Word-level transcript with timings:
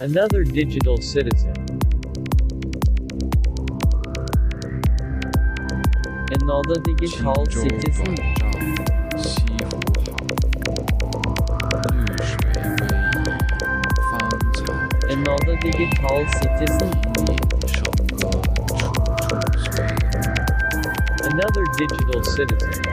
Another 0.00 0.44
digital 0.44 0.96
citizen. 1.02 1.52
Another 6.30 6.80
digital 6.96 7.44
citizen. 7.46 8.14
Another 15.08 15.56
digital 15.56 16.26
citizen. 16.28 16.92
Another 21.24 21.64
digital 21.76 22.22
citizen. 22.22 22.84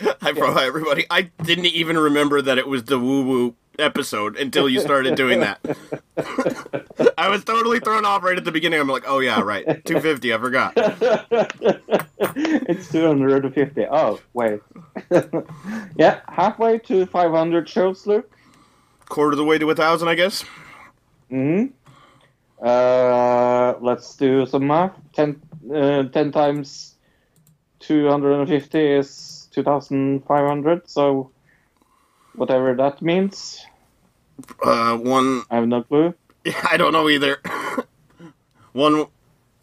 Hi, 0.22 0.32
bro. 0.32 0.52
Hi, 0.52 0.66
everybody. 0.66 1.06
I 1.10 1.22
didn't 1.42 1.66
even 1.66 1.98
remember 1.98 2.40
that 2.42 2.58
it 2.58 2.66
was 2.66 2.84
the 2.84 2.98
woo 2.98 3.22
woo 3.24 3.54
episode 3.78 4.36
until 4.36 4.68
you 4.68 4.80
started 4.80 5.14
doing 5.14 5.40
that. 5.40 5.60
I 7.18 7.28
was 7.28 7.44
totally 7.44 7.80
thrown 7.80 8.04
off 8.04 8.22
right 8.22 8.36
at 8.36 8.44
the 8.44 8.52
beginning. 8.52 8.80
I'm 8.80 8.88
like, 8.88 9.04
oh, 9.06 9.20
yeah, 9.20 9.40
right. 9.40 9.64
250. 9.64 10.34
I 10.34 10.38
forgot. 10.38 10.72
it's 12.68 12.90
250. 12.90 13.86
Oh, 13.90 14.20
wait. 14.34 14.60
yeah, 15.96 16.20
halfway 16.28 16.78
to 16.80 17.06
500 17.06 17.68
shows, 17.68 18.06
Luke. 18.06 18.30
Quarter 19.08 19.32
of 19.32 19.38
the 19.38 19.44
way 19.44 19.58
to 19.58 19.70
a 19.70 19.74
thousand, 19.74 20.08
I 20.08 20.14
guess. 20.14 20.44
hmm 21.28 21.66
Uh, 22.62 23.74
let's 23.80 24.16
do 24.16 24.46
some 24.46 24.66
math. 24.66 24.92
10, 25.14 25.40
uh, 25.74 26.02
10 26.04 26.32
times 26.32 26.96
250 27.80 28.78
is 28.78 29.48
2,500, 29.52 30.88
so 30.88 31.30
whatever 32.34 32.74
that 32.74 33.02
means. 33.02 33.64
Uh, 34.62 34.96
one. 34.98 35.42
I 35.50 35.56
have 35.56 35.68
no 35.68 35.82
clue. 35.82 36.14
I 36.70 36.76
don't 36.76 36.92
know 36.92 37.08
either. 37.08 37.40
one. 38.72 39.06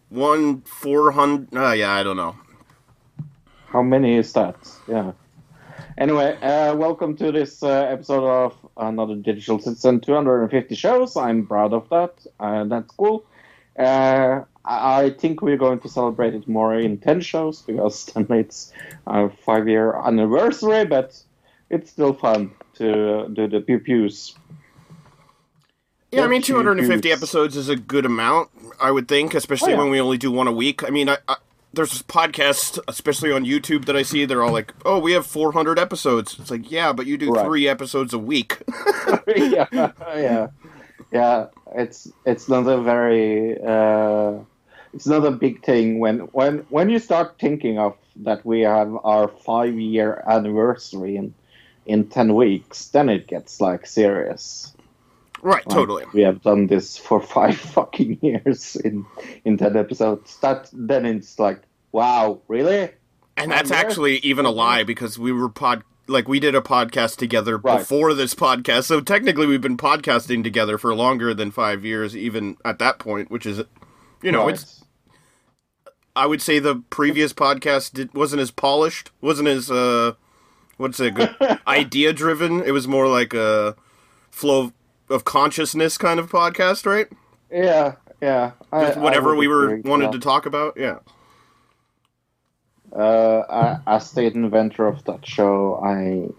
One 0.10 0.62
four 0.62 1.12
hundred. 1.12 1.54
Uh, 1.54 1.72
yeah, 1.74 1.92
I 1.92 2.04
don't 2.04 2.16
know. 2.16 2.36
How 3.68 3.82
many 3.82 4.16
is 4.16 4.32
that? 4.34 4.56
Yeah. 4.88 5.12
Anyway, 5.98 6.38
uh, 6.42 6.76
welcome 6.76 7.18
to 7.18 7.32
this 7.32 7.64
uh, 7.64 7.70
episode 7.70 8.24
of 8.24 8.56
another 8.78 9.16
Digital 9.16 9.60
Citizen 9.60 10.00
250 10.00 10.76
shows. 10.76 11.18
I'm 11.18 11.48
proud 11.48 11.74
of 11.74 11.90
that. 11.90 12.14
Uh, 12.40 12.66
that's 12.66 12.92
cool. 12.92 13.26
Uh, 13.78 14.44
I 14.64 15.10
think 15.10 15.42
we're 15.42 15.58
going 15.58 15.80
to 15.80 15.90
celebrate 15.90 16.36
it 16.36 16.48
more 16.48 16.76
in 16.76 17.00
10 17.00 17.22
shows 17.22 17.62
because 17.64 18.06
then 18.16 18.28
it's 18.30 18.72
our 19.08 19.30
five 19.30 19.68
year 19.68 19.96
anniversary, 19.96 20.86
but 20.86 21.20
it's 21.70 21.90
still 21.90 22.14
fun 22.14 22.52
to 22.76 23.28
do 23.34 23.48
the 23.48 23.62
pew 23.62 23.80
pews. 23.80 24.36
Yeah, 26.12 26.24
I 26.24 26.28
mean, 26.28 26.42
250 26.42 27.08
use- 27.10 27.18
episodes 27.18 27.58
is 27.58 27.68
a 27.70 27.76
good 27.76 28.06
amount, 28.06 28.50
I 28.80 28.92
would 28.92 29.08
think, 29.08 29.34
especially 29.34 29.74
Oh, 29.74 29.76
yeah. 29.78 29.82
when 29.84 29.92
we 29.92 30.00
only 30.00 30.18
do 30.18 30.32
one 30.32 30.48
a 30.48 30.52
week. 30.54 30.84
I 30.84 30.90
mean, 30.90 31.10
I, 31.10 31.18
I, 31.28 31.36
there's 31.74 32.02
podcasts, 32.04 32.80
especially 32.88 33.32
on 33.32 33.44
YouTube, 33.46 33.86
that 33.86 33.96
I 33.98 34.04
see. 34.04 34.24
They're 34.26 34.42
all 34.42 34.54
like, 34.54 34.74
"Oh, 34.86 35.00
we 35.00 35.12
have 35.12 35.26
400 35.26 35.78
episodes." 35.78 36.38
It's 36.40 36.50
like, 36.50 36.72
yeah, 36.72 36.94
but 36.94 37.06
you 37.08 37.18
do 37.18 37.32
Right. 37.32 37.46
three 37.46 37.68
episodes 37.68 38.14
a 38.14 38.20
week. 38.20 38.58
yeah, 39.28 39.68
yeah, 40.16 40.48
yeah. 41.12 41.46
It's 41.76 42.10
it's 42.26 42.48
not 42.48 42.66
a 42.68 42.82
very 42.82 43.58
uh, 43.62 44.40
it's 44.94 45.06
not 45.08 45.26
a 45.26 45.32
big 45.32 45.64
thing 45.64 46.00
when 46.00 46.20
when 46.32 46.60
when 46.70 46.90
you 46.90 47.00
start 47.00 47.36
thinking 47.38 47.78
of 47.80 47.96
that 48.24 48.46
we 48.46 48.62
have 48.62 48.96
our 49.04 49.28
five 49.28 49.78
year 49.78 50.24
anniversary 50.26 51.18
in 51.18 51.34
in 51.86 52.08
ten 52.08 52.34
weeks, 52.34 52.88
then 52.88 53.10
it 53.10 53.28
gets 53.28 53.60
like 53.60 53.86
serious. 53.86 54.74
Right, 55.42 55.66
Like, 55.68 55.76
totally. 55.76 56.06
we 56.14 56.22
have 56.22 56.42
done 56.42 56.68
this 56.68 56.98
for 56.98 57.22
five 57.36 57.58
fucking 57.58 58.20
years 58.22 58.76
in 58.78 59.06
in 59.46 59.58
ten 59.58 59.76
episodes. 59.78 60.38
That 60.40 60.70
then 60.74 61.06
it's 61.06 61.40
like, 61.40 61.62
wow, 61.92 62.42
really? 62.48 62.90
And 63.36 63.52
that's 63.52 63.70
years? 63.70 63.80
actually 63.84 64.18
even 64.20 64.46
a 64.46 64.52
lie 64.52 64.84
because 64.84 65.20
we 65.20 65.32
were 65.32 65.50
pod 65.50 65.84
like 66.10 66.28
we 66.28 66.40
did 66.40 66.56
a 66.56 66.62
podcast 66.62 67.18
together 67.18 67.58
Right. 67.58 67.80
before 67.80 68.14
this 68.14 68.34
podcast. 68.34 68.86
So 68.86 69.02
technically, 69.02 69.46
we've 69.46 69.62
been 69.62 69.78
podcasting 69.78 70.44
together 70.44 70.78
for 70.78 70.96
longer 70.96 71.34
than 71.34 71.52
five 71.52 71.84
years, 71.86 72.16
even 72.16 72.56
at 72.64 72.80
that 72.80 72.98
point, 72.98 73.30
which 73.30 73.46
is, 73.46 73.62
you 74.24 74.32
know, 74.32 74.46
Right. 74.46 74.54
it's 74.56 74.84
I 76.16 76.26
would 76.26 76.42
say 76.42 76.58
the 76.60 76.78
previous 76.90 77.32
podcast 77.32 77.94
did, 77.94 78.14
wasn't 78.16 78.42
as 78.42 78.50
polished, 78.52 79.12
wasn't 79.22 79.50
as 79.50 79.70
uh, 79.70 80.14
what's 80.78 81.00
it, 81.00 81.14
good 81.14 81.36
idea 81.68 82.12
driven. 82.14 82.64
It 82.64 82.72
was 82.72 82.88
more 82.88 83.08
like 83.08 83.34
a 83.36 83.76
flow 84.32 84.72
of, 85.10 85.26
consciousness 85.26 85.98
kind 85.98 86.20
of 86.20 86.30
podcast, 86.32 86.86
right? 86.86 87.08
yeah, 87.52 87.96
yeah. 88.22 88.52
I- 88.72 88.86
Just 88.86 88.98
I 88.98 89.02
whatever 89.02 89.36
we 89.36 89.48
were 89.48 89.78
wanted 89.86 90.08
that. 90.08 90.12
to 90.14 90.20
talk 90.20 90.46
about. 90.46 90.76
Yeah, 90.78 91.00
uh, 92.96 93.44
a- 93.50 93.82
as 93.88 94.12
the 94.12 94.24
inventor 94.24 94.88
of 94.88 95.04
that 95.06 95.26
show, 95.26 95.76
I, 95.84 96.30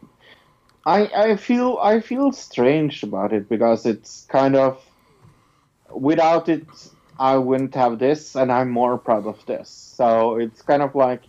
I, 0.86 1.30
I 1.32 1.36
feel 1.36 1.78
I 1.82 2.00
feel 2.00 2.32
strange 2.32 3.02
about 3.02 3.32
it 3.32 3.48
because 3.48 3.86
it's 3.86 4.26
kind 4.30 4.56
of 4.56 4.82
without 5.90 6.48
it, 6.48 6.66
I 7.18 7.36
wouldn't 7.36 7.74
have 7.74 7.98
this, 7.98 8.34
and 8.36 8.50
I'm 8.52 8.70
more 8.70 8.98
proud 8.98 9.26
of 9.26 9.44
this. 9.46 9.68
So 9.70 10.36
it's 10.36 10.62
kind 10.62 10.82
of 10.82 10.94
like 10.94 11.22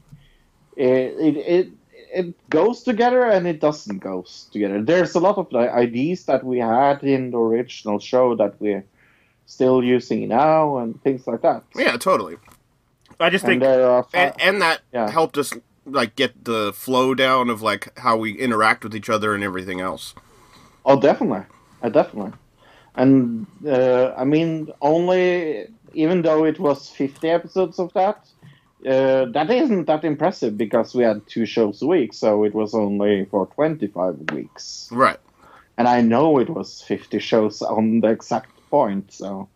it 0.76 1.16
it 1.20 1.38
it, 1.38 1.70
it 2.14 2.50
goes 2.50 2.84
together 2.84 3.26
and 3.26 3.48
it 3.48 3.62
doesn't 3.62 4.00
go 4.00 4.26
together. 4.52 4.84
There's 4.84 5.16
a 5.16 5.20
lot 5.20 5.38
of 5.38 5.50
the 5.52 5.72
ideas 5.74 6.26
that 6.26 6.44
we 6.44 6.60
had 6.60 7.04
in 7.04 7.32
the 7.32 7.38
original 7.38 8.00
show 8.00 8.36
that 8.36 8.60
we're 8.60 8.86
still 9.46 9.84
using 9.84 10.28
now 10.30 10.78
and 10.80 11.02
things 11.04 11.28
like 11.28 11.42
that. 11.42 11.64
yeah, 11.76 11.98
totally. 11.98 12.38
I 13.20 13.30
just 13.30 13.46
And 13.46 13.46
think 13.46 13.64
and, 14.14 14.34
and 14.40 14.62
that 14.62 14.82
Yeah. 14.94 15.14
helped 15.14 15.38
us 15.38 15.54
like 15.86 16.16
get 16.16 16.46
the 16.46 16.74
flow 16.74 17.16
down 17.16 17.50
of 17.50 17.62
like 17.62 17.98
how 18.00 18.18
we 18.18 18.34
interact 18.38 18.84
with 18.84 18.96
each 18.96 19.10
other 19.10 19.36
and 19.36 19.44
everything 19.44 19.82
else. 19.82 20.16
Oh, 20.86 21.00
definitely, 21.00 21.46
uh, 21.82 21.90
definitely. 21.90 22.34
And 22.96 23.48
uh, 23.66 24.14
I 24.18 24.26
mean, 24.26 24.70
only 24.82 25.68
even 25.94 26.22
though 26.22 26.46
it 26.46 26.60
was 26.60 26.90
fifty 26.90 27.30
episodes 27.30 27.80
of 27.80 27.94
that, 27.94 28.28
uh, 28.86 29.26
that 29.26 29.50
isn't 29.50 29.86
that 29.86 30.04
impressive 30.06 30.58
because 30.58 30.96
we 30.96 31.04
had 31.04 31.26
two 31.28 31.46
shows 31.46 31.82
a 31.82 31.88
week, 31.88 32.14
so 32.14 32.44
it 32.44 32.54
was 32.54 32.74
only 32.74 33.26
for 33.26 33.48
twenty-five 33.48 34.32
weeks. 34.32 34.90
Right. 34.92 35.20
And 35.78 35.88
I 35.88 36.02
know 36.02 36.40
it 36.40 36.50
was 36.50 36.82
fifty 36.82 37.20
shows 37.20 37.62
on 37.62 38.02
the 38.02 38.10
exact 38.10 38.52
point, 38.70 39.12
so. 39.12 39.50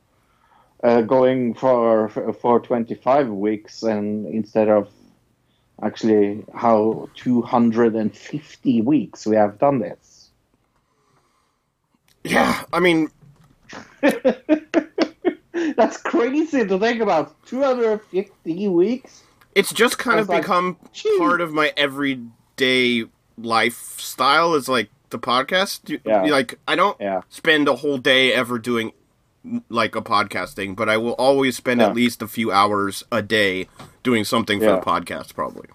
Uh, 0.84 1.00
going 1.00 1.54
for 1.54 2.10
for 2.10 2.60
25 2.60 3.30
weeks 3.30 3.84
and 3.84 4.28
instead 4.28 4.68
of 4.68 4.90
actually 5.82 6.44
how 6.54 7.08
250 7.16 8.82
weeks 8.82 9.26
we 9.26 9.38
have 9.38 9.58
done 9.60 9.80
this 9.80 10.14
Yeah. 12.24 12.64
I 12.72 12.80
mean, 12.80 13.10
That's 15.78 15.98
crazy 15.98 16.66
to 16.66 16.80
think 16.80 17.02
about. 17.02 17.36
250 17.46 18.68
weeks? 18.70 19.24
it's 19.56 19.72
just 19.72 20.00
kind 20.00 20.20
of 20.20 20.28
like, 20.30 20.42
become 20.42 20.78
"Gee." 20.94 21.16
part 21.20 21.40
of 21.40 21.54
my 21.54 21.72
everyday 21.78 23.06
lifestyle 23.38 24.56
is 24.56 24.68
like 24.68 24.90
the 25.12 25.20
podcast. 25.20 26.00
Yeah. 26.06 26.24
Like 26.24 26.58
I 26.68 26.76
don't 26.76 27.00
Yeah. 27.00 27.22
spend 27.30 27.68
a 27.68 27.76
whole 27.76 27.98
day 28.00 28.34
ever 28.34 28.58
doing 28.58 28.94
like 29.70 29.96
a 29.96 30.02
podcasting, 30.02 30.76
but 30.76 30.90
I 30.90 30.98
will 30.98 31.14
always 31.14 31.56
spend 31.58 31.82
Yeah. 31.82 31.88
at 31.90 31.96
least 31.96 32.22
a 32.24 32.28
few 32.28 32.52
hours 32.52 33.04
a 33.12 33.22
day 33.22 33.68
doing 34.02 34.24
something 34.24 34.60
for 34.60 34.66
the 34.72 34.80
podcast 34.80 35.36
probably. 35.36 35.68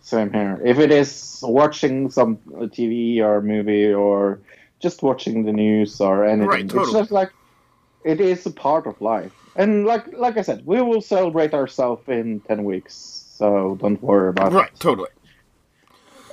Same 0.00 0.32
here. 0.32 0.60
If 0.64 0.78
it 0.78 0.90
is 0.90 1.40
watching 1.42 2.10
some 2.10 2.38
uh, 2.54 2.60
TV 2.66 3.20
or 3.20 3.40
movie 3.42 3.92
or 3.92 4.40
just 4.80 5.02
watching 5.02 5.44
the 5.44 5.52
news 5.52 6.00
or 6.00 6.24
anything, 6.24 6.48
Right, 6.48 6.64
it's 6.64 6.72
totally. 6.74 7.00
just 7.00 7.10
like 7.10 7.30
it 8.04 8.20
is 8.20 8.46
a 8.46 8.50
part 8.50 8.86
of 8.86 9.00
life. 9.00 9.32
And 9.56 9.84
like 9.84 10.06
like 10.12 10.36
I 10.38 10.42
said, 10.42 10.64
we 10.66 10.80
will 10.82 11.00
celebrate 11.02 11.52
ourselves 11.54 12.08
in 12.08 12.40
10 12.40 12.64
weeks, 12.64 12.94
so 12.94 13.76
don't 13.80 14.02
worry 14.02 14.28
about 14.30 14.52
Right, 14.52 14.52
it. 14.52 14.56
Right, 14.56 14.80
totally. 14.80 15.10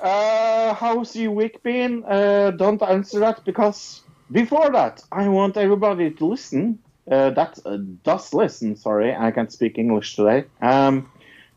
Uh, 0.02 0.74
how's 0.74 1.16
your 1.16 1.32
week 1.32 1.62
been? 1.64 2.04
Uh, 2.06 2.52
don't 2.52 2.82
answer 2.82 3.20
that 3.20 3.44
because 3.44 4.02
before 4.32 4.70
that, 4.72 5.04
I 5.12 5.28
want 5.28 5.58
everybody 5.58 6.12
to 6.12 6.26
listen 6.26 6.80
uh, 7.12 7.32
that 7.32 7.60
uh, 7.66 7.78
does 8.04 8.34
listen. 8.34 8.76
Sorry, 8.76 9.14
I 9.16 9.32
can't 9.32 9.52
speak 9.52 9.78
English 9.78 10.16
today. 10.16 10.46
Um, 10.62 11.10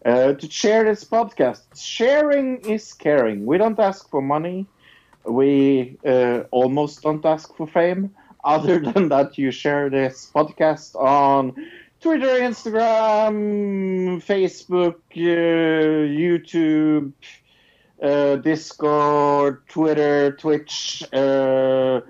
uh, 0.04 0.32
to 0.32 0.50
share 0.50 0.84
this 0.84 1.04
podcast. 1.04 1.60
Sharing 1.76 2.58
is 2.68 2.92
caring. 2.92 3.46
We 3.46 3.58
don't 3.58 3.78
ask 3.78 4.08
for 4.10 4.20
money. 4.20 4.66
We 5.24 5.98
uh, 6.04 6.40
almost 6.50 7.02
don't 7.02 7.24
ask 7.24 7.54
for 7.54 7.66
fame. 7.68 8.10
Other 8.44 8.80
than 8.80 9.08
that, 9.08 9.38
you 9.38 9.50
share 9.50 9.88
this 9.88 10.30
podcast 10.34 10.96
on 10.96 11.54
Twitter, 12.00 12.40
Instagram, 12.40 14.20
Facebook, 14.20 14.96
uh, 15.14 16.08
YouTube, 16.10 17.12
uh, 18.02 18.36
Discord, 18.36 19.66
Twitter, 19.68 20.32
Twitch, 20.32 21.04
uh, 21.12 21.16
uh, 21.16 22.00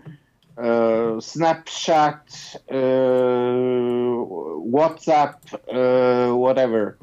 Snapchat, 1.20 2.56
uh, 2.70 2.74
WhatsApp, 4.64 5.36
uh, 5.70 6.34
whatever. 6.34 6.96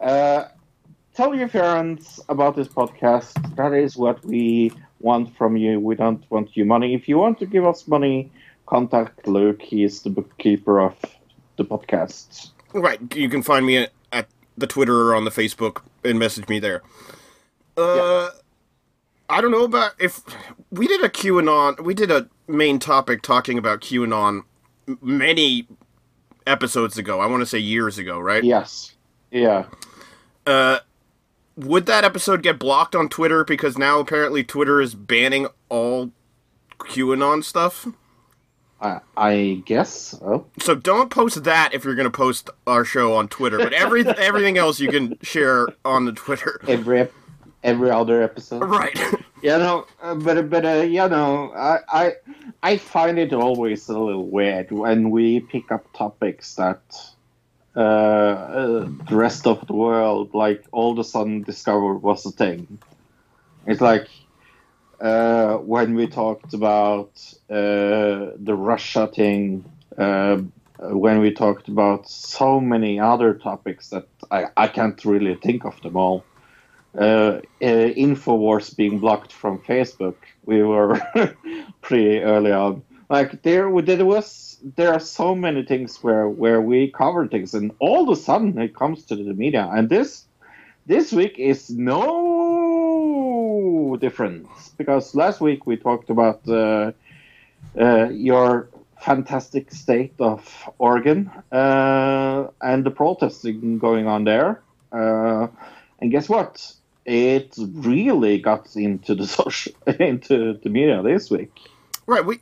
Tell 0.00 1.34
your 1.34 1.48
friends 1.48 2.20
about 2.28 2.54
this 2.54 2.68
podcast. 2.68 3.56
That 3.56 3.72
is 3.72 3.96
what 3.96 4.24
we 4.24 4.70
want 5.00 5.36
from 5.36 5.56
you. 5.56 5.80
We 5.80 5.96
don't 5.96 6.24
want 6.30 6.56
you 6.56 6.64
money. 6.64 6.94
If 6.94 7.08
you 7.08 7.18
want 7.18 7.40
to 7.40 7.46
give 7.46 7.66
us 7.66 7.88
money, 7.88 8.30
contact 8.68 9.26
Luke. 9.26 9.62
He 9.62 9.82
is 9.82 10.02
the 10.02 10.10
bookkeeper 10.10 10.80
of 10.80 10.94
the 11.56 11.64
podcast. 11.64 12.50
Right. 12.72 13.00
You 13.16 13.28
can 13.28 13.42
find 13.42 13.64
me 13.64 13.78
at, 13.78 13.92
at 14.12 14.28
the 14.56 14.66
Twitter 14.66 15.08
or 15.08 15.14
on 15.14 15.24
the 15.24 15.30
Facebook 15.30 15.82
and 16.04 16.18
message 16.18 16.48
me 16.48 16.58
there. 16.58 16.82
Uh, 17.76 18.30
I 19.28 19.40
don't 19.40 19.50
know 19.50 19.64
about 19.64 19.92
if 19.98 20.20
we 20.70 20.86
did 20.86 21.02
a 21.02 21.08
QAnon. 21.08 21.80
We 21.80 21.94
did 21.94 22.10
a 22.10 22.28
main 22.46 22.78
topic 22.78 23.22
talking 23.22 23.56
about 23.56 23.80
QAnon 23.80 24.42
many 25.00 25.66
episodes 26.46 26.98
ago. 26.98 27.20
I 27.20 27.26
want 27.26 27.40
to 27.40 27.46
say 27.46 27.58
years 27.58 27.98
ago, 27.98 28.18
right? 28.18 28.42
Yes. 28.42 28.94
Yeah. 29.30 29.66
Uh, 30.46 30.80
would 31.56 31.86
that 31.86 32.04
episode 32.04 32.42
get 32.42 32.58
blocked 32.58 32.94
on 32.94 33.08
Twitter 33.08 33.44
because 33.44 33.76
now 33.76 34.00
apparently 34.00 34.44
Twitter 34.44 34.80
is 34.80 34.94
banning 34.94 35.46
all 35.68 36.10
QAnon 36.78 37.44
stuff? 37.44 37.86
I, 38.80 39.00
I 39.16 39.62
guess 39.64 39.92
so. 39.92 40.46
So 40.60 40.74
don't 40.74 41.10
post 41.10 41.42
that 41.44 41.74
if 41.74 41.84
you're 41.84 41.96
going 41.96 42.10
to 42.10 42.16
post 42.16 42.48
our 42.66 42.84
show 42.84 43.14
on 43.14 43.28
Twitter. 43.28 43.58
But 43.58 43.72
every 43.72 44.06
everything 44.18 44.56
else 44.56 44.78
you 44.80 44.88
can 44.88 45.18
share 45.22 45.68
on 45.84 46.04
the 46.04 46.12
Twitter. 46.12 46.60
Every 46.68 47.08
every 47.62 47.90
other 47.90 48.22
episode. 48.22 48.64
Right. 48.64 48.98
You 49.40 49.50
know, 49.50 49.86
uh, 50.02 50.16
but 50.16 50.50
but 50.50 50.66
uh, 50.66 50.82
you 50.82 51.08
know, 51.08 51.52
I, 51.52 51.78
I 51.88 52.12
I 52.60 52.76
find 52.76 53.20
it 53.20 53.32
always 53.32 53.88
a 53.88 53.96
little 53.96 54.26
weird 54.26 54.72
when 54.72 55.10
we 55.10 55.38
pick 55.38 55.70
up 55.70 55.86
topics 55.92 56.56
that 56.56 56.80
uh, 57.76 57.78
uh, 57.78 58.88
the 59.08 59.14
rest 59.14 59.46
of 59.46 59.64
the 59.68 59.74
world, 59.74 60.34
like 60.34 60.64
all 60.72 60.90
of 60.90 60.98
a 60.98 61.04
sudden, 61.04 61.44
discovered 61.44 61.98
was 61.98 62.26
a 62.26 62.32
thing. 62.32 62.80
It's 63.64 63.80
like 63.80 64.08
uh, 65.00 65.56
when 65.58 65.94
we 65.94 66.06
talked 66.06 66.54
about 66.54 67.10
uh, 67.50 68.34
the 68.36 68.54
Russia 68.54 69.06
thing, 69.06 69.64
uh, 69.96 70.38
when 70.80 71.20
we 71.20 71.32
talked 71.32 71.68
about 71.68 72.08
so 72.08 72.60
many 72.60 72.98
other 72.98 73.34
topics 73.34 73.90
that 73.90 74.06
I, 74.30 74.46
I 74.56 74.68
can't 74.68 75.02
really 75.04 75.34
think 75.36 75.64
of 75.64 75.80
them 75.82 75.96
all. 75.96 76.24
Uh, 76.96 77.40
uh, 77.62 77.92
Infowars 77.96 78.74
being 78.74 78.98
blocked 78.98 79.32
from 79.32 79.58
Facebook, 79.60 80.16
we 80.46 80.62
were 80.62 81.00
pretty 81.80 82.20
early 82.20 82.52
on. 82.52 82.82
Like 83.08 83.42
there, 83.42 83.70
there 83.82 84.04
was 84.04 84.58
there 84.76 84.92
are 84.92 85.00
so 85.00 85.34
many 85.34 85.64
things 85.64 86.02
where 86.02 86.28
where 86.28 86.60
we 86.60 86.90
cover 86.90 87.26
things, 87.26 87.54
and 87.54 87.72
all 87.78 88.10
of 88.10 88.18
a 88.18 88.20
sudden 88.20 88.58
it 88.58 88.74
comes 88.74 89.04
to 89.04 89.16
the 89.16 89.34
media, 89.34 89.68
and 89.72 89.88
this 89.88 90.24
this 90.86 91.12
week 91.12 91.38
is 91.38 91.70
no 91.70 92.57
difference 93.96 94.70
because 94.76 95.14
last 95.14 95.40
week 95.40 95.66
we 95.66 95.76
talked 95.76 96.10
about 96.10 96.40
uh, 96.48 96.92
uh, 97.78 98.08
your 98.10 98.68
fantastic 99.00 99.70
state 99.72 100.14
of 100.18 100.68
Oregon 100.78 101.30
uh, 101.52 102.48
and 102.60 102.84
the 102.84 102.90
protesting 102.90 103.78
going 103.78 104.06
on 104.06 104.24
there. 104.24 104.62
Uh, 104.92 105.48
and 106.00 106.10
guess 106.10 106.28
what? 106.28 106.72
It 107.04 107.54
really 107.58 108.38
got 108.38 108.74
into 108.76 109.14
the 109.14 109.26
social 109.38 109.72
into 109.98 110.54
the 110.62 110.68
media 110.68 111.02
this 111.02 111.30
week. 111.30 111.52
Right. 112.06 112.24
We. 112.24 112.40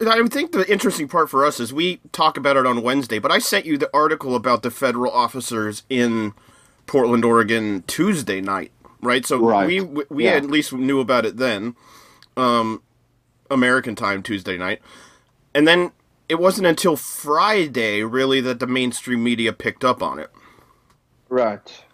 I 0.00 0.26
think 0.28 0.52
the 0.52 0.70
interesting 0.72 1.08
part 1.08 1.28
for 1.28 1.44
us 1.44 1.60
is 1.60 1.74
we 1.74 2.00
talk 2.10 2.38
about 2.38 2.56
it 2.56 2.64
on 2.64 2.82
Wednesday, 2.82 3.18
but 3.18 3.30
I 3.30 3.38
sent 3.38 3.66
you 3.66 3.76
the 3.76 3.90
article 3.92 4.34
about 4.34 4.62
the 4.62 4.70
federal 4.70 5.12
officers 5.12 5.82
in 5.90 6.32
Portland, 6.86 7.22
Oregon, 7.22 7.84
Tuesday 7.86 8.40
night. 8.40 8.72
Right. 9.02 9.26
So 9.26 9.38
Right. 9.38 9.66
we 9.66 9.80
we, 9.80 10.04
we 10.10 10.24
Yeah. 10.24 10.36
at 10.36 10.44
least 10.46 10.72
knew 10.72 11.00
about 11.00 11.26
it 11.26 11.36
then, 11.38 11.76
um, 12.36 12.82
American 13.50 13.94
time 13.96 14.22
Tuesday 14.22 14.58
night, 14.58 14.80
and 15.54 15.68
then 15.68 15.92
it 16.28 16.38
wasn't 16.40 16.66
until 16.66 16.96
Friday 16.96 18.02
really 18.04 18.40
that 18.42 18.60
the 18.60 18.66
mainstream 18.66 19.24
media 19.24 19.52
picked 19.52 19.84
up 19.84 20.02
on 20.02 20.18
it. 20.18 20.30
Right. 21.28 21.84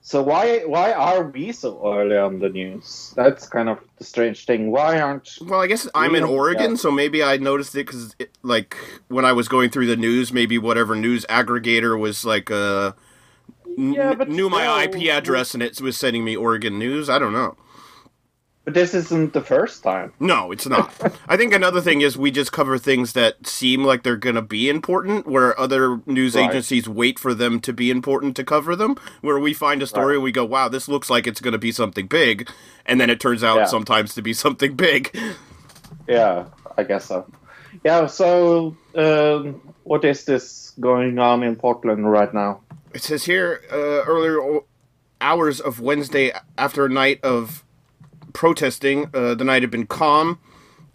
So 0.00 0.22
why 0.22 0.60
why 0.66 0.92
are 0.92 1.24
we 1.30 1.52
so 1.52 1.80
early 1.94 2.16
on 2.18 2.38
the 2.40 2.50
news? 2.50 3.12
That's 3.16 3.48
kind 3.48 3.68
of 3.68 3.78
the 3.98 4.04
strange 4.04 4.46
thing. 4.46 4.70
Why 4.70 5.00
aren't 5.00 5.28
Well, 5.40 5.60
I 5.60 5.68
guess 5.68 5.88
I'm 5.94 6.14
in. 6.16 6.24
Oregon, 6.24 6.76
so 6.76 6.90
maybe 6.90 7.22
I 7.22 7.36
noticed 7.38 7.74
it 7.76 7.86
because, 7.86 8.16
like, 8.42 8.76
when 9.08 9.24
I 9.24 9.32
was 9.32 9.48
going 9.48 9.70
through 9.70 9.86
the 9.86 9.96
news, 9.96 10.32
maybe 10.32 10.58
whatever 10.58 10.96
news 10.96 11.26
aggregator 11.28 11.98
was 11.98 12.24
like, 12.24 12.50
uh, 12.50 12.92
Yeah, 13.76 14.14
but 14.14 14.28
knew 14.28 14.48
my 14.48 14.86
still, 14.86 15.00
IP 15.00 15.08
address 15.10 15.54
and 15.54 15.62
it 15.62 15.80
was 15.80 15.96
sending 15.96 16.24
me 16.24 16.36
Oregon 16.36 16.78
news. 16.78 17.08
I 17.10 17.18
don't 17.18 17.32
know. 17.32 17.56
But 18.64 18.72
this 18.72 18.94
isn't 18.94 19.34
the 19.34 19.42
first 19.42 19.82
time. 19.82 20.14
No, 20.18 20.50
it's 20.50 20.66
not. 20.66 20.90
I 21.28 21.36
think 21.36 21.52
another 21.52 21.82
thing 21.82 22.00
is 22.00 22.16
we 22.16 22.30
just 22.30 22.50
cover 22.50 22.78
things 22.78 23.12
that 23.12 23.46
seem 23.46 23.84
like 23.84 24.04
they're 24.04 24.16
going 24.16 24.36
to 24.36 24.42
be 24.42 24.70
important, 24.70 25.26
where 25.26 25.58
other 25.60 26.00
news 26.06 26.34
Right. 26.34 26.48
agencies 26.48 26.88
wait 26.88 27.18
for 27.18 27.34
them 27.34 27.60
to 27.60 27.74
be 27.74 27.90
important 27.90 28.36
to 28.36 28.44
cover 28.44 28.74
them. 28.74 28.96
Where 29.20 29.38
we 29.38 29.52
find 29.52 29.82
a 29.82 29.86
story 29.86 30.06
Right. 30.06 30.14
and 30.14 30.22
we 30.24 30.32
go, 30.32 30.46
"Wow, 30.46 30.68
this 30.68 30.88
looks 30.88 31.10
like 31.10 31.26
it's 31.26 31.42
going 31.42 31.52
to 31.52 31.58
be 31.58 31.72
something 31.72 32.06
big," 32.06 32.48
and 32.86 32.98
then 32.98 33.10
it 33.10 33.20
turns 33.20 33.44
out 33.44 33.56
Yeah. 33.58 33.64
sometimes 33.66 34.14
to 34.14 34.22
be 34.22 34.32
something 34.32 34.74
big. 34.74 35.14
Yeah, 36.08 36.46
I 36.78 36.84
guess 36.84 37.04
so. 37.04 37.26
Yeah. 37.84 38.06
So 38.06 38.76
um, 38.94 39.60
what 39.82 40.04
is 40.06 40.24
this 40.24 40.72
going 40.80 41.18
on 41.18 41.42
in 41.42 41.56
Portland 41.56 42.10
right 42.10 42.32
now? 42.32 42.60
It 42.94 43.02
says 43.02 43.24
here 43.24 43.60
uh, 43.72 44.04
earlier 44.06 44.60
hours 45.20 45.60
of 45.60 45.80
Wednesday 45.80 46.32
after 46.56 46.84
a 46.84 46.88
night 46.88 47.18
of 47.24 47.64
protesting. 48.32 49.10
Uh, 49.12 49.34
the 49.34 49.44
night 49.44 49.62
had 49.62 49.70
been 49.70 49.86
calm. 49.86 50.38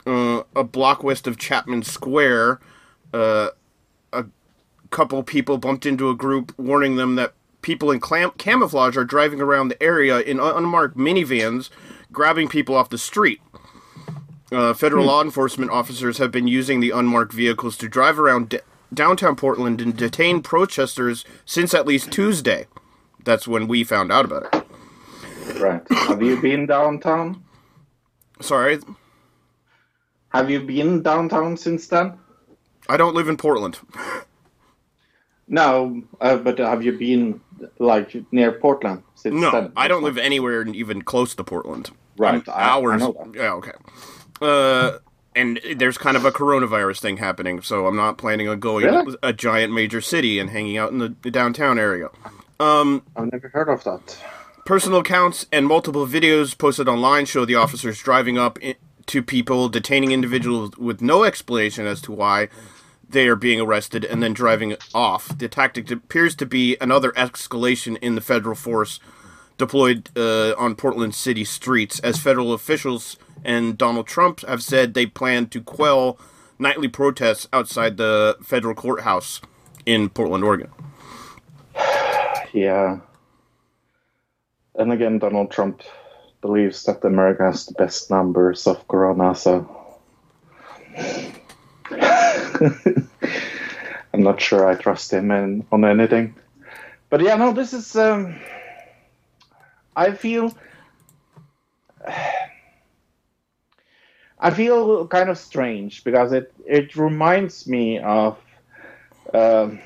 Uh, 0.08 0.44
a 0.56 0.64
block 0.64 1.04
west 1.04 1.28
of 1.28 1.38
Chapman 1.38 1.84
Square, 1.84 2.62
uh, 3.14 3.50
a 4.14 4.26
couple 4.90 5.22
people 5.24 5.58
bumped 5.58 5.86
into 5.86 6.10
a 6.10 6.16
group, 6.16 6.58
warning 6.58 6.96
them 6.96 7.16
that 7.16 7.34
people 7.62 7.92
in 7.92 8.00
clam- 8.00 8.32
camouflage 8.38 8.96
are 8.96 9.04
driving 9.04 9.42
around 9.42 9.68
the 9.68 9.84
area 9.84 10.20
in 10.22 10.40
un- 10.40 10.56
unmarked 10.56 10.98
minivans, 10.98 11.70
grabbing 12.14 12.48
people 12.48 12.76
off 12.76 12.90
the 12.90 12.98
street. 12.98 13.42
Uh, 14.52 14.74
federal 14.74 15.06
law 15.06 15.22
enforcement 15.22 15.70
officers 15.70 16.18
have 16.18 16.32
been 16.32 16.48
using 16.48 16.80
the 16.80 16.92
unmarked 16.92 17.34
vehicles 17.34 17.78
to 17.78 17.90
drive 17.90 18.18
around 18.18 18.50
d- 18.50 18.60
downtown 18.94 19.36
Portland 19.36 19.82
and 19.82 19.96
detain 19.96 20.42
protesters 20.42 21.26
since 21.46 21.74
at 21.74 21.86
least 21.88 22.12
Tuesday. 22.12 22.66
That's 23.24 23.48
when 23.48 23.68
we 23.68 23.84
found 23.84 24.12
out 24.12 24.26
about 24.26 24.54
it. 24.54 25.60
Right. 25.60 25.82
Have 25.92 26.22
you 26.22 26.40
been 26.42 26.66
downtown? 26.66 27.44
Sorry, 28.42 28.80
Have 30.30 30.50
you 30.50 30.62
been 30.62 31.02
downtown 31.04 31.58
since 31.58 31.88
then? 31.88 32.18
I 32.88 32.96
don't 32.98 33.14
live 33.16 33.28
in 33.28 33.36
Portland. 33.38 33.80
No, 35.48 36.02
uh, 36.22 36.38
but 36.38 36.60
have 36.60 36.84
you 36.84 36.94
been 36.98 37.42
like 37.80 38.16
near 38.32 38.52
Portland 38.52 39.02
since 39.16 39.36
No, 39.36 39.52
then? 39.52 39.72
I 39.76 39.88
don't 39.88 40.04
live 40.04 40.18
anywhere 40.18 40.62
even 40.68 41.02
close 41.02 41.34
to 41.36 41.44
Portland. 41.44 41.90
Right, 42.18 42.48
I- 42.48 42.52
I 42.52 42.70
hours. 42.70 43.02
that. 43.02 43.32
Yeah, 43.34 43.54
okay. 43.54 43.72
Uh, 44.42 45.00
and 45.40 45.60
there's 45.78 45.98
kind 45.98 46.18
of 46.18 46.26
a 46.26 46.32
coronavirus 46.32 47.00
thing 47.00 47.18
happening, 47.18 47.62
so 47.62 47.88
I'm 47.88 47.96
not 47.96 48.18
planning 48.18 48.48
on 48.48 48.60
going 48.60 48.86
Really? 48.86 49.12
to 49.14 49.20
a 49.24 49.34
giant 49.34 49.74
major 49.74 50.02
city 50.02 50.40
and 50.40 50.50
hanging 50.50 50.78
out 50.78 50.92
in 50.92 50.98
the, 51.00 51.16
the 51.22 51.32
downtown 51.32 51.80
area. 51.80 52.10
Um, 52.60 53.04
I've 53.16 53.32
never 53.32 53.48
heard 53.50 53.70
of 53.70 53.84
that. 53.86 54.18
Personal 54.66 55.00
accounts 55.00 55.46
and 55.52 55.66
multiple 55.66 56.06
videos 56.06 56.56
posted 56.58 56.88
online 56.88 57.26
show 57.26 57.46
the 57.46 57.56
officers 57.56 58.00
driving 58.00 58.38
up 58.38 58.60
i- 58.64 58.76
to 59.08 59.24
people, 59.24 59.70
detaining 59.70 60.12
individuals 60.12 60.78
with 60.78 61.02
no 61.02 61.24
explanation 61.24 61.88
as 61.88 62.02
to 62.02 62.12
why 62.12 62.50
they 63.10 63.28
are 63.28 63.36
being 63.36 63.60
arrested, 63.60 64.06
and 64.06 64.22
then 64.22 64.34
driving 64.34 64.76
off. 64.94 65.36
The 65.36 65.48
tactic 65.48 65.90
appears 65.90 66.36
to 66.36 66.46
be 66.46 66.78
another 66.80 67.12
escalation 67.14 67.98
in 68.04 68.14
the 68.14 68.22
federal 68.22 68.54
force 68.56 69.00
deployed 69.60 70.10
uh, 70.18 70.56
on 70.58 70.74
Portland 70.74 71.14
city 71.14 71.44
streets, 71.44 72.00
as 72.00 72.18
federal 72.18 72.54
officials 72.54 73.18
and 73.44 73.78
Donald 73.78 74.08
Trump 74.08 74.42
have 74.42 74.64
said 74.64 74.94
they 74.94 75.06
plan 75.06 75.48
to 75.48 75.62
quell 75.62 76.18
nightly 76.58 76.88
protests 76.88 77.48
outside 77.54 77.98
the 77.98 78.38
federal 78.42 78.74
courthouse 78.74 79.42
in 79.86 80.10
Portland, 80.10 80.44
Oregon. 80.44 80.72
Yeah. 82.54 83.00
And 84.76 84.92
again, 84.92 85.20
Donald 85.20 85.52
Trump 85.52 85.84
believes 86.42 86.84
that 86.84 87.04
America 87.04 87.44
has 87.44 87.66
the 87.66 87.74
best 87.74 88.10
numbers 88.10 88.66
of 88.68 88.88
corona, 88.88 89.36
so. 89.36 89.76
I'm 94.12 94.24
not 94.24 94.42
sure 94.42 94.68
I 94.68 94.76
trust 94.76 95.14
him 95.14 95.32
in, 95.32 95.66
on 95.72 95.86
anything. 95.86 96.36
But 97.10 97.22
yeah, 97.22 97.36
no, 97.36 97.54
this 97.54 97.74
is. 97.74 97.96
Um, 97.96 98.40
I 99.96 100.12
feel. 100.12 100.54
I 104.42 104.52
feel 104.52 105.06
kind 105.08 105.30
of 105.30 105.38
strange 105.38 106.06
because 106.06 106.32
it, 106.32 106.54
it 106.66 106.96
reminds 106.96 107.68
me 107.68 108.00
of 108.00 108.38
um, 109.34 109.80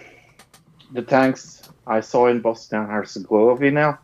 the 0.92 1.02
tanks 1.02 1.64
I 1.88 2.02
saw 2.02 2.28
in 2.28 2.40
Bosnia 2.40 2.82
and 2.82 2.92
Herzegovina 2.92 3.98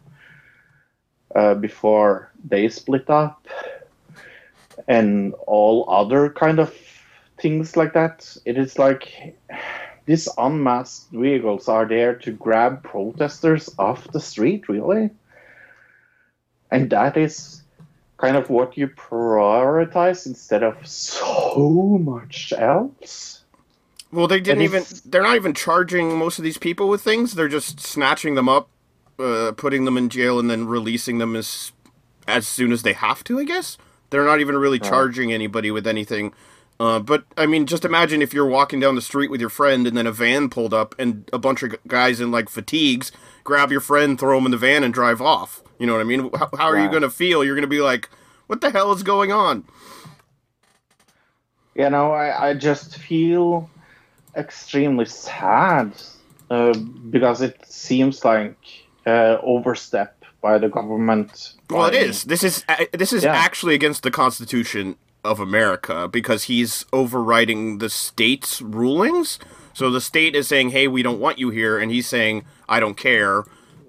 uh, 1.36 1.54
before 1.54 2.32
they 2.44 2.68
split 2.70 3.10
up, 3.12 3.48
and 4.88 5.36
all 5.46 5.86
other 5.88 6.32
kind 6.32 6.60
of 6.60 6.74
things 7.40 7.78
like 7.78 7.94
that. 7.94 8.36
It 8.46 8.58
is 8.58 8.80
like 8.80 9.38
these 10.08 10.28
unmasked 10.36 11.12
vehicles 11.12 11.68
are 11.68 11.86
there 11.86 12.16
to 12.16 12.32
grab 12.32 12.82
protesters 12.82 13.70
off 13.78 14.12
the 14.12 14.20
street, 14.20 14.68
really, 14.68 15.12
and 16.72 16.90
that 16.90 17.18
is 17.18 17.64
kind 18.18 18.36
of 18.36 18.50
what 18.50 18.78
you 18.78 18.88
prioritize 18.88 20.26
instead 20.26 20.64
of 20.64 20.86
so 20.86 21.98
much 22.02 22.54
else. 22.58 23.44
Well, 24.12 24.28
they 24.28 24.40
didn't 24.40 24.64
even. 24.64 24.84
They're 25.06 25.24
not 25.24 25.36
even 25.36 25.54
charging 25.54 26.18
most 26.18 26.40
of 26.40 26.44
these 26.44 26.58
people 26.58 26.90
with 26.90 27.02
things. 27.02 27.36
They're 27.36 27.48
just 27.48 27.80
snatching 27.80 28.36
them 28.36 28.50
up, 28.50 28.70
uh, 29.20 29.52
putting 29.56 29.86
them 29.86 29.98
in 29.98 30.10
jail, 30.10 30.40
and 30.40 30.50
then 30.50 30.68
releasing 30.68 31.20
them 31.20 31.36
as 31.36 31.72
as 32.28 32.48
soon 32.48 32.72
as 32.72 32.84
they 32.84 32.94
have 32.94 33.24
to. 33.26 33.40
I 33.40 33.44
guess 33.44 33.78
they're 34.10 34.26
not 34.26 34.40
even 34.40 34.58
really 34.58 34.80
charging 34.80 35.32
anybody 35.32 35.70
with 35.70 35.86
anything. 35.86 36.34
Uh, 36.80 37.00
but 37.00 37.26
I 37.36 37.46
mean, 37.46 37.66
just 37.66 37.84
imagine 37.84 38.22
if 38.22 38.34
you're 38.34 38.46
walking 38.46 38.80
down 38.80 38.96
the 38.96 39.02
street 39.02 39.30
with 39.30 39.42
your 39.42 39.50
friend, 39.50 39.86
and 39.86 39.98
then 39.98 40.08
a 40.08 40.12
van 40.14 40.50
pulled 40.50 40.74
up, 40.74 40.96
and 40.98 41.30
a 41.34 41.38
bunch 41.38 41.62
of 41.62 41.76
guys 41.88 42.22
in 42.22 42.32
like 42.32 42.48
fatigues 42.50 43.12
grab 43.44 43.72
your 43.72 43.82
friend, 43.82 44.20
throw 44.20 44.38
him 44.38 44.46
in 44.46 44.52
the 44.52 44.58
van, 44.58 44.84
and 44.84 44.94
drive 44.94 45.22
off. 45.22 45.62
You 45.78 45.88
know 45.88 45.94
what 45.94 46.02
I 46.02 46.06
mean? 46.06 46.30
How, 46.34 46.50
how 46.58 46.68
are 46.68 46.80
you 46.80 46.90
going 46.90 47.02
to 47.02 47.10
feel? 47.10 47.44
You're 47.44 47.56
going 47.56 47.64
to 47.64 47.68
be 47.68 47.82
like, 47.82 48.10
"What 48.48 48.62
the 48.62 48.72
hell 48.72 48.92
is 48.94 49.04
going 49.04 49.32
on?" 49.32 49.66
You 51.76 51.90
know, 51.90 52.12
I, 52.12 52.50
I 52.50 52.54
just 52.54 52.98
feel 52.98 53.70
extremely 54.36 55.06
sad 55.06 55.94
uh, 56.50 56.74
because 57.10 57.42
it 57.42 57.58
seems 57.66 58.24
like 58.26 58.58
uh, 59.06 59.38
overstep 59.44 60.24
by 60.42 60.58
the 60.58 60.70
government. 60.70 61.54
Well, 61.70 61.88
it 61.88 61.96
is. 61.96 62.24
This 62.24 62.44
is 62.44 62.64
uh, 62.70 62.86
this 62.94 63.12
is 63.14 63.24
Yeah. 63.24 63.36
actually 63.36 63.76
against 63.76 64.04
the 64.04 64.12
Constitution 64.12 64.96
of 65.24 65.40
America 65.40 66.08
because 66.08 66.44
he's 66.44 66.86
overriding 66.94 67.80
the 67.80 67.90
state's 67.90 68.62
rulings. 68.62 69.40
So 69.74 69.90
the 69.90 70.02
state 70.02 70.36
is 70.36 70.48
saying, 70.48 70.70
"Hey, 70.72 70.88
we 70.88 71.04
don't 71.04 71.20
want 71.20 71.40
you 71.40 71.50
here," 71.50 71.78
and 71.78 71.92
he's 71.92 72.08
saying, 72.08 72.46
"I 72.68 72.80
don't 72.80 72.98
care." 72.98 73.44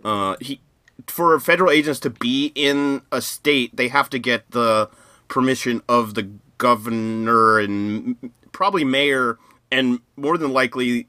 Uh, 0.05 0.37
he 0.41 0.61
for 1.07 1.39
federal 1.41 1.71
agents 1.71 2.01
to 2.01 2.11
be 2.11 2.53
in 2.55 3.03
a 3.11 3.21
state, 3.21 3.77
they 3.77 3.89
have 3.89 4.11
to 4.11 4.19
get 4.19 4.51
the 4.51 4.89
permission 5.29 5.83
of 5.89 6.15
the 6.15 6.31
governor 6.59 7.59
and 7.59 8.33
probably 8.53 8.85
mayor, 8.85 9.39
and 9.71 10.01
more 10.17 10.37
than 10.37 10.53
likely, 10.53 11.09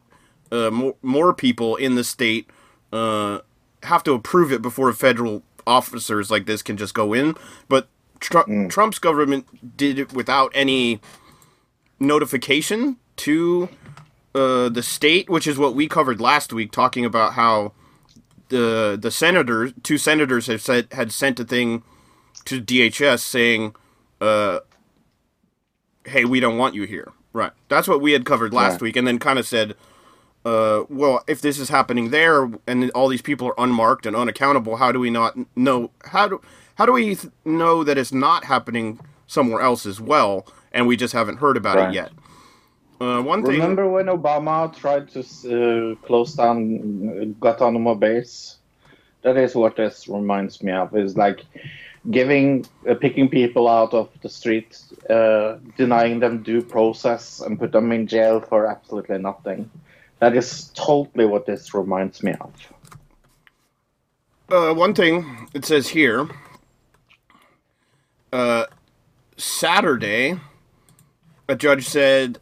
uh, 0.51 0.69
more 0.71 0.95
more 1.01 1.33
people 1.33 1.75
in 1.75 1.95
the 1.95 2.03
state 2.03 2.49
uh, 2.93 3.39
have 3.83 4.03
to 4.03 4.13
approve 4.13 4.51
it 4.51 4.61
before 4.61 4.91
federal 4.93 5.43
officers 5.67 6.31
like 6.31 6.45
this 6.45 6.61
can 6.61 6.77
just 6.77 6.93
go 6.93 7.13
in. 7.13 7.35
But 7.67 7.87
Tru- 8.21 8.67
Trump's 8.69 8.99
government 8.99 9.75
did 9.77 9.99
it 9.99 10.13
without 10.13 10.51
any 10.55 11.01
notification 11.99 12.97
to 13.17 13.69
uh, 14.33 14.69
the 14.69 14.81
state, 14.83 15.29
which 15.29 15.47
is 15.47 15.57
what 15.57 15.75
we 15.75 15.87
covered 15.87 16.21
last 16.21 16.53
week, 16.53 16.71
talking 16.71 17.03
about 17.05 17.33
how 17.33 17.73
the 18.49 18.97
the 19.01 19.11
senators, 19.11 19.73
two 19.83 19.97
senators, 19.97 20.47
have 20.47 20.61
said 20.61 20.87
had 20.91 21.11
sent 21.11 21.39
a 21.39 21.43
thing 21.43 21.83
to 22.45 22.61
DHS 22.61 23.19
saying, 23.19 23.75
uh, 24.21 24.59
"Hey, 26.05 26.25
we 26.25 26.39
don't 26.39 26.57
want 26.57 26.75
you 26.75 26.83
here." 26.83 27.11
Right. 27.33 27.51
That's 27.69 27.87
what 27.87 28.01
we 28.01 28.11
had 28.13 28.25
covered 28.25 28.53
last 28.53 28.73
Right. 28.73 28.81
week, 28.83 28.95
and 28.97 29.07
then 29.07 29.19
kind 29.19 29.39
of 29.39 29.47
said, 29.47 29.75
uh, 30.45 30.83
"Well, 30.89 31.23
if 31.27 31.41
this 31.41 31.59
is 31.59 31.69
happening 31.69 32.09
there, 32.09 32.49
and 32.67 32.89
all 32.91 33.07
these 33.07 33.21
people 33.21 33.47
are 33.47 33.55
unmarked 33.57 34.05
and 34.05 34.15
unaccountable, 34.15 34.77
how 34.77 34.91
do 34.91 34.99
we 34.99 35.09
not 35.09 35.37
know? 35.55 35.91
How 36.05 36.27
do 36.27 36.41
how 36.81 36.85
do 36.87 36.93
we 36.93 37.13
th- 37.13 37.31
know 37.45 37.83
that 37.83 37.95
it's 38.01 38.11
not 38.11 38.43
happening 38.45 38.99
somewhere 39.27 39.61
else 39.61 39.85
as 39.85 40.01
well, 40.01 40.47
and 40.71 40.87
we 40.87 40.97
just 40.97 41.13
haven't 41.13 41.37
heard 41.37 41.55
about 41.55 41.77
Right. 41.77 41.89
it 41.89 41.93
yet?" 41.93 42.09
Uh, 42.99 43.21
one 43.21 43.43
thing. 43.45 43.59
Remember 43.61 43.87
when 43.87 44.07
Obama 44.07 44.57
tried 44.83 45.05
to 45.15 45.19
uh, 45.21 45.95
close 46.07 46.33
down 46.33 46.57
uh, 46.59 47.25
Guantanamo 47.39 47.93
Base? 47.93 48.57
That 49.21 49.37
is 49.37 49.53
what 49.61 49.75
this 49.75 50.07
reminds 50.07 50.63
me 50.63 50.71
of. 50.71 50.95
Is 50.95 51.15
like 51.15 51.39
giving, 52.09 52.65
uh, 52.89 52.95
picking 52.95 53.29
people 53.29 53.67
out 53.67 53.93
of 53.93 54.09
the 54.23 54.29
street, 54.29 54.69
uh, 55.07 55.57
denying 55.77 56.19
them 56.19 56.41
due 56.41 56.63
process, 56.63 57.41
and 57.41 57.59
put 57.59 57.71
them 57.71 57.91
in 57.91 58.07
jail 58.07 58.39
for 58.49 58.65
absolutely 58.65 59.19
nothing. 59.19 59.69
That 60.17 60.35
is 60.35 60.71
totally 60.73 61.25
what 61.33 61.45
this 61.45 61.75
reminds 61.75 62.23
me 62.23 62.33
of. 62.45 62.51
Uh, 64.49 64.73
one 64.73 64.93
thing 64.95 65.47
it 65.53 65.63
says 65.65 65.89
here. 65.89 66.27
Uh, 68.31 68.65
Saturday, 69.37 70.39
a 71.47 71.55
judge 71.55 71.85
said 71.85 72.39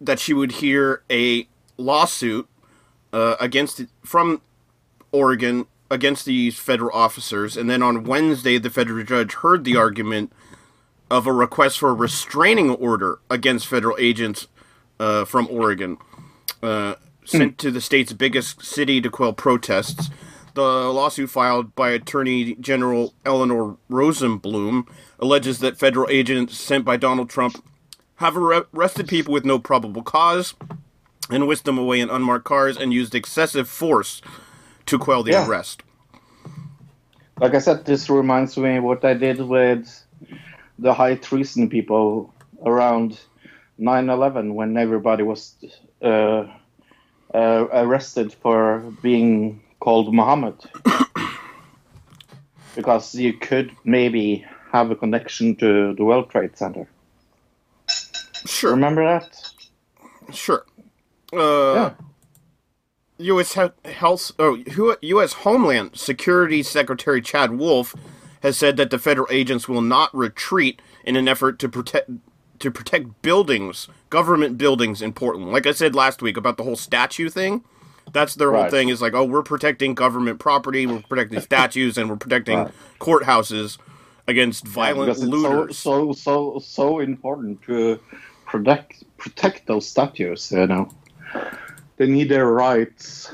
that 0.00 0.18
she 0.18 0.32
would 0.32 0.52
hear 0.52 1.02
a 1.10 1.46
lawsuit 1.76 2.48
uh, 3.12 3.36
against 3.40 3.82
from 4.02 4.40
Oregon 5.12 5.66
against 5.90 6.24
these 6.24 6.58
federal 6.58 6.94
officers, 6.96 7.56
and 7.56 7.70
then 7.70 7.82
on 7.82 8.04
Wednesday, 8.04 8.58
the 8.58 8.70
federal 8.70 9.02
judge 9.04 9.34
heard 9.34 9.64
the 9.64 9.76
argument 9.76 10.32
of 11.10 11.26
a 11.26 11.32
request 11.32 11.78
for 11.78 11.90
a 11.90 11.94
restraining 11.94 12.70
order 12.70 13.18
against 13.30 13.66
federal 13.66 13.96
agents 13.98 14.46
uh, 15.00 15.24
from 15.24 15.48
Oregon, 15.50 15.96
uh, 16.62 16.94
sent 17.24 17.56
to 17.58 17.70
the 17.70 17.80
state's 17.80 18.12
biggest 18.12 18.62
city 18.64 19.00
to 19.00 19.08
quell 19.10 19.32
protests. 19.32 20.10
The 20.58 20.90
lawsuit 20.90 21.30
filed 21.30 21.76
by 21.76 21.90
Attorney 21.90 22.56
General 22.56 23.14
Eleanor 23.24 23.76
Rosenblum 23.88 24.88
alleges 25.20 25.60
that 25.60 25.78
federal 25.78 26.10
agents 26.10 26.58
sent 26.58 26.84
by 26.84 26.96
Donald 26.96 27.30
Trump 27.30 27.64
have 28.16 28.36
arrested 28.36 29.06
people 29.06 29.32
with 29.32 29.44
no 29.44 29.60
probable 29.60 30.02
cause 30.02 30.54
and 31.30 31.46
whisked 31.46 31.64
them 31.64 31.78
away 31.78 32.00
in 32.00 32.10
unmarked 32.10 32.44
cars 32.44 32.76
and 32.76 32.92
used 32.92 33.14
excessive 33.14 33.68
force 33.68 34.20
to 34.86 34.98
quell 34.98 35.22
the 35.22 35.30
Yeah. 35.30 35.46
arrest. 35.46 35.84
Like 37.40 37.54
I 37.54 37.60
said, 37.60 37.84
this 37.84 38.10
reminds 38.10 38.56
me 38.58 38.80
what 38.80 39.04
I 39.04 39.14
did 39.14 39.38
with 39.40 39.86
the 40.76 40.92
high 40.92 41.14
treason 41.14 41.68
people 41.68 42.34
around 42.66 43.20
9/11 43.78 44.54
when 44.56 44.76
everybody 44.76 45.22
was 45.22 45.54
uh, 46.02 46.48
uh, 47.32 47.66
arrested 47.70 48.32
for 48.32 48.80
being 49.02 49.62
called 49.80 50.12
Muhammad 50.14 50.54
because 52.76 53.14
you 53.14 53.32
could 53.32 53.72
maybe 53.84 54.44
have 54.72 54.90
a 54.90 54.96
connection 54.96 55.56
to 55.56 55.94
the 55.94 56.04
World 56.04 56.30
Trade 56.30 56.56
Center. 56.56 56.88
Sure, 58.46 58.70
Remember 58.72 59.04
that? 59.04 59.36
sure. 60.32 60.64
Uh, 61.32 61.74
Yeah. 61.74 61.90
U.S. 63.20 63.54
Health, 63.54 64.32
oh, 64.38 64.96
U.S. 65.02 65.32
Homeland 65.32 65.96
Security 65.96 66.62
Secretary 66.62 67.20
Chad 67.20 67.58
Wolf 67.58 67.96
has 68.42 68.56
said 68.56 68.76
that 68.76 68.90
the 68.90 68.98
federal 68.98 69.26
agents 69.30 69.68
will 69.68 69.82
not 69.82 70.14
retreat 70.14 70.80
in 71.04 71.16
an 71.16 71.26
effort 71.26 71.58
to 71.58 71.68
protect 71.68 72.10
to 72.60 72.70
protect 72.70 73.22
buildings, 73.22 73.88
government 74.10 74.58
buildings 74.58 75.00
in 75.02 75.12
Portland. 75.12 75.52
Like 75.52 75.66
I 75.66 75.72
said 75.72 75.94
last 75.94 76.22
week 76.22 76.36
about 76.36 76.56
the 76.56 76.64
whole 76.64 76.76
statue 76.76 77.28
thing, 77.28 77.64
that's 78.12 78.34
their 78.34 78.52
whole 78.52 78.68
thing. 78.70 78.88
Is 78.88 79.00
like, 79.02 79.14
oh, 79.14 79.24
we're 79.24 79.42
protecting 79.42 79.94
government 79.94 80.38
property, 80.38 80.86
we're 80.86 81.02
protecting 81.02 81.40
statues, 81.40 81.96
and 81.98 82.08
we're 82.10 82.16
protecting 82.16 82.58
Right. 82.58 82.72
courthouses 83.00 83.78
against 84.26 84.66
violent 84.66 85.10
it's 85.10 85.20
looters. 85.20 85.78
so 85.78 86.12
so 86.12 86.12
so 86.12 86.58
so 86.58 86.98
important 87.00 87.62
to 87.62 87.98
protect 88.46 89.04
protect 89.16 89.66
those 89.66 89.88
statues. 89.88 90.52
You 90.52 90.66
know, 90.66 90.88
they 91.96 92.06
need 92.06 92.28
their 92.28 92.46
rights, 92.46 93.32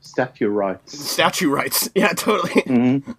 statue 0.00 0.48
rights. 0.48 0.98
Statue 0.98 1.50
rights, 1.50 1.88
yeah, 1.94 2.08
totally. 2.12 2.62
Mhm. 2.62 3.16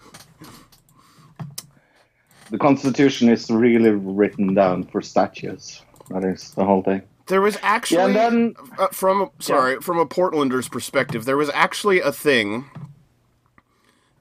The 2.52 2.58
Constitution 2.58 3.30
is 3.30 3.50
really 3.52 3.92
written 3.92 4.56
down 4.56 4.84
for 4.86 5.02
statues. 5.02 5.84
That 6.10 6.24
is 6.24 6.52
the 6.56 6.66
whole 6.66 6.82
thing. 6.82 7.04
There 7.30 7.42
was 7.42 7.60
actually 7.62 7.98
Yeah, 7.98 8.06
and 8.08 8.16
then 8.16 8.56
uh, 8.80 8.88
from 8.88 9.30
sorry 9.38 9.80
from 9.82 10.00
a 10.00 10.06
Portlander's 10.06 10.68
perspective, 10.68 11.26
there 11.26 11.38
was 11.38 11.52
actually 11.54 12.00
a 12.02 12.12
thing 12.12 12.66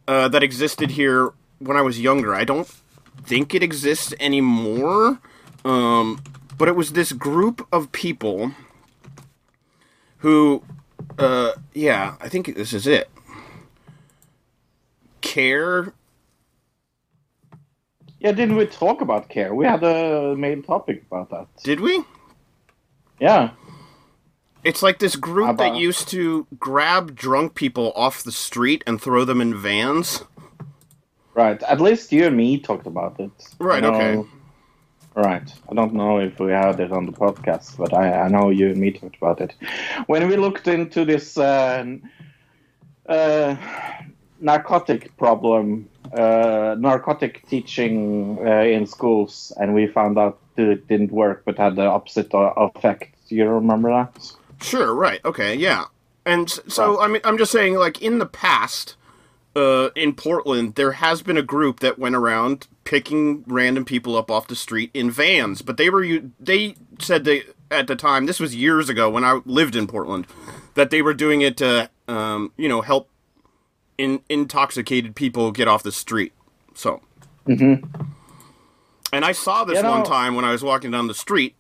uh, 0.07 0.29
that 0.29 0.43
existed 0.43 0.91
here 0.91 1.33
when 1.59 1.79
I 1.79 1.81
was 1.81 1.99
younger. 1.99 2.35
I 2.35 2.45
don't 2.45 2.71
think 3.25 3.55
it 3.55 3.63
exists 3.63 4.13
anymore, 4.21 5.21
um, 5.65 6.23
but 6.59 6.69
it 6.69 6.77
was 6.77 6.93
this 6.93 7.13
group 7.13 7.67
of 7.73 7.93
people 7.93 8.53
who, 10.19 10.63
uh, 11.19 11.53
yeah, 11.73 12.17
I 12.21 12.29
think 12.29 12.55
this 12.55 12.75
is 12.75 12.87
it. 12.87 13.09
Care. 15.23 15.95
yeah, 18.21 18.33
didn't 18.33 18.57
we 18.57 18.67
talk 18.67 19.01
about 19.01 19.31
care? 19.31 19.55
We 19.55 19.65
had 19.65 19.83
a 19.83 20.37
main 20.37 20.63
topic 20.63 21.05
about 21.11 21.31
that. 21.31 21.47
Did 21.65 21.81
we? 21.81 22.05
Yeah. 23.21 23.51
It's 24.65 24.83
like 24.83 24.99
this 24.99 25.17
group 25.17 25.57
that 25.59 25.77
used 25.77 26.09
to 26.09 26.47
grab 26.59 27.15
drunk 27.15 27.55
people 27.55 27.93
off 27.95 28.23
the 28.23 28.33
street 28.33 28.83
and 28.87 29.01
throw 29.01 29.25
them 29.25 29.41
in 29.41 29.55
vans. 29.57 30.25
Right. 31.35 31.63
At 31.63 31.81
least 31.81 32.13
you 32.13 32.27
and 32.27 32.37
me 32.37 32.59
talked 32.59 32.87
about 32.87 33.21
it. 33.21 33.31
Right, 33.59 33.83
know- 33.83 33.95
okay. 33.95 34.29
Right. 35.15 35.53
I 35.69 35.75
don't 35.75 35.95
know 35.95 36.19
if 36.21 36.39
we 36.39 36.53
had 36.53 36.79
it 36.79 36.93
on 36.93 37.07
the 37.07 37.13
podcast, 37.13 37.77
but 37.77 37.93
I, 37.93 38.21
I 38.23 38.29
know 38.29 38.51
you 38.51 38.69
and 38.69 38.79
me 38.79 38.93
talked 38.93 39.17
about 39.17 39.41
it. 39.41 39.53
When 40.07 40.29
we 40.29 40.37
looked 40.37 40.69
into 40.69 41.05
this 41.05 41.37
uh, 41.37 41.85
uh, 43.09 43.57
narcotic 44.41 45.17
problem, 45.17 45.89
uh, 46.17 46.77
narcotic 46.79 47.49
teaching 47.49 48.39
uh, 48.47 48.63
in 48.63 48.87
schools, 48.87 49.53
and 49.57 49.75
we 49.75 49.89
found 49.89 50.19
out 50.19 50.39
it 50.59 50.89
didn't 50.89 51.13
work 51.13 51.43
but 51.45 51.57
had 51.57 51.77
the 51.77 51.85
opposite 51.85 52.29
effect. 52.33 53.15
Do 53.29 53.35
you 53.35 53.49
remember 53.49 53.91
that? 53.91 54.33
Sure, 54.61 54.95
right, 54.95 55.21
okay, 55.25 55.55
yeah. 55.55 55.85
And 56.27 56.51
so, 56.51 57.01
I 57.01 57.09
mean, 57.09 57.23
I'm 57.25 57.39
just 57.39 57.53
saying, 57.53 57.77
like, 57.77 58.03
in 58.03 58.19
the 58.19 58.27
past, 58.27 58.97
uh, 59.57 59.91
in 59.95 60.15
Portland, 60.15 60.75
there 60.75 60.93
has 60.93 61.23
been 61.23 61.39
a 61.39 61.43
group 61.43 61.81
that 61.81 61.99
went 61.99 62.15
around 62.15 62.67
picking 62.85 63.45
random 63.47 63.85
people 63.85 64.17
up 64.17 64.31
off 64.31 64.47
the 64.47 64.57
street 64.57 64.91
in 64.93 65.11
vans, 65.11 65.63
but 65.63 65.77
they 65.77 65.89
were, 65.89 66.07
they 66.39 66.75
said 66.99 67.25
they, 67.25 67.45
at 67.71 67.87
the 67.87 67.97
time, 67.97 68.27
this 68.27 68.41
was 68.41 68.55
years 68.55 68.89
ago 68.89 69.09
when 69.09 69.25
I 69.25 69.41
lived 69.45 69.77
in 69.77 69.87
Portland, 69.87 70.27
that 70.75 70.91
they 70.91 71.03
were 71.03 71.15
doing 71.15 71.41
it 71.41 71.57
to, 71.59 71.89
um, 72.09 72.53
you 72.57 72.69
know, 72.69 72.83
help 72.83 73.09
in, 73.97 74.21
intoxicated 74.29 75.15
people 75.15 75.51
get 75.53 75.69
off 75.69 75.83
the 75.83 75.93
street. 75.93 76.33
So. 76.75 77.01
And 79.13 79.25
I 79.25 79.33
saw 79.33 79.65
this 79.65 79.77
You 79.77 79.83
know- 79.83 79.91
one 79.91 80.05
time 80.05 80.35
when 80.35 80.45
I 80.45 80.53
was 80.53 80.63
walking 80.63 80.91
down 80.91 81.07
the 81.07 81.15
street 81.15 81.55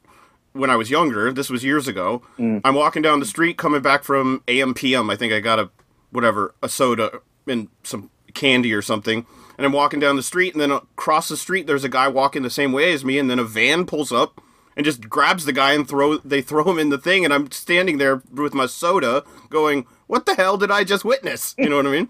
when 0.52 0.70
I 0.70 0.76
was 0.76 0.90
younger. 0.90 1.32
This 1.32 1.50
was 1.50 1.62
years 1.64 1.86
ago. 1.88 2.22
I'm 2.38 2.74
walking 2.74 3.02
down 3.02 3.20
the 3.20 3.26
street 3.26 3.56
coming 3.58 3.80
back 3.80 4.02
from 4.04 4.42
AMPM. 4.48 5.10
I 5.10 5.16
think 5.16 5.32
I 5.32 5.40
got 5.40 5.58
a 5.58 5.70
whatever 6.10 6.54
a 6.62 6.68
soda 6.68 7.20
and 7.46 7.68
some 7.84 8.10
candy 8.34 8.72
or 8.72 8.82
something. 8.82 9.24
And 9.56 9.64
I'm 9.66 9.72
walking 9.72 9.98
down 10.00 10.14
the 10.16 10.22
street, 10.22 10.54
and 10.54 10.60
then 10.60 10.70
across 10.70 11.28
the 11.28 11.36
street 11.36 11.66
there's 11.66 11.84
a 11.84 11.88
guy 11.88 12.06
walking 12.08 12.42
the 12.42 12.50
same 12.50 12.72
way 12.72 12.92
as 12.92 13.04
me, 13.04 13.18
and 13.18 13.28
then 13.28 13.38
a 13.40 13.44
van 13.44 13.86
pulls 13.86 14.12
up 14.12 14.40
and 14.76 14.84
just 14.84 15.08
grabs 15.08 15.44
the 15.46 15.52
guy 15.52 15.72
and 15.72 15.88
throw 15.88 16.18
they 16.18 16.40
throw 16.40 16.62
him 16.70 16.78
in 16.78 16.90
the 16.90 16.98
thing, 16.98 17.24
and 17.24 17.34
I'm 17.34 17.50
standing 17.50 17.98
there 17.98 18.22
with 18.32 18.54
my 18.54 18.66
soda, 18.66 19.24
going, 19.50 19.86
"What 20.06 20.26
the 20.26 20.34
hell 20.34 20.56
did 20.58 20.70
I 20.70 20.84
just 20.84 21.04
witness?" 21.04 21.54
You 21.58 21.68
know 21.68 21.76
what 21.76 21.86
I 21.86 21.90
mean? 21.90 22.08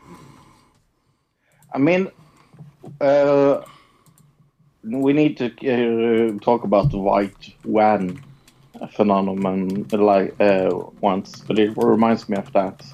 I 1.73 1.78
mean, 1.78 2.11
uh, 3.00 3.62
we 4.90 5.12
need 5.12 5.37
to 5.38 5.47
uh, 5.47 6.38
talk 6.40 6.64
about 6.64 6.90
the 6.90 6.99
white 6.99 7.54
van 7.64 8.23
phenomenon 8.92 9.87
like 9.92 10.40
uh, 10.40 10.71
once, 11.00 11.40
but 11.40 11.59
it 11.59 11.76
reminds 11.76 12.28
me 12.28 12.37
of 12.37 12.52
that. 12.52 12.85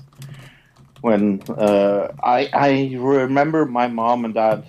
When 1.01 1.43
uh, 1.49 2.09
I 2.23 2.49
I 2.53 2.97
remember 2.97 3.67
my 3.67 3.89
mom 3.89 4.25
and 4.25 4.35
dad 4.35 4.65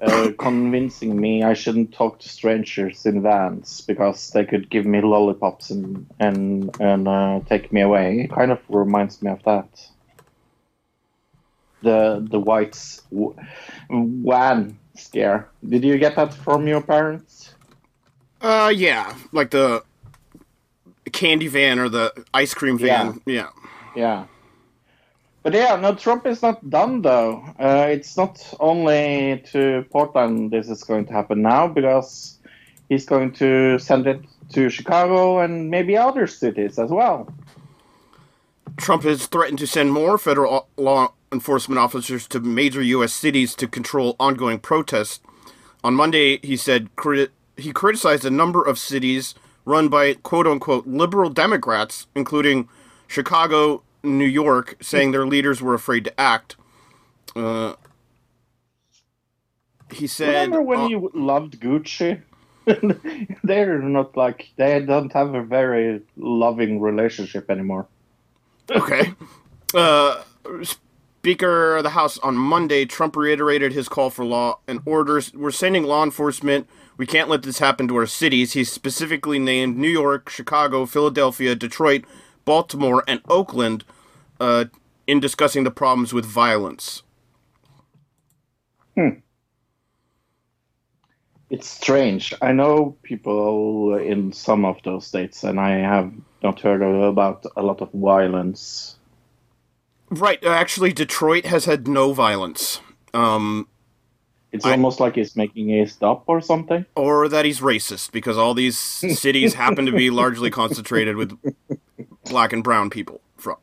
uh, 0.00 0.30
convincing 0.38 1.20
me 1.20 1.42
I 1.42 1.52
shouldn't 1.52 1.92
talk 1.92 2.20
to 2.20 2.28
strangers 2.28 3.04
in 3.04 3.22
vans 3.22 3.82
because 3.82 4.30
they 4.30 4.46
could 4.46 4.70
give 4.70 4.86
me 4.86 5.02
lollipops 5.02 5.70
and 5.70 6.06
and 6.18 6.74
and 6.80 7.06
uh, 7.06 7.40
take 7.46 7.72
me 7.72 7.82
away. 7.82 8.20
It 8.20 8.30
kind 8.30 8.50
of 8.50 8.60
reminds 8.68 9.20
me 9.22 9.30
of 9.30 9.42
that 9.44 9.68
the 11.82 12.26
the 12.30 12.38
whites 12.40 13.02
w- 13.10 13.36
van 13.90 14.79
scare. 14.94 15.48
Did 15.68 15.84
you 15.84 15.98
get 15.98 16.16
that 16.16 16.34
from 16.34 16.66
your 16.66 16.80
parents? 16.80 17.54
Uh, 18.40 18.72
yeah, 18.74 19.14
like 19.32 19.50
the 19.50 19.84
candy 21.12 21.48
van 21.48 21.78
or 21.78 21.88
the 21.88 22.12
ice 22.32 22.54
cream 22.54 22.78
van. 22.78 23.20
Yeah. 23.26 23.50
Yeah. 23.94 24.26
But 25.42 25.54
yeah, 25.54 25.76
no, 25.76 25.94
Trump 25.94 26.26
is 26.26 26.42
not 26.42 26.68
done 26.68 27.02
though. 27.02 27.42
Uh, 27.58 27.86
it's 27.88 28.16
not 28.16 28.42
only 28.60 29.42
to 29.52 29.84
Portland 29.90 30.50
this 30.50 30.68
is 30.68 30.84
going 30.84 31.06
to 31.06 31.12
happen 31.12 31.42
now 31.42 31.66
because 31.66 32.38
he's 32.88 33.06
going 33.06 33.32
to 33.32 33.78
send 33.78 34.06
it 34.06 34.20
to 34.50 34.68
Chicago 34.68 35.40
and 35.40 35.70
maybe 35.70 35.96
other 35.96 36.26
cities 36.26 36.78
as 36.78 36.90
well. 36.90 37.32
Trump 38.76 39.02
has 39.04 39.26
threatened 39.26 39.58
to 39.60 39.66
send 39.66 39.92
more 39.92 40.18
federal 40.18 40.68
law 40.76 41.12
enforcement 41.32 41.78
officers 41.78 42.26
to 42.28 42.40
major 42.40 42.82
U.S. 42.82 43.12
cities 43.12 43.54
to 43.56 43.68
control 43.68 44.16
ongoing 44.18 44.58
protests. 44.58 45.20
On 45.82 45.94
Monday, 45.94 46.38
he 46.42 46.56
said 46.56 46.94
crit- 46.96 47.32
he 47.56 47.72
criticized 47.72 48.24
a 48.24 48.30
number 48.30 48.62
of 48.62 48.78
cities 48.78 49.34
run 49.64 49.88
by 49.88 50.14
quote 50.14 50.46
unquote 50.46 50.86
liberal 50.86 51.30
Democrats, 51.30 52.06
including 52.14 52.68
Chicago, 53.06 53.82
New 54.02 54.26
York, 54.26 54.76
saying 54.80 55.12
their 55.12 55.26
leaders 55.26 55.62
were 55.62 55.74
afraid 55.74 56.04
to 56.04 56.20
act. 56.20 56.56
Uh, 57.36 57.74
he 59.92 60.06
said, 60.06 60.28
Remember 60.28 60.62
when 60.62 60.80
uh, 60.80 60.88
you 60.88 61.10
loved 61.14 61.60
Gucci? 61.60 62.22
They're 63.44 63.78
not 63.78 64.16
like 64.16 64.50
they 64.56 64.80
don't 64.84 65.12
have 65.12 65.34
a 65.34 65.42
very 65.42 66.02
loving 66.16 66.80
relationship 66.80 67.50
anymore. 67.50 67.86
Okay. 68.70 69.14
Uh, 69.74 70.22
Speaker 71.20 71.76
of 71.76 71.82
the 71.82 71.90
House 71.90 72.16
on 72.20 72.34
Monday, 72.34 72.86
Trump 72.86 73.14
reiterated 73.14 73.74
his 73.74 73.90
call 73.90 74.08
for 74.08 74.24
law 74.24 74.58
and 74.66 74.80
orders. 74.86 75.34
We're 75.34 75.50
sending 75.50 75.82
law 75.82 76.02
enforcement. 76.02 76.66
We 76.96 77.04
can't 77.04 77.28
let 77.28 77.42
this 77.42 77.58
happen 77.58 77.86
to 77.88 77.96
our 77.96 78.06
cities. 78.06 78.54
He 78.54 78.64
specifically 78.64 79.38
named 79.38 79.76
New 79.76 79.90
York, 79.90 80.30
Chicago, 80.30 80.86
Philadelphia, 80.86 81.54
Detroit, 81.54 82.06
Baltimore, 82.46 83.04
and 83.06 83.20
Oakland 83.28 83.84
uh, 84.40 84.64
in 85.06 85.20
discussing 85.20 85.62
the 85.62 85.70
problems 85.70 86.14
with 86.14 86.24
violence. 86.24 87.02
Hmm. 88.96 89.20
It's 91.50 91.68
strange. 91.68 92.32
I 92.40 92.52
know 92.52 92.96
people 93.02 93.94
in 93.96 94.32
some 94.32 94.64
of 94.64 94.78
those 94.84 95.06
states, 95.06 95.44
and 95.44 95.60
I 95.60 95.72
have 95.72 96.14
not 96.42 96.60
heard 96.60 96.80
about 96.80 97.44
a 97.58 97.62
lot 97.62 97.82
of 97.82 97.92
violence. 97.92 98.96
Right. 100.10 100.44
uh, 100.44 100.48
Actually, 100.50 100.92
Detroit 100.92 101.46
has 101.46 101.64
had 101.66 101.86
no 101.88 102.12
violence. 102.12 102.80
Um, 103.14 103.68
It's 104.52 104.64
I- 104.64 104.72
almost 104.72 104.98
like 105.00 105.14
he's 105.14 105.36
making 105.36 105.70
a 105.80 105.86
stop 105.86 106.24
or 106.26 106.40
something. 106.40 106.84
or 106.96 107.28
that 107.28 107.44
he's 107.44 107.60
racist 107.60 108.10
because 108.12 108.36
all 108.36 108.54
these 108.54 108.76
cities 109.18 109.54
happen 109.54 109.86
to 109.86 109.92
be 109.92 110.10
largely 110.10 110.50
concentrated 110.50 111.16
with 111.16 111.38
black 112.24 112.52
and 112.52 112.64
brown 112.64 112.90
people. 112.90 113.20
From 113.36 113.56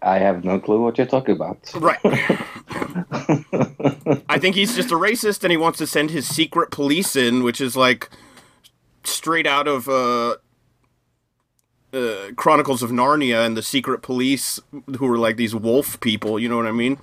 I 0.00 0.18
have 0.18 0.44
no 0.44 0.58
clue 0.58 0.80
what 0.82 0.98
you're 0.98 1.06
talking 1.06 1.36
about. 1.36 1.58
right. 1.76 2.00
I 4.28 4.38
think 4.38 4.56
he's 4.56 4.74
just 4.74 4.90
a 4.90 4.96
racist 4.96 5.44
and 5.44 5.50
he 5.50 5.56
wants 5.56 5.78
to 5.78 5.86
send 5.86 6.10
his 6.10 6.26
secret 6.26 6.70
police 6.70 7.14
in, 7.14 7.42
which 7.44 7.60
is 7.60 7.76
like 7.76 8.10
straight 9.04 9.46
out 9.46 9.68
of 9.68 9.88
uh, 9.88 10.36
uh, 11.92 12.32
Chronicles 12.36 12.82
of 12.82 12.90
Narnia 12.90 13.44
and 13.44 13.56
the 13.56 13.62
secret 13.62 14.02
police 14.02 14.60
who 14.98 15.06
were 15.06 15.18
like 15.18 15.36
these 15.36 15.54
wolf 15.54 16.00
people, 16.00 16.38
you 16.38 16.48
know 16.48 16.56
what 16.56 16.66
I 16.66 16.72
mean? 16.72 16.98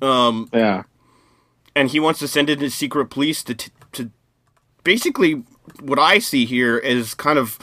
Um, 0.00 0.48
yeah. 0.52 0.82
and 1.76 1.90
he 1.90 2.00
wants 2.00 2.18
to 2.20 2.28
send 2.28 2.50
in 2.50 2.60
his 2.60 2.74
secret 2.74 3.06
police 3.10 3.42
to, 3.44 3.54
t- 3.54 3.70
to 3.92 4.10
basically 4.84 5.44
what 5.80 5.98
I 5.98 6.18
see 6.18 6.44
here 6.44 6.78
is 6.78 7.14
kind 7.14 7.38
of 7.38 7.58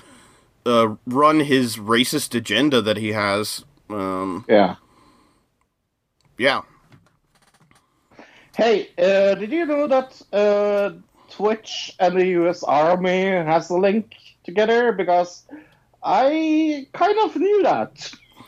uh, 0.66 0.96
run 1.06 1.42
his 1.42 1.78
racist 1.78 2.36
agenda 2.36 2.82
that 2.82 2.98
he 2.98 3.10
has. 3.14 3.66
Um, 3.90 4.46
Yeah. 4.48 4.76
yeah. 6.38 6.62
Hey, 8.56 8.90
uh, 8.98 9.36
did 9.36 9.52
you 9.52 9.66
know 9.66 9.88
that 9.88 10.22
uh, 10.34 10.92
Twitch 11.30 11.96
and 12.00 12.20
the 12.20 12.26
U.S. 12.42 12.62
Army 12.64 13.24
has 13.24 13.70
a 13.70 13.78
link 13.78 14.16
together? 14.44 14.92
Because 14.92 15.46
I 16.04 16.88
kind 16.94 17.18
of 17.24 17.36
knew 17.36 17.64
that. 17.64 18.12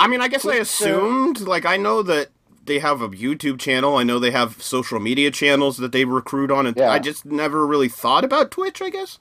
I 0.00 0.08
mean, 0.08 0.20
I 0.20 0.28
guess 0.28 0.46
I 0.46 0.58
uh, 0.58 0.62
assumed, 0.62 1.40
like, 1.40 1.64
I 1.64 1.76
know 1.76 2.02
that 2.02 2.28
they 2.64 2.78
have 2.80 3.00
a 3.00 3.08
YouTube 3.08 3.58
channel. 3.58 3.96
I 3.96 4.02
know 4.02 4.18
they 4.18 4.32
have 4.32 4.60
social 4.60 4.98
media 4.98 5.30
channels 5.30 5.76
that 5.78 5.92
they 5.92 6.04
recruit 6.04 6.50
on, 6.50 6.66
and 6.66 6.76
Yeah. 6.76 6.90
I 6.90 6.98
just 6.98 7.24
never 7.24 7.66
really 7.66 7.88
thought 7.88 8.24
about 8.24 8.50
Twitch. 8.50 8.82
I 8.82 8.90
guess. 8.90 9.18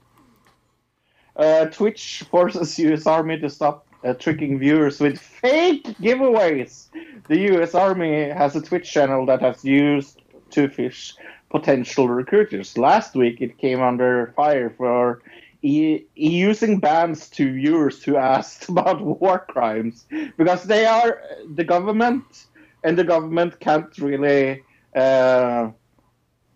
Uh, 1.35 1.65
Twitch 1.65 2.23
forces 2.31 2.77
U.S. 2.79 3.05
Army 3.05 3.37
to 3.39 3.49
stop 3.49 3.85
uh, 4.03 4.13
tricking 4.13 4.57
viewers 4.57 4.99
with 4.99 5.19
fake 5.19 5.83
giveaways. 5.99 6.87
The 7.27 7.39
U.S. 7.51 7.75
Army 7.75 8.29
has 8.29 8.55
a 8.55 8.61
Twitch 8.61 8.89
channel 8.91 9.25
that 9.25 9.41
has 9.41 9.63
used 9.63 10.21
to 10.51 10.69
fish 10.69 11.13
potential 11.49 12.07
recruiters. 12.07 12.77
Last 12.77 13.15
week, 13.15 13.41
it 13.41 13.57
came 13.57 13.81
under 13.81 14.33
fire 14.35 14.73
for 14.77 15.21
e- 15.65 16.07
using 16.15 16.79
bans 16.79 17.29
to 17.31 17.53
viewers 17.53 18.03
who 18.03 18.15
asked 18.17 18.69
about 18.73 19.01
war 19.01 19.45
crimes 19.49 20.05
because 20.37 20.63
they 20.63 20.85
are 20.85 21.21
the 21.55 21.63
government, 21.63 22.45
and 22.83 22.97
the 22.97 23.03
government 23.03 23.59
can't 23.59 23.97
really. 23.97 24.63
Uh, 24.95 25.71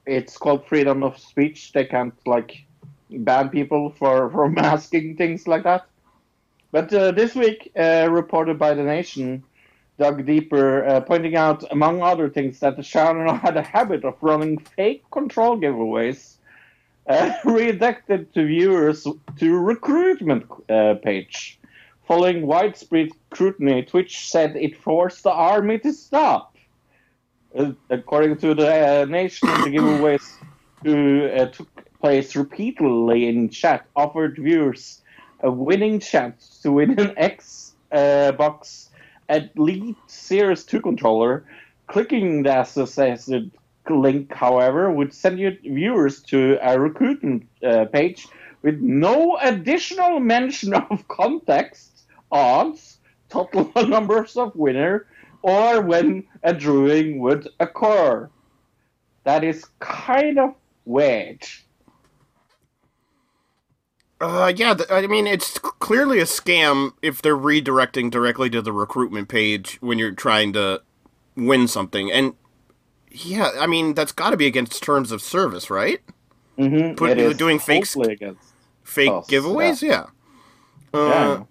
it's 0.05 0.37
called 0.37 0.65
freedom 0.67 1.03
of 1.03 1.17
speech. 1.19 1.71
They 1.73 1.85
can't 1.85 2.15
like 2.25 2.65
ban 3.09 3.49
people 3.49 3.91
for 3.91 4.29
from 4.35 4.57
asking 4.57 5.17
things 5.17 5.47
like 5.47 5.63
that. 5.63 5.85
But 6.71 6.93
uh, 6.93 7.11
this 7.11 7.35
week, 7.35 7.71
uh, 7.75 8.07
reported 8.11 8.59
by 8.59 8.75
the 8.75 8.83
Nation, 8.83 9.43
dug 9.97 10.25
deeper, 10.25 10.85
uh, 10.85 11.01
pointing 11.01 11.35
out, 11.35 11.63
among 11.71 12.01
other 12.01 12.29
things, 12.29 12.59
that 12.59 12.77
the 12.77 12.83
channel 12.83 13.33
had 13.33 13.57
a 13.57 13.63
habit 13.63 14.05
of 14.05 14.15
running 14.21 14.59
fake 14.59 15.03
control 15.11 15.57
giveaways 15.59 16.38
uh, 17.13 17.33
redirected 17.43 18.31
to 18.35 18.45
viewers 18.45 19.07
to 19.37 19.57
recruitment 19.57 20.45
uh, 20.69 20.93
page. 21.03 21.59
Following 22.07 22.45
widespread 22.45 23.09
scrutiny, 23.31 23.81
Twitch 23.81 24.29
said 24.29 24.55
it 24.55 24.77
forced 24.77 25.23
the 25.23 25.31
army 25.31 25.79
to 25.79 25.91
stop. 25.91 26.55
Uh, 27.57 27.71
according 27.89 28.37
to 28.37 28.53
the 28.53 29.01
uh, 29.01 29.05
Nation, 29.05 29.47
the 29.47 29.71
giveaways 29.71 30.33
who 30.83 31.25
uh, 31.25 31.47
took 31.47 31.67
place 31.99 32.35
repeatedly 32.35 33.27
in 33.27 33.49
chat 33.49 33.87
offered 33.95 34.37
viewers 34.37 35.01
a 35.41 35.49
winning 35.49 35.99
chance 35.99 36.59
to 36.61 36.73
win 36.73 36.91
an 36.99 37.15
Xbox 37.91 38.89
Elite 39.29 39.95
Series 40.05 40.63
2 40.63 40.79
controller. 40.79 41.43
Clicking 41.87 42.43
the 42.43 42.61
associated 42.61 43.49
link, 43.89 44.33
however, 44.33 44.91
would 44.91 45.13
send 45.13 45.39
you 45.39 45.57
viewers 45.63 46.21
to 46.23 46.57
a 46.61 46.79
recruitment 46.79 47.47
uh, 47.63 47.85
page 47.85 48.27
with 48.61 48.79
no 48.79 49.37
additional 49.41 50.19
mention 50.19 50.73
of 50.91 51.07
context, 51.07 52.03
odds, 52.31 52.97
total 53.29 53.71
numbers 53.87 54.37
of 54.37 54.55
winner, 54.55 55.07
or 55.41 55.81
when 55.81 56.25
a 56.43 56.53
drawing 56.53 57.19
would 57.19 57.47
occur. 57.59 58.29
That 59.23 59.43
is 59.43 59.65
kind 59.79 60.39
of 60.39 60.55
weird. 60.85 61.45
Uh, 64.21 64.51
yeah, 64.53 64.73
th- 64.73 64.91
I 64.91 65.07
mean, 65.07 65.27
it's 65.27 65.57
clearly 65.59 66.19
a 66.19 66.25
scam 66.25 66.91
if 67.01 67.21
they're 67.21 67.37
redirecting 67.37 68.11
directly 68.11 68.49
to 68.49 68.61
the 68.61 68.73
recruitment 68.73 69.29
page 69.29 69.77
when 69.79 69.97
you're 69.97 70.11
trying 70.11 70.51
to 70.53 70.81
win 71.37 71.67
something. 71.69 72.11
And 72.11 72.33
yeah, 73.11 73.51
I 73.59 73.67
mean, 73.67 73.93
that's 73.93 74.11
got 74.11 74.31
to 74.31 74.37
be 74.37 74.45
against 74.47 74.81
terms 74.83 75.11
of 75.11 75.21
service, 75.21 75.69
right? 75.69 75.99
Mm-hmm. 76.57 76.95
Put- 76.95 77.17
doing 77.33 77.59
fake. 77.59 77.85
Fake 78.83 79.09
giveaways, 79.27 79.81
yeah. 79.81 80.07
Uh, 80.93 81.07
Yeah. 81.09 81.43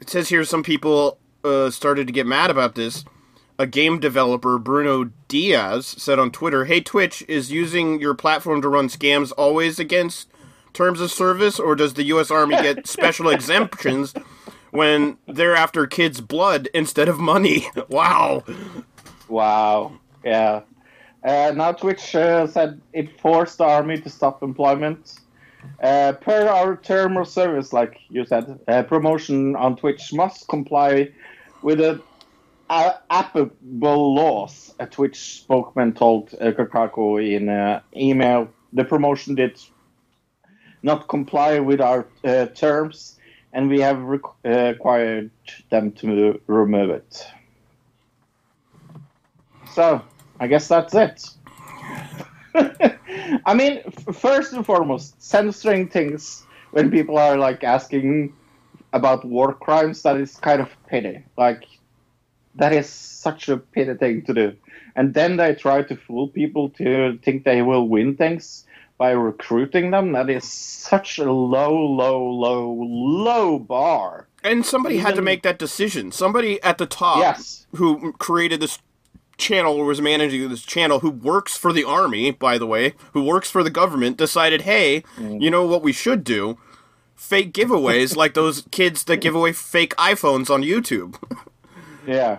It 0.00 0.08
says 0.08 0.28
here 0.28 0.44
some 0.44 0.62
people 0.62 1.18
uh, 1.42 1.70
started 1.70 2.06
to 2.06 2.12
get 2.12 2.26
mad 2.26 2.50
about 2.50 2.76
this. 2.76 3.04
A 3.58 3.66
game 3.66 3.98
developer, 3.98 4.56
Bruno 4.58 5.10
Dias, 5.26 5.86
said 5.98 6.20
on 6.20 6.30
Twitter, 6.30 6.66
Hey, 6.66 6.80
Twitch, 6.80 7.24
is 7.26 7.50
using 7.50 8.00
your 8.00 8.14
platform 8.14 8.62
to 8.62 8.68
run 8.68 8.88
scams 8.88 9.32
always 9.36 9.80
against 9.80 10.28
terms 10.72 11.00
of 11.00 11.10
service, 11.10 11.58
or 11.58 11.74
does 11.74 11.94
the 11.94 12.04
U.S. 12.04 12.30
Army 12.30 12.54
get 12.54 12.86
special 12.86 13.28
exemptions 13.28 14.14
when 14.70 15.18
they're 15.26 15.56
after 15.56 15.88
kids' 15.88 16.20
blood 16.20 16.68
instead 16.72 17.08
of 17.08 17.18
money? 17.18 17.66
wow. 17.88 18.44
Wow. 19.28 19.98
Yeah. 20.24 20.60
Uh, 21.24 21.52
now 21.54 21.72
Twitch 21.72 22.14
uh, 22.14 22.46
said 22.46 22.80
it 22.92 23.20
forced 23.20 23.58
the 23.58 23.64
army 23.64 24.00
to 24.00 24.08
stop 24.08 24.42
employment. 24.42 25.18
Uh, 25.82 26.12
per 26.12 26.46
our 26.46 26.76
term 26.76 27.16
of 27.16 27.28
service, 27.28 27.72
like 27.72 27.98
you 28.08 28.24
said, 28.24 28.58
uh, 28.68 28.82
promotion 28.84 29.56
on 29.56 29.76
Twitch 29.76 30.12
must 30.12 30.48
comply 30.48 31.10
with 31.62 31.78
the 31.78 32.00
uh, 32.70 32.92
applicable 33.10 34.14
laws. 34.14 34.74
A 34.78 34.86
Twitch 34.86 35.40
spokesman 35.40 35.94
told 35.94 36.34
uh, 36.34 36.52
Kotaku 36.52 37.18
in 37.36 37.48
an 37.48 37.80
email 37.96 38.48
the 38.72 38.84
promotion 38.84 39.34
did 39.34 39.60
not 40.82 41.08
comply 41.08 41.58
with 41.58 41.80
our 41.80 42.06
uh, 42.24 42.46
terms, 42.46 43.18
and 43.52 43.68
we 43.68 43.80
have 43.80 43.96
requ- 43.96 44.34
uh, 44.44 44.72
required 44.72 45.30
them 45.70 45.92
to 45.92 46.40
remove 46.46 46.90
it. 46.90 47.26
So, 49.72 50.02
I 50.40 50.46
guess 50.46 50.68
that's 50.68 50.94
it. 50.94 51.28
I 53.44 53.54
mean, 53.54 53.82
f- 53.86 54.16
first 54.16 54.52
and 54.52 54.64
foremost, 54.64 55.20
censoring 55.22 55.88
things 55.88 56.44
when 56.70 56.90
people 56.90 57.18
are 57.18 57.36
like 57.36 57.64
asking 57.64 58.34
about 58.92 59.24
war 59.24 59.54
crimes, 59.54 60.02
that 60.02 60.16
is 60.16 60.36
kind 60.36 60.60
of 60.60 60.68
pity. 60.88 61.24
Like, 61.36 61.64
that 62.54 62.72
is 62.72 62.88
such 62.88 63.48
a 63.48 63.56
pity 63.58 63.94
thing 63.94 64.24
to 64.26 64.34
do. 64.34 64.56
And 64.96 65.14
then 65.14 65.36
they 65.36 65.54
try 65.54 65.82
to 65.82 65.96
fool 65.96 66.28
people 66.28 66.70
to 66.70 67.18
think 67.22 67.44
they 67.44 67.62
will 67.62 67.88
win 67.88 68.16
things 68.16 68.64
by 68.96 69.10
recruiting 69.10 69.90
them. 69.92 70.12
That 70.12 70.28
is 70.28 70.44
such 70.44 71.18
a 71.18 71.30
low, 71.30 71.72
low, 71.76 72.24
low, 72.30 72.72
low 72.72 73.58
bar. 73.58 74.26
And 74.42 74.64
somebody 74.66 74.98
had 74.98 75.14
to 75.14 75.22
make 75.22 75.42
that 75.42 75.58
decision. 75.58 76.10
Somebody 76.10 76.60
at 76.62 76.78
the 76.78 76.86
top 76.86 77.18
Yes. 77.18 77.66
who 77.76 78.12
created 78.14 78.60
this 78.60 78.78
channel 79.38 79.74
or 79.76 79.84
was 79.84 80.00
managing 80.00 80.48
this 80.48 80.62
channel 80.62 81.00
who 81.00 81.10
works 81.10 81.56
for 81.56 81.72
the 81.72 81.84
army, 81.84 82.30
by 82.30 82.58
the 82.58 82.66
way, 82.66 82.94
who 83.12 83.22
works 83.24 83.50
for 83.50 83.62
the 83.62 83.70
government, 83.70 84.16
decided, 84.18 84.62
hey, 84.62 85.02
mm. 85.16 85.40
you 85.40 85.50
know 85.50 85.64
what 85.66 85.82
we 85.82 85.92
should 85.92 86.24
do? 86.24 86.58
Fake 87.16 87.52
giveaways 87.52 88.14
like 88.16 88.34
those 88.34 88.62
kids 88.70 89.04
that 89.04 89.18
give 89.18 89.34
away 89.34 89.52
fake 89.52 89.94
iPhones 89.96 90.50
on 90.50 90.62
YouTube. 90.62 91.16
Yeah. 92.06 92.38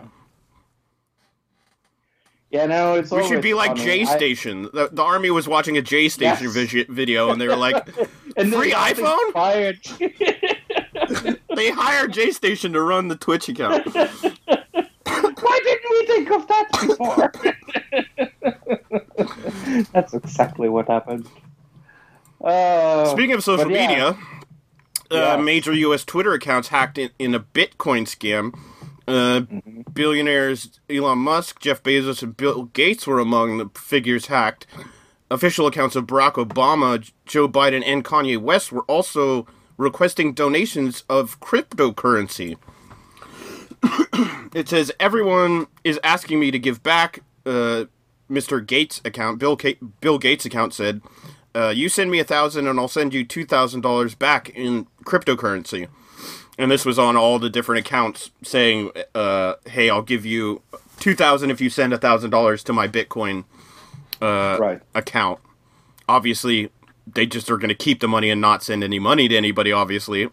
Yeah, 2.49 2.65
no, 2.65 2.95
it's 2.95 3.11
We 3.11 3.27
should 3.27 3.43
be 3.43 3.53
like 3.53 3.71
funny. 3.77 3.83
J 3.83 4.01
I- 4.01 4.17
Station. 4.17 4.63
The, 4.73 4.89
the 4.91 5.03
army 5.03 5.29
was 5.29 5.47
watching 5.47 5.77
a 5.77 5.81
J 5.83 6.09
Station 6.09 6.51
Yes. 6.51 6.85
video 6.89 7.29
and 7.29 7.39
they 7.39 7.47
were 7.47 7.55
like, 7.55 7.75
and 8.37 8.51
Free 8.51 8.71
iPhone? 8.71 9.31
Fired. 9.31 9.77
they 11.55 11.69
hired 11.69 12.13
J 12.13 12.31
Station 12.31 12.73
to 12.73 12.81
run 12.81 13.07
the 13.09 13.15
Twitch 13.15 13.47
account. 13.49 13.85
Why 13.93 15.59
didn't 15.63 15.78
we 15.99 16.05
think 16.07 16.31
of 16.31 16.47
that 16.47 16.67
before? 16.87 17.31
That's 19.93 20.13
exactly 20.13 20.69
what 20.69 20.87
happened. 20.87 21.27
Uh, 22.43 23.05
Speaking 23.05 23.33
of 23.33 23.43
social 23.43 23.69
yeah. 23.71 23.87
media, 23.87 24.17
Yeah. 25.11 25.33
uh, 25.33 25.37
major 25.37 25.73
U.S. 25.73 26.05
Twitter 26.05 26.33
accounts 26.33 26.69
hacked 26.69 26.97
in, 26.97 27.09
in 27.19 27.35
a 27.35 27.39
Bitcoin 27.39 28.03
scam. 28.07 28.53
Uh, 29.07 29.41
Mm-hmm. 29.41 29.81
Billionaires 29.93 30.79
Elon 30.89 31.17
Musk, 31.19 31.59
Jeff 31.59 31.81
Bezos, 31.81 32.21
and 32.21 32.37
Bill 32.37 32.65
Gates 32.65 33.07
were 33.07 33.19
among 33.19 33.57
the 33.57 33.69
figures 33.77 34.27
hacked. 34.27 34.67
Official 35.31 35.65
accounts 35.67 35.95
of 35.95 36.05
Barack 36.05 36.33
Obama, 36.33 37.11
Joe 37.25 37.47
Biden, 37.49 37.83
and 37.85 38.05
Kanye 38.05 38.37
West 38.37 38.71
were 38.71 38.83
also 38.83 39.47
requesting 39.77 40.33
donations 40.33 41.03
of 41.09 41.39
cryptocurrency. 41.39 42.57
it 44.53 44.67
says 44.69 44.91
everyone 44.99 45.67
is 45.83 45.99
asking 46.03 46.39
me 46.39 46.51
to 46.51 46.59
give 46.59 46.83
back. 46.83 47.19
Uh, 47.45 47.85
Mr. 48.29 48.63
Gates 48.65 49.01
account, 49.03 49.39
Bill 49.39 49.57
Ca- 49.57 49.77
Bill 50.01 50.19
Gates 50.19 50.45
account 50.45 50.73
said, 50.73 51.01
uh, 51.55 51.69
"You 51.75 51.89
send 51.89 52.11
me 52.11 52.19
a 52.19 52.23
thousand, 52.23 52.67
and 52.67 52.79
I'll 52.79 52.87
send 52.87 53.13
you 53.13 53.23
two 53.25 53.45
thousand 53.45 53.81
dollars 53.81 54.13
back 54.15 54.49
in 54.49 54.85
cryptocurrency." 55.03 55.87
And 56.59 56.69
this 56.69 56.85
was 56.85 56.99
on 56.99 57.15
all 57.15 57.39
the 57.39 57.49
different 57.49 57.79
accounts 57.87 58.29
saying, 58.43 58.91
uh, 59.15 59.55
"Hey, 59.65 59.89
I'll 59.89 60.01
give 60.03 60.25
you 60.25 60.61
two 60.99 61.15
thousand 61.15 61.49
if 61.49 61.59
you 61.61 61.69
send 61.71 61.91
a 61.93 61.97
thousand 61.97 62.29
dollars 62.29 62.63
to 62.65 62.73
my 62.73 62.87
Bitcoin 62.87 63.45
uh, 64.21 64.57
Right. 64.59 64.81
account." 64.93 65.39
Obviously, 66.07 66.69
they 67.11 67.25
just 67.25 67.49
are 67.49 67.57
going 67.57 67.69
to 67.69 67.75
keep 67.75 67.99
the 67.99 68.07
money 68.07 68.29
and 68.29 68.41
not 68.41 68.61
send 68.61 68.83
any 68.83 68.99
money 68.99 69.27
to 69.27 69.35
anybody. 69.35 69.71
Obviously, 69.71 70.29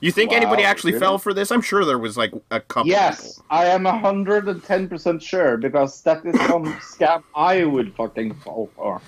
you 0.00 0.12
think 0.12 0.30
Wow, 0.30 0.36
anybody 0.38 0.62
actually 0.64 0.92
really? 0.92 1.00
fell 1.00 1.18
for 1.18 1.34
this? 1.34 1.50
I'm 1.50 1.60
sure 1.62 1.84
there 1.84 1.98
was 1.98 2.16
like 2.16 2.32
a 2.50 2.60
couple. 2.60 2.88
Yes, 2.88 3.40
I 3.50 3.66
am 3.66 3.84
hundred 3.84 4.48
and 4.48 4.62
ten 4.62 4.88
percent 4.88 5.22
sure 5.22 5.56
because 5.56 6.02
that 6.02 6.24
is 6.24 6.36
some 6.46 6.64
scam 6.80 7.22
I 7.34 7.64
would 7.64 7.94
fucking 7.94 8.34
fall 8.34 8.70
for. 8.76 9.00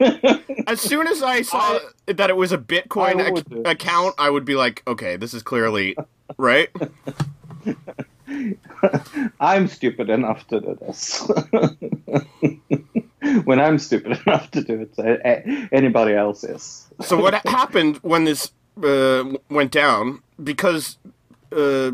As 0.66 0.80
soon 0.80 1.06
as 1.06 1.22
I 1.22 1.42
saw 1.42 1.78
that 2.06 2.30
it 2.30 2.36
was 2.36 2.52
a 2.52 2.58
Bitcoin 2.58 3.20
I 3.20 3.28
ac- 3.28 3.62
account, 3.64 4.14
I 4.18 4.28
would 4.30 4.44
be 4.44 4.54
like, 4.54 4.82
okay, 4.86 5.16
this 5.16 5.34
is 5.34 5.42
clearly 5.42 5.96
right. 6.36 6.68
I'm 9.40 9.68
stupid 9.68 10.10
enough 10.10 10.46
to 10.48 10.60
do 10.60 10.78
this. 10.80 11.28
when 13.44 13.60
I'm 13.60 13.78
stupid 13.78 14.18
enough 14.26 14.50
to 14.52 14.62
do 14.62 14.88
it. 14.98 15.68
Anybody 15.72 16.14
else 16.14 16.42
is. 16.42 16.88
So 17.02 17.20
what 17.20 17.34
happened 17.46 17.98
when 18.02 18.24
this 18.24 18.50
uh, 18.82 19.24
went 19.50 19.70
down? 19.70 20.22
Because 20.42 20.98
uh, 21.50 21.92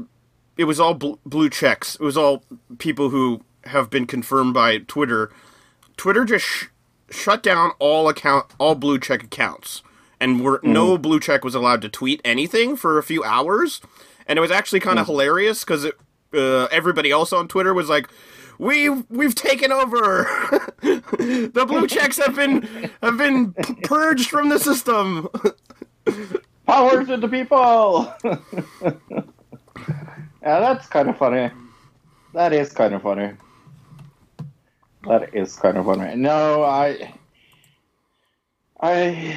it 0.57 0.65
was 0.65 0.79
all 0.81 0.95
bl- 0.95 1.15
blue 1.25 1.51
checks. 1.51 1.95
It 1.95 2.03
was 2.03 2.17
all 2.17 2.45
people 2.79 3.11
who 3.11 3.43
have 3.65 3.91
been 3.91 4.07
confirmed 4.07 4.55
by 4.55 4.79
Twitter. 4.79 5.31
Twitter 5.97 6.25
just 6.25 6.45
sh- 6.45 6.67
shut 7.11 7.43
down 7.43 7.73
all 7.79 8.09
account, 8.09 8.47
all 8.59 8.75
blue 8.75 8.99
check 8.99 9.23
accounts, 9.23 9.83
and 10.21 10.43
were 10.43 10.61
no 10.63 10.99
blue 10.99 11.21
check 11.21 11.45
was 11.45 11.55
allowed 11.55 11.83
to 11.83 11.89
tweet 11.89 12.21
anything 12.25 12.77
for 12.77 12.99
a 12.99 13.03
few 13.03 13.25
hours. 13.25 13.81
And 14.27 14.39
it 14.39 14.43
was 14.43 14.51
actually 14.51 14.81
kind 14.81 14.99
of 14.99 15.07
hilarious 15.07 15.65
because 15.65 15.87
uh, 15.87 16.65
everybody 16.71 17.11
else 17.11 17.33
on 17.33 17.49
Twitter 17.49 17.73
was 17.75 17.89
like. 17.89 18.09
We've 18.61 19.05
we've 19.09 19.37
taken 19.37 19.71
over. 19.71 20.25
the 20.81 21.65
blue 21.69 21.87
checks 21.87 22.19
have 22.19 22.35
been 22.35 22.63
have 23.05 23.17
been 23.17 23.53
p- 23.53 23.75
purged 23.85 24.29
from 24.31 24.49
the 24.49 24.59
system. 24.59 25.29
Power 26.69 27.03
to 27.03 27.17
the 27.17 27.29
people! 27.29 28.13
yeah, 28.25 28.37
that's 30.61 30.87
kind 30.87 31.09
of 31.09 31.17
funny. 31.17 31.51
That 32.35 32.53
is 32.53 32.73
kind 32.73 32.93
of 32.93 33.01
funny. 33.03 33.33
That 35.05 35.35
is 35.35 35.57
kind 35.57 35.79
of 35.79 35.87
funny. 35.87 36.15
No, 36.17 36.63
I. 36.63 37.15
I, 38.81 39.37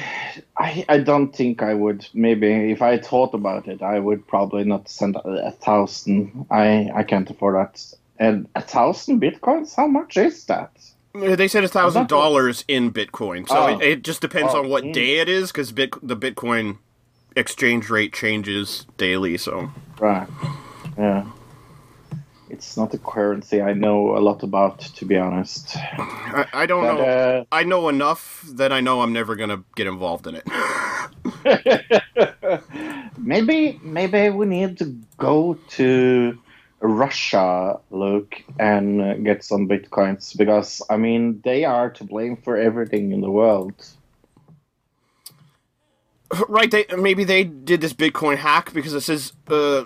I, 0.56 0.84
I 0.88 0.98
don't 0.98 1.34
think 1.34 1.62
I 1.62 1.74
would. 1.74 2.06
Maybe 2.12 2.70
if 2.70 2.82
I 2.82 2.98
thought 2.98 3.34
about 3.34 3.66
it, 3.66 3.80
I 3.82 3.98
would 3.98 4.28
probably 4.28 4.64
not 4.64 4.90
send 4.90 5.16
a, 5.16 5.46
a 5.46 5.50
thousand. 5.50 6.46
I, 6.50 6.90
I 6.94 7.02
can't 7.02 7.28
afford 7.30 7.56
that. 7.56 7.82
And 8.18 8.46
a 8.54 8.60
thousand 8.60 9.22
bitcoins? 9.22 9.74
How 9.74 9.86
much 9.86 10.18
is 10.18 10.44
that? 10.44 10.70
They 11.14 11.48
said 11.48 11.64
a 11.64 11.68
thousand 11.68 12.08
dollars 12.08 12.64
in 12.68 12.92
Bitcoin, 12.92 13.48
so 13.48 13.56
Oh. 13.56 13.66
it, 13.68 13.82
it 13.82 14.04
just 14.04 14.20
depends 14.20 14.54
Oh, 14.54 14.60
on 14.60 14.68
what 14.68 14.84
mm. 14.84 14.92
day 14.92 15.18
it 15.18 15.28
is, 15.28 15.50
because 15.50 15.72
bit, 15.72 15.92
the 16.06 16.16
Bitcoin 16.16 16.78
exchange 17.36 17.90
rate 17.90 18.12
changes 18.12 18.86
daily. 18.96 19.36
So 19.38 19.70
Right. 20.00 20.28
Yeah. 20.98 21.26
It's 22.50 22.76
not 22.76 22.92
a 22.94 22.98
currency 22.98 23.62
I 23.62 23.72
know 23.72 24.16
a 24.16 24.20
lot 24.20 24.42
about, 24.42 24.80
to 24.80 25.06
be 25.06 25.16
honest. 25.16 25.74
I, 25.76 26.46
I 26.52 26.66
don't 26.66 26.82
But, 26.82 26.98
know. 26.98 27.04
uh, 27.04 27.44
I 27.50 27.64
know 27.64 27.88
enough 27.88 28.44
that 28.54 28.72
I 28.72 28.80
know 28.80 29.00
I'm 29.02 29.12
never 29.12 29.36
gonna 29.36 29.64
get 29.74 29.86
involved 29.86 30.26
in 30.26 30.36
it. 30.36 30.46
maybe 33.18 33.80
maybe 33.82 34.30
we 34.30 34.46
need 34.46 34.78
to 34.78 34.96
go 35.18 35.54
to 35.70 36.38
Russia, 36.80 37.80
Luke, 37.90 38.34
and 38.58 39.00
uh, 39.00 39.14
get 39.14 39.44
some 39.44 39.68
bitcoins 39.68 40.36
because 40.36 40.82
I 40.90 40.96
mean 40.96 41.40
they 41.44 41.64
are 41.64 41.90
to 41.90 42.04
blame 42.04 42.36
for 42.36 42.56
everything 42.56 43.12
in 43.12 43.20
the 43.20 43.30
world. 43.30 43.74
Right? 46.48 46.70
They 46.70 46.86
maybe 46.96 47.24
they 47.24 47.44
did 47.44 47.80
this 47.80 47.92
Bitcoin 47.92 48.38
hack 48.38 48.72
because 48.72 48.94
it 48.94 49.02
says 49.02 49.32
uh, 49.48 49.84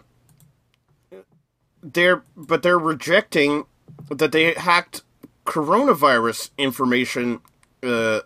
they're 1.83 2.23
but 2.37 2.63
they're 2.63 2.79
rejecting 2.79 3.65
that 4.11 4.33
they 4.33 4.55
hacked 4.55 5.03
coronavirus 5.45 6.51
information 6.59 7.41
uh, 7.83 8.21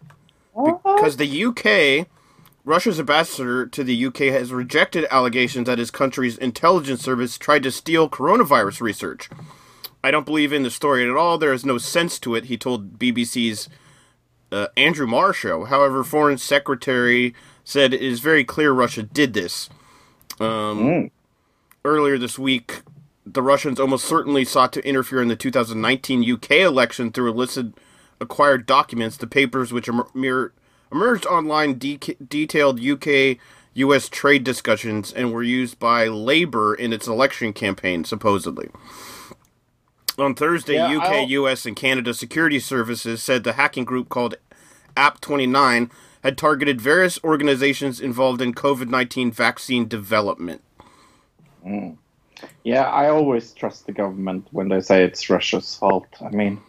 because 0.54 1.16
the 1.16 1.44
UK, 1.44 2.09
Russia's 2.64 2.98
ambassador 2.98 3.66
to 3.66 3.85
the 3.85 4.06
UK, 4.06 4.18
has 4.18 4.52
rejected 4.52 5.06
allegations 5.11 5.66
that 5.66 5.78
his 5.78 5.90
country's 5.90 6.38
intelligence 6.38 7.02
service 7.02 7.38
tried 7.38 7.62
to 7.62 7.70
steal 7.70 8.09
coronavirus 8.09 8.80
research. 8.80 9.28
I 10.02 10.11
don't 10.11 10.26
believe 10.26 10.52
in 10.52 10.62
the 10.62 10.70
story 10.70 11.09
at 11.09 11.14
all. 11.14 11.37
There 11.37 11.52
is 11.52 11.66
no 11.66 11.78
sense 11.78 12.18
to 12.20 12.35
it, 12.35 12.46
he 12.46 12.56
told 12.56 12.98
BBC's 12.98 13.68
uh, 14.50 14.68
Andrew 14.76 15.06
Marr 15.06 15.33
show. 15.33 15.64
However, 15.64 16.02
Foreign 16.02 16.38
Secretary 16.38 17.35
said 17.64 17.94
it 17.94 18.03
is 18.03 18.20
very 18.20 18.44
clear 18.44 18.73
Russia 18.73 19.03
did 19.03 19.35
this. 19.35 19.68
Um, 20.40 20.79
Mm. 20.81 21.11
Earlier 21.85 22.18
this 22.18 22.38
week, 22.38 22.83
the 23.27 23.42
Russians 23.42 23.81
almost 23.81 24.05
certainly 24.05 24.44
sought 24.44 24.73
to 24.75 24.87
interfere 24.87 25.23
in 25.23 25.29
the 25.29 25.37
2019 25.37 26.23
UK 26.35 26.51
election 26.61 27.11
through 27.11 27.31
illicit 27.31 27.68
acquired 28.20 28.66
documents. 28.66 29.16
The 29.16 29.27
papers, 29.27 29.73
which 29.73 29.88
emer- 29.88 30.53
emerged 30.92 31.27
online, 31.27 31.79
de- 31.79 31.99
detailed 32.29 32.81
UK 32.81 33.38
U.S. 33.75 34.09
trade 34.11 34.44
discussions 34.44 35.12
and 35.12 35.33
were 35.33 35.42
used 35.42 35.79
by 35.79 36.07
Labour 36.09 36.75
in 36.75 36.92
its 36.92 37.07
election 37.09 37.53
campaign, 37.55 38.05
supposedly. 38.05 38.68
On 40.18 40.35
Thursday, 40.35 40.75
Yeah, 40.75 40.99
UK, 40.99 41.29
US, 41.31 41.64
and 41.64 41.77
Canada 41.77 42.12
security 42.12 42.59
services 42.61 43.23
said 43.23 43.44
the 43.44 43.55
hacking 43.55 43.85
group 43.85 44.09
called 44.11 44.35
APT29 44.96 45.90
had 46.22 46.37
targeted 46.38 46.80
various 46.80 47.18
organizations 47.24 48.00
involved 48.00 48.40
in 48.40 48.54
COVID 48.54 48.88
19 48.88 49.33
vaccine 49.33 49.88
development. 49.88 50.62
Mm. 51.66 51.96
Yeah, 52.64 52.85
I 52.85 53.09
always 53.09 53.52
trust 53.52 53.87
the 53.87 53.92
government 53.92 54.46
when 54.50 54.68
they 54.68 54.80
say 54.80 55.04
it's 55.04 55.28
Russia's 55.28 55.76
fault. 55.76 56.06
I 56.24 56.30
mean, 56.30 56.61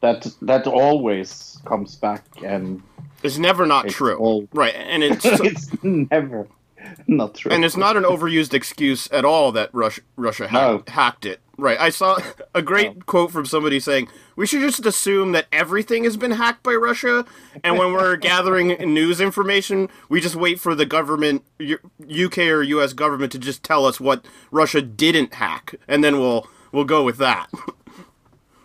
that 0.00 0.26
that 0.42 0.66
always 0.66 1.58
comes 1.64 1.94
back, 1.96 2.24
and 2.44 2.82
It's 3.22 3.38
never 3.38 3.66
not 3.66 3.88
true. 3.88 4.16
all- 4.16 4.48
Right, 4.52 4.74
and 4.74 5.02
it's. 5.04 5.24
it's 5.24 5.82
never 5.84 6.48
not 7.06 7.34
true. 7.34 7.50
and 7.52 7.64
it's 7.64 7.76
not 7.76 7.96
an 7.96 8.04
overused 8.04 8.54
excuse 8.54 9.10
at 9.10 9.24
all 9.24 9.52
that 9.52 9.70
Russia 9.72 10.00
Russia 10.16 10.48
ha- 10.48 10.72
No. 10.72 10.82
hacked 10.88 11.26
it. 11.26 11.40
Right. 11.58 11.78
I 11.78 11.90
saw 11.90 12.18
a 12.54 12.62
great 12.62 13.04
quote 13.06 13.30
from 13.32 13.44
somebody 13.44 13.80
saying, 13.80 14.08
"We 14.34 14.46
should 14.46 14.60
just 14.62 14.86
assume 14.86 15.32
that 15.32 15.46
everything 15.52 16.04
has 16.04 16.16
been 16.16 16.30
hacked 16.30 16.62
by 16.62 16.72
Russia, 16.72 17.24
and 17.62 17.78
when 17.78 17.92
we're 17.92 18.16
gathering 18.30 18.68
news 18.94 19.20
information, 19.20 19.88
we 20.08 20.20
just 20.22 20.36
wait 20.36 20.58
for 20.58 20.74
the 20.74 20.86
government, 20.86 21.44
UK 21.60 22.38
or 22.38 22.62
US 22.62 22.92
government, 22.94 23.32
to 23.32 23.38
just 23.38 23.62
tell 23.62 23.84
us 23.84 24.00
what 24.00 24.24
Russia 24.50 24.80
didn't 24.80 25.34
hack, 25.34 25.74
and 25.86 26.02
then 26.02 26.18
we'll 26.18 26.46
we'll 26.72 26.84
go 26.84 27.04
with 27.04 27.18
that. 27.18 27.50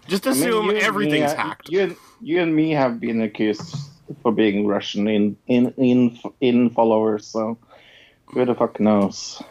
just 0.08 0.25
I 0.25 0.32
mean, 0.32 0.39
assume 0.39 0.63
you 0.65 0.69
and 0.69 0.78
me, 0.80 0.84
everything's 0.84 1.32
uh, 1.32 1.36
hacked. 1.36 1.69
You, 1.69 1.82
and- 1.82 1.95
you 2.21 2.41
and 2.41 2.56
me 2.56 2.71
have 2.71 2.99
been 3.01 3.21
accused 3.21 3.75
for 4.21 4.32
being 4.32 4.65
Russian 4.65 5.08
in 5.10 5.36
in 5.47 5.73
in 5.78 6.17
in 6.39 6.69
followers, 6.69 7.28
so 7.28 7.58
who 8.28 8.46
the 8.46 8.56
fuck 8.56 8.80
knows? 8.80 9.42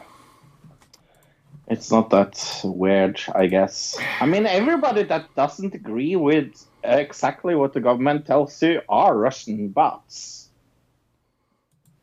It's 1.67 1.91
not 1.91 2.11
that 2.11 2.61
weird, 2.63 3.21
I 3.35 3.47
guess. 3.47 3.97
I 4.21 4.27
mean, 4.27 4.47
everybody 4.47 5.03
that 5.05 5.35
doesn't 5.35 5.75
agree 5.75 6.15
with 6.15 6.63
exactly 6.83 7.55
what 7.55 7.73
the 7.73 7.81
government 7.81 8.27
tells 8.27 8.61
you 8.63 8.83
are 8.89 9.17
Russian 9.17 9.69
bots. 9.69 10.51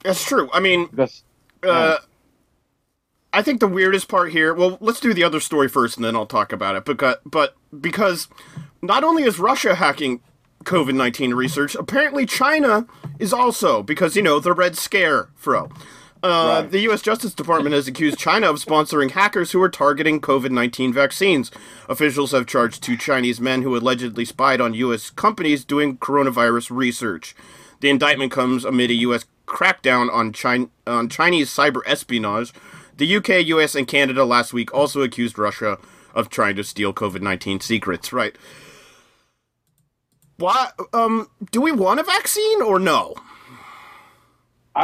That's 0.03 0.23
true. 0.23 0.49
I 0.51 0.59
mean, 0.59 0.87
Because 0.87 1.23
uh, 1.63 1.97
I 3.31 3.43
think 3.43 3.59
the 3.59 3.67
weirdest 3.67 4.07
part 4.07 4.31
here. 4.31 4.53
Well, 4.53 4.79
let's 4.81 4.99
do 4.99 5.13
the 5.13 5.23
other 5.23 5.39
story 5.39 5.69
first, 5.69 5.95
and 5.95 6.03
then 6.03 6.15
I'll 6.15 6.25
talk 6.25 6.51
about 6.51 6.75
it. 6.75 6.83
Because, 6.83 7.17
but 7.23 7.55
because 7.79 8.27
not 8.81 9.03
only 9.03 9.23
is 9.23 9.37
Russia 9.37 9.75
hacking 9.75 10.21
COVID 10.63 10.95
nineteen 10.95 11.35
research, 11.35 11.75
apparently 11.75 12.25
China 12.25 12.87
is 13.19 13.31
also 13.31 13.83
because 13.83 14.15
you 14.15 14.23
know 14.23 14.39
the 14.39 14.53
Red 14.53 14.75
Scare, 14.75 15.29
fro. 15.35 15.69
Uh, 16.23 16.61
Right. 16.61 16.71
The 16.71 16.79
U.S. 16.81 17.01
Justice 17.01 17.33
Department 17.33 17.73
has 17.73 17.87
accused 17.87 18.17
China 18.19 18.49
of 18.49 18.57
sponsoring 18.57 19.11
hackers 19.11 19.51
who 19.51 19.61
are 19.61 19.69
targeting 19.69 20.21
COVID 20.21 20.51
19 20.51 20.93
vaccines. 20.93 21.51
Officials 21.89 22.31
have 22.31 22.45
charged 22.45 22.83
two 22.83 22.95
Chinese 22.95 23.41
men 23.41 23.63
who 23.63 23.75
allegedly 23.75 24.25
spied 24.25 24.61
on 24.61 24.73
U.S. 24.75 25.09
companies 25.09 25.65
doing 25.65 25.97
coronavirus 25.97 26.69
research. 26.69 27.35
The 27.79 27.89
indictment 27.89 28.31
comes 28.31 28.63
amid 28.63 28.91
a 28.91 28.95
U.S. 28.95 29.25
crackdown 29.47 30.11
on, 30.13 30.31
China, 30.33 30.67
on 30.85 31.09
Chinese 31.09 31.49
cyber 31.49 31.81
espionage. 31.85 32.53
The 32.97 33.15
UK, 33.15 33.47
US, 33.47 33.73
and 33.73 33.87
Canada 33.87 34.23
last 34.23 34.53
week 34.53 34.71
also 34.73 35.01
accused 35.01 35.39
Russia 35.39 35.79
of 36.13 36.29
trying 36.29 36.55
to 36.57 36.63
steal 36.63 36.93
COVID 36.93 37.21
19 37.21 37.59
secrets, 37.61 38.13
right? 38.13 38.35
Why, 40.37 40.69
um, 40.93 41.29
do 41.51 41.61
we 41.61 41.71
want 41.71 41.99
a 41.99 42.03
vaccine 42.03 42.61
or 42.61 42.79
no? 42.79 43.15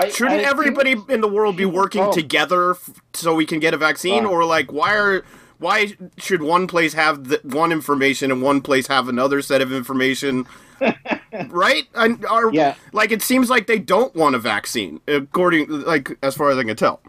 I, 0.05 0.09
Shouldn't 0.09 0.41
I 0.45 0.49
everybody 0.49 0.95
think- 0.95 1.09
in 1.09 1.21
the 1.21 1.27
world 1.27 1.55
be 1.57 1.65
working 1.65 2.03
Oh. 2.03 2.11
together 2.11 2.71
f- 2.71 2.89
so 3.13 3.33
we 3.35 3.45
can 3.45 3.59
get 3.59 3.73
a 3.73 3.77
vaccine, 3.77 4.25
or 4.25 4.45
like 4.45 4.71
why 4.71 4.95
are 4.95 5.23
why 5.59 5.93
should 6.17 6.43
one 6.43 6.67
place 6.67 6.93
have 6.93 7.29
the, 7.29 7.39
one 7.43 7.71
information 7.71 8.31
and 8.31 8.41
one 8.41 8.61
place 8.61 8.87
have 8.87 9.07
another 9.09 9.41
set 9.41 9.61
of 9.61 9.71
information? 9.73 10.45
right? 11.49 11.85
And 11.95 12.23
are, 12.27 12.53
Yeah. 12.53 12.75
Like 12.93 13.11
it 13.11 13.21
seems 13.23 13.49
like 13.49 13.65
they 13.65 13.79
don't 13.79 14.13
want 14.15 14.35
a 14.35 14.39
vaccine, 14.39 15.01
according 15.07 15.67
like 15.69 16.15
as 16.21 16.35
far 16.35 16.51
as 16.51 16.57
I 16.59 16.63
can 16.63 16.75
tell. 16.75 16.99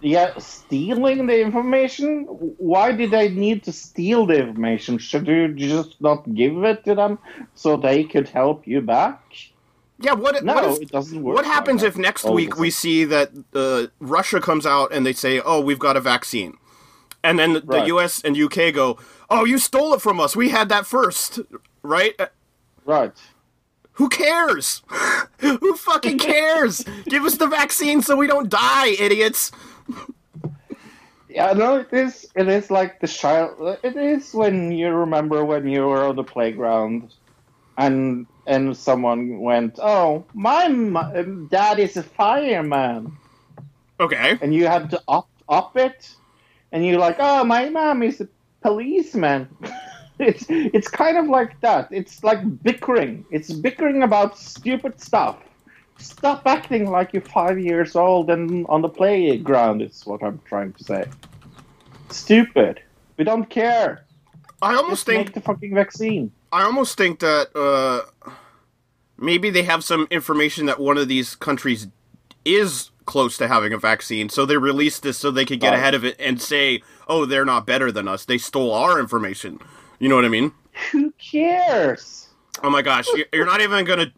Yeah, 0.00 0.38
stealing 0.38 1.26
the 1.26 1.40
information? 1.40 2.24
Why 2.58 2.92
did 2.92 3.10
they 3.10 3.30
need 3.30 3.64
to 3.64 3.72
steal 3.72 4.26
the 4.26 4.38
information? 4.38 4.98
Should 4.98 5.26
you 5.26 5.48
just 5.54 6.00
not 6.00 6.22
give 6.34 6.62
it 6.62 6.84
to 6.84 6.94
them 6.94 7.18
so 7.54 7.76
they 7.76 8.04
could 8.04 8.28
help 8.28 8.64
you 8.66 8.80
back? 8.80 9.20
Yeah. 9.98 10.14
What? 10.14 10.42
No, 10.44 10.54
what 10.54 10.64
if, 10.64 10.82
it 10.82 10.90
doesn't 10.90 11.22
work. 11.22 11.36
What 11.36 11.44
happens 11.44 11.80
that 11.82 11.88
if 11.88 11.96
next 11.96 12.24
week 12.24 12.56
we 12.58 12.70
see 12.70 13.04
that 13.04 13.30
uh, 13.54 13.86
Russia 14.00 14.40
comes 14.40 14.66
out 14.66 14.92
and 14.92 15.04
they 15.04 15.12
say, 15.12 15.40
"Oh, 15.44 15.60
we've 15.60 15.78
got 15.78 15.96
a 15.96 16.00
vaccine," 16.00 16.56
and 17.24 17.38
then 17.38 17.54
the 17.54 17.62
Right. 17.66 17.86
U.S. 17.88 18.22
and 18.22 18.36
UK 18.36 18.72
go, 18.72 18.98
"Oh, 19.28 19.44
you 19.44 19.58
stole 19.58 19.94
it 19.94 20.00
from 20.02 20.20
us. 20.20 20.36
We 20.36 20.50
had 20.50 20.68
that 20.68 20.86
first, 20.86 21.40
right?" 21.82 22.14
Right. 22.84 23.12
Who 23.92 24.08
cares? 24.08 24.82
Who 25.40 25.74
fucking 25.74 26.18
cares? 26.18 26.84
Give 27.06 27.24
us 27.24 27.36
the 27.36 27.48
vaccine 27.48 28.00
so 28.00 28.16
we 28.16 28.28
don't 28.28 28.48
die, 28.48 28.90
idiots. 28.90 29.50
Yeah, 31.28 31.52
no, 31.52 31.76
it 31.76 31.92
is. 31.92 32.26
It 32.36 32.48
is 32.48 32.70
like 32.70 33.00
the 33.00 33.08
child. 33.08 33.78
It 33.82 33.96
is 33.96 34.32
when 34.32 34.72
you 34.72 34.88
remember 34.90 35.44
when 35.44 35.66
you 35.68 35.82
were 35.86 36.04
on 36.04 36.16
the 36.16 36.24
playground, 36.24 37.12
and 37.76 38.26
and 38.48 38.76
someone 38.76 39.38
went, 39.40 39.78
"Oh, 39.80 40.24
my 40.34 40.68
mo- 40.68 41.12
um, 41.14 41.46
dad 41.48 41.78
is 41.78 41.96
a 41.96 42.02
fireman," 42.02 43.16
Okay. 44.00 44.38
and 44.40 44.54
you 44.54 44.66
had 44.66 44.90
to 44.90 45.02
up 45.06 45.28
up 45.48 45.76
it, 45.76 46.10
and 46.72 46.84
you're 46.84 46.98
like, 46.98 47.16
"Oh, 47.20 47.44
my 47.44 47.68
mom 47.68 48.02
is 48.02 48.20
a 48.20 48.28
policeman." 48.62 49.48
it's 50.18 50.46
it's 50.48 50.88
kind 50.88 51.16
of 51.16 51.26
like 51.28 51.60
that. 51.60 51.88
It's 51.90 52.24
like 52.24 52.40
bickering. 52.62 53.24
It's 53.30 53.52
bickering 53.52 54.02
about 54.02 54.38
stupid 54.38 55.00
stuff. 55.00 55.36
Stop 55.98 56.42
acting 56.46 56.90
like 56.90 57.12
you're 57.12 57.22
five 57.22 57.58
years 57.58 57.96
old 57.96 58.30
and 58.30 58.66
on 58.68 58.82
the 58.82 58.88
playground. 58.88 59.82
Is 59.82 60.06
what 60.06 60.22
I'm 60.22 60.40
trying 60.44 60.72
to 60.74 60.84
say. 60.84 61.04
Stupid. 62.10 62.80
We 63.16 63.24
don't 63.24 63.50
care. 63.50 64.04
I 64.62 64.74
almost 64.74 64.90
Just 64.90 65.06
think 65.06 65.34
the 65.34 65.40
fucking 65.40 65.74
vaccine. 65.74 66.32
I 66.52 66.62
almost 66.62 66.96
think 66.96 67.20
that 67.20 67.48
uh, 67.54 68.30
maybe 69.18 69.50
they 69.50 69.62
have 69.64 69.84
some 69.84 70.06
information 70.10 70.66
that 70.66 70.80
one 70.80 70.96
of 70.98 71.08
these 71.08 71.34
countries 71.34 71.88
is 72.44 72.90
close 73.04 73.36
to 73.38 73.48
having 73.48 73.72
a 73.72 73.78
vaccine, 73.78 74.28
so 74.28 74.44
they 74.46 74.56
released 74.56 75.02
this 75.02 75.18
so 75.18 75.30
they 75.30 75.44
could 75.44 75.60
get 75.60 75.70
Right. 75.70 75.78
ahead 75.78 75.94
of 75.94 76.04
it 76.04 76.16
and 76.18 76.40
say, 76.40 76.82
"Oh, 77.08 77.24
they're 77.26 77.44
not 77.44 77.66
better 77.66 77.90
than 77.92 78.08
us. 78.08 78.24
They 78.24 78.38
stole 78.38 78.72
our 78.72 78.98
information." 79.00 79.58
You 79.98 80.08
know 80.08 80.16
what 80.16 80.24
I 80.24 80.28
mean? 80.28 80.52
Who 80.92 81.12
cares? 81.18 82.28
Oh 82.62 82.70
my 82.70 82.82
gosh, 82.82 83.06
you're 83.32 83.46
not 83.46 83.60
even 83.60 83.84
gonna. 83.84 84.12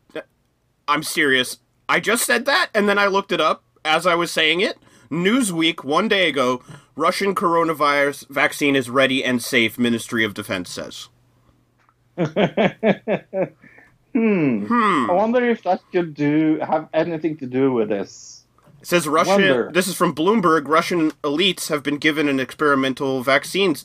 I'm 0.88 1.02
serious. 1.02 1.58
I 1.88 2.00
just 2.00 2.24
said 2.24 2.44
that, 2.46 2.70
and 2.74 2.88
then 2.88 2.98
I 2.98 3.06
looked 3.06 3.32
it 3.32 3.40
up 3.40 3.62
as 3.84 4.06
I 4.06 4.14
was 4.14 4.30
saying 4.30 4.60
it. 4.60 4.78
Newsweek 5.10 5.84
one 5.84 6.08
day 6.08 6.28
ago: 6.28 6.62
Russian 6.96 7.34
coronavirus 7.34 8.28
vaccine 8.28 8.76
is 8.76 8.88
ready 8.90 9.24
and 9.24 9.42
safe. 9.42 9.78
Ministry 9.78 10.24
of 10.24 10.34
Defense 10.34 10.70
says. 10.70 11.08
Hmm. 14.12 14.66
Hmm. 14.66 15.10
I 15.10 15.14
wonder 15.14 15.44
if 15.48 15.62
that 15.62 15.80
could 15.92 16.14
do 16.14 16.58
have 16.58 16.88
anything 16.92 17.36
to 17.38 17.46
do 17.46 17.72
with 17.72 17.88
this. 17.90 18.44
It 18.80 18.86
says 18.86 19.06
Russia. 19.06 19.30
Wonder. 19.30 19.70
This 19.72 19.86
is 19.86 19.94
from 19.94 20.14
Bloomberg. 20.14 20.66
Russian 20.66 21.12
elites 21.22 21.68
have 21.68 21.82
been 21.82 21.98
given 21.98 22.28
an 22.28 22.40
experimental 22.40 23.22
vaccine, 23.22 23.76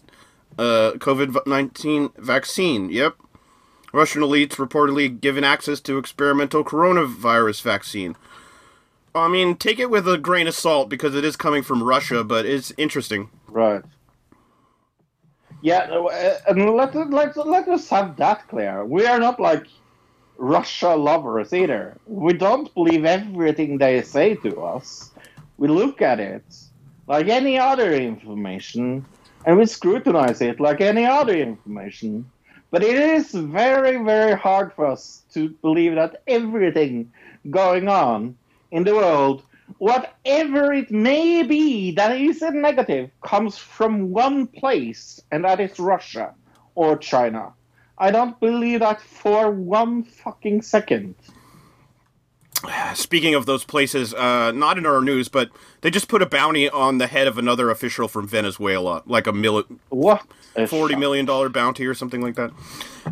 uh, 0.57 0.93
COVID 0.97 1.45
nineteen 1.45 2.09
vaccine. 2.17 2.89
Yep, 2.89 3.15
Russian 3.93 4.21
elites 4.21 4.53
reportedly 4.55 5.19
given 5.19 5.43
access 5.43 5.79
to 5.81 5.97
experimental 5.97 6.63
coronavirus 6.63 7.61
vaccine. 7.61 8.15
I 9.13 9.27
mean, 9.27 9.55
take 9.55 9.79
it 9.79 9.89
with 9.89 10.07
a 10.07 10.17
grain 10.17 10.47
of 10.47 10.55
salt 10.55 10.89
because 10.89 11.15
it 11.15 11.23
is 11.23 11.37
coming 11.37 11.61
from 11.63 11.83
Russia, 11.83 12.23
but 12.23 12.45
it's 12.45 12.73
interesting. 12.77 13.29
Right. 13.47 13.83
Yeah, 15.65 15.89
uh, 15.89 16.37
and 16.47 16.75
let 16.75 16.93
let 16.93 17.35
let 17.35 17.67
us 17.67 17.89
have 17.89 18.17
that 18.17 18.47
clear. 18.49 18.85
We 18.85 19.07
are 19.07 19.19
not 19.19 19.39
like 19.39 19.65
Russia 20.37 20.95
lovers 20.95 21.53
either. 21.53 21.97
We 22.05 22.33
don't 22.33 22.71
believe 22.75 23.03
everything 23.03 23.79
they 23.79 24.03
say 24.03 24.35
to 24.45 24.61
us. 24.61 25.09
We 25.57 25.67
look 25.67 26.03
at 26.03 26.19
it 26.19 26.45
like 27.07 27.29
any 27.29 27.57
other 27.57 27.91
information, 27.95 29.07
and 29.45 29.57
we 29.57 29.65
scrutinize 29.65 30.39
it 30.39 30.59
like 30.59 30.81
any 30.81 31.05
other 31.05 31.35
information. 31.35 32.29
But 32.69 32.83
it 32.83 32.97
is 32.97 33.31
very, 33.31 33.95
very 34.03 34.37
hard 34.37 34.71
for 34.73 34.85
us 34.85 35.23
to 35.33 35.49
believe 35.63 35.95
that 35.95 36.21
everything 36.27 37.11
going 37.49 37.87
on 37.89 38.37
in 38.69 38.83
the 38.83 38.93
world, 38.93 39.41
whatever 39.77 40.73
it 40.73 40.91
may 40.91 41.43
be 41.43 41.91
that 41.91 42.19
is 42.19 42.41
a 42.41 42.51
negative, 42.51 43.09
comes 43.21 43.57
from 43.57 44.11
one 44.11 44.47
place, 44.47 45.21
and 45.31 45.43
that 45.45 45.59
is 45.59 45.79
Russia 45.79 46.33
or 46.75 46.97
China. 46.97 47.53
I 47.97 48.11
don't 48.11 48.39
believe 48.39 48.81
that 48.81 49.01
for 49.01 49.51
one 49.51 50.03
fucking 50.03 50.61
second. 50.61 51.15
Speaking 52.95 53.35
of 53.35 53.45
those 53.45 53.63
places, 53.63 54.13
uh, 54.13 54.51
not 54.51 54.77
in 54.77 54.85
our 54.85 55.01
news, 55.01 55.29
but 55.29 55.49
they 55.81 55.91
just 55.91 56.07
put 56.07 56.21
a 56.21 56.25
bounty 56.25 56.67
on 56.69 56.97
the 56.97 57.05
head 57.05 57.27
of 57.27 57.37
another 57.37 57.69
official 57.69 58.07
from 58.07 58.27
Venezuela, 58.27 59.03
like 59.05 59.27
a 59.27 59.31
mili- 59.31 59.79
What? 59.89 60.25
a 60.55 60.65
forty 60.65 60.95
million 60.95 61.25
dollar 61.25 61.49
bounty 61.49 61.85
or 61.85 61.93
something 61.93 62.21
like 62.21 62.35
that. 62.35 62.51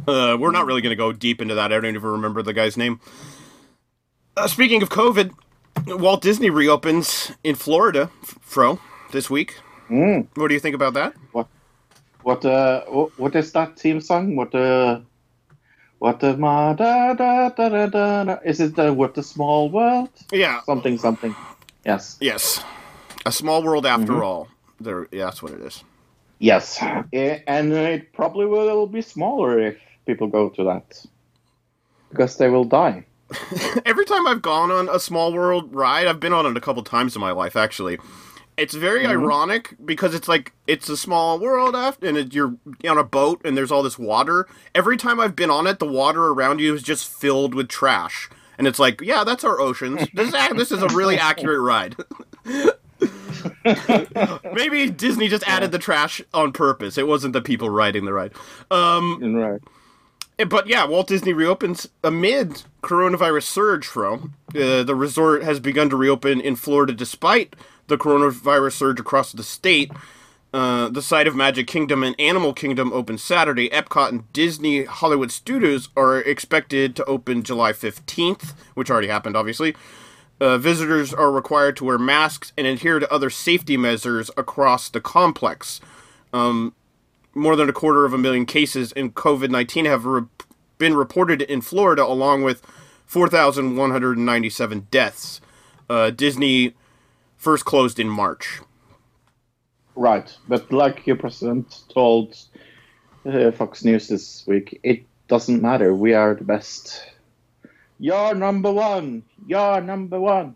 Uh, 0.08 0.38
we're 0.40 0.52
not 0.52 0.66
really 0.66 0.82
going 0.82 0.92
to 0.92 0.96
go 0.96 1.12
deep 1.12 1.40
into 1.42 1.54
that. 1.56 1.72
I 1.72 1.76
don't 1.80 1.94
even 1.94 2.10
remember 2.10 2.42
the 2.42 2.54
guy's 2.54 2.78
name. 2.78 3.00
Uh, 4.36 4.48
speaking 4.48 4.82
of 4.82 4.90
COVID, 4.90 5.32
Walt 5.88 6.22
Disney 6.22 6.50
reopens 6.50 7.32
in 7.44 7.56
Florida, 7.56 8.10
Fro, 8.42 8.80
this 9.12 9.30
week. 9.30 9.60
Mm. 9.90 10.28
What 10.36 10.48
do 10.48 10.54
you 10.54 10.60
think 10.60 10.76
about 10.76 10.94
that? 10.94 11.14
What? 11.32 11.48
what 12.24 12.46
Uh, 12.46 12.82
what 13.18 13.36
is 13.36 13.52
that 13.52 13.78
theme 13.78 14.02
song? 14.02 14.36
What? 14.36 14.54
Uh, 14.56 15.02
what 16.00 16.20
the 16.20 16.36
ma 16.38 16.74
da 16.74 17.14
da 17.14 17.50
da 17.50 17.70
da 17.70 17.88
da? 17.88 18.24
da? 18.24 18.38
Is 18.46 18.60
it 18.60 18.76
the 18.76 18.94
what 18.94 19.14
the 19.14 19.24
small 19.24 19.70
world? 19.70 20.10
Yeah. 20.32 20.62
Something 20.66 20.98
something. 20.98 21.36
Yes. 21.86 22.18
Yes. 22.20 22.64
A 23.26 23.32
small 23.32 23.64
world 23.64 23.86
after 23.86 24.24
all. 24.24 24.48
There. 24.80 25.08
Yeah, 25.12 25.26
that's 25.26 25.42
what 25.42 25.54
it 25.54 25.62
is. 25.62 25.84
Yes. 26.40 26.78
And 26.82 27.74
it 27.74 28.12
probably 28.14 28.46
will 28.46 28.88
be 28.88 29.02
smaller 29.02 29.60
if 29.60 29.78
people 30.06 30.28
go 30.28 30.50
to 30.50 30.64
that, 30.66 31.06
because 32.10 32.38
they 32.38 32.50
will 32.50 32.66
die. 32.66 33.06
Every 33.86 34.06
time 34.06 34.28
I've 34.28 34.42
gone 34.42 34.72
on 34.72 34.90
a 34.90 35.00
small 35.00 35.34
world 35.34 35.74
ride, 35.74 36.08
I've 36.08 36.20
been 36.20 36.34
on 36.34 36.46
it 36.46 36.58
a 36.58 36.62
couple 36.62 36.84
times 36.84 37.16
in 37.16 37.22
my 37.22 37.32
life 37.32 37.56
actually. 37.56 37.98
It's 38.56 38.76
very 38.76 39.08
ironic 39.08 39.74
because 39.84 40.14
it's 40.14 40.28
like 40.28 40.54
it's 40.68 40.88
a 40.88 40.96
small 40.96 41.40
world 41.40 41.76
after, 41.76 42.08
and 42.08 42.16
it, 42.18 42.36
you're 42.36 42.56
on 42.88 43.00
a 43.00 43.04
boat 43.04 43.42
and 43.44 43.58
there's 43.58 43.72
all 43.72 43.82
this 43.82 43.98
water. 43.98 44.48
Every 44.76 44.96
time 44.96 45.20
I've 45.20 45.36
been 45.36 45.50
on 45.50 45.66
it, 45.66 45.80
the 45.80 45.88
water 45.88 46.28
around 46.28 46.60
you 46.60 46.76
is 46.76 46.84
just 46.84 47.10
filled 47.10 47.56
with 47.56 47.68
trash, 47.68 48.30
and 48.60 48.68
it's 48.68 48.78
like, 48.78 49.02
yeah, 49.02 49.24
that's 49.24 49.44
our 49.44 49.60
oceans. 49.60 50.08
This 50.14 50.34
is, 50.34 50.50
this 50.56 50.72
is 50.72 50.84
a 50.84 50.88
really 50.90 51.18
accurate 51.18 51.62
ride. 51.62 51.96
Maybe 54.54 54.90
Disney 54.90 55.28
just 55.30 55.48
added 55.48 55.72
the 55.72 55.80
trash 55.80 56.22
on 56.34 56.52
purpose. 56.52 56.98
It 56.98 57.08
wasn't 57.08 57.34
the 57.34 57.42
people 57.42 57.70
riding 57.70 58.06
the 58.06 58.14
ride. 58.14 58.34
Um, 58.70 59.36
Right. 59.36 59.62
But 60.38 60.68
yeah, 60.68 60.86
Walt 60.86 61.08
Disney 61.08 61.34
reopens 61.34 61.90
amid 62.04 62.64
coronavirus 62.82 63.44
surge. 63.44 63.86
From 63.86 64.34
uh, 64.50 64.84
the 64.84 64.96
resort 64.96 65.44
has 65.44 65.60
begun 65.60 65.90
to 65.90 65.96
reopen 65.96 66.42
in 66.42 66.56
Florida 66.56 66.94
despite 66.94 67.56
the 67.88 67.98
coronavirus 67.98 68.74
surge 68.74 69.00
across 69.00 69.32
the 69.32 69.44
state. 69.44 69.92
Uh, 70.54 70.88
the 70.90 71.02
site 71.02 71.26
of 71.26 71.36
Magic 71.36 71.66
Kingdom 71.66 72.04
and 72.04 72.16
Animal 72.20 72.54
Kingdom 72.54 72.94
open 72.94 73.18
Saturday. 73.18 73.70
Epcot 73.70 74.10
and 74.10 74.32
Disney 74.34 74.84
Hollywood 74.86 75.32
Studios 75.32 75.90
are 75.98 76.20
expected 76.20 76.96
to 76.96 77.06
open 77.06 77.42
July 77.42 77.74
15th, 77.74 78.54
which 78.76 78.92
already 78.92 79.08
happened, 79.08 79.36
obviously. 79.36 79.76
Uh, 80.40 80.60
visitors 80.60 81.12
are 81.12 81.32
required 81.32 81.76
to 81.78 81.86
wear 81.86 81.98
masks 81.98 82.54
and 82.56 82.68
adhere 82.68 83.00
to 83.00 83.12
other 83.12 83.32
safety 83.32 83.78
measures 83.78 84.30
across 84.38 84.90
the 84.90 85.02
complex 85.02 85.80
more 87.34 87.56
than 87.56 87.70
a 87.70 87.74
quarter 87.74 88.06
of 88.06 88.14
a 88.14 88.18
million 88.18 88.46
cases 88.46 88.92
in 88.92 89.12
COVID 89.12 89.50
19 89.50 89.86
have 89.86 90.06
re- 90.06 90.24
been 90.78 90.96
reported 90.96 91.42
in 91.42 91.62
Florida, 91.62 92.04
along 92.04 92.44
with 92.44 92.62
4,197 93.06 94.88
deaths. 94.92 95.42
Uh, 95.90 96.10
Disney 96.10 96.74
first 97.38 97.66
closed 97.66 98.00
in 98.00 98.10
March. 98.10 98.62
Right, 99.96 100.36
but 100.48 100.72
like 100.72 101.06
your 101.06 101.18
president 101.18 101.84
told 101.94 102.36
uh, 103.26 103.52
Fox 103.52 103.84
News 103.84 104.08
this 104.08 104.44
week, 104.48 104.80
it 104.84 105.04
doesn't 105.28 105.62
matter. 105.62 105.94
We 105.94 106.14
are 106.14 106.34
the 106.34 106.44
best. 106.44 107.04
You're 108.00 108.34
number 108.34 108.72
one. 108.72 109.24
You're 109.46 109.82
number 109.82 110.20
one. 110.20 110.56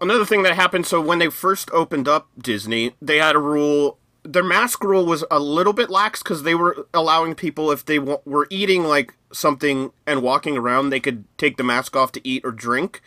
Another 0.00 0.24
thing 0.24 0.42
that 0.42 0.54
happened 0.54 0.86
so 0.86 1.00
when 1.00 1.18
they 1.18 1.28
first 1.30 1.70
opened 1.72 2.08
up 2.08 2.28
Disney, 2.38 2.94
they 3.00 3.18
had 3.18 3.36
a 3.36 3.38
rule. 3.38 3.98
Their 4.24 4.42
mask 4.44 4.82
rule 4.82 5.04
was 5.06 5.24
a 5.30 5.38
little 5.38 5.72
bit 5.72 5.90
lax 5.90 6.22
because 6.22 6.42
they 6.42 6.54
were 6.54 6.86
allowing 6.94 7.34
people, 7.34 7.70
if 7.70 7.84
they 7.84 7.98
w- 7.98 8.18
were 8.24 8.46
eating 8.50 8.84
like 8.84 9.14
something 9.32 9.92
and 10.06 10.22
walking 10.22 10.56
around, 10.56 10.90
they 10.90 11.00
could 11.00 11.24
take 11.38 11.56
the 11.56 11.62
mask 11.64 11.94
off 11.96 12.12
to 12.12 12.26
eat 12.26 12.44
or 12.44 12.50
drink. 12.50 13.02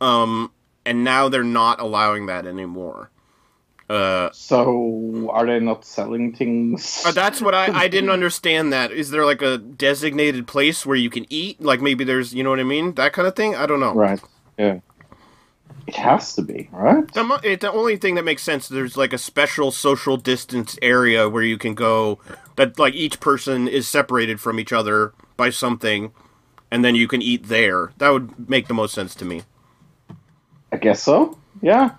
Um, 0.00 0.52
and 0.84 1.04
now 1.04 1.28
they're 1.28 1.44
not 1.44 1.80
allowing 1.80 2.26
that 2.26 2.46
anymore. 2.46 3.10
Uh, 3.90 4.30
So 4.32 5.28
are 5.32 5.44
they 5.46 5.60
not 5.60 5.84
selling 5.84 6.32
things? 6.34 7.02
Uh, 7.04 7.12
that's 7.12 7.40
what 7.42 7.54
I, 7.54 7.66
I 7.66 7.88
didn't 7.88 8.10
understand. 8.18 8.72
That 8.72 8.90
is 8.92 9.10
there 9.10 9.26
like 9.26 9.42
a 9.42 9.58
designated 9.58 10.46
place 10.46 10.86
where 10.86 10.96
you 10.96 11.10
can 11.10 11.26
eat? 11.28 11.60
Like 11.60 11.80
maybe 11.80 12.04
there's 12.04 12.34
you 12.34 12.42
know 12.42 12.50
what 12.50 12.60
I 12.60 12.64
mean, 12.64 12.94
that 12.94 13.12
kind 13.12 13.28
of 13.28 13.36
thing. 13.36 13.54
I 13.54 13.66
don't 13.66 13.80
know. 13.80 13.94
right. 13.94 14.20
Yeah. 14.58 14.80
It 15.86 15.96
has 15.96 16.34
to 16.36 16.42
be 16.42 16.68
right. 16.72 17.06
The, 17.12 17.40
it, 17.42 17.60
the 17.60 17.72
only 17.72 17.96
thing 17.96 18.14
that 18.14 18.24
makes 18.24 18.42
sense 18.42 18.68
there's 18.68 18.96
like 18.96 19.12
a 19.12 19.18
special 19.18 19.72
social 19.72 20.16
distance 20.16 20.78
area 20.80 21.28
where 21.28 21.42
you 21.42 21.58
can 21.58 21.74
go 21.74 22.18
that 22.56 22.78
like 22.78 22.94
each 22.94 23.20
person 23.20 23.66
is 23.66 23.88
separated 23.88 24.40
from 24.40 24.60
each 24.60 24.72
other 24.72 25.12
by 25.36 25.50
something, 25.50 26.12
and 26.70 26.84
then 26.84 26.94
you 26.94 27.08
can 27.08 27.20
eat 27.20 27.48
there. 27.48 27.92
That 27.98 28.10
would 28.10 28.48
make 28.48 28.68
the 28.68 28.74
most 28.74 28.94
sense 28.94 29.14
to 29.16 29.24
me. 29.24 29.42
I 30.70 30.76
guess 30.76 31.02
so. 31.02 31.38
Yeah. 31.60 31.96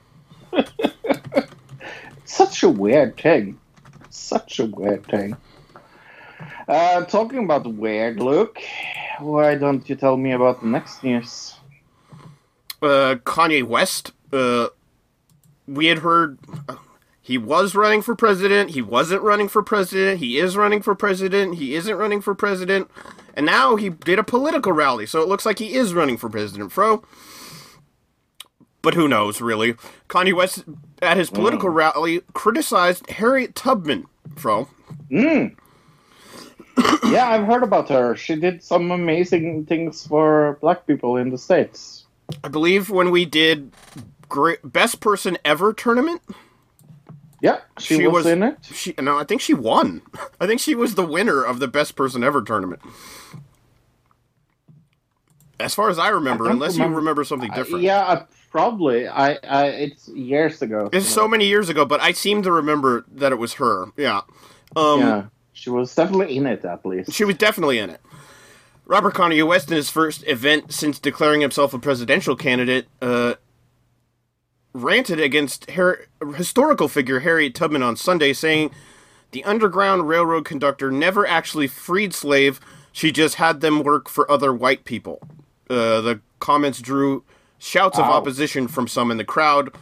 Such 2.26 2.64
a 2.64 2.70
weird 2.70 3.18
thing. 3.18 3.60
Such 4.10 4.60
a 4.60 4.66
weird 4.66 5.06
thing. 5.06 5.36
Uh, 6.68 7.04
talking 7.06 7.44
about 7.44 7.68
weird, 7.68 8.20
Luke, 8.20 8.60
why 9.20 9.56
don't 9.56 9.88
you 9.90 9.96
tell 9.96 10.16
me 10.18 10.32
about 10.32 10.62
the 10.62 10.68
next 10.68 11.04
news? 11.04 11.56
Uh, 12.84 13.16
Kanye 13.24 13.64
West. 13.64 14.12
Uh, 14.32 14.68
we 15.68 15.88
had 15.88 16.00
heard 16.00 16.38
he 17.22 17.38
was 17.38 17.74
running 17.74 18.02
for 18.02 18.16
president. 18.16 18.72
He 18.72 18.82
wasn't 18.82 19.22
running 19.22 19.48
for 19.48 19.64
president. 19.64 20.20
He 20.20 20.38
is 20.38 20.58
running 20.58 20.82
for 20.82 20.94
president. 20.94 21.56
He 21.56 21.74
isn't 21.74 21.96
running 21.96 22.22
for 22.22 22.36
president. 22.36 22.92
And 23.34 23.46
now 23.46 23.78
he 23.78 23.90
did 23.90 24.20
a 24.20 24.24
political 24.24 24.74
rally, 24.74 25.06
so 25.06 25.22
it 25.22 25.30
looks 25.30 25.46
like 25.46 25.60
he 25.60 25.74
is 25.74 25.94
running 25.94 26.18
for 26.18 26.30
president, 26.30 26.74
Fro. 26.74 27.04
But 28.82 28.94
who 28.96 29.08
knows, 29.08 29.40
really? 29.40 29.76
Kanye 30.10 30.34
West, 30.34 30.66
at 31.02 31.16
his 31.16 31.30
political 31.30 31.70
rally, 31.70 32.22
criticized 32.34 33.10
Harriet 33.10 33.56
Tubman, 33.56 34.06
Fro. 34.36 34.68
Mm. 35.10 35.56
yeah, 37.06 37.30
I've 37.30 37.46
heard 37.46 37.64
about 37.64 37.88
her. 37.88 38.18
She 38.18 38.36
did 38.36 38.62
some 38.62 38.92
amazing 38.92 39.66
things 39.66 40.06
for 40.06 40.58
black 40.60 40.86
people 40.86 41.16
in 41.16 41.30
the 41.30 41.38
States. 41.38 42.03
I 42.44 42.48
believe 42.48 42.90
when 42.90 43.12
we 43.12 43.26
did 43.26 43.72
great, 44.30 44.60
Best 44.64 45.00
Person 45.00 45.38
Ever 45.46 45.74
tournament, 45.74 46.22
Yeah, 47.42 47.60
she, 47.80 47.98
She 47.98 48.08
was, 48.08 48.24
was- 48.24 48.34
in 48.34 48.44
it. 48.44 48.58
She 48.74 48.94
no, 49.00 49.18
I 49.18 49.24
think 49.24 49.42
she 49.42 49.54
won. 49.54 50.02
I 50.42 50.48
think 50.48 50.60
she 50.62 50.76
was 50.76 50.96
the 50.96 51.06
winner 51.06 51.44
of 51.44 51.60
the 51.60 51.68
best 51.68 51.96
person 51.96 52.24
ever 52.24 52.42
tournament. 52.42 52.82
As 55.60 55.74
far 55.76 55.90
as 55.90 56.00
I 56.00 56.10
remember, 56.10 56.48
I 56.48 56.52
unless 56.52 56.74
you 56.76 56.80
remember- 56.84 56.98
remember 57.00 57.24
something 57.24 57.52
Uh, 57.52 57.56
different. 57.56 57.84
yeah, 57.84 58.00
uh, 58.04 58.26
probably. 58.52 59.08
I, 59.08 59.38
I, 59.48 59.66
it's 59.68 60.08
years 60.10 60.62
ago. 60.62 60.90
It's 60.92 61.08
so 61.08 61.28
many 61.28 61.46
years 61.48 61.70
ago, 61.70 61.86
but 61.86 62.02
I 62.02 62.12
seem 62.12 62.42
to 62.44 62.52
remember 62.52 63.06
that 63.14 63.32
it 63.32 63.38
was 63.38 63.54
her. 63.54 63.86
Yeah. 63.96 64.22
Um, 64.76 65.00
yeah, 65.00 65.24
she 65.54 65.70
was 65.70 65.94
definitely 65.94 66.36
in 66.36 66.48
it 66.48 66.66
at 66.66 66.86
least. 66.86 67.14
She 67.14 67.24
was 67.24 67.36
definitely 67.38 67.78
in 67.80 67.92
it. 67.92 68.02
Robert 68.86 69.14
Kanye 69.14 69.48
West, 69.48 69.70
in 69.72 69.78
his 69.78 69.90
first 69.90 70.24
event 70.28 70.74
since 70.74 71.00
declaring 71.00 71.42
himself 71.42 71.74
a 71.74 71.80
presidential 71.80 72.36
candidate, 72.36 72.88
uh, 73.02 73.36
ranted 74.74 75.20
against 75.20 75.70
Har- 75.72 76.08
historical 76.36 76.88
figure 76.88 77.22
Harriet 77.22 77.56
Tubman 77.56 77.84
on 77.84 77.96
Sunday, 77.96 78.34
saying 78.34 78.72
the 79.32 79.44
Underground 79.46 80.08
Railroad 80.08 80.46
conductor 80.46 80.92
never 80.92 81.26
actually 81.26 81.68
freed 81.68 82.14
slave; 82.14 82.60
she 82.92 83.12
just 83.12 83.36
had 83.36 83.62
them 83.62 83.84
work 83.84 84.10
for 84.10 84.30
other 84.30 84.54
white 84.54 84.84
people. 84.84 85.20
Uh, 85.70 86.02
the 86.02 86.20
comments 86.40 86.82
drew 86.82 87.24
shouts 87.58 87.98
of 87.98 88.06
Wow. 88.06 88.14
opposition 88.14 88.68
from 88.68 88.88
some 88.88 89.10
in 89.12 89.18
the 89.18 89.24
crowd. 89.24 89.74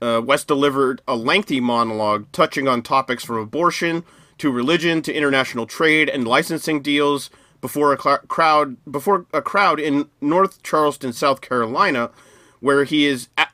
Uh, 0.00 0.20
West 0.22 0.48
delivered 0.48 1.00
a 1.06 1.14
lengthy 1.14 1.60
monologue 1.60 2.26
touching 2.32 2.66
on 2.66 2.82
topics 2.82 3.24
from 3.24 3.36
abortion 3.36 4.02
to 4.38 4.50
religion 4.50 5.00
to 5.02 5.14
international 5.14 5.64
trade 5.64 6.08
and 6.08 6.26
licensing 6.26 6.82
deals 6.82 7.30
before 7.62 7.94
a 7.94 8.00
cl- 8.00 8.18
crowd 8.28 8.76
before 8.90 9.24
a 9.32 9.40
crowd 9.40 9.80
in 9.80 10.10
North 10.20 10.62
Charleston, 10.62 11.14
South 11.14 11.40
Carolina, 11.40 12.10
where 12.60 12.84
he 12.84 13.06
is 13.06 13.28
a- 13.38 13.46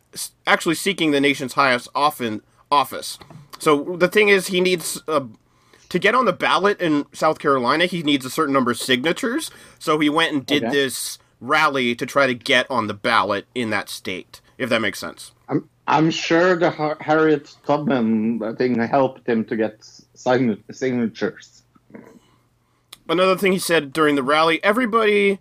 actually 0.49 0.75
seeking 0.75 1.13
the 1.13 1.21
nation's 1.21 1.53
highest 1.53 1.87
often 1.95 2.43
office. 2.73 3.21
So 3.61 3.97
the 3.97 4.09
thing 4.09 4.29
is, 4.29 4.49
he 4.49 4.61
needs 4.61 5.01
uh, 5.07 5.27
to 5.91 5.99
get 5.99 6.15
on 6.15 6.25
the 6.25 6.33
ballot 6.33 6.81
in 6.81 7.05
South 7.13 7.39
Carolina. 7.39 7.87
He 7.87 8.03
needs 8.03 8.25
a 8.25 8.31
certain 8.31 8.53
number 8.53 8.71
of 8.73 8.79
signatures. 8.79 9.51
So 9.79 9.99
he 10.01 10.09
went 10.09 10.33
and 10.33 10.45
did 10.45 10.65
Okay. 10.65 10.73
this 10.73 11.19
rally 11.41 11.95
to 11.95 12.05
try 12.07 12.27
to 12.27 12.35
get 12.35 12.67
on 12.71 12.89
the 12.89 12.95
ballot 12.95 13.47
in 13.55 13.71
that 13.71 13.89
state. 13.89 14.41
If 14.59 14.71
that 14.71 14.81
makes 14.81 14.99
sense. 14.99 15.33
I'm, 15.49 15.69
I'm 15.87 16.11
sure 16.11 16.57
the 16.57 16.71
Har- 16.71 16.99
Harriet 17.01 17.55
Tubman 17.65 18.57
thing 18.57 18.79
helped 18.81 19.27
him 19.29 19.45
to 19.47 19.57
get 19.57 19.79
sign- 20.15 20.63
signatures. 20.71 21.58
Another 23.09 23.37
thing 23.37 23.53
he 23.53 23.59
said 23.59 23.93
during 23.93 24.15
the 24.15 24.23
rally: 24.23 24.63
everybody 24.63 25.39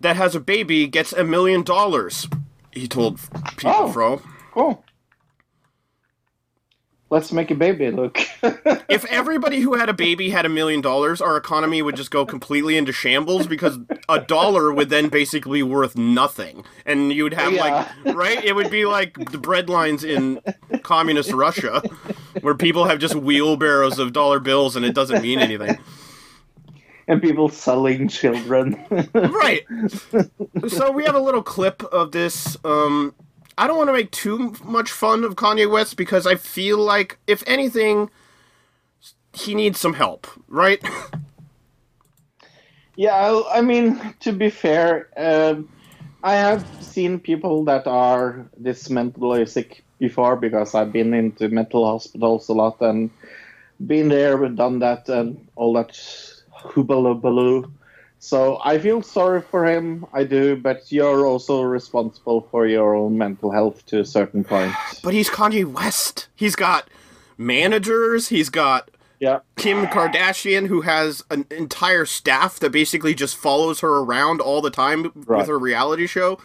that 0.00 0.16
has 0.16 0.34
a 0.34 0.40
baby 0.40 0.86
gets 0.86 1.12
a 1.12 1.24
million 1.24 1.62
dollars. 1.62 2.26
He 2.72 2.88
told 2.88 3.20
people, 3.56 3.72
Oh. 3.74 3.92
Fro. 3.92 4.22
Cool. 4.52 4.84
Let's 7.10 7.30
make 7.32 7.50
a 7.50 7.54
baby, 7.54 7.90
Luke. 7.90 8.18
If 8.88 9.04
everybody 9.06 9.60
who 9.60 9.74
had 9.74 9.88
a 9.88 9.92
baby 9.92 10.30
had 10.30 10.44
a 10.46 10.48
million 10.48 10.80
dollars, 10.80 11.20
our 11.20 11.36
economy 11.36 11.82
would 11.82 11.96
just 11.96 12.10
go 12.10 12.24
completely 12.24 12.76
into 12.76 12.92
shambles 12.92 13.46
because 13.48 13.78
a 14.08 14.20
dollar 14.20 14.72
would 14.72 14.88
then 14.88 15.08
basically 15.08 15.60
be 15.60 15.62
worth 15.64 15.96
nothing, 15.96 16.64
and 16.86 17.12
you'd 17.12 17.34
have 17.34 17.52
Yeah. 17.52 17.86
like 18.04 18.14
right. 18.16 18.44
It 18.44 18.54
would 18.54 18.70
be 18.70 18.84
like 18.84 19.30
the 19.32 19.38
bread 19.38 19.68
lines 19.68 20.04
in 20.04 20.40
communist 20.82 21.32
Russia, 21.32 21.82
where 22.40 22.54
people 22.54 22.84
have 22.84 22.98
just 23.00 23.14
wheelbarrows 23.16 23.98
of 23.98 24.12
dollar 24.12 24.38
bills 24.38 24.76
and 24.76 24.84
it 24.84 24.94
doesn't 24.94 25.22
mean 25.22 25.38
anything. 25.40 25.78
And 27.06 27.20
people 27.20 27.48
selling 27.48 28.08
children. 28.08 28.82
right. 29.14 29.66
So 30.68 30.90
we 30.90 31.04
have 31.04 31.14
a 31.14 31.20
little 31.20 31.42
clip 31.42 31.82
of 31.84 32.12
this. 32.12 32.56
Um, 32.64 33.14
I 33.56 33.66
don't 33.66 33.76
want 33.76 33.88
to 33.88 33.92
make 33.92 34.10
too 34.10 34.54
much 34.64 34.90
fun 34.90 35.24
of 35.24 35.36
Kanye 35.36 35.70
West 35.70 35.96
because 35.96 36.26
I 36.26 36.34
feel 36.34 36.78
like, 36.78 37.18
if 37.26 37.44
anything, 37.46 38.10
he 39.32 39.54
needs 39.54 39.78
some 39.78 39.94
help, 39.94 40.26
right? 40.48 40.82
Yeah, 42.96 43.14
I 43.14 43.58
I 43.58 43.60
mean, 43.60 44.14
to 44.20 44.32
be 44.32 44.50
fair, 44.50 45.08
um, 45.16 45.68
I 46.22 46.34
have 46.34 46.64
seen 46.80 47.18
people 47.18 47.64
that 47.64 47.86
are 47.86 48.46
this 48.56 48.88
mentally 48.88 49.46
sick 49.46 49.82
before 49.98 50.36
because 50.36 50.74
I've 50.74 50.92
been 50.92 51.12
into 51.12 51.48
mental 51.48 51.84
hospitals 51.86 52.48
a 52.48 52.52
lot 52.52 52.80
and 52.80 53.10
been 53.84 54.08
there 54.08 54.44
and 54.44 54.56
done 54.56 54.78
that 54.78 55.08
and 55.08 55.48
all 55.56 55.72
that 55.74 55.98
hoobaloo. 56.64 57.70
So 58.18 58.58
I 58.64 58.78
feel 58.78 59.02
sorry 59.02 59.42
for 59.42 59.66
him, 59.66 60.06
I 60.12 60.24
do, 60.24 60.56
but 60.56 60.90
you're 60.90 61.26
also 61.26 61.60
responsible 61.62 62.48
for 62.50 62.66
your 62.66 62.94
own 62.94 63.18
mental 63.18 63.50
health 63.50 63.84
to 63.86 64.00
a 64.00 64.04
certain 64.04 64.44
point. 64.44 64.72
but 65.02 65.12
he's 65.12 65.28
Kanye 65.28 65.64
West. 65.70 66.28
He's 66.34 66.56
got 66.56 66.88
managers. 67.36 68.28
He's 68.28 68.48
got 68.48 68.90
Yeah. 69.20 69.40
Kim 69.56 69.86
Kardashian, 69.86 70.66
who 70.68 70.80
has 70.82 71.22
an 71.30 71.44
entire 71.50 72.04
staff 72.06 72.58
that 72.60 72.70
basically 72.72 73.14
just 73.14 73.36
follows 73.36 73.80
her 73.80 73.98
around 73.98 74.40
all 74.40 74.60
the 74.62 74.70
time 74.70 75.12
Right. 75.14 75.38
with 75.40 75.48
her 75.48 75.58
reality 75.58 76.06
show. 76.06 76.38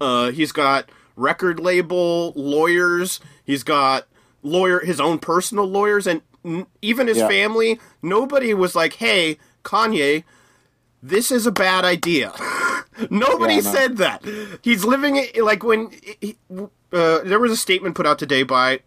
Uh, 0.00 0.30
he's 0.30 0.52
got 0.52 0.88
record 1.16 1.58
label 1.60 2.32
lawyers. 2.36 3.20
He's 3.44 3.62
got 3.62 4.06
lawyer, 4.42 4.80
his 4.80 5.00
own 5.00 5.18
personal 5.18 5.64
lawyers, 5.66 6.06
and 6.06 6.22
n- 6.44 6.66
even 6.82 7.06
his 7.08 7.18
Yeah. 7.18 7.28
family. 7.28 7.78
Nobody 8.02 8.52
was 8.54 8.74
like, 8.74 8.94
"Hey, 8.94 9.38
Kanye, 9.64 10.24
this 11.02 11.30
is 11.30 11.46
a 11.46 11.52
bad 11.52 11.84
idea." 11.84 12.32
Nobody 13.10 13.56
Yeah, 13.56 13.60
said 13.60 13.96
that. 13.96 14.24
He's 14.62 14.84
living 14.84 15.16
it 15.16 15.42
like 15.42 15.64
when 15.64 15.90
he, 16.20 16.36
uh, 16.92 17.18
there 17.24 17.40
was 17.40 17.50
a 17.50 17.56
statement 17.56 17.96
put 17.96 18.06
out 18.06 18.18
today 18.20 18.44
by 18.44 18.80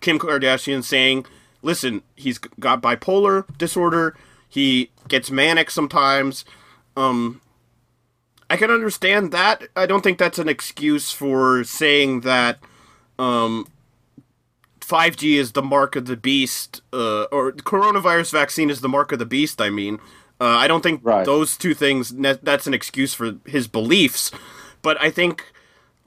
Kim 0.00 0.18
Kardashian 0.18 0.82
saying, 0.82 1.26
"Listen, 1.62 2.02
he's 2.16 2.38
got 2.38 2.82
bipolar 2.82 3.44
disorder. 3.58 4.16
He 4.48 4.90
gets 5.08 5.30
manic 5.30 5.70
sometimes. 5.70 6.44
Um, 6.96 7.40
I 8.50 8.56
can 8.56 8.70
understand 8.70 9.32
that. 9.32 9.62
I 9.76 9.86
don't 9.86 10.02
think 10.02 10.18
that's 10.18 10.38
an 10.38 10.48
excuse 10.48 11.10
for 11.10 11.64
saying 11.64 12.20
that 12.20 12.58
um, 13.18 13.66
5G 14.80 15.36
is 15.36 15.52
the 15.52 15.62
mark 15.62 15.96
of 15.96 16.04
the 16.06 16.16
beast, 16.16 16.82
uh, 16.92 17.24
or 17.32 17.52
coronavirus 17.52 18.32
vaccine 18.32 18.68
is 18.68 18.80
the 18.82 18.88
mark 18.90 19.10
of 19.12 19.18
the 19.18 19.24
beast. 19.26 19.60
I 19.60 19.70
mean, 19.70 20.00
uh, 20.42 20.56
I 20.64 20.66
don't 20.66 20.82
think 20.82 21.00
Right. 21.04 21.24
those 21.24 21.56
two 21.56 21.74
things. 21.74 22.12
Ne- 22.12 22.38
that's 22.42 22.66
an 22.66 22.74
excuse 22.74 23.14
for 23.14 23.26
his 23.46 23.68
beliefs, 23.68 24.30
but 24.82 24.96
I 25.00 25.10
think 25.10 25.34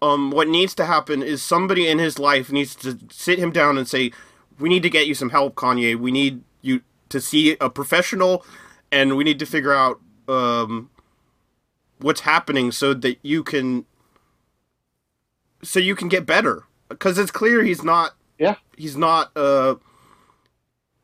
um, 0.01 0.29
what 0.31 0.47
needs 0.47 0.75
to 0.75 0.85
happen 0.85 1.23
is 1.23 1.41
somebody 1.41 1.87
in 1.87 1.99
his 1.99 2.19
life 2.19 2.51
needs 2.51 2.75
to 2.83 2.89
sit 3.09 3.39
him 3.39 3.51
down 3.51 3.77
and 3.77 3.87
say, 3.87 4.11
"We 4.59 4.67
need 4.69 4.83
to 4.83 4.89
get 4.89 5.07
you 5.07 5.15
some 5.15 5.29
help, 5.31 5.55
Kanye. 5.55 5.95
We 5.97 6.11
need 6.11 6.43
you 6.61 6.81
to 7.09 7.19
see 7.21 7.55
a 7.61 7.69
professional, 7.69 8.45
and 8.91 9.15
we 9.17 9.23
need 9.23 9.39
to 9.39 9.45
figure 9.45 9.73
out 9.73 9.99
um, 10.27 10.89
what's 11.99 12.21
happening 12.21 12.71
so 12.71 12.93
that 12.93 13.17
you 13.21 13.41
can 13.43 13.85
so 15.63 15.79
you 15.79 15.95
can 15.95 16.09
get 16.09 16.25
better 16.25 16.63
because 16.89 17.17
it's 17.17 17.31
clear 17.31 17.63
he's 17.63 17.83
not 17.83 18.15
Yeah. 18.37 18.55
he's 18.77 18.97
not 18.97 19.31
uh 19.35 19.75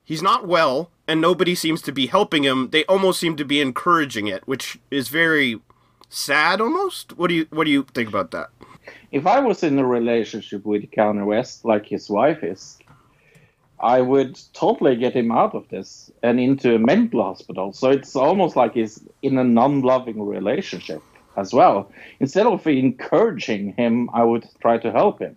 he's 0.03 0.21
not 0.21 0.47
well 0.47 0.91
and 1.07 1.19
nobody 1.19 1.55
seems 1.55 1.81
to 1.81 1.91
be 1.91 2.07
helping 2.07 2.43
him 2.43 2.69
they 2.71 2.85
almost 2.85 3.19
seem 3.19 3.35
to 3.35 3.45
be 3.45 3.61
encouraging 3.61 4.27
it 4.27 4.47
which 4.47 4.79
is 4.89 5.09
very 5.09 5.59
sad 6.09 6.59
almost 6.59 7.17
what 7.17 7.27
do 7.27 7.35
you 7.35 7.47
what 7.49 7.65
do 7.65 7.71
you 7.71 7.83
think 7.93 8.09
about 8.09 8.31
that 8.31 8.49
if 9.11 9.27
I 9.27 9.39
was 9.39 9.63
in 9.63 9.77
a 9.77 9.85
relationship 9.85 10.65
with 10.65 10.89
Kanye 10.91 11.25
West, 11.25 11.65
like 11.65 11.85
his 11.85 12.09
wife 12.09 12.43
is, 12.43 12.79
I 13.79 14.01
would 14.01 14.39
totally 14.53 14.95
get 14.95 15.13
him 15.13 15.31
out 15.31 15.55
of 15.55 15.67
this 15.69 16.11
and 16.23 16.39
into 16.39 16.75
a 16.75 16.79
mental 16.79 17.23
hospital. 17.23 17.73
So 17.73 17.89
it's 17.89 18.15
almost 18.15 18.55
like 18.55 18.73
he's 18.73 19.03
in 19.21 19.37
a 19.37 19.43
non-loving 19.43 20.21
relationship 20.21 21.01
as 21.35 21.53
well. 21.53 21.91
Instead 22.19 22.45
of 22.45 22.65
encouraging 22.67 23.73
him, 23.73 24.09
I 24.13 24.23
would 24.23 24.47
try 24.61 24.77
to 24.77 24.91
help 24.91 25.19
him. 25.19 25.35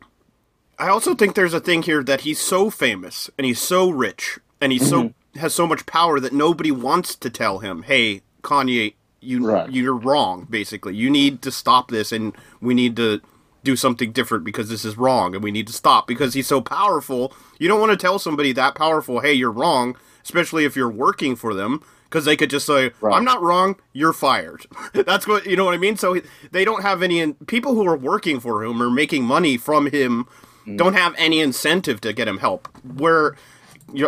I 0.79 0.89
also 0.89 1.15
think 1.15 1.35
there's 1.35 1.55
a 1.55 1.61
thing 1.61 1.83
here 1.83 2.03
that 2.03 2.23
he's 2.23 2.41
so 2.41 2.69
famous 2.69 3.31
and 3.39 3.47
he's 3.47 3.61
so 3.61 3.89
rich 3.89 4.39
and 4.65 4.73
he's 4.73 4.89
so 4.89 5.05
mm-hmm. 5.05 5.39
has 5.39 5.55
so 5.55 5.67
much 5.67 5.85
power 5.85 6.19
that 6.19 6.33
nobody 6.33 6.71
wants 6.71 7.15
to 7.17 7.29
tell 7.29 7.59
him, 7.59 7.83
"Hey, 7.83 8.23
Kanye, 8.43 8.95
you 9.21 9.47
Right. 9.47 9.71
you're 9.71 9.95
wrong. 9.95 10.47
Basically, 10.49 10.97
you 10.97 11.11
need 11.11 11.43
to 11.43 11.53
stop 11.53 11.91
this, 11.91 12.11
and 12.13 12.35
we 12.63 12.73
need 12.73 12.97
to 12.97 13.21
do 13.63 13.77
something 13.77 14.11
different 14.11 14.43
because 14.45 14.71
this 14.71 14.85
is 14.85 14.97
wrong, 14.97 15.35
and 15.35 15.45
we 15.45 15.51
need 15.51 15.67
to 15.67 15.73
stop 15.73 16.07
because 16.07 16.33
he's 16.33 16.47
so 16.47 16.63
powerful. 16.63 17.33
You 17.59 17.69
don't 17.69 17.81
want 17.81 17.93
to 17.93 17.99
tell 17.99 18.19
somebody 18.19 18.53
that 18.53 18.75
powerful, 18.75 19.21
"Hey, 19.21 19.35
you're 19.35 19.53
wrong," 19.53 19.97
especially 20.23 20.65
if 20.65 20.75
you're 20.77 20.91
working 20.91 21.37
for 21.37 21.55
them. 21.55 21.83
Because 22.05 22.27
they 22.27 22.37
could 22.37 22.51
just 22.51 22.65
say, 22.65 22.93
Right. 23.01 23.17
"I'm 23.17 23.25
not 23.25 23.43
wrong. 23.43 23.77
You're 23.93 24.13
fired." 24.13 24.67
That's 24.95 25.27
what 25.27 25.47
you 25.47 25.57
know 25.57 25.65
what 25.67 25.75
I 25.75 25.79
mean. 25.79 25.97
So 25.97 26.21
they 26.53 26.65
don't 26.65 26.83
have 26.83 27.03
any 27.03 27.35
people 27.47 27.75
who 27.75 27.87
are 27.87 27.97
working 27.97 28.41
for 28.41 28.65
him 28.65 28.81
or 28.81 28.89
making 28.89 29.25
money 29.25 29.57
from 29.59 29.87
him 29.91 30.27
mm. 30.67 30.77
don't 30.79 30.95
have 30.95 31.15
any 31.19 31.41
incentive 31.41 32.01
to 32.03 32.13
get 32.13 32.29
him 32.29 32.39
help. 32.39 32.69
Where, 32.85 33.37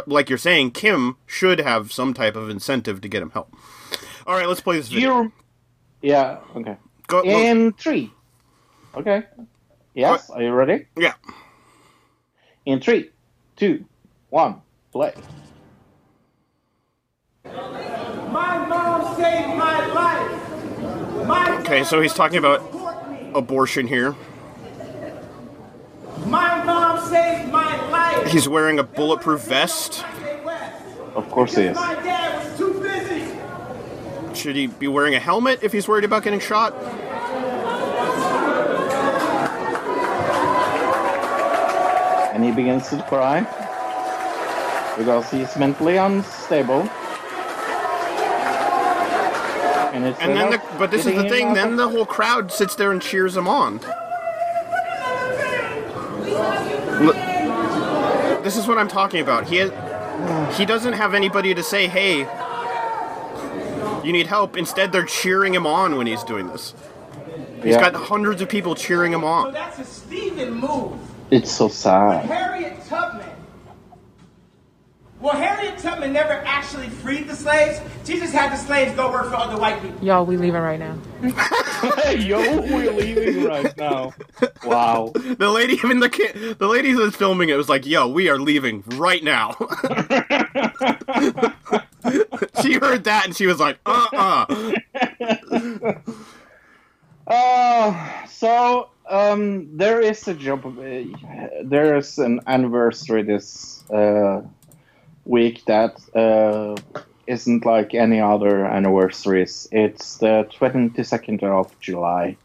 like 0.07 0.29
you're 0.29 0.39
saying, 0.39 0.73
Kim 0.73 1.17
should 1.27 1.61
have 1.61 1.93
some 1.93 2.15
type 2.15 2.37
of 2.37 2.49
incentive 2.51 3.01
to 3.01 3.09
get 3.09 3.23
him 3.23 3.31
help. 3.31 3.55
All 4.27 4.35
right, 4.35 4.49
let's 4.49 4.61
play 4.61 4.77
this 4.77 4.89
video. 4.89 5.23
You, 5.23 5.33
yeah, 6.03 6.39
okay. 6.57 6.77
Go, 7.07 7.23
go- 7.23 7.29
In 7.43 7.73
three. 7.73 8.13
Okay. 8.97 9.25
Yes, 9.95 10.29
are 10.31 10.43
you 10.43 10.53
ready? 10.53 10.87
yeah. 10.99 11.15
In 12.67 12.81
three, 12.81 13.11
two, 13.57 13.85
one, 14.31 14.61
play. 14.93 15.15
My 17.45 18.59
mom 18.67 19.17
saved 19.17 19.49
my 19.57 19.87
life. 19.93 21.27
My 21.27 21.59
Okay, 21.61 21.85
so 21.85 22.01
he's 22.01 22.13
talking 22.13 22.39
about 22.39 22.61
abortion 23.35 23.87
here. 23.87 24.15
My 26.27 26.65
mom 26.65 26.99
saved 27.09 27.53
my 27.53 27.89
life. 27.91 27.96
He's 28.29 28.49
wearing 28.49 28.79
a 28.79 28.83
bulletproof 28.83 29.43
vest. 29.43 30.05
Of 31.15 31.31
course 31.31 31.55
he 31.57 31.65
is. 31.65 31.77
My 31.77 31.95
dad 31.95 32.45
was 32.45 32.59
too 32.59 32.81
busy. 32.81 33.27
Should 34.35 34.57
he 34.57 34.67
be 34.67 34.89
wearing 34.89 35.15
a 35.15 35.19
helmet 35.19 35.61
if 35.63 35.73
he's 35.73 35.89
worried 35.89 36.05
about 36.05 36.23
getting 36.23 36.41
shot? 36.41 36.75
And 42.35 42.45
he 42.45 42.53
begins 42.53 42.89
to 42.91 43.03
cry 43.09 43.41
because 44.99 45.31
he's 45.31 45.57
mentally 45.57 45.97
unstable. 45.97 46.83
And, 49.95 50.05
it's 50.05 50.21
And 50.21 50.37
then, 50.37 50.51
the, 50.51 50.61
but 50.79 50.91
this 50.91 51.07
is 51.07 51.15
the 51.15 51.29
thing. 51.29 51.55
Then 51.55 51.77
the 51.77 51.89
whole 51.89 52.05
crowd 52.05 52.53
sits 52.53 52.75
there 52.75 52.93
and 52.93 53.01
cheers 53.01 53.35
him 53.35 53.49
on. 53.49 53.81
Look, 57.03 57.17
this 58.47 58.57
is 58.57 58.69
what 58.69 58.79
I'm 58.79 58.87
talking 58.87 59.21
about. 59.21 59.49
He 59.49 59.57
he 60.57 60.65
doesn't 60.65 60.93
have 60.93 61.15
anybody 61.15 61.53
to 61.53 61.63
say, 61.65 61.89
"Hey, 61.89 62.21
you 64.05 64.13
need 64.13 64.29
help." 64.29 64.57
Instead, 64.57 64.93
they're 64.93 65.05
cheering 65.05 65.53
him 65.53 65.67
on 65.67 65.97
when 65.97 66.07
he's 66.07 66.23
doing 66.23 66.47
this. 66.47 66.73
He's 67.63 67.75
Yeah. 67.75 67.91
got 67.91 67.95
hundreds 67.95 68.41
of 68.41 68.49
people 68.49 68.77
cheering 68.77 69.13
him 69.13 69.23
So 69.23 69.27
on. 69.27 69.53
that's 69.53 69.81
a 69.81 69.85
Stephen 69.85 70.55
move. 70.55 70.93
It's 71.33 71.51
so 71.51 71.67
sad. 71.69 72.27
Harriet 72.27 72.87
Tubman. 72.89 73.26
Well, 75.21 75.35
Harriet 75.35 75.79
Tubman 75.79 76.13
never 76.13 76.33
actually 76.45 76.89
freed 76.89 77.27
the 77.27 77.35
slaves. 77.35 77.81
She 78.05 78.19
just 78.19 78.35
had 78.35 78.53
the 78.53 78.57
slaves 78.57 78.95
go 78.95 79.11
work 79.11 79.31
for 79.31 79.37
other 79.37 79.59
white 79.59 79.81
people. 79.81 80.05
Y'all, 80.05 80.27
we 80.27 80.37
leaving 80.37 80.61
right 80.61 80.79
now. 80.79 80.99
Yo, 82.13 82.61
we're 82.61 82.93
leaving 82.93 83.45
right 83.45 83.75
now. 83.79 84.13
Wow. 84.65 85.13
The 85.15 85.49
lady 85.51 85.81
in 85.85 86.01
the 86.01 86.11
ki- 86.11 86.53
the 86.55 86.67
lady 86.69 86.95
was 86.95 87.17
filming 87.17 87.49
it 87.49 87.57
was 87.57 87.69
like, 87.69 87.87
"Yo, 87.87 88.07
we 88.09 88.29
are 88.29 88.39
leaving 88.39 88.85
right 88.97 89.25
now." 89.25 89.53
she 92.63 92.75
heard 92.75 93.05
that 93.05 93.23
and 93.25 93.35
she 93.35 93.47
was 93.47 93.59
like, 93.59 93.79
"Uh 93.87 94.07
uh 94.13 95.93
Uh, 97.27 98.27
so 98.29 98.91
um, 99.09 99.77
there 99.77 100.01
is 100.01 100.27
a 100.29 100.35
job. 100.35 100.65
Uh, 100.67 101.03
there 101.65 101.97
is 101.97 102.19
an 102.19 102.41
anniversary 102.47 103.23
this 103.23 103.83
uh, 103.91 104.43
week 105.27 105.65
that 105.67 106.01
uh, 106.15 106.77
isn't 107.27 107.67
like 107.67 107.95
any 107.95 108.21
other 108.21 108.65
anniversaries. 108.65 109.69
It's 109.73 110.19
the 110.19 110.49
twenty 110.51 111.03
second 111.03 111.43
of 111.43 111.79
July. 111.81 112.37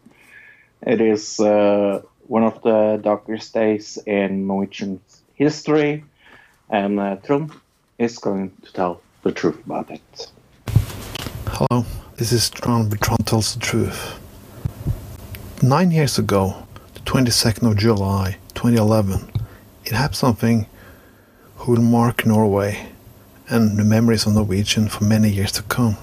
It 0.82 1.00
is 1.00 1.40
uh, 1.40 2.02
one 2.28 2.44
of 2.44 2.62
the 2.64 3.00
darkest 3.02 3.54
days 3.54 3.98
in 4.06 4.48
Norwegian 4.48 5.00
history, 5.36 6.04
and 6.70 7.00
uh, 7.00 7.18
Trond 7.18 7.52
is 8.00 8.18
going 8.18 8.52
to 8.64 8.74
tell 8.74 9.02
the 9.22 9.32
truth 9.32 9.64
about 9.66 9.92
it. 9.92 10.32
Hello, 11.48 11.86
this 12.16 12.32
is 12.32 12.50
Trond 12.50 12.90
Bertrand 12.90 13.28
Tells 13.28 13.54
the 13.54 13.60
Truth. 13.60 14.20
Nine 15.62 15.92
years 15.92 16.18
ago, 16.18 16.66
the 16.96 17.02
22nd 17.02 17.70
of 17.70 17.78
July 17.78 18.38
2011, 18.56 19.32
it 19.86 19.92
happened 19.92 20.16
something 20.16 20.66
who 21.62 21.74
will 21.74 21.82
mark 21.82 22.26
Norway 22.26 22.88
and 23.48 23.78
the 23.78 23.84
memories 23.84 24.26
of 24.26 24.34
Norwegian 24.34 24.90
for 24.90 25.04
many 25.04 25.30
years 25.30 25.52
to 25.52 25.62
come. 25.62 25.96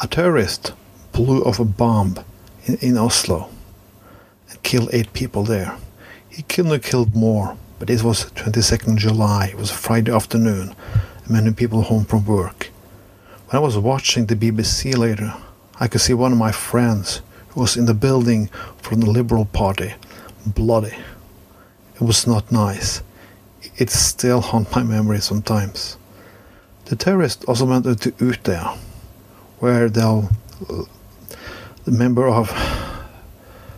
A 0.00 0.06
terrorist 0.06 0.72
blew 1.10 1.42
off 1.42 1.58
a 1.58 1.64
bomb 1.64 2.16
in, 2.64 2.76
in 2.76 2.96
Oslo 2.96 3.50
and 4.48 4.62
killed 4.62 4.90
eight 4.92 5.12
people 5.14 5.42
there. 5.42 5.76
He 6.28 6.42
couldn't 6.42 6.70
have 6.70 6.84
killed 6.84 7.16
more, 7.16 7.56
but 7.80 7.90
it 7.90 8.04
was 8.04 8.30
22nd 8.30 8.98
July, 8.98 9.46
it 9.46 9.56
was 9.56 9.72
a 9.72 9.74
Friday 9.74 10.12
afternoon, 10.12 10.76
and 11.24 11.30
many 11.30 11.52
people 11.52 11.82
home 11.82 12.04
from 12.04 12.24
work. 12.24 12.70
When 13.48 13.60
I 13.60 13.64
was 13.64 13.76
watching 13.76 14.26
the 14.26 14.36
BBC 14.36 14.96
later, 14.96 15.34
I 15.80 15.88
could 15.88 16.02
see 16.02 16.14
one 16.14 16.30
of 16.30 16.38
my 16.38 16.52
friends 16.52 17.20
who 17.48 17.62
was 17.62 17.76
in 17.76 17.86
the 17.86 17.94
building 17.94 18.46
from 18.76 19.00
the 19.00 19.10
Liberal 19.10 19.46
Party, 19.46 19.94
bloody. 20.46 20.94
It 21.96 22.02
was 22.02 22.28
not 22.28 22.52
nice. 22.52 23.02
It 23.80 23.88
still 23.88 24.42
haunts 24.42 24.76
my 24.76 24.82
memory 24.82 25.22
sometimes. 25.22 25.96
The 26.84 26.96
terrorist 26.96 27.46
also 27.46 27.64
went 27.64 27.84
to 27.84 28.12
Utøya, 28.12 28.76
where 29.58 29.88
the, 29.88 30.28
the 31.86 31.90
member 31.90 32.28
of 32.28 32.50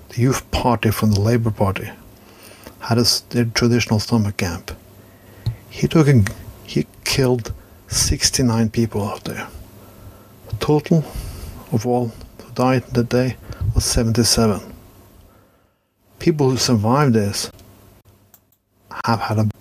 the 0.09 0.20
youth 0.20 0.50
party 0.50 0.90
from 0.90 1.12
the 1.12 1.20
Labour 1.20 1.53
Party 1.53 1.88
had 2.80 2.98
a, 2.98 3.05
their 3.30 3.44
traditional 3.44 4.00
summer 4.00 4.32
camp. 4.32 4.72
He 5.70 5.86
took 5.86 6.09
a, 6.09 6.24
he 6.64 6.88
killed 7.05 7.53
69 7.86 8.70
people 8.70 9.07
out 9.07 9.22
there. 9.22 9.46
The 10.48 10.57
total 10.57 11.05
of 11.70 11.86
all 11.86 12.09
who 12.38 12.53
died 12.55 12.82
that 12.88 13.09
day 13.09 13.36
was 13.72 13.84
77. 13.84 14.61
People 16.18 16.50
who 16.50 16.57
survived 16.57 17.14
this 17.14 17.53
have 19.05 19.20
had 19.20 19.38
a 19.38 19.51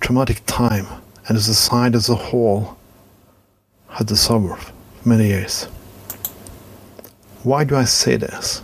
traumatic 0.00 0.42
time, 0.46 0.86
and 1.28 1.36
the 1.36 1.40
society 1.40 1.96
as 1.96 2.08
a 2.08 2.14
whole 2.14 2.76
had 3.88 4.08
to 4.08 4.16
suffer 4.16 4.56
for 4.56 5.08
many 5.08 5.28
years. 5.28 5.64
Why 7.42 7.64
do 7.64 7.76
I 7.76 7.84
say 7.84 8.16
this? 8.16 8.62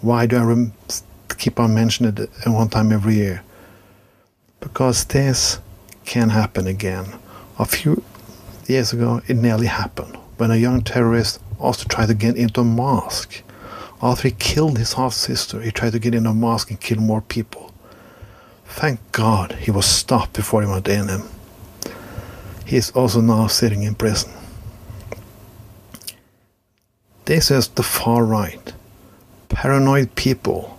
Why 0.00 0.26
do 0.26 0.36
I 0.36 0.42
rem- 0.42 0.72
keep 1.38 1.60
on 1.60 1.74
mentioning 1.74 2.16
it 2.16 2.30
at 2.44 2.48
one 2.48 2.68
time 2.68 2.92
every 2.92 3.14
year? 3.14 3.42
Because 4.60 5.04
this 5.04 5.58
can 6.04 6.30
happen 6.30 6.66
again. 6.66 7.06
A 7.58 7.64
few 7.64 8.02
years 8.66 8.92
ago, 8.92 9.22
it 9.26 9.36
nearly 9.36 9.66
happened 9.66 10.16
when 10.36 10.50
a 10.50 10.56
young 10.56 10.82
terrorist 10.82 11.40
also 11.58 11.88
tried 11.88 12.08
to 12.08 12.14
get 12.14 12.36
into 12.36 12.60
a 12.60 12.64
mosque. 12.64 13.42
After 14.02 14.28
he 14.28 14.34
killed 14.34 14.76
his 14.78 14.92
half 14.92 15.14
sister, 15.14 15.60
he 15.60 15.70
tried 15.70 15.92
to 15.92 15.98
get 15.98 16.14
into 16.14 16.30
a 16.30 16.34
mosque 16.34 16.70
and 16.70 16.80
kill 16.80 16.98
more 16.98 17.22
people. 17.22 17.65
Thank 18.68 19.00
God 19.12 19.52
he 19.52 19.70
was 19.70 19.86
stopped 19.86 20.34
before 20.34 20.62
he 20.62 20.68
went 20.68 20.88
in 20.88 21.08
him. 21.08 21.22
He 22.66 22.76
is 22.76 22.90
also 22.90 23.20
now 23.20 23.46
sitting 23.46 23.84
in 23.84 23.94
prison. 23.94 24.32
This 27.26 27.50
is 27.50 27.68
the 27.68 27.82
far 27.82 28.24
right. 28.24 28.72
Paranoid 29.48 30.14
people. 30.14 30.78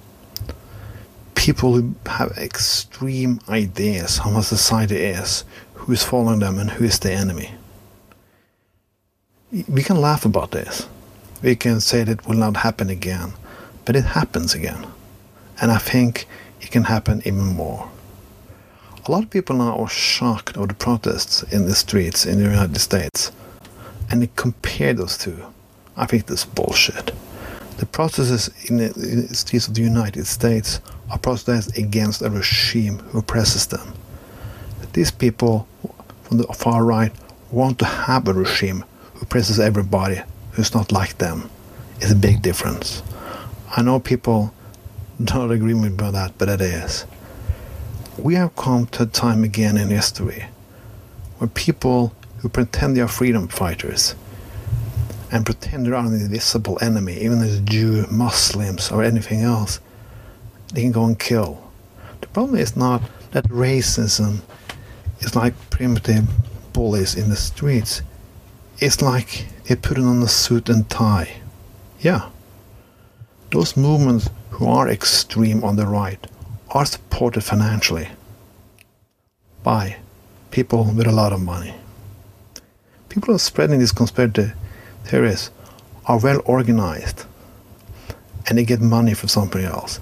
People 1.36 1.74
who 1.74 1.96
have 2.06 2.32
extreme 2.38 3.40
ideas 3.50 4.20
how 4.20 4.32
our 4.32 4.44
society 4.44 4.98
is, 4.98 5.44
who 5.74 5.94
is 5.94 6.04
following 6.04 6.40
them, 6.40 6.60
and 6.60 6.70
who 6.72 6.86
is 6.86 7.00
the 7.00 7.12
enemy. 7.12 7.52
We 9.68 9.82
can 9.82 10.00
laugh 10.02 10.26
about 10.26 10.52
this. 10.52 10.88
We 11.42 11.56
can 11.56 11.80
say 11.80 12.04
that 12.04 12.20
it 12.20 12.28
will 12.28 12.36
not 12.36 12.58
happen 12.58 12.90
again, 12.90 13.34
but 13.86 13.96
it 13.96 14.04
happens 14.04 14.54
again. 14.54 14.86
And 15.62 15.72
I 15.72 15.78
think 15.78 16.28
it 16.68 16.72
can 16.72 16.84
happen 16.84 17.22
even 17.24 17.46
more. 17.46 17.90
A 19.06 19.12
lot 19.12 19.24
of 19.24 19.30
people 19.30 19.56
now 19.56 19.78
are 19.78 19.88
shocked 19.88 20.58
of 20.58 20.68
the 20.68 20.74
protests 20.74 21.42
in 21.44 21.66
the 21.66 21.74
streets 21.74 22.26
in 22.26 22.40
the 22.40 22.44
United 22.44 22.78
States, 22.80 23.32
and 24.12 24.22
they 24.22 24.30
compare 24.36 24.94
those 24.94 25.18
two. 25.18 25.46
I 25.96 26.06
think 26.06 26.26
that's 26.26 26.44
bullshit. 26.44 27.14
The 27.78 27.86
protests 27.86 28.50
in 28.70 28.78
the, 28.78 29.34
streets 29.34 29.70
of 29.70 29.76
the 29.76 29.82
United 29.82 30.28
States 30.28 30.82
are 31.10 31.18
protests 31.18 31.78
against 31.78 32.22
a 32.22 32.30
regime 32.30 33.00
who 33.00 33.20
oppresses 33.20 33.68
them. 33.68 33.94
These 34.92 35.12
people 35.12 35.70
from 36.24 36.40
the 36.40 36.48
far 36.48 36.84
right 36.84 37.14
want 37.50 37.80
to 37.80 37.86
have 37.86 38.28
a 38.28 38.34
regime 38.34 38.84
who 39.14 39.22
oppresses 39.22 39.58
everybody 39.58 40.22
who's 40.52 40.74
not 40.74 40.92
like 40.92 41.18
them. 41.18 41.50
It's 42.02 42.12
a 42.12 42.16
big 42.16 42.42
difference. 42.42 43.04
I 43.78 43.84
know 43.84 44.02
people 44.02 44.54
don't 45.24 45.52
agree 45.52 45.74
with 45.74 45.94
about 45.94 46.14
that, 46.14 46.38
but 46.38 46.50
it 46.50 46.62
is. 46.62 47.06
We 48.18 48.36
have 48.36 48.56
come 48.56 48.88
to 48.88 49.04
a 49.04 49.06
time 49.08 49.44
again 49.44 49.78
in 49.78 49.90
history 49.90 50.46
where 51.38 51.48
people 51.48 52.14
who 52.40 52.50
pretend 52.50 52.96
they 52.96 53.02
are 53.02 53.08
freedom 53.08 53.48
fighters 53.48 54.16
and 55.32 55.46
pretend 55.46 55.86
they're 55.86 55.94
an 55.94 56.14
invisible 56.14 56.78
enemy, 56.82 57.18
even 57.18 57.42
as 57.42 57.60
Jew, 57.62 58.06
Muslims, 58.10 58.92
or 58.92 59.04
anything 59.04 59.42
else, 59.42 59.80
they 60.74 60.82
can 60.82 60.92
go 60.92 61.06
and 61.06 61.20
kill. 61.20 61.72
The 62.22 62.28
problem 62.28 62.58
is 62.60 62.78
not 62.78 63.02
that 63.32 63.46
racism 63.46 64.42
is 65.20 65.36
like 65.36 65.54
primitive 65.70 66.28
bullies 66.74 67.16
in 67.16 67.30
the 67.30 67.36
streets. 67.36 68.02
It's 68.80 69.02
like 69.02 69.48
they 69.66 69.76
put 69.76 69.98
on 69.98 70.22
a 70.22 70.28
suit 70.28 70.70
and 70.70 70.90
tie. 70.90 71.38
Yeah. 72.00 72.30
Those 73.52 73.76
movements 73.76 74.30
who 74.58 74.68
are 74.68 74.90
extreme 74.90 75.64
on 75.64 75.76
the 75.76 75.86
right 75.86 76.26
are 76.72 76.86
supported 76.86 77.44
financially 77.44 78.08
by 79.62 79.98
people 80.50 80.84
with 80.84 81.06
a 81.06 81.12
lot 81.12 81.32
of 81.32 81.40
money. 81.40 81.76
People 83.08 83.28
who 83.28 83.36
are 83.36 83.40
spreading 83.40 83.78
these 83.78 83.92
conspiracy 83.92 84.52
theories 85.04 85.52
are 86.08 86.20
well 86.20 86.42
organized 86.46 87.26
and 88.48 88.58
they 88.58 88.66
get 88.66 88.82
money 88.82 89.14
from 89.14 89.30
somebody 89.30 89.64
else. 89.64 90.00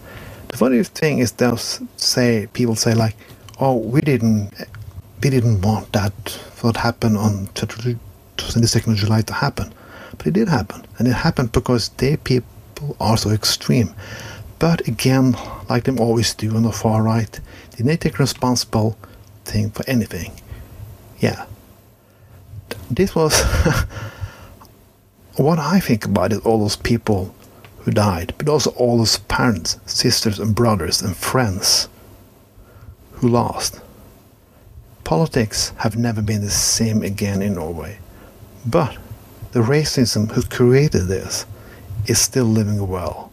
The 0.47 0.57
funny 0.57 0.81
thing 0.83 1.19
is 1.19 1.33
they'll 1.33 1.57
say 1.57 2.47
people 2.53 2.75
say 2.75 2.93
like, 2.93 3.17
"Oh, 3.59 3.75
we 3.75 3.99
didn't, 3.99 4.53
we 5.21 5.29
didn't 5.31 5.63
want 5.63 5.91
that 5.91 6.13
what 6.61 6.77
happened 6.77 7.17
on 7.17 7.49
22nd 7.55 8.91
of 8.93 8.95
July 8.95 9.21
to 9.23 9.33
happen," 9.33 9.73
but 10.17 10.27
it 10.27 10.33
did 10.33 10.47
happen, 10.47 10.85
and 10.97 11.09
it 11.09 11.17
happened 11.27 11.51
because 11.51 11.89
they 11.97 12.15
people 12.15 12.95
are 13.01 13.17
so 13.17 13.31
extreme. 13.31 13.93
But 14.59 14.87
again, 14.87 15.35
like 15.69 15.83
them 15.83 15.99
always 15.99 16.33
do 16.33 16.55
on 16.55 16.63
the 16.63 16.71
far 16.71 17.03
right, 17.03 17.39
they 17.77 17.97
take 17.97 18.19
responsible 18.19 18.97
thing 19.43 19.69
for 19.71 19.83
anything? 19.87 20.39
Yeah. 21.19 21.45
This 22.89 23.15
was 23.15 23.41
what 25.35 25.59
I 25.59 25.79
think 25.79 26.05
about 26.05 26.33
it, 26.33 26.45
all 26.45 26.59
those 26.59 26.75
people 26.75 27.35
who 27.79 27.91
died, 27.91 28.33
but 28.37 28.49
also 28.49 28.71
all 28.71 28.97
those 28.97 29.17
parents, 29.17 29.77
sisters, 29.85 30.39
and 30.39 30.55
brothers 30.55 31.01
and 31.01 31.15
friends 31.15 31.87
who 33.13 33.27
lost. 33.27 33.81
Politics 35.03 35.71
have 35.77 35.95
never 35.95 36.21
been 36.21 36.41
the 36.41 36.49
same 36.49 37.03
again 37.03 37.41
in 37.41 37.53
Norway. 37.55 37.99
But 38.65 38.97
the 39.51 39.59
racism 39.59 40.31
who 40.31 40.41
created 40.41 41.07
this 41.07 41.45
is 42.07 42.19
still 42.19 42.45
living 42.45 42.87
well. 42.87 43.24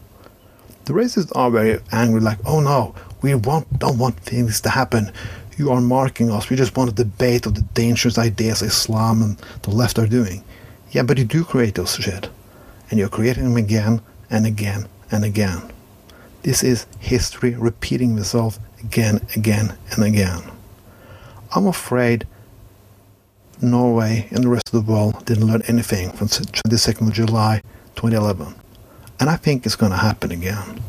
The 0.85 0.93
racists 0.93 1.31
are 1.33 1.49
very 1.49 1.79
angry, 1.91 2.19
like, 2.19 2.39
oh 2.45 2.59
no, 2.59 2.93
we 3.21 3.35
want, 3.35 3.79
don't 3.79 3.97
want 3.97 4.19
things 4.19 4.59
to 4.61 4.69
happen. 4.69 5.11
You 5.57 5.71
are 5.71 5.79
marking 5.79 6.29
us. 6.29 6.49
We 6.49 6.57
just 6.57 6.75
want 6.75 6.89
a 6.89 6.93
debate 6.93 7.45
of 7.45 7.55
the 7.55 7.61
dangerous 7.61 8.17
ideas 8.17 8.61
Islam 8.61 9.21
and 9.21 9.37
the 9.61 9.71
left 9.71 9.97
are 9.97 10.07
doing. 10.07 10.43
Yeah, 10.91 11.03
but 11.03 11.17
you 11.17 11.23
do 11.23 11.45
create 11.45 11.75
those 11.75 11.95
shit. 11.95 12.29
And 12.89 12.99
you're 12.99 13.09
creating 13.09 13.45
them 13.45 13.57
again 13.57 14.01
and 14.29 14.45
again 14.45 14.87
and 15.09 15.23
again. 15.23 15.71
This 16.41 16.63
is 16.63 16.85
history 16.99 17.55
repeating 17.55 18.17
itself 18.17 18.59
again, 18.83 19.25
again, 19.35 19.77
and 19.91 20.03
again. 20.03 20.43
I'm 21.55 21.67
afraid 21.67 22.27
Norway 23.61 24.27
and 24.31 24.43
the 24.43 24.49
rest 24.49 24.73
of 24.73 24.85
the 24.85 24.91
world 24.91 25.25
didn't 25.25 25.47
learn 25.47 25.61
anything 25.67 26.11
from 26.11 26.27
22nd 26.27 27.07
of 27.07 27.13
July 27.13 27.61
2011. 27.95 28.62
And 29.23 29.29
I 29.29 29.37
think 29.37 29.65
it's 29.65 29.77
going 29.77 29.93
to 29.93 29.97
happen 29.99 30.33
again. 30.33 30.81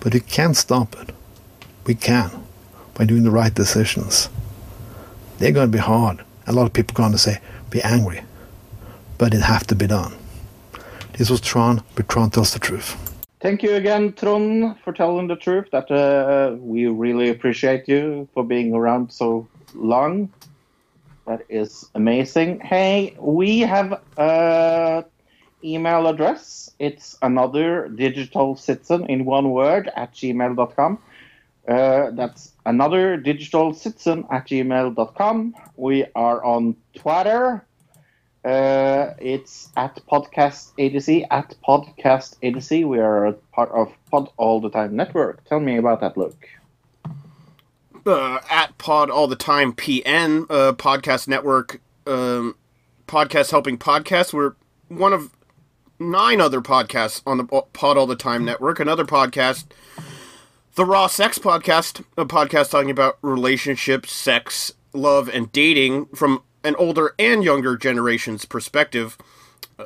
But 0.00 0.14
we 0.14 0.20
can't 0.20 0.56
stop 0.56 0.96
it. 0.98 1.14
We 1.84 1.94
can 1.94 2.30
by 2.94 3.04
doing 3.04 3.22
the 3.22 3.30
right 3.30 3.52
decisions. 3.52 4.30
They're 5.36 5.52
going 5.52 5.70
to 5.70 5.76
be 5.76 5.82
hard. 5.82 6.24
A 6.46 6.54
lot 6.54 6.64
of 6.64 6.72
people 6.72 6.94
are 6.94 7.02
going 7.02 7.12
to 7.12 7.18
say, 7.18 7.38
be 7.68 7.82
angry. 7.82 8.22
But 9.18 9.34
it 9.34 9.42
have 9.42 9.66
to 9.66 9.74
be 9.74 9.86
done. 9.86 10.14
This 11.18 11.28
was 11.28 11.42
Trond, 11.42 11.82
but 11.96 12.08
Trond 12.08 12.32
tells 12.32 12.54
the 12.54 12.58
truth. 12.58 12.96
Thank 13.40 13.62
you 13.62 13.74
again, 13.74 14.14
Trond, 14.14 14.80
for 14.82 14.94
telling 14.94 15.26
the 15.26 15.36
truth. 15.36 15.68
That 15.70 15.90
uh, 15.90 16.56
we 16.56 16.86
really 16.86 17.28
appreciate 17.28 17.86
you 17.86 18.26
for 18.32 18.42
being 18.42 18.72
around 18.72 19.12
so 19.12 19.46
long. 19.74 20.32
That 21.26 21.42
is 21.50 21.90
amazing. 21.94 22.60
Hey, 22.60 23.14
we 23.18 23.58
have 23.58 24.00
a 24.16 25.04
email 25.64 26.06
address. 26.06 26.70
It's 26.78 27.16
another 27.22 27.88
digital 27.88 28.56
citizen 28.56 29.06
in 29.06 29.24
one 29.24 29.50
word 29.50 29.90
at 29.96 30.12
gmail.com. 30.14 30.98
Uh, 31.68 32.10
that's 32.12 32.52
another 32.66 33.16
digital 33.16 33.74
citizen 33.74 34.24
at 34.30 34.46
gmail.com. 34.48 35.54
We 35.76 36.06
are 36.14 36.42
on 36.44 36.76
Twitter. 36.96 37.64
Uh, 38.42 39.12
it's 39.18 39.68
at 39.76 40.00
podcast 40.10 40.72
ADC 40.78 41.26
at 41.30 41.54
podcast 41.66 42.36
ADC. 42.42 42.88
We 42.88 42.98
are 42.98 43.26
a 43.26 43.32
part 43.34 43.70
of 43.72 43.92
Pod 44.10 44.30
All 44.38 44.60
the 44.60 44.70
Time 44.70 44.96
Network. 44.96 45.44
Tell 45.44 45.60
me 45.60 45.76
about 45.76 46.00
that, 46.00 46.16
Luke. 46.16 46.48
uh, 48.06 48.38
at 48.50 48.76
Pod 48.78 49.10
All 49.10 49.26
the 49.26 49.36
Time 49.36 49.72
PN 49.74 50.46
uh, 50.48 50.72
podcast 50.72 51.28
network, 51.28 51.80
um, 52.06 52.56
podcast 53.06 53.50
helping 53.50 53.76
podcast. 53.76 54.32
We're 54.32 54.54
one 54.88 55.12
of 55.12 55.30
nine 56.00 56.40
other 56.40 56.60
podcasts 56.60 57.22
on 57.26 57.36
the 57.36 57.44
Pod 57.44 57.96
All 57.96 58.06
the 58.06 58.16
Time 58.16 58.44
network. 58.44 58.80
Another 58.80 59.04
podcast, 59.04 59.66
the 60.74 60.84
Raw 60.84 61.06
Sex 61.06 61.38
Podcast, 61.38 62.02
a 62.16 62.24
podcast 62.24 62.70
talking 62.70 62.90
about 62.90 63.18
relationships, 63.22 64.10
sex, 64.10 64.72
love, 64.92 65.28
and 65.28 65.52
dating 65.52 66.06
from 66.06 66.42
an 66.64 66.74
older 66.76 67.14
and 67.18 67.44
younger 67.44 67.76
generation's 67.76 68.44
perspective. 68.44 69.18
Uh, 69.78 69.84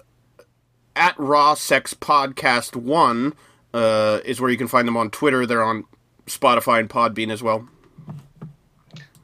At 0.97 1.19
Raw 1.19 1.55
Sex 1.55 1.93
Podcast 1.93 2.77
One 2.77 3.35
uh, 3.75 4.21
is 4.25 4.41
where 4.41 4.51
you 4.51 4.57
can 4.57 4.69
find 4.69 4.87
them 4.87 4.97
on 4.97 5.11
Twitter. 5.11 5.45
They're 5.47 5.65
on 5.65 5.85
Spotify 6.27 6.81
and 6.81 6.89
Podbean 6.89 7.31
as 7.31 7.43
well. 7.43 7.69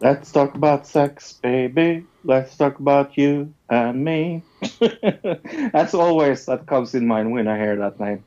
Let's 0.00 0.32
talk 0.32 0.54
about 0.54 0.86
sex, 0.86 1.34
baby. 1.34 2.06
Let's 2.24 2.56
talk 2.56 2.78
about 2.78 3.16
you 3.16 3.52
and 3.68 4.04
me. 4.04 4.42
That's 5.72 5.94
always 5.94 6.44
that 6.46 6.66
comes 6.66 6.94
in 6.94 7.06
mind 7.06 7.32
when 7.32 7.48
I 7.48 7.56
hear 7.56 7.76
that 7.76 7.98
name. 7.98 8.24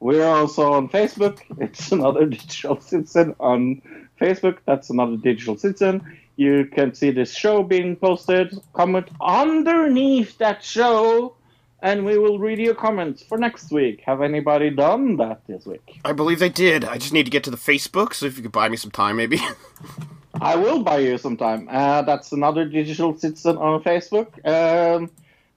We're 0.00 0.26
also 0.26 0.72
on 0.72 0.88
Facebook. 0.88 1.40
It's 1.60 1.92
another 1.92 2.26
digital 2.26 2.80
citizen 2.80 3.34
on 3.40 3.82
Facebook. 4.20 4.58
That's 4.66 4.90
another 4.90 5.16
digital 5.16 5.56
citizen. 5.56 6.18
You 6.36 6.66
can 6.66 6.94
see 6.94 7.10
this 7.10 7.34
show 7.34 7.62
being 7.62 7.96
posted. 7.96 8.58
Comment 8.74 9.08
underneath 9.20 10.36
that 10.38 10.62
show, 10.62 11.34
and 11.80 12.04
we 12.04 12.18
will 12.18 12.38
read 12.38 12.58
your 12.58 12.74
comments 12.74 13.22
for 13.22 13.38
next 13.38 13.72
week. 13.72 14.02
Have 14.04 14.20
anybody 14.20 14.70
done 14.70 15.16
that 15.16 15.40
this 15.46 15.64
week? 15.64 16.00
I 16.04 16.12
believe 16.12 16.40
they 16.40 16.50
did. 16.50 16.84
I 16.84 16.98
just 16.98 17.12
need 17.12 17.24
to 17.24 17.30
get 17.30 17.44
to 17.44 17.50
the 17.50 17.56
Facebook, 17.56 18.12
so 18.12 18.26
if 18.26 18.36
you 18.36 18.42
could 18.42 18.52
buy 18.52 18.68
me 18.68 18.76
some 18.76 18.90
time, 18.90 19.16
maybe. 19.16 19.40
I 20.40 20.56
will 20.56 20.82
buy 20.82 20.98
you 20.98 21.18
sometime. 21.18 21.68
Uh, 21.70 22.02
that's 22.02 22.32
another 22.32 22.64
digital 22.64 23.16
citizen 23.16 23.56
on 23.56 23.82
Facebook. 23.82 24.28
Um, 24.46 25.10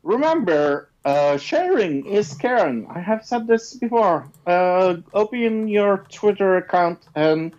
remember, 0.03 0.89
uh, 1.05 1.37
sharing 1.37 2.05
is 2.05 2.33
caring. 2.35 2.87
I 2.87 2.99
have 2.99 3.25
said 3.25 3.47
this 3.47 3.73
before. 3.73 4.27
Uh, 4.45 4.97
open 5.13 5.67
your 5.67 6.05
Twitter 6.09 6.57
account 6.57 6.99
and 7.15 7.53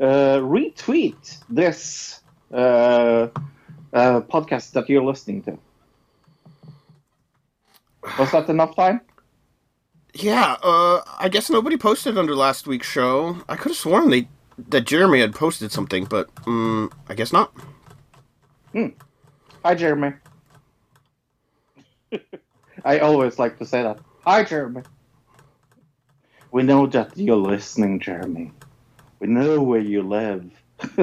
uh, 0.00 0.38
retweet 0.40 1.38
this 1.48 2.20
uh, 2.52 3.28
uh, 3.92 4.20
podcast 4.22 4.72
that 4.72 4.88
you're 4.88 5.04
listening 5.04 5.42
to. 5.42 5.58
Was 8.18 8.32
that 8.32 8.48
enough 8.48 8.74
time? 8.74 9.00
yeah, 10.14 10.56
I 10.62 11.28
guess 11.30 11.48
nobody 11.48 11.76
posted 11.76 12.18
under 12.18 12.34
last 12.36 12.66
week's 12.66 12.86
show. 12.86 13.38
I 13.48 13.56
could 13.56 13.70
have 13.70 13.78
sworn 13.78 14.10
they 14.10 14.28
that 14.68 14.82
Jeremy 14.82 15.20
had 15.20 15.34
posted 15.34 15.72
something, 15.72 16.04
but 16.04 16.28
um, 16.46 16.90
I 17.08 17.14
guess 17.14 17.32
not. 17.32 17.52
Hmm. 18.72 18.88
Hi, 19.64 19.74
Jeremy. 19.74 20.14
I 22.84 22.98
always 23.00 23.38
like 23.38 23.58
to 23.58 23.66
say 23.66 23.82
that. 23.82 23.98
Hi, 24.24 24.42
Jeremy. 24.44 24.82
We 26.50 26.62
know 26.62 26.86
that 26.88 27.16
you're 27.16 27.36
listening, 27.36 28.00
Jeremy. 28.00 28.52
We 29.20 29.28
know 29.28 29.62
where 29.62 29.80
you 29.80 30.02
live. 30.02 30.50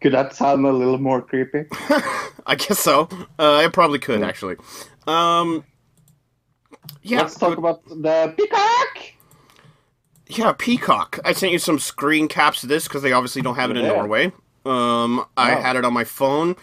Could 0.00 0.12
that 0.12 0.34
sound 0.34 0.66
a 0.66 0.72
little 0.72 0.98
more 0.98 1.22
creepy? 1.22 1.64
I 2.46 2.54
guess 2.56 2.78
so. 2.78 3.08
Uh, 3.38 3.62
it 3.64 3.72
probably 3.72 3.98
could 3.98 4.22
actually. 4.22 4.56
Um, 5.06 5.64
yeah, 7.02 7.18
Let's 7.22 7.34
talk 7.36 7.50
but- 7.50 7.58
about 7.58 7.84
the 7.88 8.34
peacock. 8.36 9.15
Yeah, 10.28 10.52
Peacock. 10.56 11.20
I 11.24 11.32
sent 11.32 11.52
you 11.52 11.58
some 11.58 11.78
screen 11.78 12.26
caps 12.28 12.62
of 12.62 12.68
this 12.68 12.84
because 12.88 13.02
they 13.02 13.12
obviously 13.12 13.42
don't 13.42 13.54
have 13.56 13.70
it 13.70 13.76
in 13.76 13.84
Yeah. 13.84 13.92
Norway. 13.92 14.32
Um, 14.64 15.24
I 15.36 15.54
Wow. 15.54 15.60
had 15.62 15.76
it 15.76 15.84
on 15.84 15.92
my 15.92 16.04
phone. 16.04 16.56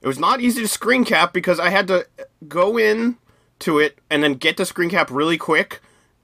It 0.00 0.06
was 0.06 0.18
not 0.20 0.40
easy 0.40 0.62
to 0.62 0.68
screen 0.68 1.04
cap 1.04 1.32
because 1.32 1.58
I 1.58 1.70
had 1.70 1.88
to 1.88 2.06
go 2.46 2.78
in 2.78 3.16
to 3.60 3.80
it 3.80 3.98
and 4.08 4.22
then 4.22 4.34
get 4.34 4.56
the 4.56 4.64
screen 4.64 4.88
cap 4.90 5.10
really 5.10 5.36
quick, 5.36 5.80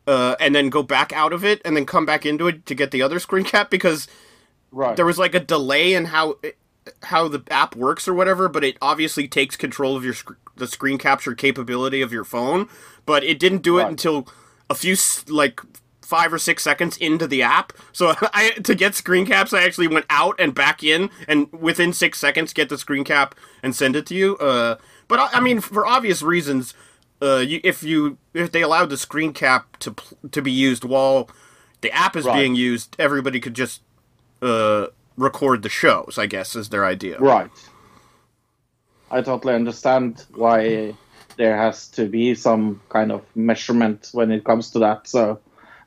uh, 0.06 0.36
and 0.38 0.54
then 0.54 0.68
go 0.70 0.84
back 0.84 1.12
out 1.12 1.32
of 1.32 1.44
it 1.44 1.60
and 1.64 1.76
then 1.76 1.84
come 1.84 2.06
back 2.06 2.24
into 2.24 2.46
it 2.46 2.64
to 2.66 2.74
get 2.76 2.92
the 2.92 3.02
other 3.02 3.18
screen 3.18 3.44
cap 3.44 3.70
because 3.70 4.06
Right. 4.70 4.94
there 4.94 5.06
was 5.06 5.18
like 5.18 5.34
a 5.34 5.40
delay 5.40 5.94
in 5.94 6.06
how 6.06 6.36
how 7.02 7.26
the 7.28 7.42
app 7.50 7.74
works 7.74 8.06
or 8.06 8.12
whatever, 8.12 8.46
but 8.46 8.62
it 8.62 8.76
obviously 8.82 9.26
takes 9.26 9.56
control 9.56 9.96
of 9.96 10.04
your 10.04 10.12
sc- 10.12 10.32
the 10.54 10.66
screen 10.66 10.98
capture 10.98 11.34
capability 11.34 12.02
of 12.02 12.12
your 12.12 12.24
phone, 12.24 12.68
but 13.06 13.24
it 13.24 13.38
didn't 13.38 13.62
do 13.62 13.78
it 13.78 13.86
until 13.88 14.28
a 14.68 14.74
few 14.74 14.94
like 15.28 15.60
five 16.04 16.32
or 16.32 16.38
six 16.38 16.62
seconds 16.62 16.96
into 16.98 17.26
the 17.26 17.42
app. 17.42 17.72
So 17.92 18.14
I 18.34 18.50
to 18.50 18.74
get 18.74 18.94
screen 18.94 19.26
caps, 19.26 19.52
I 19.52 19.62
actually 19.62 19.88
went 19.88 20.06
out 20.10 20.36
and 20.38 20.54
back 20.54 20.82
in, 20.82 21.10
and 21.28 21.50
within 21.52 21.92
six 21.92 22.18
seconds 22.18 22.52
get 22.52 22.68
the 22.68 22.78
screen 22.78 23.04
cap 23.04 23.34
and 23.62 23.74
send 23.74 23.96
it 23.96 24.06
to 24.06 24.14
you. 24.14 24.36
Uh, 24.36 24.76
but 25.08 25.18
I, 25.18 25.28
I 25.34 25.40
mean, 25.40 25.60
for 25.60 25.86
obvious 25.86 26.22
reasons, 26.22 26.74
uh, 27.22 27.38
you, 27.38 27.60
if 27.64 27.82
you 27.82 28.18
if 28.32 28.52
they 28.52 28.62
allowed 28.62 28.90
the 28.90 28.96
screen 28.96 29.32
cap 29.32 29.76
to 29.80 29.94
to 30.30 30.42
be 30.42 30.52
used 30.52 30.84
while 30.84 31.28
the 31.80 31.92
app 31.92 32.16
is 32.16 32.24
Right. 32.24 32.38
being 32.40 32.54
used, 32.54 32.96
everybody 32.98 33.40
could 33.40 33.54
just 33.54 33.82
uh, 34.42 34.86
record 35.16 35.62
the 35.62 35.68
shows. 35.68 36.16
I 36.18 36.26
guess 36.26 36.56
is 36.56 36.68
their 36.70 36.84
idea. 36.84 37.18
Right. 37.18 37.50
I 39.10 39.20
totally 39.22 39.54
understand 39.54 40.24
why 40.34 40.94
there 41.36 41.56
has 41.56 41.88
to 41.88 42.06
be 42.06 42.34
some 42.34 42.80
kind 42.88 43.12
of 43.12 43.22
measurement 43.36 44.08
when 44.12 44.30
it 44.30 44.44
comes 44.44 44.70
to 44.70 44.78
that. 44.80 45.06
So 45.06 45.38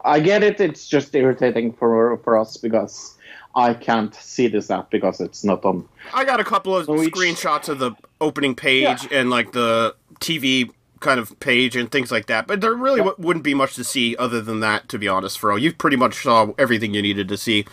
I 0.07 0.19
get 0.19 0.41
it. 0.41 0.59
It's 0.59 0.87
just 0.87 1.13
irritating 1.13 1.73
for 1.73 2.17
for 2.23 2.37
us 2.37 2.57
because 2.57 3.15
I 3.55 3.73
can't 3.73 4.15
see 4.15 4.47
this 4.47 4.71
app 4.71 4.89
because 4.89 5.19
it's 5.19 5.43
not 5.43 5.65
on. 5.65 5.87
I 6.13 6.23
got 6.25 6.39
a 6.39 6.43
couple 6.43 6.75
of 6.75 6.87
screenshots 6.87 7.67
of 7.69 7.79
the 7.79 7.91
opening 8.21 8.55
page 8.55 9.07
and 9.11 9.29
like 9.29 9.51
the 9.51 9.95
TV 10.19 10.71
kind 10.99 11.19
of 11.19 11.39
page 11.39 11.75
and 11.75 11.91
things 11.91 12.11
like 12.11 12.25
that, 12.25 12.47
but 12.47 12.61
there 12.61 12.73
really 12.73 12.99
w- 12.99 13.15
wouldn't 13.19 13.43
be 13.43 13.53
much 13.53 13.75
to 13.75 13.83
see 13.83 14.15
other 14.17 14.41
than 14.41 14.61
that. 14.61 14.89
To 14.89 14.97
be 14.97 15.07
honest, 15.07 15.37
Fro, 15.39 15.55
you 15.55 15.73
pretty 15.73 15.97
much 15.97 16.23
saw 16.23 16.53
everything 16.57 16.93
you 16.93 17.01
needed 17.01 17.27
to 17.27 17.37
see. 17.37 17.65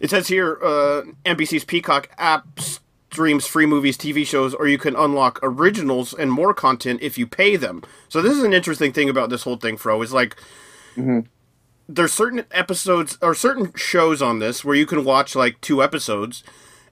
It 0.00 0.10
says 0.10 0.28
here, 0.28 0.58
uh, 0.62 1.02
NBC's 1.24 1.64
Peacock 1.64 2.08
app 2.18 2.60
streams 2.60 3.46
free 3.46 3.66
movies, 3.66 3.96
TV 3.98 4.26
shows, 4.26 4.54
or 4.54 4.66
you 4.66 4.78
can 4.78 4.96
unlock 4.96 5.38
originals 5.42 6.14
and 6.14 6.30
more 6.32 6.54
content 6.54 7.00
if 7.02 7.16
you 7.18 7.26
pay 7.26 7.56
them. 7.56 7.82
So 8.08 8.22
this 8.22 8.36
is 8.36 8.42
an 8.42 8.52
interesting 8.54 8.92
thing 8.92 9.08
about 9.08 9.30
this 9.30 9.42
whole 9.42 9.56
thing, 9.56 9.76
Fro. 9.76 10.00
Is 10.02 10.12
like 10.12 10.36
there's 11.94 12.12
certain 12.12 12.44
episodes 12.52 13.18
or 13.22 13.34
certain 13.34 13.72
shows 13.76 14.22
on 14.22 14.38
this 14.38 14.64
where 14.64 14.76
you 14.76 14.86
can 14.86 15.04
watch 15.04 15.36
like 15.36 15.60
two 15.60 15.82
episodes, 15.82 16.44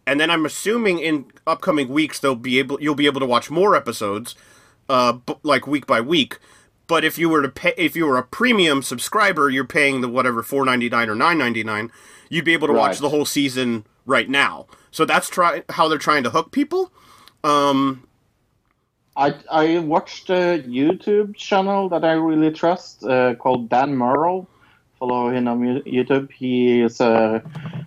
and 0.07 0.20
then 0.20 0.30
I'm 0.30 0.46
assuming 0.46 0.99
in 0.99 1.26
upcoming 1.46 1.88
weeks 1.88 2.18
they'll 2.20 2.34
be 2.36 2.59
able 2.59 2.80
you'll 2.82 2.94
be 2.96 3.07
able 3.07 3.20
to 3.20 3.26
watch 3.26 3.51
more 3.51 3.76
episodes, 3.76 4.34
uh, 4.88 5.12
b- 5.14 5.36
like 5.42 5.66
week 5.66 5.86
by 5.86 6.01
week. 6.01 6.38
But 6.88 7.05
if 7.05 7.18
you 7.18 7.28
were 7.28 7.42
to 7.42 7.49
pay, 7.51 7.74
if 7.78 7.96
you 7.96 8.07
were 8.07 8.18
a 8.18 8.24
premium 8.24 8.82
subscriber, 8.82 9.51
you're 9.51 9.64
paying 9.66 10.01
the 10.03 10.09
whatever 10.09 10.42
four 10.42 10.64
ninety 10.64 10.88
nine 10.88 11.09
or 11.11 11.14
nine 11.14 11.38
ninety 11.38 11.64
nine, 11.64 11.92
you'd 12.30 12.44
be 12.46 12.55
able 12.55 12.68
to 12.68 12.74
watch 12.74 12.99
the 12.99 13.11
whole 13.11 13.26
season 13.26 13.86
right 14.07 14.28
now. 14.30 14.66
So 14.90 15.05
that's 15.05 15.28
try 15.28 15.64
how 15.70 15.88
they're 15.88 15.99
trying 15.99 16.24
to 16.24 16.30
hook 16.30 16.53
people. 16.53 16.92
um 17.44 18.05
I 19.16 19.34
I 19.51 19.78
watched 19.80 20.30
a 20.30 20.62
YouTube 20.66 21.36
channel 21.36 21.88
that 21.90 22.05
I 22.05 22.12
really 22.14 22.53
trust 22.53 23.05
uh, 23.05 23.34
called 23.36 23.68
Dan 23.70 23.96
Murrell. 23.96 24.49
Follow 24.99 25.30
him 25.30 25.46
on 25.46 25.61
YouTube. 25.84 26.32
He 26.32 26.80
is 26.80 27.01
a 27.01 27.42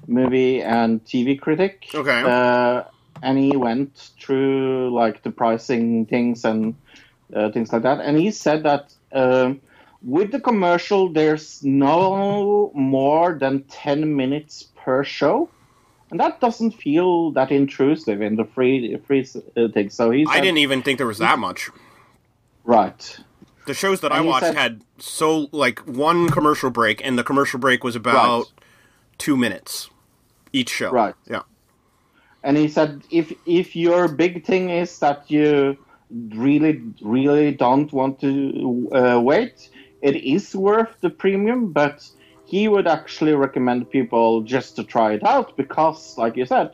movie 0.08 0.62
and 0.62 1.04
TV 1.04 1.40
critic. 1.40 1.88
Okay. 1.94 2.22
Uh, 2.26 2.84
and 3.22 3.38
he 3.38 3.56
went 3.58 4.12
through 4.20 4.94
like 4.96 5.22
the 5.24 5.32
pricing 5.32 6.06
things 6.06 6.46
and 6.46 6.76
uh, 7.36 7.52
things 7.52 7.72
like 7.74 7.84
that. 7.84 8.00
And 8.00 8.18
he 8.18 8.32
said 8.32 8.64
that 8.64 8.94
um, 9.12 9.60
with 10.04 10.32
the 10.32 10.40
commercial, 10.40 11.10
there's 11.12 11.62
no 11.64 12.72
more 12.74 13.34
than 13.38 13.64
ten 13.64 14.16
minutes 14.16 14.70
per 14.76 15.04
show. 15.04 15.50
And 16.12 16.20
that 16.20 16.42
doesn't 16.42 16.72
feel 16.72 17.32
that 17.32 17.52
intrusive 17.52 18.22
in 18.22 18.36
the 18.36 18.46
free 18.46 18.98
free 19.06 19.28
uh, 19.58 19.68
thing. 19.70 19.90
So 19.90 20.12
he 20.12 20.26
said, 20.26 20.32
I 20.34 20.40
didn't 20.42 20.58
even 20.60 20.82
think 20.82 20.98
there 20.98 21.08
was 21.08 21.20
that 21.20 21.40
much. 21.40 21.70
Right. 22.64 23.18
The 23.68 23.74
shows 23.74 24.02
that 24.02 24.12
I 24.12 24.18
And 24.18 24.26
he 24.26 24.30
watched 24.30 24.46
said- 24.48 24.56
had 24.56 24.82
so 25.02 25.48
like 25.52 25.80
one 25.80 26.30
commercial 26.30 26.70
break, 26.70 27.06
and 27.06 27.18
the 27.18 27.24
commercial 27.24 27.60
break 27.60 27.84
was 27.84 27.96
about 27.96 28.40
Right. 28.40 28.46
two 29.18 29.36
minutes 29.38 29.90
each 30.54 30.70
show. 30.70 30.92
Right. 30.92 31.16
Yeah. 31.30 31.44
And 32.44 32.58
he 32.58 32.68
said 32.68 33.02
if 33.12 33.34
if 33.46 33.76
your 33.76 34.08
big 34.08 34.46
thing 34.46 34.70
is 34.70 35.00
that 35.00 35.30
you 35.30 35.78
really 36.36 36.82
really 37.02 37.52
don't 37.52 37.92
want 37.94 38.20
to 38.22 38.90
uh, 38.94 39.20
wait, 39.22 39.70
it 40.02 40.16
is 40.16 40.56
worth 40.56 41.00
the 41.02 41.10
premium. 41.10 41.72
But 41.72 42.08
he 42.46 42.68
would 42.68 42.88
actually 42.88 43.34
recommend 43.34 43.90
people 43.90 44.42
just 44.42 44.76
to 44.76 44.84
try 44.84 45.14
it 45.14 45.24
out 45.24 45.56
because, 45.56 46.18
like 46.18 46.36
you 46.36 46.46
said, 46.46 46.72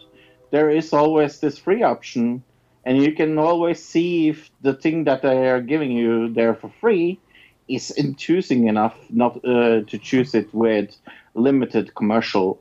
there 0.51 0.69
is 0.69 0.93
always 0.93 1.39
this 1.39 1.57
free 1.57 1.83
option, 1.83 2.41
and 2.85 2.97
you 2.97 3.13
can 3.13 3.37
always 3.37 3.83
see 3.83 4.29
if 4.29 4.49
the 4.61 4.73
thing 4.73 5.03
that 5.03 5.21
they 5.21 5.49
are 5.49 5.61
giving 5.61 5.91
you 5.91 6.33
there 6.33 6.55
for 6.55 6.71
free 6.81 7.19
is 7.67 7.91
enthusing 7.97 8.67
enough 8.67 8.95
not 9.09 9.37
uh, 9.45 9.81
to 9.87 9.97
choose 9.99 10.35
it 10.35 10.53
with 10.53 10.95
limited 11.35 11.93
commercials. 11.95 12.57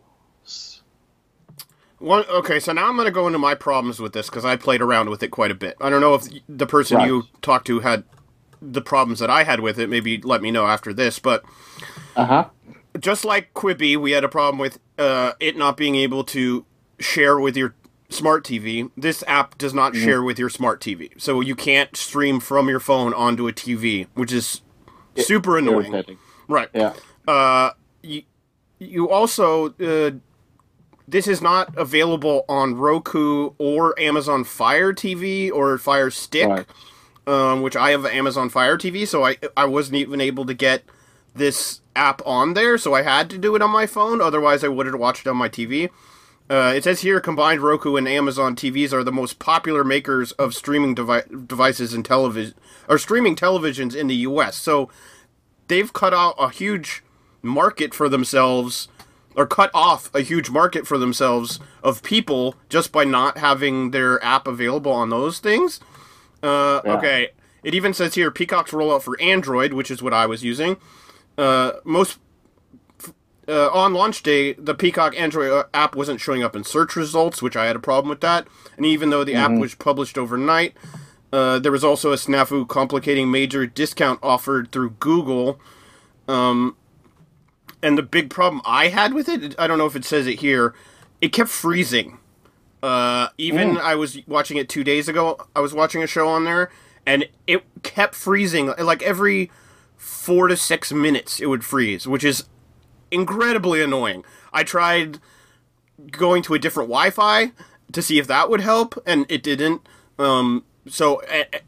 One, 1.98 2.24
okay, 2.28 2.60
so 2.60 2.72
now 2.72 2.88
I'm 2.88 2.96
going 2.96 3.06
to 3.06 3.12
go 3.12 3.26
into 3.26 3.38
my 3.38 3.54
problems 3.54 4.00
with 4.00 4.12
this 4.12 4.28
because 4.28 4.44
I 4.44 4.56
played 4.56 4.82
around 4.82 5.08
with 5.10 5.22
it 5.22 5.28
quite 5.28 5.50
a 5.50 5.54
bit. 5.54 5.76
I 5.80 5.90
don't 5.90 6.00
know 6.02 6.14
if 6.14 6.24
the 6.48 6.66
person 6.66 7.00
you 7.00 7.24
talked 7.42 7.66
to 7.68 7.80
had 7.80 8.04
the 8.60 8.82
problems 8.82 9.18
that 9.20 9.30
I 9.30 9.44
had 9.44 9.60
with 9.60 9.78
it. 9.78 9.88
Maybe 9.88 10.20
let 10.22 10.42
me 10.42 10.50
know 10.50 10.66
after 10.66 10.92
this. 10.92 11.18
But 11.18 11.44
Uh 12.16 12.24
huh. 12.26 12.50
just 13.00 13.24
like 13.24 13.54
Quibi, 13.54 13.96
we 13.96 14.12
had 14.12 14.24
a 14.24 14.28
problem 14.28 14.58
with 14.58 14.78
uh, 14.98 15.32
it 15.40 15.56
not 15.56 15.76
being 15.76 15.96
able 15.96 16.24
to 16.24 16.66
share 17.00 17.38
with 17.40 17.56
your 17.56 17.74
smart 18.10 18.44
TV. 18.44 18.90
This 18.96 19.24
app 19.26 19.58
does 19.58 19.74
not 19.74 19.94
share 19.96 20.22
with 20.22 20.38
your 20.38 20.50
smart 20.50 20.80
TV, 20.80 21.10
so 21.20 21.40
you 21.40 21.56
can't 21.56 21.96
stream 21.96 22.40
from 22.40 22.68
your 22.68 22.80
phone 22.80 23.14
onto 23.14 23.48
a 23.48 23.52
TV, 23.52 24.06
which 24.14 24.32
is 24.32 24.62
super 25.16 25.58
annoying. 25.58 25.92
Irritating. 25.92 26.18
Right. 26.48 26.68
Yeah. 26.74 26.94
Uh, 27.26 27.70
you, 28.02 28.22
you 28.78 29.10
also 29.10 29.70
uh, 29.80 30.12
this 31.08 31.26
is 31.26 31.40
not 31.40 31.76
available 31.76 32.44
on 32.48 32.74
Roku 32.74 33.50
or 33.58 33.98
Amazon 33.98 34.44
Fire 34.44 34.92
TV 34.92 35.50
or 35.52 35.78
Fire 35.78 36.10
Stick, 36.10 36.48
Right. 36.48 36.66
um, 37.26 37.62
which 37.62 37.76
I 37.76 37.90
have 37.90 38.04
Amazon 38.06 38.48
Fire 38.48 38.76
TV, 38.76 39.06
so 39.06 39.24
I 39.24 39.36
I 39.56 39.64
wasn't 39.66 39.96
even 39.96 40.20
able 40.20 40.44
to 40.46 40.54
get 40.54 40.82
this 41.34 41.80
app 41.94 42.22
on 42.26 42.54
there, 42.54 42.78
so 42.78 42.94
I 42.94 43.02
had 43.02 43.28
to 43.30 43.38
do 43.38 43.54
it 43.56 43.62
on 43.62 43.70
my 43.70 43.86
phone. 43.86 44.20
Otherwise, 44.20 44.64
I 44.64 44.68
would 44.68 44.86
have 44.86 44.98
watched 44.98 45.26
it 45.26 45.30
on 45.30 45.36
my 45.36 45.48
TV. 45.48 45.90
Uh, 46.48 46.72
it 46.76 46.84
says 46.84 47.00
here 47.00 47.20
combined 47.20 47.60
Roku 47.60 47.96
and 47.96 48.06
Amazon 48.06 48.54
TVs 48.54 48.92
are 48.92 49.02
the 49.02 49.10
most 49.12 49.38
popular 49.38 49.82
makers 49.82 50.30
of 50.32 50.54
streaming 50.54 50.94
devi- 50.94 51.22
devices 51.46 51.92
and 51.92 52.04
television 52.04 52.54
or 52.88 52.98
streaming 52.98 53.34
televisions 53.34 53.96
in 53.96 54.06
the 54.06 54.14
U.S. 54.16 54.56
So 54.56 54.88
they've 55.66 55.92
cut 55.92 56.14
out 56.14 56.34
a 56.38 56.48
huge 56.50 57.02
market 57.42 57.92
for 57.94 58.08
themselves 58.08 58.86
or 59.34 59.46
cut 59.46 59.70
off 59.74 60.08
a 60.14 60.20
huge 60.20 60.48
market 60.48 60.86
for 60.86 60.98
themselves 60.98 61.58
of 61.82 62.02
people 62.02 62.54
just 62.68 62.92
by 62.92 63.04
not 63.04 63.38
having 63.38 63.90
their 63.90 64.22
app 64.24 64.46
available 64.46 64.92
on 64.92 65.10
those 65.10 65.40
things. 65.40 65.80
Uh, 66.42 66.80
Yeah. 66.84 66.96
Okay. 66.96 67.28
It 67.64 67.74
even 67.74 67.92
says 67.92 68.14
here 68.14 68.30
Peacock's 68.30 68.70
rollout 68.70 69.02
for 69.02 69.20
Android, 69.20 69.72
which 69.72 69.90
is 69.90 70.00
what 70.00 70.14
I 70.14 70.26
was 70.26 70.44
using. 70.44 70.76
Uh, 71.36 71.72
most 71.84 72.18
uh, 73.48 73.70
on 73.70 73.94
launch 73.94 74.22
day, 74.22 74.54
the 74.54 74.74
Peacock 74.74 75.18
Android 75.18 75.52
uh, 75.52 75.64
app 75.72 75.94
wasn't 75.94 76.20
showing 76.20 76.42
up 76.42 76.56
in 76.56 76.64
search 76.64 76.96
results, 76.96 77.40
which 77.40 77.56
I 77.56 77.66
had 77.66 77.76
a 77.76 77.80
problem 77.80 78.08
with 78.08 78.20
that. 78.20 78.46
And 78.76 78.84
even 78.84 79.10
though 79.10 79.24
the 79.24 79.34
app 79.34 79.52
was 79.52 79.74
published 79.74 80.18
overnight, 80.18 80.74
uh, 81.32 81.58
there 81.58 81.72
was 81.72 81.84
also 81.84 82.12
a 82.12 82.16
snafu 82.16 82.66
complicating 82.66 83.30
major 83.30 83.66
discount 83.66 84.18
offered 84.22 84.72
through 84.72 84.90
Google. 84.98 85.60
Um, 86.26 86.76
and 87.82 87.96
the 87.96 88.02
big 88.02 88.30
problem 88.30 88.62
I 88.64 88.88
had 88.88 89.14
with 89.14 89.28
it, 89.28 89.54
I 89.58 89.66
don't 89.66 89.78
know 89.78 89.86
if 89.86 89.94
it 89.94 90.04
says 90.04 90.26
it 90.26 90.40
here, 90.40 90.74
it 91.20 91.28
kept 91.32 91.50
freezing. 91.50 92.18
Uh, 92.82 93.28
even 93.38 93.78
I 93.78 93.94
was 93.94 94.18
watching 94.26 94.56
it 94.58 94.68
two 94.68 94.84
days 94.84 95.08
ago. 95.08 95.38
I 95.54 95.60
was 95.60 95.72
watching 95.72 96.02
a 96.02 96.06
show 96.06 96.28
on 96.28 96.44
there, 96.44 96.70
and 97.04 97.26
it 97.46 97.64
kept 97.82 98.14
freezing. 98.14 98.72
Like 98.78 99.02
every 99.02 99.50
four 99.96 100.46
to 100.48 100.56
six 100.56 100.92
minutes, 100.92 101.40
it 101.40 101.46
would 101.46 101.64
freeze, 101.64 102.06
which 102.06 102.22
is 102.22 102.44
incredibly 103.16 103.82
annoying. 103.82 104.24
I 104.52 104.62
tried 104.62 105.18
going 106.10 106.42
to 106.42 106.54
a 106.54 106.58
different 106.58 106.88
Wi-Fi 106.90 107.52
to 107.92 108.02
see 108.02 108.18
if 108.18 108.26
that 108.26 108.48
would 108.50 108.60
help, 108.60 109.02
and 109.06 109.26
it 109.28 109.42
didn't. 109.42 109.80
Um, 110.18 110.64
so 110.88 111.16
eh, 111.28 111.44
eh, 111.52 111.58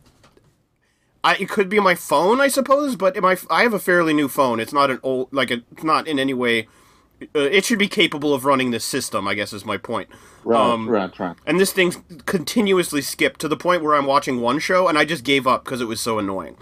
I, 1.25 1.35
it 1.37 1.49
could 1.49 1.69
be 1.69 1.81
my 1.81 1.95
phone, 1.95 2.41
I 2.41 2.49
suppose, 2.49 2.95
but 2.97 3.21
my 3.21 3.37
I 3.51 3.63
have 3.63 3.75
a 3.75 3.79
fairly 3.79 4.15
new 4.15 4.29
phone. 4.29 4.61
It's 4.61 4.73
not 4.73 4.91
an 4.91 5.01
old 5.03 5.29
like 5.33 5.51
it's 5.51 5.83
not 5.83 6.07
in 6.07 6.19
any 6.19 6.35
way. 6.35 6.69
Uh, 7.35 7.41
it 7.41 7.65
should 7.65 7.81
be 7.81 7.89
capable 7.89 8.33
of 8.33 8.45
running 8.45 8.71
this 8.71 8.85
system. 8.85 9.27
I 9.27 9.35
guess 9.35 9.53
is 9.53 9.65
my 9.65 9.77
point. 9.77 10.09
Right, 10.45 10.61
Um, 10.61 10.89
right, 10.89 11.19
right. 11.19 11.37
And 11.47 11.59
this 11.59 11.73
thing's 11.73 11.99
continuously 12.27 13.03
skipped 13.03 13.41
to 13.41 13.49
the 13.49 13.57
point 13.57 13.83
where 13.83 13.95
I'm 13.95 14.07
watching 14.07 14.41
one 14.41 14.61
show 14.61 14.87
and 14.89 14.97
I 14.97 15.05
just 15.05 15.25
gave 15.25 15.47
up 15.47 15.65
because 15.65 15.81
it 15.81 15.87
was 15.87 16.01
so 16.01 16.19
annoying. 16.19 16.57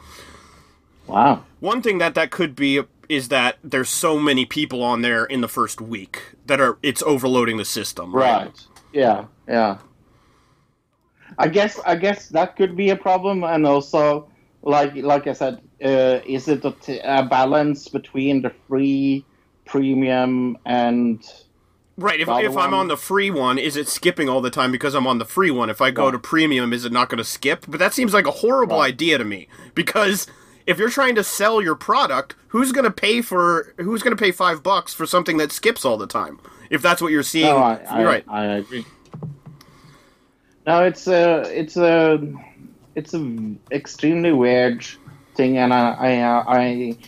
Wow. 1.07 1.45
One 1.61 1.83
thing 1.83 1.99
that 1.99 2.15
that 2.15 2.31
could 2.31 2.57
be 2.57 2.83
is 3.09 3.29
that 3.29 3.59
there's 3.65 3.89
so 3.91 4.19
many 4.19 4.45
people 4.47 4.83
on 4.83 5.03
there 5.03 5.25
in 5.25 5.41
the 5.41 5.49
first 5.49 5.81
week 5.81 6.35
that 6.47 6.61
are 6.61 6.79
it's 6.83 7.03
overloading 7.03 7.57
the 7.57 7.65
system. 7.65 8.15
Right. 8.15 8.53
Yeah. 8.93 9.27
Yeah. 9.49 9.79
I 11.39 11.49
guess 11.49 11.79
I 11.87 11.97
guess 11.97 12.29
that 12.31 12.57
could 12.57 12.77
be 12.77 12.91
a 12.91 12.97
problem, 12.97 13.45
and 13.45 13.67
also, 13.67 14.31
like 14.63 14.95
like 14.97 15.27
I 15.27 15.33
said, 15.35 15.61
uh, 15.85 16.21
is 16.27 16.49
it 16.49 16.65
a, 16.65 16.73
t- 16.73 17.01
a 17.05 17.25
balance 17.25 17.89
between 17.89 18.43
the 18.43 18.51
free, 18.69 19.27
premium, 19.67 20.57
and 20.65 21.23
Right. 21.99 22.21
If, 22.21 22.29
if 22.29 22.57
I'm 22.57 22.75
on 22.75 22.89
the 22.89 22.97
free 22.97 23.31
one, 23.31 23.59
is 23.59 23.77
it 23.77 23.89
skipping 23.89 24.29
all 24.29 24.43
the 24.43 24.51
time 24.51 24.71
because 24.71 24.95
I'm 24.95 25.07
on 25.07 25.19
the 25.19 25.25
free 25.25 25.51
one? 25.51 25.71
If 25.71 25.81
I 25.81 25.91
go 25.91 26.07
Right. 26.07 26.13
to 26.13 26.19
premium, 26.19 26.73
is 26.75 26.85
it 26.85 26.93
not 26.93 27.09
going 27.09 27.19
to 27.19 27.25
skip? 27.25 27.65
But 27.69 27.81
that 27.81 27.95
seems 27.95 28.13
like 28.15 28.27
a 28.27 28.31
horrible 28.33 28.79
Right. 28.79 28.89
idea 28.89 29.19
to 29.19 29.25
me 29.25 29.49
because 29.75 30.27
if 30.67 30.79
you're 30.79 30.91
trying 30.91 31.15
to 31.15 31.25
sell 31.25 31.63
your 31.63 31.75
product, 31.75 32.35
who's 32.49 32.73
going 32.73 32.85
to 32.85 32.91
pay 32.91 33.23
for 33.23 33.75
who's 33.79 34.03
going 34.03 34.17
to 34.17 34.21
pay 34.23 34.33
five 34.33 34.63
bucks 34.63 34.93
for 34.93 35.07
something 35.07 35.37
that 35.39 35.53
skips 35.53 35.85
all 35.85 35.97
the 35.97 36.07
time? 36.07 36.39
If 36.71 36.83
that's 36.83 37.01
what 37.01 37.13
you're 37.13 37.23
seeing, 37.23 37.47
No, 37.47 37.59
I, 37.59 37.75
I, 37.89 37.99
you're 38.01 38.09
right. 38.09 38.25
I 38.29 38.45
agree. 38.45 38.85
No, 40.67 40.83
it's 40.83 41.07
a 41.07 41.43
it's 41.59 41.77
a 41.77 42.21
it's 42.97 43.15
a 43.15 43.55
extremely 43.71 44.33
weird 44.33 44.85
thing, 45.35 45.59
and 45.59 45.73
I 45.73 45.91
I 45.91 46.59
I. 46.59 46.99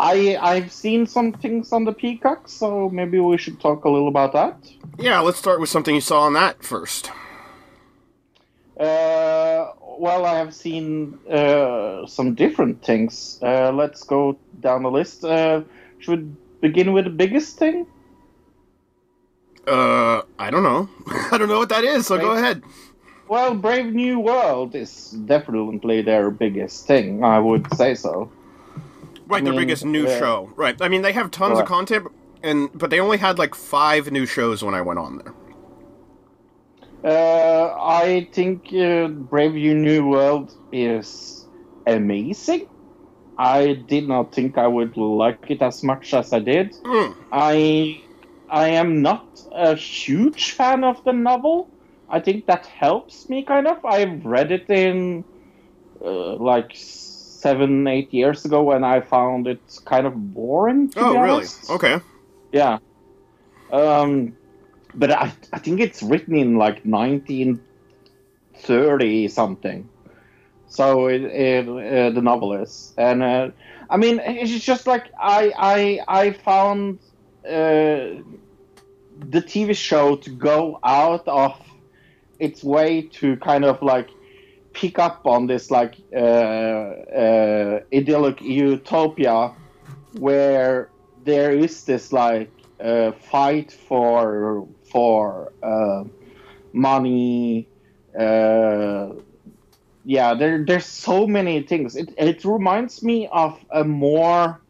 I 0.00 0.38
I've 0.40 0.70
seen 0.70 1.08
some 1.08 1.32
things 1.32 1.72
on 1.72 1.84
the 1.84 1.92
Peacock, 1.92 2.48
so 2.48 2.88
maybe 2.88 3.18
we 3.18 3.36
should 3.36 3.58
talk 3.58 3.84
a 3.84 3.88
little 3.88 4.06
about 4.06 4.32
that. 4.32 4.56
Yeah, 4.96 5.18
let's 5.18 5.38
start 5.38 5.58
with 5.58 5.70
something 5.70 5.92
you 5.92 6.00
saw 6.00 6.20
on 6.20 6.34
that 6.34 6.62
first. 6.62 7.10
Uh, 8.78 9.72
well, 9.98 10.24
I 10.24 10.38
have 10.38 10.54
seen 10.54 11.18
uh, 11.28 12.06
some 12.06 12.34
different 12.34 12.82
things. 12.84 13.38
Uh, 13.42 13.72
let's 13.72 14.04
go 14.04 14.38
down 14.60 14.84
the 14.84 14.90
list. 14.90 15.24
Uh, 15.24 15.62
should 15.98 16.36
we 16.60 16.68
begin 16.68 16.92
with 16.92 17.04
the 17.04 17.10
biggest 17.10 17.58
thing? 17.58 17.86
Uh, 19.66 20.22
I 20.38 20.50
don't 20.50 20.62
know. 20.62 20.88
I 21.32 21.36
don't 21.36 21.48
know 21.48 21.58
what 21.58 21.68
that 21.70 21.84
is. 21.84 22.06
So 22.06 22.18
go 22.18 22.30
ahead. 22.32 22.62
Well, 23.28 23.54
Brave 23.54 23.92
New 23.92 24.20
World 24.20 24.74
is 24.74 25.10
definitely 25.10 26.00
their 26.00 26.30
biggest 26.30 26.86
thing. 26.86 27.24
I 27.24 27.38
would 27.38 27.72
say 27.74 27.94
so. 27.94 28.32
Right, 29.26 29.44
their 29.44 29.52
mean, 29.52 29.60
biggest 29.60 29.84
new 29.84 30.06
yeah. 30.06 30.18
show. 30.18 30.50
Right. 30.56 30.80
I 30.80 30.88
mean, 30.88 31.02
they 31.02 31.12
have 31.12 31.30
tons 31.30 31.58
of 31.58 31.66
content, 31.66 32.06
and 32.42 32.70
but 32.72 32.88
they 32.88 33.00
only 33.00 33.18
had 33.18 33.38
like 33.38 33.54
five 33.54 34.10
new 34.10 34.24
shows 34.24 34.62
when 34.62 34.74
I 34.74 34.80
went 34.80 34.98
on 34.98 35.18
there. 35.18 35.34
Uh, 37.04 37.74
I 37.80 38.28
think 38.32 38.72
uh, 38.72 39.08
Brave 39.08 39.54
New 39.54 40.06
World 40.08 40.52
is 40.72 41.46
amazing. 41.86 42.66
I 43.38 43.74
did 43.74 44.08
not 44.08 44.34
think 44.34 44.58
I 44.58 44.66
would 44.66 44.96
like 44.96 45.38
it 45.48 45.62
as 45.62 45.82
much 45.84 46.12
as 46.12 46.32
I 46.32 46.40
did. 46.40 46.74
Mm. 46.84 47.14
I 47.30 48.02
I 48.50 48.68
am 48.70 49.02
not 49.02 49.26
a 49.52 49.76
huge 49.76 50.52
fan 50.52 50.82
of 50.82 51.02
the 51.04 51.12
novel. 51.12 51.70
I 52.08 52.20
think 52.20 52.46
that 52.46 52.66
helps 52.66 53.28
me 53.28 53.44
kind 53.44 53.68
of. 53.68 53.84
I've 53.84 54.24
read 54.24 54.50
it 54.50 54.68
in 54.68 55.24
uh, 56.04 56.34
like 56.36 56.72
seven, 56.74 57.86
eight 57.86 58.12
years 58.12 58.44
ago, 58.44 58.72
and 58.72 58.84
I 58.84 59.00
found 59.02 59.46
it 59.46 59.60
kind 59.84 60.06
of 60.06 60.14
boring. 60.34 60.90
To 60.90 61.00
Oh, 61.00 61.20
really? 61.20 61.46
Okay. 61.70 62.00
Yeah. 62.50 62.78
Um, 63.70 64.37
but 64.98 65.10
I 65.12 65.32
I 65.52 65.58
think 65.58 65.80
it's 65.80 66.02
written 66.02 66.34
in 66.36 66.56
like 66.56 66.84
1930 66.84 69.28
something. 69.28 69.88
So 70.66 71.06
it, 71.06 71.22
it 71.22 71.68
uh, 71.68 72.10
the 72.10 72.20
novel 72.20 72.54
is, 72.54 72.92
and 72.98 73.22
uh, 73.22 73.50
I 73.88 73.96
mean 73.96 74.20
it's 74.22 74.62
just 74.64 74.86
like 74.86 75.06
I 75.18 75.52
I 75.56 76.00
I 76.08 76.32
found 76.32 76.98
uh, 77.46 78.20
the 79.30 79.42
TV 79.42 79.74
show 79.74 80.16
to 80.16 80.30
go 80.30 80.78
out 80.84 81.26
of 81.26 81.58
its 82.38 82.62
way 82.62 83.00
to 83.02 83.36
kind 83.36 83.64
of 83.64 83.80
like 83.82 84.10
pick 84.72 84.98
up 84.98 85.26
on 85.26 85.46
this 85.46 85.70
like 85.70 85.96
uh, 86.14 86.18
uh, 86.18 87.80
idyllic 87.92 88.42
utopia 88.42 89.54
where 90.18 90.90
there 91.24 91.50
is 91.50 91.84
this 91.84 92.12
like 92.12 92.50
uh, 92.80 93.12
fight 93.12 93.72
for 93.72 94.68
for 94.90 95.52
uh, 95.62 96.04
money. 96.72 97.68
Uh, 98.18 99.10
yeah, 100.04 100.34
there 100.34 100.64
there's 100.64 100.86
so 100.86 101.26
many 101.26 101.62
things. 101.62 101.96
It 101.96 102.14
it 102.16 102.44
reminds 102.44 103.02
me 103.02 103.28
of 103.30 103.58
a 103.70 103.84
more, 103.84 104.60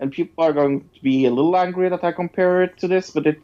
and 0.00 0.10
people 0.10 0.44
are 0.44 0.52
going 0.52 0.88
to 0.94 1.02
be 1.02 1.26
a 1.26 1.30
little 1.30 1.56
angry 1.56 1.88
that 1.88 2.02
I 2.04 2.12
compare 2.12 2.62
it 2.62 2.78
to 2.78 2.88
this, 2.88 3.10
but 3.10 3.26
it 3.26 3.40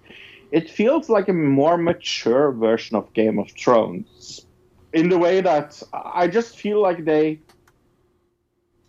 it 0.51 0.71
feels 0.71 1.09
like 1.09 1.29
a 1.29 1.33
more 1.33 1.77
mature 1.77 2.53
version 2.53 2.97
of 2.97 3.13
Game 3.15 3.39
of 3.39 3.51
Thrones, 3.53 4.47
in 4.93 5.09
the 5.09 5.19
way 5.19 5.41
that 5.41 5.83
I 5.93 6.29
just 6.29 6.57
feel 6.57 6.81
like 6.81 7.05
they 7.05 7.41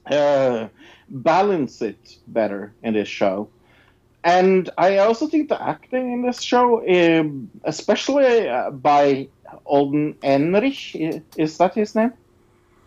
uh, 0.05 0.67
balance 1.09 1.81
it 1.81 2.17
better 2.27 2.73
in 2.83 2.93
this 2.93 3.07
show. 3.07 3.49
And 4.23 4.69
I 4.77 4.99
also 4.99 5.27
think 5.27 5.49
the 5.49 5.61
acting 5.61 6.13
in 6.13 6.21
this 6.21 6.41
show, 6.41 6.81
um, 6.87 7.49
especially 7.65 8.47
uh, 8.47 8.71
by 8.71 9.27
Alden 9.65 10.13
Ehrenreich, 10.23 11.23
is 11.37 11.57
that 11.57 11.75
his 11.75 11.93
name? 11.93 12.13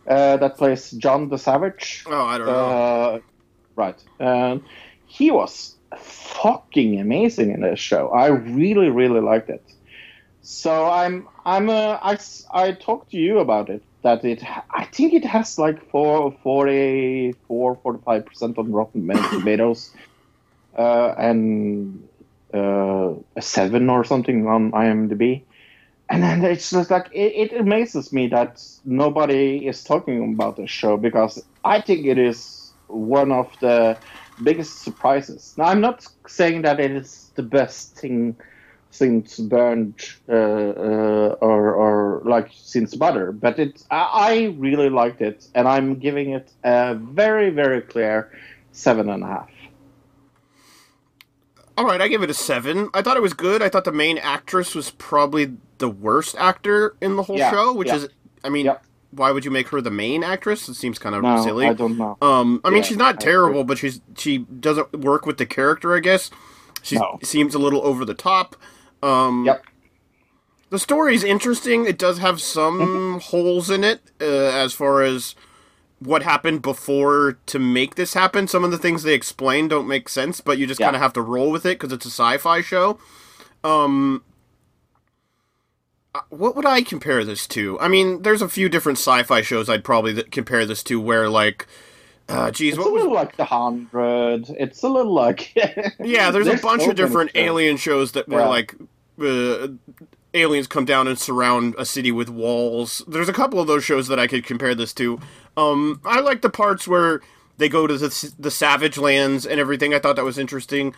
Uh, 0.06 0.36
that 0.38 0.56
plays 0.56 0.92
John 0.92 1.28
the 1.28 1.36
Savage. 1.36 2.04
Oh, 2.06 2.24
I 2.24 2.38
don't 2.38 2.46
know. 2.46 2.52
Uh, 2.52 3.18
right. 3.74 4.04
Um, 4.20 4.64
he 5.06 5.30
was 5.30 5.74
fucking 5.98 7.00
amazing 7.00 7.50
in 7.50 7.60
this 7.60 7.80
show. 7.80 8.08
I 8.10 8.28
really, 8.28 8.88
really 8.88 9.20
liked 9.20 9.50
it. 9.50 9.62
So 10.42 10.88
I'm, 10.88 11.26
I'm, 11.44 11.68
uh, 11.68 11.98
I, 12.00 12.18
I 12.52 12.72
talked 12.72 13.10
to 13.10 13.16
you 13.16 13.40
about 13.40 13.68
it. 13.68 13.82
That 14.02 14.24
it, 14.24 14.44
I 14.70 14.84
think 14.84 15.12
it 15.12 15.24
has 15.24 15.58
like 15.58 15.90
four, 15.90 16.32
44, 16.44 17.76
45 17.82 18.26
percent 18.26 18.58
on 18.58 18.70
Rotten 18.70 19.08
Tomatoes, 19.08 19.90
uh, 20.76 21.14
and 21.18 22.08
uh, 22.54 23.14
a 23.36 23.42
seven 23.42 23.90
or 23.90 24.04
something 24.04 24.46
on 24.46 24.72
IMDb. 24.72 25.42
And 26.08 26.22
then 26.22 26.44
it's 26.44 26.70
just 26.70 26.90
like 26.90 27.08
it, 27.12 27.52
it 27.52 27.60
amazes 27.60 28.12
me 28.12 28.28
that 28.28 28.62
nobody 28.84 29.66
is 29.66 29.82
talking 29.82 30.34
about 30.34 30.56
the 30.56 30.66
show 30.66 30.96
because 30.96 31.42
I 31.64 31.80
think 31.80 32.06
it 32.06 32.18
is 32.18 32.72
one 32.86 33.32
of 33.32 33.50
the 33.60 33.98
biggest 34.42 34.82
surprises. 34.82 35.54
Now 35.56 35.64
I'm 35.64 35.80
not 35.80 36.06
saying 36.28 36.62
that 36.62 36.78
it 36.78 36.92
is 36.92 37.30
the 37.34 37.42
best 37.42 37.96
thing 37.96 38.36
since 38.90 39.38
Burned 39.38 40.00
uh, 40.28 40.32
uh, 40.32 41.36
or 41.40 41.74
or 41.74 42.22
like 42.24 42.50
since 42.54 42.94
Butter, 42.94 43.32
but 43.32 43.58
it 43.58 43.82
I, 43.90 44.08
I 44.12 44.44
really 44.58 44.88
liked 44.88 45.20
it, 45.20 45.46
and 45.54 45.68
I'm 45.68 45.96
giving 45.96 46.30
it 46.30 46.50
a 46.64 46.94
very 46.94 47.50
very 47.50 47.82
clear 47.82 48.30
seven 48.72 49.10
and 49.10 49.22
a 49.22 49.26
half. 49.26 49.50
All 51.76 51.84
right, 51.84 52.00
I 52.00 52.08
give 52.08 52.22
it 52.22 52.30
a 52.30 52.34
seven. 52.34 52.88
I 52.94 53.02
thought 53.02 53.16
it 53.16 53.22
was 53.22 53.34
good. 53.34 53.62
I 53.62 53.68
thought 53.68 53.84
the 53.84 53.92
main 53.92 54.16
actress 54.18 54.74
was 54.74 54.90
probably 54.92 55.52
the 55.78 55.88
worst 55.90 56.34
actor 56.38 56.96
in 57.02 57.16
the 57.16 57.22
whole 57.22 57.36
Yeah, 57.36 57.50
show, 57.50 57.72
which 57.74 57.88
yeah. 57.88 57.96
is, 57.96 58.08
I 58.42 58.48
mean, 58.48 58.64
Yep. 58.66 58.82
why 59.10 59.30
would 59.30 59.44
you 59.44 59.50
make 59.50 59.68
her 59.68 59.82
the 59.82 59.90
main 59.90 60.24
actress? 60.24 60.68
It 60.70 60.74
seems 60.74 60.98
kind 60.98 61.14
of 61.14 61.22
No, 61.22 61.42
silly. 61.42 61.66
I 61.66 61.74
don't 61.74 61.98
know. 61.98 62.16
Um, 62.22 62.62
I 62.64 62.70
mean, 62.70 62.82
she's 62.82 62.96
not 62.96 63.20
terrible, 63.20 63.62
but 63.64 63.76
she's 63.78 64.00
she 64.16 64.38
doesn't 64.38 65.00
work 65.00 65.26
with 65.26 65.36
the 65.36 65.44
character. 65.46 65.94
I 65.94 66.00
guess 66.00 66.30
she 66.82 66.96
No. 66.96 67.18
seems 67.22 67.54
a 67.54 67.58
little 67.58 67.84
over 67.86 68.04
the 68.06 68.14
top. 68.14 68.56
Um, 69.02 69.44
Yep. 69.44 69.64
The 70.70 70.78
story's 70.80 71.22
interesting. 71.22 71.84
It 71.86 71.98
does 71.98 72.18
have 72.18 72.40
some 72.40 72.80
Mm-hmm. 72.80 73.18
holes 73.18 73.70
in 73.70 73.84
it 73.84 74.00
uh, 74.20 74.24
as 74.24 74.72
far 74.72 75.02
as 75.02 75.34
what 75.98 76.22
happened 76.22 76.60
before 76.62 77.38
to 77.46 77.58
make 77.58 77.94
this 77.94 78.14
happen. 78.14 78.46
Some 78.46 78.64
of 78.64 78.70
the 78.70 78.78
things 78.78 79.02
they 79.02 79.14
explain 79.14 79.66
don't 79.68 79.88
make 79.88 80.08
sense, 80.08 80.40
but 80.40 80.58
you 80.58 80.66
just 80.66 80.78
Yeah. 80.80 80.86
kind 80.86 80.96
of 80.96 81.02
have 81.02 81.12
to 81.14 81.22
roll 81.22 81.50
with 81.50 81.64
it 81.64 81.78
because 81.78 81.92
it's 81.92 82.04
a 82.06 82.10
sci-fi 82.10 82.60
show. 82.60 82.98
Um, 83.64 84.22
uh, 86.14 86.20
what 86.30 86.54
would 86.56 86.66
I 86.66 86.82
compare 86.82 87.24
this 87.24 87.46
to? 87.48 87.78
I 87.80 87.88
mean, 87.88 88.22
there's 88.22 88.42
a 88.42 88.48
few 88.48 88.68
different 88.68 88.98
sci-fi 88.98 89.40
shows 89.42 89.68
I'd 89.68 89.84
probably 89.84 90.14
th- 90.14 90.30
compare 90.30 90.64
this 90.66 90.82
to 90.84 91.00
where 91.00 91.28
like, 91.28 91.66
uh, 92.28 92.50
geez, 92.50 92.74
It's 92.74 92.78
what 92.78 92.88
a 92.88 92.92
was 92.92 93.02
little 93.02 93.14
like 93.14 93.36
The 93.36 93.44
Hundred. 93.44 94.46
It's 94.50 94.82
a 94.82 94.88
little 94.88 95.14
like 95.14 95.54
yeah, 95.98 96.30
there's, 96.30 96.46
a 96.46 96.56
bunch 96.62 96.82
so 96.82 96.90
of 96.90 96.96
different 96.96 97.30
alien 97.34 97.76
shows 97.76 98.12
that 98.12 98.28
were 98.28 98.40
Yeah. 98.40 98.48
like 98.48 98.74
uh, 99.20 99.68
aliens 100.36 100.66
come 100.66 100.84
down 100.84 101.08
and 101.08 101.18
surround 101.18 101.74
a 101.78 101.84
city 101.84 102.12
with 102.12 102.28
walls. 102.28 103.02
There's 103.08 103.28
a 103.28 103.32
couple 103.32 103.60
of 103.60 103.66
those 103.66 103.84
shows 103.84 104.08
that 104.08 104.18
I 104.18 104.26
could 104.26 104.44
compare 104.44 104.74
this 104.74 104.92
to. 104.94 105.20
Um, 105.56 106.00
I 106.04 106.20
like 106.20 106.42
the 106.42 106.50
parts 106.50 106.86
where 106.86 107.20
they 107.58 107.68
go 107.68 107.86
to 107.86 107.96
the, 107.96 108.34
the 108.38 108.50
Savage 108.50 108.98
Lands 108.98 109.46
and 109.46 109.58
everything. 109.58 109.94
I 109.94 109.98
thought 109.98 110.16
that 110.16 110.24
was 110.24 110.38
interesting. 110.38 110.94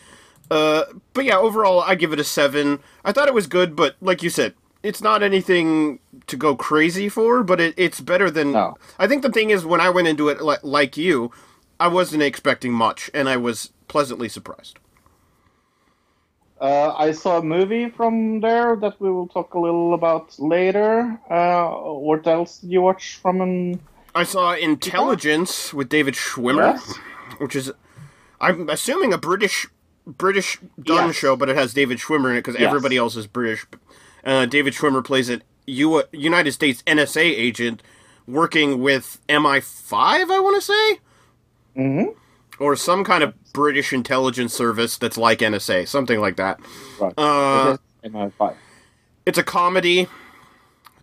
Uh, 0.50 0.84
but 1.12 1.24
yeah, 1.24 1.36
overall, 1.36 1.80
I 1.80 1.94
give 1.94 2.12
it 2.12 2.20
a 2.20 2.24
seven. 2.24 2.80
I 3.04 3.12
thought 3.12 3.28
it 3.28 3.34
was 3.34 3.46
good, 3.46 3.76
but 3.76 3.96
like 4.00 4.22
you 4.22 4.30
said, 4.30 4.54
it's 4.82 5.02
not 5.02 5.22
anything 5.22 6.00
to 6.26 6.36
go 6.36 6.56
crazy 6.56 7.08
for. 7.08 7.42
But 7.42 7.60
it, 7.60 7.74
it's 7.76 8.00
better 8.00 8.30
than. 8.30 8.52
No. 8.52 8.76
I 8.98 9.06
think 9.06 9.22
the 9.22 9.32
thing 9.32 9.50
is, 9.50 9.64
when 9.64 9.80
I 9.80 9.90
went 9.90 10.08
into 10.08 10.28
it 10.28 10.40
li- 10.40 10.56
like 10.62 10.96
you, 10.96 11.30
I 11.78 11.88
wasn't 11.88 12.22
expecting 12.22 12.72
much, 12.72 13.10
and 13.12 13.28
I 13.28 13.36
was 13.36 13.72
pleasantly 13.88 14.28
surprised. 14.28 14.78
Uh, 16.60 16.92
I 16.96 17.12
saw 17.12 17.38
a 17.38 17.42
movie 17.42 17.88
from 17.88 18.40
there 18.40 18.74
that 18.76 19.00
we 19.00 19.10
will 19.12 19.28
talk 19.28 19.54
a 19.54 19.58
little 19.60 19.94
about 19.94 20.36
later. 20.40 21.18
Uh, 21.30 21.68
what 21.70 22.26
else 22.26 22.58
did 22.58 22.70
you 22.72 22.82
watch 22.82 23.16
from 23.22 23.40
an? 23.40 23.80
I 24.14 24.24
saw 24.24 24.54
Intelligence 24.54 25.72
with 25.72 25.88
David 25.88 26.14
Schwimmer, 26.14 26.72
Yes. 26.74 26.94
which 27.38 27.54
is, 27.54 27.70
I'm 28.40 28.68
assuming 28.68 29.12
a 29.12 29.18
British 29.18 29.66
British 30.06 30.58
done 30.82 31.08
Yes. 31.08 31.16
show, 31.16 31.36
but 31.36 31.50
it 31.50 31.56
has 31.56 31.74
David 31.74 31.98
Schwimmer 31.98 32.30
in 32.30 32.36
it 32.36 32.44
because 32.44 32.54
Yes. 32.58 32.66
everybody 32.66 32.96
else 32.96 33.14
is 33.14 33.26
British. 33.26 33.66
Uh, 34.24 34.46
David 34.46 34.72
Schwimmer 34.72 35.04
plays 35.04 35.28
a 35.30 35.40
U- 35.66 36.02
United 36.12 36.52
States 36.52 36.82
NSA 36.86 37.20
agent 37.22 37.82
working 38.26 38.80
with 38.80 39.18
MI5, 39.28 40.30
I 40.30 40.38
want 40.40 40.56
to 40.56 40.62
say, 40.62 40.98
Mm-hmm. 41.76 42.10
Or 42.58 42.76
some 42.76 43.04
kind 43.04 43.22
of 43.22 43.34
British 43.52 43.92
intelligence 43.92 44.52
service 44.54 44.96
that's 44.98 45.16
like 45.16 45.38
NSA, 45.40 45.86
something 45.88 46.20
like 46.20 46.36
that. 46.36 46.60
Right. 47.00 47.14
Uh, 47.16 47.76
It 48.02 48.08
is 48.08 48.12
MI5. 48.12 48.54
It's 49.26 49.38
a 49.38 49.42
comedy. 49.42 50.06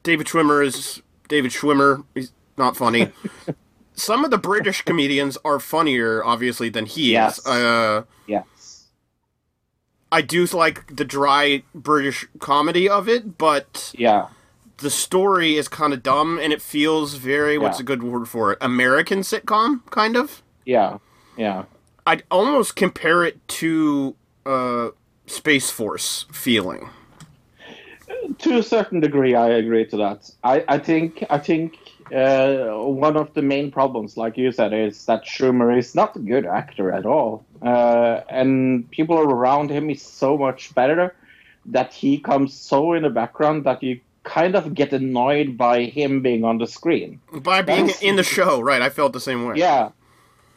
David 0.04 0.28
Schwimmer 0.28 0.66
is 0.66 1.02
David 1.28 1.52
Schwimmer. 1.52 2.04
He's 2.14 2.32
not 2.58 2.76
funny. 2.78 3.12
Some 3.94 4.26
of 4.26 4.32
the 4.32 4.38
British 4.38 4.82
comedians 4.82 5.38
are 5.46 5.60
funnier, 5.60 6.24
obviously, 6.24 6.70
than 6.70 6.86
he 6.86 7.12
Yes. 7.14 7.40
is. 7.40 7.46
Uh, 7.48 8.04
Yes. 8.28 8.88
I 10.12 10.22
do 10.22 10.46
like 10.46 10.96
the 10.96 11.06
dry 11.06 11.64
British 11.74 12.28
comedy 12.40 12.88
of 12.90 13.08
it, 13.10 13.38
but 13.38 13.92
Yeah. 13.98 14.28
the 14.78 14.90
story 14.90 15.56
is 15.58 15.68
kind 15.68 15.94
of 15.94 16.04
dumb, 16.04 16.40
and 16.42 16.52
it 16.54 16.62
feels 16.62 17.16
very 17.16 17.58
what's 17.58 17.80
a 17.80 17.84
good 17.84 18.04
word 18.04 18.28
for 18.28 18.52
it? 18.54 18.58
American 18.62 19.20
sitcom, 19.22 19.82
kind 19.92 20.16
of. 20.16 20.42
Yeah. 20.66 20.98
Yeah. 21.38 21.66
I'd 22.06 22.24
almost 22.30 22.76
compare 22.76 23.24
it 23.24 23.46
to 23.48 24.16
uh, 24.46 24.90
Space 25.28 25.72
Force 25.72 26.26
feeling. 26.32 26.90
to 28.40 28.58
a 28.58 28.64
certain 28.64 29.00
degree, 29.00 29.36
I 29.36 29.50
agree 29.50 29.86
to 29.88 29.98
that. 29.98 30.30
I, 30.44 30.64
I 30.68 30.78
think 30.78 31.24
I 31.30 31.40
think 31.40 31.78
uh, 32.14 32.78
one 32.78 33.18
of 33.18 33.34
the 33.34 33.42
main 33.42 33.72
problems, 33.72 34.18
like 34.18 34.38
you 34.38 34.52
said, 34.52 34.74
is 34.74 35.06
that 35.06 35.26
Schwimmer 35.26 35.76
is 35.78 35.96
not 35.96 36.16
a 36.16 36.20
good 36.20 36.46
actor 36.46 36.92
at 36.92 37.06
all, 37.06 37.44
uh, 37.64 38.22
and 38.30 38.90
people 38.92 39.18
around 39.18 39.72
him 39.72 39.90
is 39.90 40.02
so 40.02 40.38
much 40.38 40.74
better 40.76 41.16
that 41.66 41.92
he 41.94 42.20
comes 42.20 42.54
so 42.54 42.94
in 42.94 43.02
the 43.02 43.10
background 43.10 43.64
that 43.64 43.82
you 43.82 44.00
kind 44.24 44.56
of 44.56 44.76
get 44.76 44.94
annoyed 44.94 45.58
by 45.58 45.86
him 45.86 46.22
being 46.22 46.44
on 46.44 46.60
the 46.60 46.68
screen. 46.68 47.20
By 47.32 47.62
being 47.64 47.88
That's- 47.88 48.04
in 48.04 48.16
the 48.16 48.24
show, 48.24 48.60
right? 48.60 48.82
I 48.82 48.90
felt 48.90 49.14
the 49.14 49.20
same 49.20 49.46
way. 49.46 49.56
Yeah, 49.58 49.90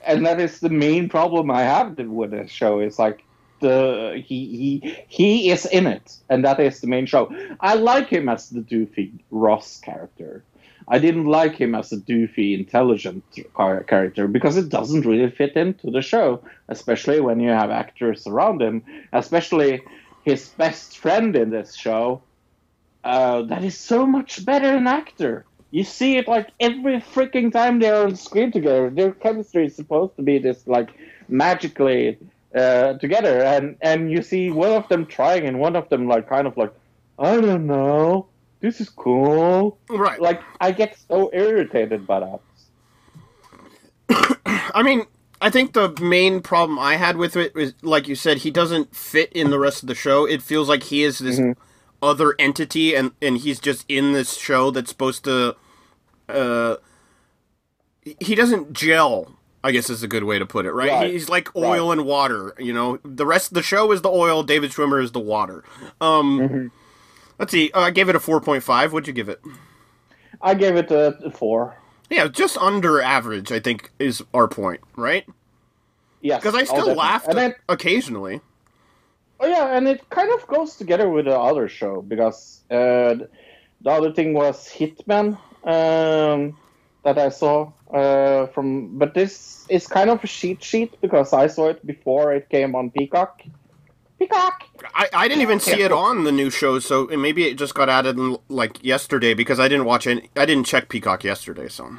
and 0.04 0.24
that 0.26 0.40
is 0.40 0.60
the 0.60 0.70
main 0.70 1.08
problem 1.08 1.50
I 1.50 1.62
have 1.62 1.98
with 1.98 2.30
this 2.30 2.50
show. 2.50 2.80
Is 2.80 2.98
like 2.98 3.24
the 3.60 4.22
he 4.24 4.80
he 4.80 5.04
he 5.08 5.50
is 5.50 5.66
in 5.66 5.86
it, 5.86 6.16
and 6.28 6.44
that 6.44 6.60
is 6.60 6.80
the 6.80 6.86
main 6.86 7.06
show. 7.06 7.34
I 7.60 7.74
like 7.74 8.08
him 8.08 8.28
as 8.28 8.50
the 8.50 8.60
doofy 8.60 9.12
Ross 9.30 9.80
character. 9.80 10.44
I 10.90 10.98
didn't 10.98 11.26
like 11.26 11.56
him 11.56 11.74
as 11.74 11.92
a 11.92 11.98
doofy, 11.98 12.58
intelligent 12.58 13.22
character 13.86 14.26
because 14.26 14.56
it 14.56 14.70
doesn't 14.70 15.04
really 15.04 15.30
fit 15.30 15.54
into 15.54 15.90
the 15.90 16.00
show, 16.00 16.42
especially 16.68 17.20
when 17.20 17.40
you 17.40 17.50
have 17.50 17.70
actors 17.70 18.26
around 18.26 18.62
him, 18.62 18.82
especially 19.12 19.82
his 20.24 20.48
best 20.48 20.96
friend 20.96 21.36
in 21.36 21.50
this 21.50 21.74
show. 21.74 22.22
Uh, 23.04 23.42
that 23.42 23.64
is 23.64 23.76
so 23.76 24.06
much 24.06 24.44
better 24.44 24.74
an 24.76 24.86
actor. 24.86 25.44
You 25.70 25.84
see 25.84 26.16
it 26.16 26.26
like 26.28 26.48
every 26.60 27.00
freaking 27.00 27.52
time 27.52 27.78
they're 27.78 28.04
on 28.04 28.16
screen 28.16 28.50
together. 28.50 28.88
Their 28.90 29.12
chemistry 29.12 29.66
is 29.66 29.76
supposed 29.76 30.16
to 30.16 30.22
be 30.22 30.38
this 30.38 30.66
like 30.66 30.88
magically 31.28 32.18
uh, 32.54 32.94
together, 32.94 33.42
and 33.42 33.76
and 33.82 34.10
you 34.10 34.22
see 34.22 34.50
one 34.50 34.72
of 34.72 34.88
them 34.88 35.04
trying 35.04 35.46
and 35.46 35.60
one 35.60 35.76
of 35.76 35.88
them 35.90 36.08
like 36.08 36.28
kind 36.28 36.46
of 36.46 36.56
like, 36.56 36.72
I 37.18 37.40
don't 37.40 37.66
know, 37.66 38.28
this 38.60 38.80
is 38.80 38.88
cool. 38.88 39.78
Right. 39.88 40.20
Like 40.20 40.40
I 40.60 40.72
get 40.72 40.96
so 41.08 41.30
irritated 41.32 42.06
by 42.06 42.20
that. 42.20 42.40
I 44.74 44.82
mean, 44.82 45.04
I 45.40 45.50
think 45.50 45.74
the 45.74 45.94
main 46.00 46.40
problem 46.40 46.78
I 46.78 46.96
had 46.96 47.16
with 47.16 47.36
it 47.36 47.54
is, 47.54 47.74
like 47.82 48.08
you 48.08 48.14
said, 48.14 48.38
he 48.38 48.50
doesn't 48.50 48.96
fit 48.96 49.32
in 49.32 49.50
the 49.50 49.58
rest 49.58 49.82
of 49.82 49.86
the 49.86 49.94
show. 49.94 50.24
It 50.24 50.42
feels 50.42 50.68
like 50.68 50.84
he 50.84 51.04
is 51.04 51.18
this 51.18 51.38
other 52.02 52.34
entity, 52.38 52.94
and 52.94 53.12
and 53.20 53.38
he's 53.38 53.60
just 53.60 53.84
in 53.88 54.12
this 54.12 54.34
show 54.36 54.70
that's 54.70 54.90
supposed 54.90 55.24
to. 55.24 55.56
Uh, 56.28 56.76
he 58.20 58.34
doesn't 58.34 58.72
gel. 58.72 59.34
I 59.64 59.72
guess 59.72 59.90
is 59.90 60.04
a 60.04 60.08
good 60.08 60.24
way 60.24 60.38
to 60.38 60.46
put 60.46 60.66
it, 60.66 60.72
right? 60.72 60.90
Right. 60.90 61.10
He's 61.10 61.28
like 61.28 61.54
oil 61.56 61.90
and 61.90 62.04
water. 62.06 62.54
You 62.58 62.72
know, 62.72 63.00
the 63.04 63.26
rest 63.26 63.50
of 63.50 63.54
the 63.54 63.62
show 63.62 63.90
is 63.90 64.02
the 64.02 64.08
oil. 64.08 64.42
David 64.44 64.70
Schwimmer 64.70 65.02
is 65.02 65.12
the 65.12 65.20
water. 65.20 65.64
Um, 66.00 66.70
let's 67.38 67.50
see. 67.50 67.70
Uh, 67.72 67.80
I 67.80 67.90
gave 67.90 68.08
it 68.08 68.14
a 68.14 68.20
four 68.20 68.40
point 68.40 68.62
five. 68.62 68.92
What'd 68.92 69.08
you 69.08 69.12
give 69.12 69.28
it? 69.28 69.40
I 70.40 70.54
gave 70.54 70.76
it 70.76 70.90
a, 70.90 71.18
a 71.24 71.30
four. 71.30 71.76
Yeah, 72.08 72.28
just 72.28 72.56
under 72.58 73.02
average. 73.02 73.50
I 73.52 73.58
think 73.58 73.90
is 73.98 74.22
our 74.32 74.48
point, 74.48 74.80
right? 74.96 75.26
yeah 76.20 76.36
Because 76.36 76.54
I 76.54 76.64
still 76.64 76.94
laughed 76.94 77.30
then, 77.32 77.54
occasionally. 77.68 78.40
Oh 79.40 79.46
yeah, 79.46 79.76
and 79.76 79.86
it 79.86 80.08
kind 80.10 80.32
of 80.32 80.46
goes 80.46 80.76
together 80.76 81.08
with 81.08 81.26
the 81.26 81.38
other 81.38 81.68
show 81.68 82.02
because 82.02 82.62
uh, 82.70 83.14
the 83.80 83.90
other 83.90 84.12
thing 84.12 84.34
was 84.34 84.68
Hitman 84.68 85.38
um, 85.64 86.56
that 87.04 87.18
I 87.18 87.28
saw 87.28 87.72
uh, 87.92 88.46
from, 88.48 88.98
but 88.98 89.14
this 89.14 89.64
is 89.68 89.86
kind 89.86 90.10
of 90.10 90.22
a 90.24 90.26
cheat 90.26 90.62
sheet 90.62 91.00
because 91.00 91.32
I 91.32 91.46
saw 91.46 91.68
it 91.68 91.86
before 91.86 92.34
it 92.34 92.48
came 92.48 92.74
on 92.74 92.90
Peacock. 92.90 93.42
Peacock. 94.18 94.64
I, 94.94 95.08
I 95.12 95.28
didn't 95.28 95.42
even 95.42 95.60
see 95.60 95.82
it 95.82 95.92
on 95.92 96.24
the 96.24 96.32
new 96.32 96.50
show, 96.50 96.80
so 96.80 97.06
maybe 97.06 97.46
it 97.46 97.56
just 97.56 97.74
got 97.74 97.88
added 97.88 98.18
in, 98.18 98.38
like 98.48 98.82
yesterday 98.82 99.34
because 99.34 99.60
I 99.60 99.68
didn't 99.68 99.84
watch 99.84 100.08
any. 100.08 100.28
I 100.34 100.46
didn't 100.46 100.64
check 100.64 100.88
Peacock 100.88 101.22
yesterday, 101.22 101.68
so. 101.68 101.96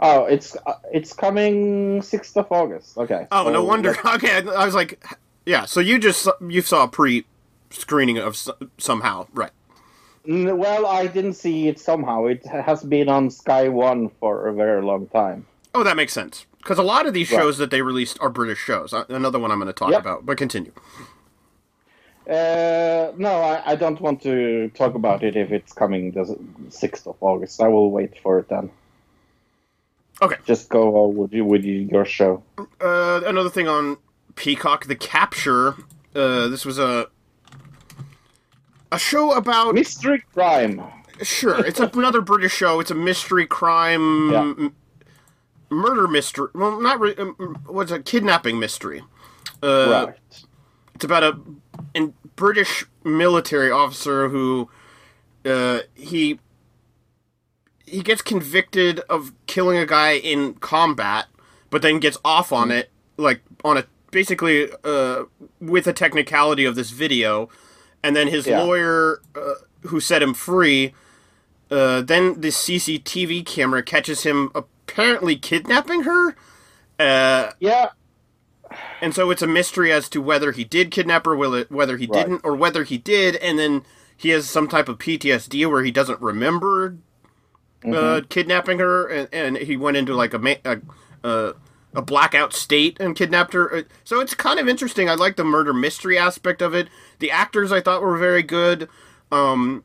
Oh, 0.00 0.24
it's 0.24 0.56
uh, 0.66 0.74
it's 0.92 1.12
coming 1.12 2.02
sixth 2.02 2.36
of 2.36 2.50
August. 2.50 2.98
Okay. 2.98 3.28
Oh, 3.30 3.48
no 3.50 3.62
wonder. 3.62 3.96
Okay, 4.04 4.32
I 4.32 4.40
I 4.40 4.64
was 4.66 4.74
like, 4.74 5.02
yeah. 5.46 5.64
So 5.64 5.80
you 5.80 5.98
just 5.98 6.28
you 6.48 6.60
saw 6.62 6.84
a 6.84 6.88
pre 6.88 7.24
screening 7.70 8.18
of 8.18 8.36
somehow, 8.78 9.26
right? 9.34 9.50
Well, 10.26 10.86
I 10.86 11.06
didn't 11.06 11.34
see 11.34 11.68
it 11.68 11.78
somehow. 11.78 12.26
It 12.26 12.44
has 12.46 12.82
been 12.82 13.08
on 13.08 13.30
Sky 13.30 13.68
One 13.68 14.08
for 14.20 14.46
a 14.48 14.52
very 14.54 14.82
long 14.82 15.06
time. 15.08 15.46
Oh, 15.74 15.82
that 15.82 15.96
makes 15.96 16.12
sense 16.12 16.46
because 16.58 16.78
a 16.78 16.82
lot 16.82 17.06
of 17.06 17.12
these 17.12 17.30
Right. 17.30 17.40
shows 17.40 17.58
that 17.58 17.70
they 17.70 17.82
released 17.82 18.18
are 18.20 18.30
British 18.30 18.58
shows. 18.58 18.94
Another 19.08 19.38
one 19.38 19.50
I'm 19.50 19.58
going 19.58 19.66
to 19.66 19.72
talk 19.74 19.90
Yep. 19.90 20.00
about, 20.00 20.24
but 20.26 20.38
continue. 20.38 20.72
Uh, 22.28 23.12
no, 23.18 23.28
I, 23.42 23.72
I 23.72 23.76
don't 23.76 24.00
want 24.00 24.22
to 24.22 24.70
talk 24.70 24.94
about 24.94 25.22
it 25.22 25.36
if 25.36 25.52
it's 25.52 25.74
coming 25.74 26.12
the 26.12 26.22
6th 26.70 27.06
of 27.06 27.16
August. 27.20 27.60
I 27.60 27.68
will 27.68 27.90
wait 27.90 28.18
for 28.22 28.38
it 28.38 28.48
then. 28.48 28.70
Okay. 30.22 30.36
Just 30.46 30.70
go 30.70 31.06
with, 31.08 31.34
you, 31.34 31.44
with 31.44 31.64
you- 31.64 31.86
your 31.92 32.06
show. 32.06 32.42
Uh, 32.80 33.20
another 33.26 33.50
thing 33.50 33.68
on 33.68 33.98
Peacock, 34.36 34.86
The 34.86 34.96
Capture. 34.96 35.76
Uh, 36.14 36.48
this 36.48 36.64
was 36.64 36.78
a 36.78 37.08
a 38.92 38.98
show 38.98 39.32
about 39.32 39.74
Mystery 39.74 40.22
Crime. 40.32 40.80
Sure, 41.22 41.64
it's 41.64 41.80
another 41.80 42.20
British 42.20 42.52
show. 42.54 42.80
It's 42.80 42.90
a 42.90 42.94
mystery 42.94 43.46
crime, 43.46 44.30
Yeah. 44.32 44.40
m- 44.40 44.74
murder 45.70 46.08
mystery. 46.08 46.48
Well, 46.54 46.80
not 46.80 47.00
re- 47.00 47.14
um, 47.16 47.56
what's 47.66 47.92
a 47.92 48.00
kidnapping 48.00 48.58
mystery. 48.58 49.02
Uh, 49.62 50.06
right. 50.08 50.16
It's 50.94 51.04
about 51.04 51.22
a 51.22 51.38
an 51.94 52.14
British 52.36 52.84
military 53.04 53.70
officer 53.70 54.28
who 54.28 54.68
uh, 55.44 55.80
he 55.94 56.38
he 57.86 58.02
gets 58.02 58.22
convicted 58.22 59.00
of 59.10 59.32
killing 59.46 59.78
a 59.78 59.86
guy 59.86 60.12
in 60.16 60.54
combat, 60.54 61.26
but 61.70 61.82
then 61.82 61.98
gets 62.00 62.18
off 62.24 62.52
on 62.52 62.70
it, 62.70 62.90
like 63.16 63.40
on 63.64 63.76
a 63.78 63.84
basically 64.14 64.68
uh, 64.84 65.24
with 65.60 65.86
a 65.86 65.92
technicality 65.92 66.64
of 66.64 66.76
this 66.76 66.90
video, 66.90 67.50
and 68.02 68.14
then 68.16 68.28
his 68.28 68.46
Yeah. 68.46 68.62
lawyer 68.62 69.20
uh, 69.34 69.54
who 69.88 70.00
set 70.00 70.22
him 70.22 70.32
free. 70.32 70.94
Uh, 71.70 72.00
then 72.02 72.40
the 72.40 72.48
CCTV 72.52 73.44
camera 73.44 73.82
catches 73.82 74.22
him 74.22 74.50
apparently 74.54 75.36
kidnapping 75.36 76.04
her. 76.04 76.36
Uh, 76.98 77.50
Yeah. 77.58 77.88
and 79.02 79.14
so 79.14 79.30
it's 79.30 79.42
a 79.42 79.46
mystery 79.46 79.90
as 79.92 80.08
to 80.10 80.22
whether 80.22 80.52
he 80.52 80.62
did 80.64 80.90
kidnap 80.92 81.26
her, 81.26 81.34
whether 81.36 81.96
he 81.96 82.06
Right. 82.06 82.22
didn't, 82.22 82.40
or 82.44 82.54
whether 82.54 82.84
he 82.84 82.96
did, 82.96 83.36
and 83.36 83.58
then 83.58 83.82
he 84.16 84.28
has 84.30 84.48
some 84.48 84.68
type 84.68 84.88
of 84.88 84.98
PTSD 84.98 85.66
where 85.66 85.82
he 85.82 85.90
doesn't 85.90 86.20
remember 86.20 86.96
uh, 87.84 87.88
Mm-hmm. 87.88 88.26
kidnapping 88.28 88.78
her, 88.78 89.06
and, 89.08 89.28
and 89.32 89.56
he 89.58 89.76
went 89.76 89.96
into 89.98 90.14
like 90.14 90.32
a, 90.32 90.38
ma- 90.38 90.54
a 90.64 91.54
a 91.94 92.02
blackout 92.02 92.52
state 92.52 92.96
and 93.00 93.14
kidnapped 93.16 93.52
her. 93.52 93.74
Uh, 93.74 93.82
So 94.04 94.20
it's 94.20 94.34
kind 94.34 94.58
of 94.58 94.68
interesting. 94.68 95.08
I 95.08 95.14
like 95.14 95.36
the 95.36 95.44
murder 95.44 95.72
mystery 95.72 96.18
aspect 96.18 96.60
of 96.62 96.74
it. 96.74 96.88
The 97.18 97.30
actors 97.30 97.70
I 97.72 97.80
thought 97.80 98.02
were 98.02 98.16
very 98.18 98.42
good. 98.42 98.88
Um, 99.30 99.84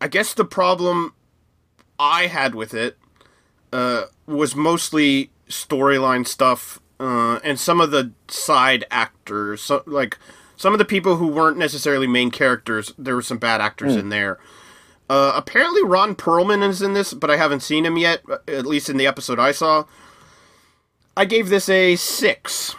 I 0.00 0.08
guess 0.08 0.34
the 0.34 0.44
problem 0.44 1.14
I 1.98 2.26
had 2.26 2.54
with 2.54 2.74
it 2.74 2.98
uh, 3.72 4.04
was 4.26 4.54
mostly 4.56 5.30
storyline 5.48 6.26
stuff 6.26 6.80
uh, 6.98 7.38
and 7.44 7.58
some 7.58 7.80
of 7.80 7.90
the 7.90 8.12
side 8.28 8.84
actors. 8.90 9.62
So, 9.62 9.82
like 9.86 10.18
some 10.56 10.72
of 10.72 10.78
the 10.78 10.84
people 10.84 11.16
who 11.16 11.28
weren't 11.28 11.56
necessarily 11.56 12.06
main 12.06 12.30
characters, 12.30 12.92
there 12.98 13.14
were 13.14 13.22
some 13.22 13.38
bad 13.38 13.60
actors 13.60 13.94
in 14.00 14.08
there. 14.08 14.38
Uh, 15.10 15.32
apparently, 15.34 15.82
Ron 15.84 16.14
Perlman 16.14 16.66
is 16.66 16.80
in 16.80 16.94
this, 16.94 17.12
but 17.12 17.30
I 17.30 17.36
haven't 17.36 17.60
seen 17.60 17.84
him 17.84 17.96
yet. 17.98 18.22
At 18.48 18.66
least 18.66 18.88
in 18.88 18.96
the 18.96 19.06
episode 19.06 19.38
I 19.38 19.52
saw. 19.52 19.84
I 21.16 21.26
gave 21.26 21.50
this 21.50 21.68
a 21.68 21.96
six. 21.96 22.74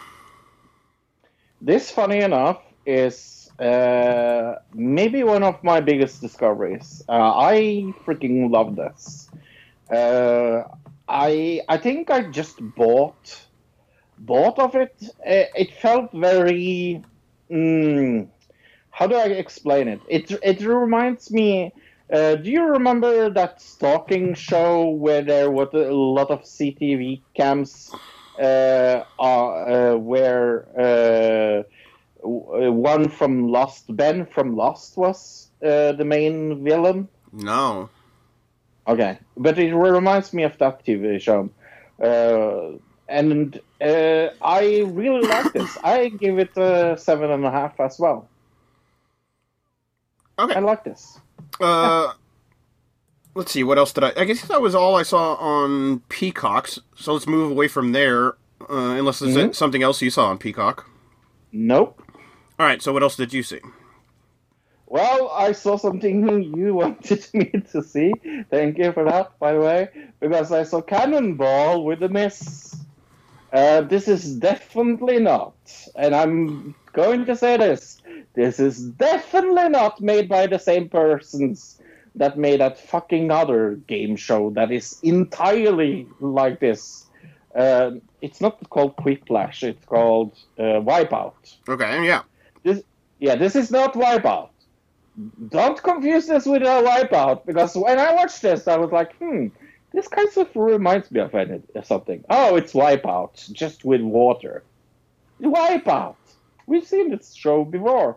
This, 1.60 1.90
funny 1.90 2.18
enough, 2.18 2.60
is 2.84 3.50
uh, 3.60 4.56
maybe 4.74 5.22
one 5.22 5.44
of 5.44 5.62
my 5.62 5.80
biggest 5.80 6.20
discoveries. 6.20 7.02
Uh, 7.08 7.12
I 7.12 7.94
freaking 8.04 8.50
love 8.50 8.74
this. 8.74 9.30
Uh, 9.90 10.64
I 11.08 11.60
I 11.68 11.78
think 11.78 12.10
I 12.10 12.22
just 12.30 12.58
bought 12.74 13.46
bought 14.18 14.58
of 14.58 14.74
it. 14.74 14.94
Uh, 15.20 15.46
it 15.54 15.72
felt 15.74 16.10
very. 16.12 17.02
Mm, 17.50 18.28
how 18.90 19.06
do 19.06 19.14
I 19.14 19.26
explain 19.26 19.86
it? 19.86 20.00
It 20.08 20.32
it 20.42 20.60
reminds 20.60 21.30
me. 21.30 21.72
Uh, 22.12 22.34
do 22.34 22.50
you 22.50 22.64
remember 22.64 23.30
that 23.30 23.62
stalking 23.62 24.34
show 24.34 24.88
where 24.90 25.22
there 25.22 25.50
was 25.50 25.68
a 25.72 25.90
lot 25.92 26.30
of 26.30 26.42
CTV 26.42 27.22
cams? 27.34 27.94
Uh, 28.38 29.04
uh, 29.18 29.94
where 29.94 30.66
uh, 30.76 31.62
uh, 32.24 32.72
one 32.72 33.08
from 33.08 33.48
Lost, 33.48 33.94
Ben 33.94 34.26
from 34.26 34.56
Lost, 34.56 34.96
was 34.96 35.50
uh, 35.62 35.92
the 35.92 36.04
main 36.04 36.64
villain. 36.64 37.08
No. 37.32 37.90
Okay, 38.86 39.18
but 39.36 39.58
it 39.58 39.74
reminds 39.74 40.32
me 40.32 40.42
of 40.42 40.58
that 40.58 40.84
TV 40.84 41.20
show, 41.20 41.48
uh, 42.02 42.76
and 43.08 43.58
uh, 43.80 44.28
I 44.42 44.82
really 44.86 45.26
like 45.26 45.52
this. 45.52 45.78
I 45.84 46.08
give 46.08 46.38
it 46.38 46.56
a 46.56 46.96
seven 46.98 47.30
and 47.30 47.44
a 47.44 47.50
half 47.50 47.80
as 47.80 47.98
well. 47.98 48.28
Okay. 50.38 50.54
I 50.54 50.58
like 50.58 50.84
this. 50.84 51.18
Uh, 51.60 52.12
let's 53.34 53.52
see. 53.52 53.64
What 53.64 53.78
else 53.78 53.92
did 53.92 54.04
I? 54.04 54.12
I 54.16 54.24
guess 54.24 54.42
that 54.46 54.60
was 54.62 54.74
all 54.74 54.94
I 54.96 55.02
saw 55.02 55.34
on 55.34 56.00
Peacocks. 56.08 56.78
So 56.96 57.12
let's 57.12 57.26
move 57.26 57.50
away 57.50 57.68
from 57.68 57.92
there. 57.92 58.34
Uh, 58.70 58.96
unless 58.98 59.18
there's 59.18 59.36
Mhm. 59.36 59.54
something 59.54 59.82
else 59.82 60.00
you 60.00 60.10
saw 60.10 60.26
on 60.28 60.38
Peacock. 60.38 60.88
Nope. 61.52 62.00
All 62.58 62.66
right. 62.66 62.80
So 62.80 62.92
what 62.92 63.02
else 63.02 63.16
did 63.16 63.32
you 63.32 63.42
see? 63.42 63.60
Well, 64.86 65.30
I 65.34 65.52
saw 65.52 65.76
something 65.76 66.54
you 66.56 66.74
wanted 66.74 67.26
me 67.34 67.50
to 67.72 67.82
see. 67.82 68.12
Thank 68.50 68.78
you 68.78 68.92
for 68.92 69.04
that, 69.04 69.38
by 69.38 69.52
the 69.54 69.60
way, 69.60 69.88
because 70.20 70.52
I 70.52 70.62
saw 70.62 70.80
Cannonball 70.80 71.84
with 71.84 72.02
a 72.02 72.08
Miz. 72.08 72.76
Uh, 73.52 73.82
this 73.82 74.08
is 74.08 74.34
definitely 74.36 75.20
not, 75.20 75.54
and 75.94 76.12
I'm 76.14 76.74
going 76.92 77.24
to 77.26 77.36
say 77.36 77.56
this: 77.56 78.02
this 78.34 78.58
is 78.58 78.90
definitely 78.90 79.68
not 79.68 80.00
made 80.00 80.28
by 80.28 80.46
the 80.48 80.58
same 80.58 80.88
persons 80.88 81.80
that 82.14 82.38
made 82.38 82.60
that 82.60 82.78
fucking 82.78 83.30
other 83.30 83.76
game 83.86 84.16
show 84.16 84.50
that 84.50 84.70
is 84.70 85.00
entirely 85.02 86.06
like 86.20 86.60
this. 86.60 87.06
Uh, 87.54 87.92
it's 88.20 88.40
not 88.40 88.58
called 88.70 88.96
Quiplash; 88.96 89.62
it's 89.62 89.84
called 89.84 90.36
uh, 90.58 90.80
Wipeout. 90.80 91.56
Okay. 91.68 92.06
Yeah. 92.06 92.22
This, 92.62 92.82
yeah, 93.18 93.36
this 93.36 93.54
is 93.56 93.70
not 93.70 93.94
Wipeout. 93.94 94.50
Don't 95.48 95.80
confuse 95.80 96.26
this 96.26 96.46
with 96.46 96.62
a 96.62 96.82
Wipeout 96.82 97.46
because 97.46 97.76
when 97.76 97.98
I 97.98 98.12
watched 98.14 98.42
this, 98.42 98.66
I 98.66 98.76
was 98.76 98.90
like, 98.90 99.14
hmm, 99.16 99.46
this 99.92 100.08
kind 100.08 100.28
of 100.36 100.48
reminds 100.56 101.10
me 101.12 101.20
of 101.20 101.30
something. 101.86 102.24
Oh, 102.28 102.56
it's 102.56 102.72
Wipeout, 102.72 103.52
just 103.52 103.84
with 103.84 104.00
water. 104.00 104.64
Wipeout. 105.40 106.16
We've 106.66 106.86
seen 106.86 107.10
this 107.10 107.34
show 107.34 107.64
before. 107.64 108.16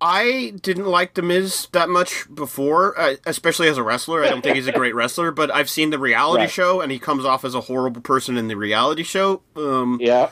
I 0.00 0.54
didn't 0.62 0.86
like 0.86 1.14
The 1.14 1.22
Miz 1.22 1.68
that 1.72 1.88
much 1.90 2.24
before, 2.34 2.98
uh, 2.98 3.16
especially 3.26 3.68
as 3.68 3.76
a 3.76 3.82
wrestler. 3.82 4.24
I 4.24 4.30
don't 4.30 4.40
think 4.40 4.56
he's 4.56 4.66
a 4.66 4.72
great 4.72 4.94
wrestler, 4.94 5.30
but 5.30 5.50
I've 5.50 5.68
seen 5.68 5.90
the 5.90 5.98
reality 5.98 6.44
Right. 6.44 6.50
show, 6.50 6.80
and 6.80 6.90
he 6.90 6.98
comes 6.98 7.24
off 7.26 7.44
as 7.44 7.54
a 7.54 7.60
horrible 7.62 8.00
person 8.00 8.36
in 8.38 8.48
the 8.48 8.56
reality 8.56 9.02
show. 9.02 9.42
Um, 9.56 9.98
Yeah. 10.00 10.30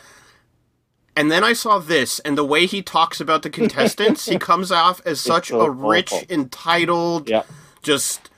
And 1.14 1.30
then 1.32 1.42
I 1.44 1.52
saw 1.52 1.80
this, 1.80 2.18
and 2.20 2.38
the 2.38 2.44
way 2.44 2.64
he 2.64 2.80
talks 2.80 3.20
about 3.20 3.42
the 3.42 3.50
contestants, 3.50 4.26
he 4.26 4.38
comes 4.38 4.70
off 4.72 5.02
as 5.04 5.20
such 5.20 5.48
so 5.48 5.60
a 5.60 5.70
rich, 5.70 6.12
awful. 6.12 6.26
entitled, 6.30 7.28
Yeah. 7.28 7.42
just. 7.82 8.30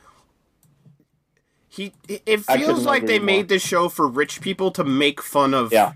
He. 1.68 1.92
It 2.08 2.40
feels 2.44 2.84
like 2.84 3.06
they 3.06 3.18
made 3.20 3.48
this 3.48 3.62
show 3.62 3.88
for 3.88 4.08
rich 4.08 4.40
people 4.40 4.70
to 4.72 4.82
make 4.82 5.22
fun 5.22 5.54
of. 5.54 5.72
Yeah. 5.72 5.92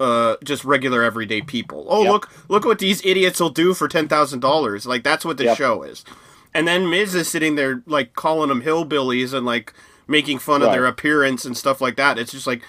Uh, 0.00 0.36
just 0.42 0.64
regular 0.64 1.02
everyday 1.02 1.40
people. 1.40 1.86
Oh 1.88 2.02
Yep. 2.02 2.12
look, 2.12 2.30
look 2.48 2.64
what 2.64 2.78
these 2.80 3.04
idiots 3.04 3.38
will 3.40 3.50
do 3.50 3.74
for 3.74 3.86
ten 3.88 4.08
thousand 4.08 4.40
dollars. 4.40 4.86
Like 4.86 5.04
that's 5.04 5.24
what 5.24 5.36
the 5.38 5.44
Yep. 5.44 5.56
show 5.56 5.82
is. 5.84 6.04
And 6.52 6.66
then 6.66 6.90
Miz 6.90 7.14
is 7.14 7.28
sitting 7.28 7.54
there 7.54 7.82
like 7.86 8.14
calling 8.14 8.48
them 8.48 8.62
hillbillies 8.62 9.32
and 9.32 9.46
like 9.46 9.72
making 10.08 10.38
fun 10.40 10.62
of 10.62 10.72
their 10.72 10.86
appearance 10.86 11.44
and 11.44 11.56
stuff 11.56 11.80
like 11.80 11.96
that. 11.96 12.18
It's 12.18 12.32
just 12.32 12.46
like 12.46 12.62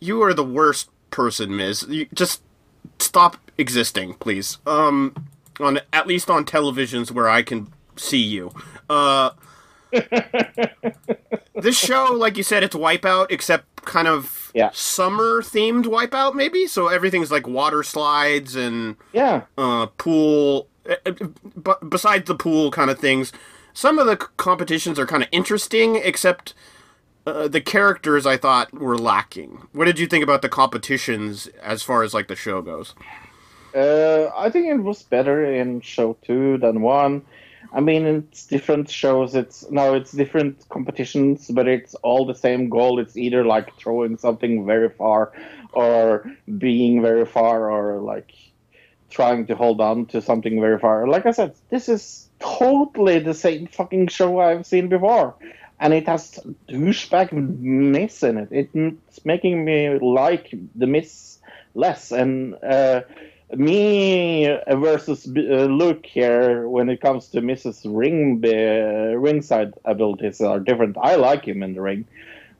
you 0.00 0.22
are 0.22 0.32
the 0.34 0.44
worst 0.44 0.88
person, 1.10 1.54
Miz. 1.56 1.84
You 1.88 2.06
just 2.14 2.42
stop 2.98 3.36
existing, 3.58 4.14
please. 4.14 4.58
Um, 4.66 5.14
on 5.60 5.80
at 5.92 6.06
least 6.06 6.30
on 6.30 6.44
televisions 6.44 7.10
where 7.10 7.28
I 7.28 7.42
can 7.42 7.72
see 7.96 8.22
you. 8.22 8.52
Uh, 8.88 9.30
this 11.54 11.78
show, 11.78 12.12
like 12.12 12.36
you 12.36 12.42
said, 12.42 12.62
it's 12.62 12.76
Wipeout, 12.76 13.26
except 13.30 13.84
kind 13.84 14.08
of 14.08 14.37
Yeah. 14.58 14.70
summer 14.72 15.40
themed 15.42 15.84
Wipeout, 15.84 16.34
maybe. 16.34 16.66
So 16.66 16.88
everything's 16.88 17.30
like 17.30 17.46
water 17.46 17.82
slides 17.82 18.56
and 18.56 18.96
Yeah. 19.12 19.42
uh, 19.56 19.86
pool. 19.98 20.66
uh, 20.88 20.96
uh, 21.06 21.12
But 21.54 21.88
besides 21.88 22.26
the 22.26 22.34
pool 22.34 22.70
kind 22.70 22.90
of 22.90 22.98
things, 22.98 23.32
some 23.72 23.98
of 24.00 24.06
the 24.06 24.16
competitions 24.16 24.98
are 24.98 25.06
kind 25.06 25.22
of 25.22 25.28
interesting, 25.32 25.96
except. 25.96 26.54
Uh, 27.26 27.46
the 27.46 27.60
characters 27.60 28.24
I 28.24 28.38
thought 28.38 28.72
were 28.72 28.96
lacking. 28.96 29.50
What 29.72 29.84
did 29.84 29.98
you 29.98 30.06
think 30.06 30.24
about 30.24 30.40
the 30.40 30.48
competitions 30.48 31.46
as 31.62 31.82
far 31.82 32.02
as 32.02 32.14
like 32.14 32.26
the 32.28 32.34
show 32.36 32.62
goes? 32.62 32.94
Uh, 33.74 34.30
I 34.34 34.48
think 34.48 34.66
it 34.68 34.82
was 34.82 35.02
better 35.02 35.44
in 35.44 35.82
show 35.82 36.16
two 36.22 36.56
than 36.56 36.80
one. 36.80 37.20
I 37.72 37.80
mean, 37.80 38.06
it's 38.06 38.46
different 38.46 38.90
shows. 38.90 39.34
It's 39.34 39.70
no, 39.70 39.94
it's 39.94 40.12
different 40.12 40.68
competitions, 40.68 41.48
but 41.48 41.68
it's 41.68 41.94
all 41.96 42.24
the 42.24 42.34
same 42.34 42.68
goal. 42.70 42.98
It's 42.98 43.16
either 43.16 43.44
like 43.44 43.74
throwing 43.76 44.16
something 44.16 44.64
very 44.64 44.88
far, 44.88 45.32
or 45.72 46.30
being 46.56 47.02
very 47.02 47.26
far, 47.26 47.70
or 47.70 48.00
like 48.00 48.32
trying 49.10 49.46
to 49.46 49.54
hold 49.54 49.80
on 49.80 50.06
to 50.06 50.22
something 50.22 50.60
very 50.60 50.78
far. 50.78 51.06
Like 51.08 51.26
I 51.26 51.32
said, 51.32 51.54
this 51.68 51.88
is 51.88 52.28
totally 52.40 53.18
the 53.18 53.34
same 53.34 53.66
fucking 53.66 54.08
show 54.08 54.40
I've 54.40 54.66
seen 54.66 54.88
before, 54.88 55.34
and 55.78 55.92
it 55.92 56.06
has 56.06 56.38
douchebag 56.68 57.32
Miz 57.32 58.22
in 58.22 58.38
it. 58.38 58.48
It's 58.50 59.24
making 59.26 59.64
me 59.64 59.98
like 59.98 60.54
the 60.74 60.86
Miz 60.86 61.38
less, 61.74 62.12
and. 62.12 62.54
Uh, 62.62 63.02
me 63.56 64.58
versus 64.68 65.26
uh, 65.26 65.30
Luke 65.30 66.04
here 66.04 66.68
when 66.68 66.88
it 66.88 67.00
comes 67.00 67.28
to 67.28 67.40
Miz's 67.40 67.84
Ring 67.84 68.42
uh, 68.44 69.16
ringside 69.16 69.74
abilities 69.84 70.40
are 70.40 70.60
different. 70.60 70.96
I 71.00 71.16
like 71.16 71.46
him 71.46 71.62
in 71.62 71.74
the 71.74 71.80
ring. 71.80 72.06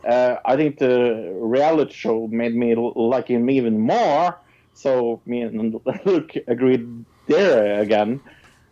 Uh, 0.06 0.36
I 0.44 0.56
think 0.56 0.78
the 0.78 1.32
reality 1.34 1.92
show 1.92 2.26
made 2.28 2.54
me 2.54 2.74
like 2.74 3.28
him 3.28 3.50
even 3.50 3.80
more. 3.80 4.38
So 4.74 5.20
me 5.26 5.42
and 5.42 5.80
Luke 6.04 6.32
agreed 6.46 7.04
there 7.26 7.80
again, 7.80 8.20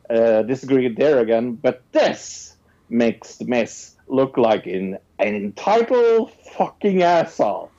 uh, 0.09 0.43
disagreed 0.43 0.97
there 0.97 1.19
again. 1.19 1.55
But 1.55 1.83
this 1.93 2.57
makes 2.89 3.37
the 3.37 3.45
Miz 3.45 3.97
look 4.07 4.39
like 4.39 4.67
an, 4.67 4.99
an 5.19 5.35
entitled 5.35 6.33
fucking 6.57 7.03
asshole. 7.03 7.71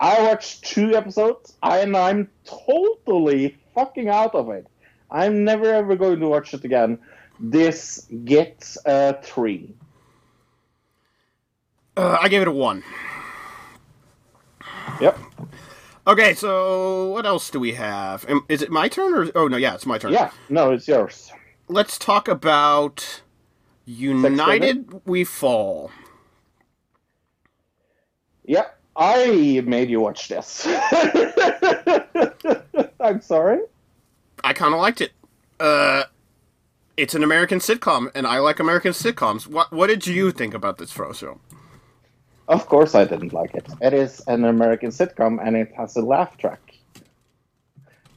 I 0.00 0.22
watched 0.22 0.64
two 0.64 0.96
episodes 0.96 1.54
and 1.62 1.96
I'm 1.96 2.28
totally 2.44 3.56
fucking 3.74 4.08
out 4.08 4.34
of 4.34 4.50
it. 4.50 4.66
I'm 5.10 5.44
never 5.44 5.72
ever 5.72 5.96
going 5.96 6.20
to 6.20 6.28
watch 6.28 6.54
it 6.54 6.64
again. 6.64 6.98
This 7.38 8.06
gets 8.24 8.78
a 8.84 9.18
three. 9.22 9.74
Uh, 11.96 12.18
I 12.20 12.28
gave 12.28 12.42
it 12.42 12.48
a 12.48 12.52
one. 12.52 12.82
Yep. 15.00 15.18
Okay, 16.06 16.34
so 16.34 17.10
what 17.10 17.24
else 17.24 17.50
do 17.50 17.58
we 17.58 17.72
have? 17.72 18.26
Is 18.48 18.62
it 18.62 18.70
my 18.70 18.88
turn 18.88 19.14
or? 19.14 19.30
Oh 19.34 19.48
no, 19.48 19.56
yeah, 19.56 19.74
it's 19.74 19.86
my 19.86 19.98
turn. 19.98 20.12
Yeah, 20.12 20.30
no, 20.48 20.72
it's 20.72 20.86
yours. 20.86 21.32
Let's 21.68 21.98
talk 21.98 22.28
about 22.28 23.22
United 23.86 25.00
We 25.06 25.24
Fall. 25.24 25.90
Yeah, 28.44 28.66
I 28.96 29.62
made 29.64 29.88
you 29.88 30.00
watch 30.00 30.28
this. 30.28 30.66
I'm 33.04 33.20
sorry. 33.20 33.60
I 34.42 34.52
kind 34.54 34.72
of 34.74 34.80
liked 34.80 35.00
it. 35.00 35.12
Uh, 35.60 36.04
it's 36.96 37.14
an 37.14 37.22
American 37.22 37.58
sitcom, 37.58 38.10
and 38.14 38.26
I 38.26 38.38
like 38.38 38.58
American 38.60 38.92
sitcoms. 38.92 39.46
What 39.46 39.70
What 39.72 39.88
did 39.88 40.06
you 40.06 40.32
think 40.32 40.54
about 40.54 40.78
this 40.78 40.92
Frozo? 40.92 41.38
Of 42.48 42.66
course, 42.66 42.94
I 42.94 43.04
didn't 43.04 43.32
like 43.32 43.54
it. 43.54 43.66
It 43.80 43.92
is 43.94 44.20
an 44.26 44.44
American 44.44 44.90
sitcom, 44.90 45.38
and 45.44 45.56
it 45.56 45.72
has 45.76 45.96
a 45.96 46.02
laugh 46.02 46.36
track. 46.38 46.60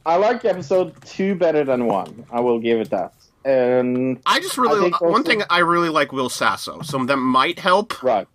I 0.06 0.16
like 0.16 0.44
episode 0.44 0.94
two 1.04 1.34
better 1.34 1.64
than 1.64 1.86
one. 1.86 2.24
I 2.30 2.40
will 2.40 2.58
give 2.58 2.80
it 2.80 2.90
that. 2.90 3.12
And 3.44 4.18
I 4.26 4.40
just 4.40 4.56
really 4.58 4.86
I 4.92 4.96
one 5.00 5.12
also- 5.12 5.22
thing 5.22 5.42
I 5.50 5.58
really 5.60 5.88
like 5.90 6.12
Will 6.12 6.28
Sasso, 6.30 6.80
so 6.82 7.04
that 7.04 7.16
might 7.16 7.58
help. 7.58 8.02
Right. 8.02 8.26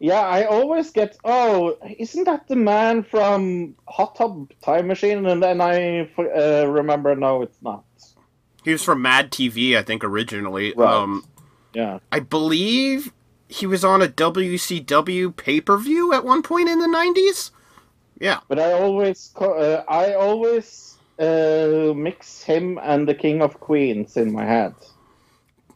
Yeah, 0.00 0.20
I 0.20 0.44
always 0.44 0.90
get. 0.90 1.16
Oh, 1.24 1.76
isn't 1.98 2.24
that 2.24 2.46
the 2.46 2.56
man 2.56 3.02
from 3.02 3.74
Hot 3.88 4.14
Tub 4.14 4.52
Time 4.62 4.86
Machine? 4.86 5.26
And 5.26 5.42
then 5.42 5.60
I 5.60 6.08
uh, 6.18 6.66
remember, 6.68 7.14
no, 7.16 7.42
it's 7.42 7.60
not. 7.62 7.84
He 8.64 8.72
was 8.72 8.84
from 8.84 9.02
Mad 9.02 9.30
TV, 9.32 9.76
I 9.76 9.82
think, 9.82 10.04
originally. 10.04 10.72
Right. 10.76 10.92
Um, 10.92 11.24
Yeah. 11.74 11.98
I 12.12 12.20
believe 12.20 13.12
he 13.48 13.66
was 13.66 13.84
on 13.84 14.02
a 14.02 14.08
WCW 14.08 15.34
pay 15.34 15.60
per 15.60 15.76
view 15.78 16.12
at 16.12 16.24
one 16.24 16.42
point 16.42 16.68
in 16.68 16.78
the 16.78 16.86
nineties. 16.88 17.50
Yeah, 18.20 18.40
But 18.48 18.58
I 18.58 18.72
always, 18.72 19.32
uh, 19.36 19.84
I 19.88 20.14
always 20.14 20.98
uh, 21.20 21.92
mix 21.94 22.42
him 22.42 22.78
and 22.82 23.06
the 23.06 23.14
King 23.14 23.42
of 23.42 23.60
Queens 23.60 24.16
in 24.16 24.32
my 24.32 24.44
head. 24.44 24.74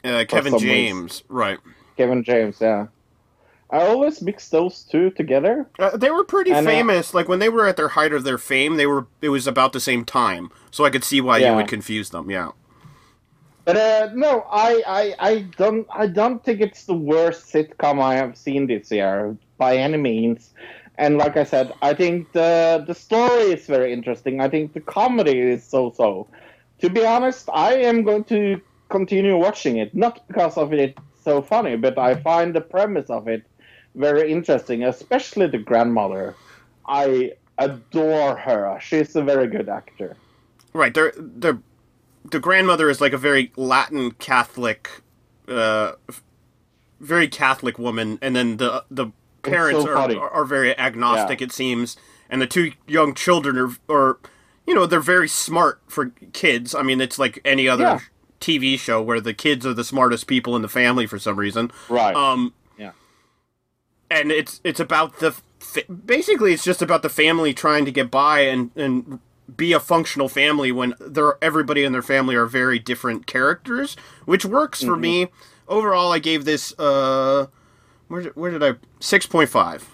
uh, 0.04 0.24
Kevin 0.28 0.58
James, 0.58 1.22
right? 1.28 1.58
Kevin 1.96 2.24
James, 2.24 2.58
yeah. 2.60 2.86
I 3.72 3.86
always 3.86 4.20
mix 4.20 4.50
those 4.50 4.82
two 4.82 5.10
together. 5.10 5.66
Uh, 5.78 5.96
they 5.96 6.10
were 6.10 6.24
pretty 6.24 6.52
And, 6.52 6.66
uh, 6.66 6.70
famous. 6.70 7.14
Like 7.14 7.26
when 7.26 7.38
they 7.38 7.48
were 7.48 7.66
at 7.66 7.76
their 7.76 7.88
height 7.88 8.12
of 8.12 8.22
their 8.22 8.38
fame, 8.38 8.76
they 8.76 8.86
were. 8.86 9.06
It 9.22 9.30
was 9.30 9.46
about 9.46 9.72
the 9.72 9.80
same 9.80 10.04
time, 10.04 10.50
so 10.70 10.84
I 10.84 10.90
could 10.90 11.04
see 11.04 11.22
why 11.22 11.38
you 11.38 11.54
would 11.54 11.68
confuse 11.68 12.10
them. 12.10 12.30
Yeah. 12.30 12.50
But 13.64 13.76
uh, 13.76 14.10
no, 14.14 14.44
I, 14.50 14.82
I, 14.86 15.14
I 15.30 15.40
don't, 15.56 15.86
I 15.92 16.08
don't 16.08 16.44
think 16.44 16.60
it's 16.60 16.84
the 16.84 16.94
worst 16.94 17.52
sitcom 17.52 18.02
I 18.02 18.16
have 18.16 18.36
seen 18.36 18.66
this 18.66 18.90
year 18.90 19.36
by 19.56 19.76
any 19.76 19.98
means. 19.98 20.50
And 20.98 21.16
like 21.16 21.36
I 21.36 21.44
said, 21.44 21.72
I 21.80 21.94
think 21.94 22.32
the 22.32 22.84
the 22.86 22.94
story 22.94 23.52
is 23.52 23.66
very 23.66 23.92
interesting. 23.92 24.40
I 24.40 24.48
think 24.48 24.74
the 24.74 24.80
comedy 24.80 25.38
is 25.38 25.64
so-so. 25.64 26.26
To 26.80 26.90
be 26.90 27.06
honest, 27.06 27.48
I 27.52 27.74
am 27.74 28.02
going 28.02 28.24
to 28.24 28.60
continue 28.88 29.36
watching 29.38 29.78
it, 29.78 29.94
not 29.94 30.26
because 30.28 30.58
of 30.58 30.72
it 30.72 30.98
so 31.24 31.40
funny, 31.40 31.76
but 31.76 31.96
I 31.98 32.16
find 32.16 32.54
the 32.54 32.60
premise 32.60 33.08
of 33.08 33.28
it 33.28 33.44
very 33.94 34.30
interesting, 34.32 34.84
especially 34.84 35.46
the 35.46 35.58
grandmother. 35.58 36.34
I 36.86 37.32
adore 37.58 38.36
her. 38.36 38.78
She's 38.80 39.14
a 39.16 39.22
very 39.22 39.46
good 39.46 39.68
actor. 39.68 40.16
Right. 40.72 40.92
They're 40.92 41.12
the 41.16 41.60
the 42.30 42.40
grandmother 42.40 42.88
is 42.88 43.00
like 43.00 43.12
a 43.12 43.18
very 43.18 43.52
Latin 43.56 44.12
Catholic, 44.12 44.88
uh, 45.48 45.92
very 47.00 47.28
Catholic 47.28 47.78
woman, 47.78 48.18
and 48.22 48.34
then 48.34 48.56
the 48.56 48.84
the 48.90 49.08
parents 49.42 49.84
so 49.84 49.90
are, 49.90 50.30
are 50.30 50.44
very 50.44 50.76
agnostic. 50.78 51.40
Yeah. 51.40 51.46
It 51.46 51.52
seems, 51.52 51.96
and 52.30 52.40
the 52.40 52.46
two 52.46 52.72
young 52.86 53.14
children 53.14 53.58
are 53.58 53.94
are 53.94 54.18
you 54.66 54.74
know 54.74 54.86
they're 54.86 55.00
very 55.00 55.28
smart 55.28 55.80
for 55.88 56.12
kids. 56.32 56.74
I 56.74 56.82
mean, 56.82 57.00
it's 57.00 57.18
like 57.18 57.40
any 57.44 57.68
other 57.68 57.84
Yeah. 57.84 57.98
TV 58.40 58.78
show 58.78 59.00
where 59.00 59.20
the 59.20 59.34
kids 59.34 59.64
are 59.66 59.74
the 59.74 59.84
smartest 59.84 60.26
people 60.26 60.56
in 60.56 60.62
the 60.62 60.68
family 60.68 61.06
for 61.06 61.18
some 61.18 61.36
reason. 61.38 61.70
Right. 61.88 62.14
Um. 62.14 62.54
And 64.12 64.30
it's 64.30 64.60
it's 64.62 64.80
about 64.80 65.18
the 65.20 65.34
basically 66.04 66.52
it's 66.52 66.64
just 66.64 66.82
about 66.82 67.02
the 67.02 67.08
family 67.08 67.54
trying 67.54 67.84
to 67.84 67.90
get 67.90 68.10
by 68.10 68.40
and 68.40 68.70
and 68.76 69.20
be 69.56 69.72
a 69.72 69.80
functional 69.80 70.28
family 70.28 70.70
when 70.70 70.94
they're 71.00 71.36
everybody 71.42 71.84
in 71.84 71.92
their 71.92 72.02
family 72.02 72.34
are 72.34 72.46
very 72.46 72.78
different 72.78 73.26
characters, 73.26 73.96
which 74.24 74.44
works 74.44 74.82
for 74.82 74.96
me. 74.96 75.28
Overall, 75.68 76.12
I 76.12 76.18
gave 76.18 76.44
this 76.44 76.78
uh, 76.78 77.46
where 78.08 78.22
did, 78.22 78.36
where 78.36 78.50
did 78.50 78.62
I 78.62 78.74
six 79.00 79.26
point 79.26 79.48
five. 79.48 79.88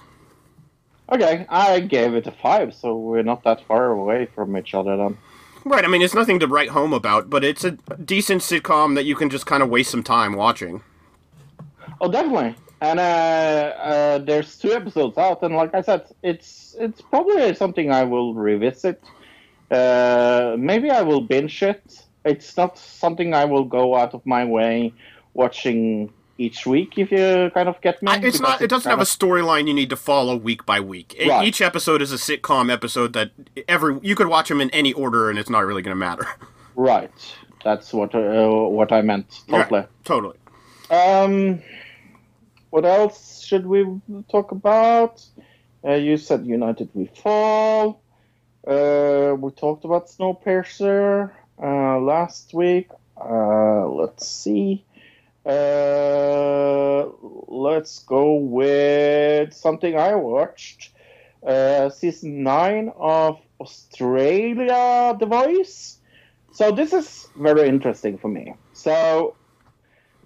Okay, 1.10 1.46
I 1.48 1.80
gave 1.80 2.14
it 2.14 2.26
a 2.26 2.32
five, 2.32 2.74
so 2.74 2.94
we're 2.96 3.22
not 3.22 3.42
that 3.44 3.64
far 3.66 3.92
away 3.92 4.26
from 4.34 4.56
each 4.56 4.74
other 4.74 4.96
then. 4.96 5.16
Right, 5.64 5.84
I 5.84 5.88
mean 5.88 6.02
it's 6.02 6.14
nothing 6.14 6.38
to 6.40 6.46
write 6.46 6.70
home 6.70 6.92
about, 6.92 7.30
but 7.30 7.44
it's 7.44 7.64
a 7.64 7.72
decent 7.72 8.42
sitcom 8.42 8.94
that 8.94 9.04
you 9.04 9.14
can 9.14 9.30
just 9.30 9.46
kind 9.46 9.62
of 9.62 9.70
waste 9.70 9.90
some 9.90 10.02
time 10.02 10.34
watching. 10.34 10.82
Oh, 12.00 12.10
definitely. 12.10 12.54
And 12.80 13.00
uh, 13.00 13.02
uh, 13.02 14.18
there's 14.18 14.56
two 14.56 14.72
episodes 14.72 15.18
out, 15.18 15.42
and 15.42 15.56
like 15.56 15.74
I 15.74 15.80
said, 15.80 16.06
it's 16.22 16.76
it's 16.78 17.00
probably 17.00 17.54
something 17.54 17.90
I 17.90 18.04
will 18.04 18.34
revisit. 18.34 19.02
Uh, 19.70 20.54
maybe 20.58 20.90
I 20.90 21.02
will 21.02 21.20
binge 21.20 21.62
it. 21.62 22.04
It's 22.24 22.56
not 22.56 22.78
something 22.78 23.34
I 23.34 23.44
will 23.46 23.64
go 23.64 23.96
out 23.96 24.14
of 24.14 24.24
my 24.24 24.44
way 24.44 24.92
watching 25.34 26.12
each 26.38 26.66
week. 26.66 26.96
If 26.96 27.10
you 27.10 27.50
kind 27.52 27.68
of 27.68 27.80
get 27.80 28.00
me, 28.00 28.12
it's 28.22 28.40
not. 28.40 28.62
It 28.62 28.70
doesn't 28.70 28.88
have 28.88 28.98
kind 28.98 29.08
a 29.08 29.10
storyline 29.10 29.66
you 29.66 29.74
need 29.74 29.90
to 29.90 29.96
follow 29.96 30.36
week 30.36 30.64
by 30.64 30.78
week. 30.78 31.16
Right. 31.26 31.46
Each 31.46 31.60
episode 31.60 32.00
is 32.00 32.12
a 32.12 32.16
sitcom 32.16 32.72
episode 32.72 33.12
that 33.14 33.32
every 33.66 33.98
you 34.02 34.14
could 34.14 34.28
watch 34.28 34.48
them 34.48 34.60
in 34.60 34.70
any 34.70 34.92
order, 34.92 35.30
and 35.30 35.38
it's 35.38 35.50
not 35.50 35.66
really 35.66 35.82
going 35.82 35.96
to 35.96 35.98
matter. 35.98 36.26
right. 36.76 37.10
That's 37.64 37.92
what 37.92 38.14
uh, 38.14 38.48
what 38.48 38.92
I 38.92 39.02
meant. 39.02 39.42
Totally. 39.48 39.84
Totally. 40.04 40.36
Um, 40.90 41.60
what 42.70 42.84
else 42.84 43.40
should 43.42 43.66
we 43.66 43.86
talk 44.30 44.52
about? 44.52 45.24
Uh, 45.86 45.94
you 45.94 46.16
said 46.16 46.46
United 46.46 46.90
We 46.94 47.06
Fall. 47.06 48.02
Uh, 48.66 49.34
we 49.38 49.50
talked 49.52 49.84
about 49.84 50.08
Snowpiercer 50.08 51.30
uh, 51.62 51.98
last 51.98 52.52
week. 52.52 52.90
Uh, 53.16 53.88
let's 53.88 54.28
see. 54.28 54.84
Uh, 55.46 57.06
let's 57.48 58.00
go 58.00 58.34
with 58.34 59.54
something 59.54 59.96
I 59.96 60.14
watched. 60.16 60.92
Uh, 61.46 61.88
season 61.88 62.42
9 62.42 62.92
of 62.98 63.38
Australia 63.60 65.16
The 65.18 65.26
Voice. 65.26 65.98
So 66.52 66.72
this 66.72 66.92
is 66.92 67.26
very 67.36 67.68
interesting 67.68 68.18
for 68.18 68.28
me. 68.28 68.54
So 68.74 69.37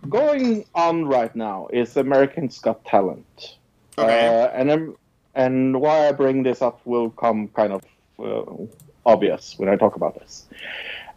going 0.08 0.64
on 0.74 1.06
right 1.06 1.34
now 1.34 1.68
is 1.72 1.96
America's 1.96 2.58
Got 2.58 2.84
Talent. 2.84 3.56
Okay. 3.98 4.28
Uh, 4.28 4.48
and 4.48 4.70
I'm, 4.72 4.96
and 5.34 5.80
why 5.80 6.08
I 6.08 6.12
bring 6.12 6.42
this 6.42 6.62
up 6.62 6.80
will 6.84 7.10
come 7.10 7.48
kind 7.48 7.72
of 7.72 7.82
uh, 8.18 8.64
obvious 9.06 9.58
when 9.58 9.68
I 9.68 9.76
talk 9.76 9.96
about 9.96 10.18
this. 10.18 10.46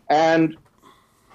And 0.09 0.57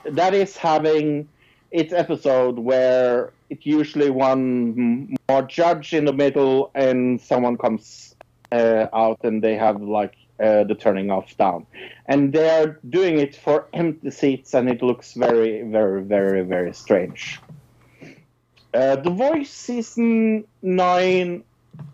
that 0.04 0.34
is 0.34 0.56
having 0.56 1.28
its 1.70 1.92
episode 1.92 2.58
where 2.58 3.32
it 3.48 3.64
usually 3.66 4.10
one 4.10 5.14
more 5.28 5.42
judge 5.42 5.92
in 5.92 6.04
the 6.04 6.12
middle 6.12 6.70
and 6.74 7.20
someone 7.20 7.56
comes 7.56 8.14
uh, 8.52 8.86
out 8.92 9.18
and 9.22 9.42
they 9.42 9.56
have 9.56 9.80
like 9.80 10.14
uh, 10.40 10.64
the 10.64 10.74
turning 10.74 11.10
off 11.10 11.36
down. 11.36 11.66
And 12.06 12.32
they're 12.32 12.78
doing 12.88 13.18
it 13.18 13.36
for 13.36 13.66
empty 13.72 14.10
seats 14.10 14.54
and 14.54 14.68
it 14.68 14.82
looks 14.82 15.14
very, 15.14 15.62
very, 15.62 16.02
very, 16.02 16.42
very 16.42 16.72
strange. 16.72 17.40
Uh, 18.72 18.96
the 18.96 19.10
Voice 19.10 19.50
season 19.50 20.44
9 20.62 21.42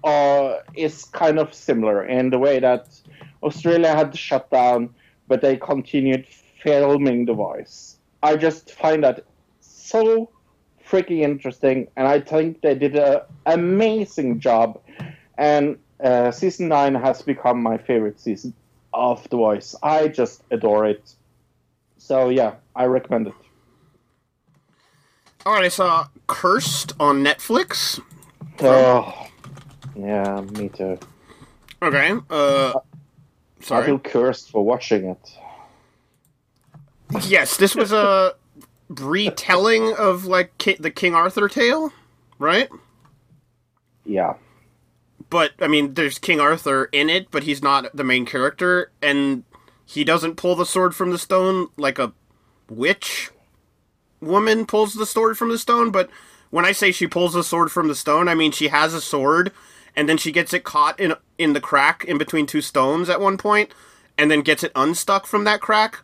uh, 0.04 0.56
is 0.74 1.04
kind 1.06 1.38
of 1.38 1.54
similar 1.54 2.04
in 2.04 2.30
the 2.30 2.38
way 2.38 2.60
that 2.60 2.88
Australia 3.42 3.94
had 3.94 4.12
to 4.12 4.18
shut 4.18 4.50
down, 4.50 4.94
but 5.28 5.40
they 5.40 5.56
continued 5.56 6.26
filming 6.62 7.24
The 7.24 7.34
Voice. 7.34 7.96
I 8.22 8.36
just 8.36 8.72
find 8.72 9.04
that 9.04 9.24
so 9.60 10.30
freaking 10.86 11.20
interesting, 11.20 11.88
and 11.96 12.06
I 12.06 12.20
think 12.20 12.60
they 12.60 12.74
did 12.74 12.96
an 12.96 13.20
amazing 13.46 14.40
job. 14.40 14.80
And 15.38 15.78
uh, 16.02 16.30
season 16.30 16.68
9 16.68 16.94
has 16.94 17.22
become 17.22 17.62
my 17.62 17.78
favorite 17.78 18.20
season 18.20 18.54
of 18.92 19.28
The 19.30 19.36
Voice. 19.36 19.74
I 19.82 20.08
just 20.08 20.42
adore 20.50 20.86
it. 20.86 21.14
So, 21.98 22.28
yeah, 22.28 22.54
I 22.74 22.84
recommend 22.86 23.28
it. 23.28 23.34
All 25.44 25.54
right, 25.54 25.64
I 25.64 25.68
saw 25.68 26.08
Cursed 26.26 26.92
on 26.98 27.22
Netflix. 27.22 28.00
Oh, 28.60 29.28
yeah, 29.94 30.40
me 30.40 30.68
too. 30.68 30.98
Okay. 31.82 32.14
Uh, 32.30 32.72
I 33.70 33.84
feel 33.84 33.98
cursed 33.98 34.50
for 34.50 34.64
watching 34.64 35.06
it. 35.06 35.38
Yes, 37.26 37.56
this 37.56 37.74
was 37.74 37.92
a 37.92 38.34
retelling 38.88 39.94
of 39.96 40.24
like 40.24 40.56
the 40.80 40.90
King 40.90 41.14
Arthur 41.14 41.48
tale, 41.48 41.92
right? 42.38 42.68
Yeah. 44.04 44.34
But 45.30 45.52
I 45.60 45.68
mean, 45.68 45.94
there's 45.94 46.18
King 46.18 46.40
Arthur 46.40 46.84
in 46.92 47.10
it, 47.10 47.30
but 47.30 47.44
he's 47.44 47.62
not 47.62 47.94
the 47.94 48.04
main 48.04 48.26
character, 48.26 48.90
and 49.02 49.44
he 49.84 50.04
doesn't 50.04 50.36
pull 50.36 50.56
the 50.56 50.66
sword 50.66 50.94
from 50.94 51.10
the 51.10 51.18
stone 51.18 51.68
like 51.76 51.98
a 51.98 52.12
witch 52.68 53.30
woman 54.20 54.66
pulls 54.66 54.94
the 54.94 55.06
sword 55.06 55.38
from 55.38 55.50
the 55.50 55.58
stone. 55.58 55.90
But 55.90 56.10
when 56.50 56.64
I 56.64 56.72
say 56.72 56.92
she 56.92 57.06
pulls 57.06 57.34
the 57.34 57.44
sword 57.44 57.70
from 57.70 57.88
the 57.88 57.94
stone, 57.94 58.28
I 58.28 58.34
mean 58.34 58.52
she 58.52 58.68
has 58.68 58.94
a 58.94 59.00
sword, 59.00 59.52
and 59.94 60.08
then 60.08 60.18
she 60.18 60.32
gets 60.32 60.52
it 60.52 60.64
caught 60.64 60.98
in 60.98 61.14
in 61.38 61.52
the 61.52 61.60
crack 61.60 62.04
in 62.04 62.18
between 62.18 62.46
two 62.46 62.60
stones 62.62 63.08
at 63.08 63.20
one 63.20 63.36
point, 63.36 63.72
and 64.18 64.30
then 64.30 64.40
gets 64.40 64.62
it 64.62 64.72
unstuck 64.74 65.26
from 65.26 65.44
that 65.44 65.60
crack. 65.60 66.00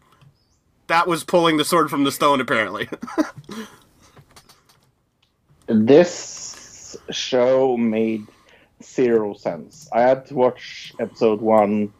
That 0.88 1.06
was 1.06 1.24
pulling 1.24 1.56
the 1.56 1.64
sword 1.64 1.90
from 1.90 2.04
the 2.04 2.12
stone, 2.12 2.40
apparently. 2.40 2.88
This 5.68 6.96
show 7.10 7.76
made 7.76 8.26
zero 8.82 9.34
sense. 9.34 9.88
I 9.92 10.02
had 10.02 10.26
to 10.26 10.34
watch 10.34 10.92
episode 11.00 11.40
one 11.40 11.92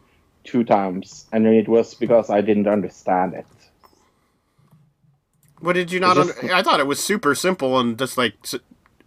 two 0.44 0.64
times, 0.64 1.26
and 1.32 1.46
it 1.46 1.68
was 1.68 1.94
because 1.94 2.30
I 2.30 2.40
didn't 2.40 2.66
understand 2.68 3.34
it. 3.34 3.46
What 5.60 5.74
did 5.74 5.92
you 5.92 6.00
not? 6.00 6.16
Just- 6.16 6.38
Under- 6.42 6.54
I 6.54 6.62
thought 6.62 6.80
it 6.80 6.86
was 6.86 6.98
super 7.02 7.34
simple 7.34 7.78
and 7.78 7.98
just 7.98 8.18
like 8.18 8.34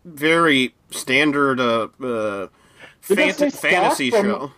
very 0.05 0.73
standard 0.91 1.59
uh, 1.59 1.87
uh, 2.01 2.47
fant- 3.03 3.51
fantasy 3.53 4.09
from- 4.11 4.25
show. 4.25 4.51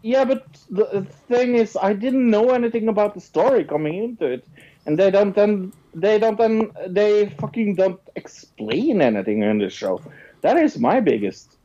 Yeah, 0.00 0.24
but 0.24 0.46
the 0.70 1.04
thing 1.26 1.56
is, 1.56 1.76
I 1.76 1.92
didn't 1.92 2.30
know 2.30 2.50
anything 2.50 2.86
about 2.88 3.14
the 3.14 3.20
story 3.20 3.64
coming 3.64 4.02
into 4.04 4.26
it, 4.26 4.46
and 4.86 4.96
they 4.96 5.10
don't 5.10 5.34
then 5.34 5.72
they 5.92 6.20
don't 6.20 6.38
then 6.38 6.70
they 6.86 7.30
fucking 7.40 7.74
don't 7.74 8.00
explain 8.14 9.02
anything 9.02 9.42
in 9.42 9.58
the 9.58 9.68
show. 9.68 10.00
That 10.42 10.56
is 10.56 10.78
my 10.78 11.00
biggest. 11.00 11.56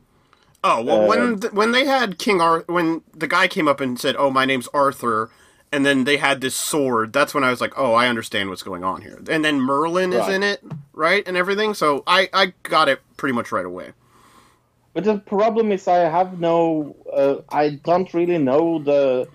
Oh 0.66 0.82
well, 0.82 1.02
uh, 1.02 1.06
when 1.06 1.40
th- 1.40 1.52
when 1.52 1.72
they 1.72 1.84
had 1.84 2.18
King 2.18 2.40
Arthur, 2.40 2.72
when 2.72 3.02
the 3.12 3.26
guy 3.28 3.46
came 3.48 3.68
up 3.68 3.80
and 3.82 4.00
said, 4.00 4.16
"Oh, 4.18 4.30
my 4.30 4.46
name's 4.46 4.66
Arthur," 4.68 5.30
and 5.70 5.84
then 5.84 6.04
they 6.04 6.16
had 6.16 6.40
this 6.40 6.54
sword. 6.54 7.12
That's 7.12 7.34
when 7.34 7.44
I 7.44 7.50
was 7.50 7.60
like, 7.60 7.74
"Oh, 7.76 7.92
I 7.92 8.08
understand 8.08 8.48
what's 8.48 8.62
going 8.62 8.82
on 8.82 9.02
here." 9.02 9.20
And 9.28 9.44
then 9.44 9.60
Merlin 9.60 10.14
is 10.14 10.26
in 10.26 10.42
it, 10.42 10.62
right, 10.94 11.22
and 11.28 11.36
everything. 11.36 11.74
So 11.74 12.02
I 12.06 12.30
I 12.32 12.54
got 12.62 12.88
it 12.88 13.00
pretty 13.18 13.34
much 13.34 13.52
right 13.52 13.66
away. 13.66 13.92
But 14.94 15.04
the 15.04 15.18
problem 15.18 15.70
is, 15.70 15.86
I 15.86 16.08
have 16.08 16.40
no. 16.40 16.96
Uh, 17.12 17.42
I 17.50 17.80
don't 17.84 18.12
really 18.14 18.38
know 18.38 18.78
the 18.78 19.28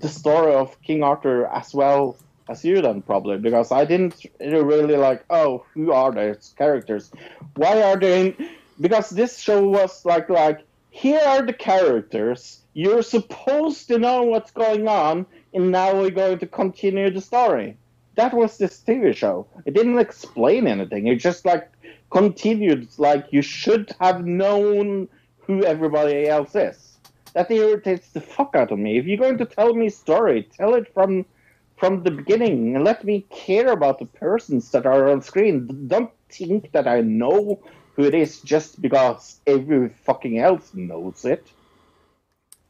the 0.00 0.08
story 0.08 0.54
of 0.54 0.80
King 0.80 1.02
Arthur 1.02 1.46
as 1.48 1.74
well 1.74 2.16
as 2.48 2.64
you 2.64 2.80
then 2.80 3.02
probably 3.02 3.36
because 3.36 3.72
I 3.72 3.84
didn't 3.84 4.24
really 4.40 4.96
like. 4.96 5.22
Oh, 5.28 5.66
who 5.74 5.92
are 5.92 6.12
these 6.12 6.54
characters? 6.56 7.12
Why 7.56 7.82
are 7.82 7.98
they? 7.98 8.28
In, 8.28 8.48
because 8.82 9.10
this 9.10 9.38
show 9.38 9.66
was 9.66 10.04
like 10.04 10.28
like 10.28 10.60
here 10.90 11.20
are 11.24 11.40
the 11.40 11.54
characters. 11.54 12.60
You're 12.74 13.02
supposed 13.02 13.88
to 13.88 13.98
know 13.98 14.24
what's 14.24 14.50
going 14.50 14.88
on, 14.88 15.26
and 15.54 15.70
now 15.70 15.94
we're 15.94 16.10
going 16.10 16.38
to 16.40 16.46
continue 16.46 17.10
the 17.10 17.20
story. 17.20 17.78
That 18.16 18.34
was 18.34 18.58
this 18.58 18.82
TV 18.86 19.14
show. 19.16 19.46
It 19.64 19.72
didn't 19.72 19.98
explain 19.98 20.66
anything. 20.66 21.06
It 21.06 21.16
just 21.16 21.46
like 21.46 21.70
continued 22.10 22.88
like 22.98 23.26
you 23.30 23.40
should 23.40 23.94
have 24.00 24.26
known 24.26 25.08
who 25.38 25.64
everybody 25.64 26.28
else 26.28 26.54
is. 26.54 26.98
That 27.32 27.50
irritates 27.50 28.10
the 28.10 28.20
fuck 28.20 28.54
out 28.54 28.70
of 28.72 28.78
me. 28.78 28.98
If 28.98 29.06
you're 29.06 29.16
going 29.16 29.38
to 29.38 29.46
tell 29.46 29.72
me 29.74 29.86
a 29.86 29.90
story, 29.90 30.42
tell 30.42 30.74
it 30.74 30.92
from 30.92 31.24
from 31.76 32.02
the 32.02 32.10
beginning 32.10 32.76
and 32.76 32.84
let 32.84 33.02
me 33.02 33.26
care 33.30 33.72
about 33.72 33.98
the 33.98 34.06
persons 34.06 34.70
that 34.72 34.86
are 34.86 35.08
on 35.08 35.22
screen. 35.22 35.88
Don't 35.88 36.10
think 36.28 36.70
that 36.72 36.86
I 36.86 37.00
know 37.00 37.60
who 37.94 38.04
it 38.04 38.14
is 38.14 38.40
just 38.40 38.80
because 38.80 39.40
every 39.46 39.90
fucking 40.04 40.38
else 40.38 40.72
knows 40.74 41.24
it. 41.24 41.46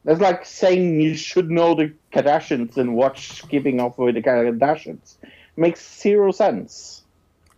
That's 0.05 0.19
like 0.19 0.45
saying 0.45 0.99
you 0.99 1.15
should 1.15 1.49
know 1.49 1.75
the 1.75 1.93
Kardashians 2.11 2.77
and 2.77 2.95
watch 2.95 3.47
Keeping 3.47 3.79
Up 3.79 3.97
with 3.97 4.15
the 4.15 4.21
Kardashians. 4.21 5.15
Makes 5.55 6.01
zero 6.01 6.31
sense. 6.31 7.03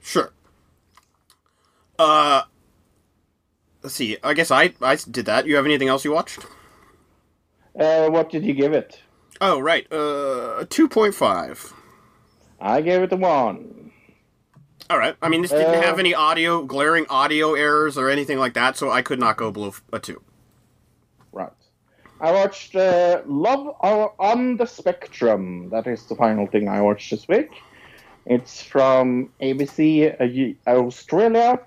Sure. 0.02 0.32
Uh, 1.98 2.44
let's 3.82 3.96
see. 3.96 4.18
I 4.24 4.34
guess 4.34 4.52
I 4.52 4.74
I 4.82 4.96
did 4.96 5.26
that. 5.26 5.48
You 5.48 5.56
have 5.56 5.66
anything 5.66 5.88
else 5.88 6.06
you 6.06 6.12
watched? 6.12 6.46
Uh, 7.80 8.10
what 8.10 8.30
did 8.30 8.46
you 8.46 8.54
give 8.54 8.74
it? 8.74 9.02
Oh 9.42 9.60
right, 9.60 9.92
uh, 9.92 10.66
two 10.70 10.88
point 10.88 11.16
five. 11.16 11.74
I 12.60 12.82
gave 12.82 13.02
it 13.02 13.12
a 13.12 13.16
one. 13.16 13.85
All 14.90 15.00
right. 15.00 15.16
I 15.22 15.30
mean, 15.30 15.42
this 15.42 15.52
didn't 15.52 15.76
Uh, 15.76 15.82
have 15.82 16.00
any 16.00 16.14
audio, 16.14 16.64
glaring 16.64 17.06
audio 17.10 17.56
errors 17.56 17.98
or 17.98 18.10
anything 18.10 18.38
like 18.38 18.54
that, 18.54 18.78
so 18.78 18.92
I 18.92 19.02
could 19.02 19.20
not 19.20 19.36
go 19.38 19.52
below 19.52 19.74
a 19.92 20.00
two. 20.00 20.22
Right. 21.32 21.50
I 22.22 22.32
watched 22.32 22.76
uh, 22.76 23.22
Love 23.26 23.76
on 23.82 24.58
the 24.58 24.66
Spectrum. 24.66 25.70
That 25.70 25.88
is 25.88 26.06
the 26.06 26.16
final 26.16 26.46
thing 26.48 26.68
I 26.70 26.82
watched 26.82 27.10
this 27.10 27.28
week. 27.28 27.50
It's 28.26 28.62
from 28.62 29.30
ABC 29.42 30.16
uh, 30.68 30.70
Australia. 30.72 31.60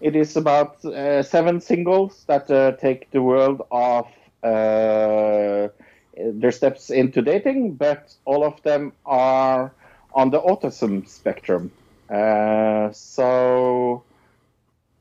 It 0.00 0.16
is 0.16 0.36
about 0.36 0.84
uh, 0.84 1.22
seven 1.22 1.60
singles 1.60 2.24
that 2.26 2.50
uh, 2.50 2.72
take 2.72 3.10
the 3.10 3.22
world 3.22 3.62
off 3.70 4.08
uh, 4.42 5.68
their 6.16 6.52
steps 6.52 6.90
into 6.90 7.22
dating, 7.22 7.74
but 7.74 8.14
all 8.24 8.44
of 8.44 8.60
them 8.62 8.92
are 9.06 9.72
on 10.14 10.30
the 10.30 10.40
autism 10.40 11.06
spectrum. 11.08 11.70
Uh, 12.12 12.92
so 12.92 14.04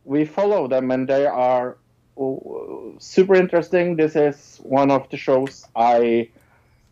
we 0.05 0.23
follow 0.25 0.67
them, 0.67 0.91
and 0.91 1.07
they 1.07 1.25
are 1.25 1.77
oh, 2.17 2.95
super 2.99 3.35
interesting. 3.35 3.97
This 3.97 4.15
is 4.15 4.59
one 4.63 4.89
of 4.91 5.09
the 5.09 5.17
shows 5.17 5.67
I 5.75 6.29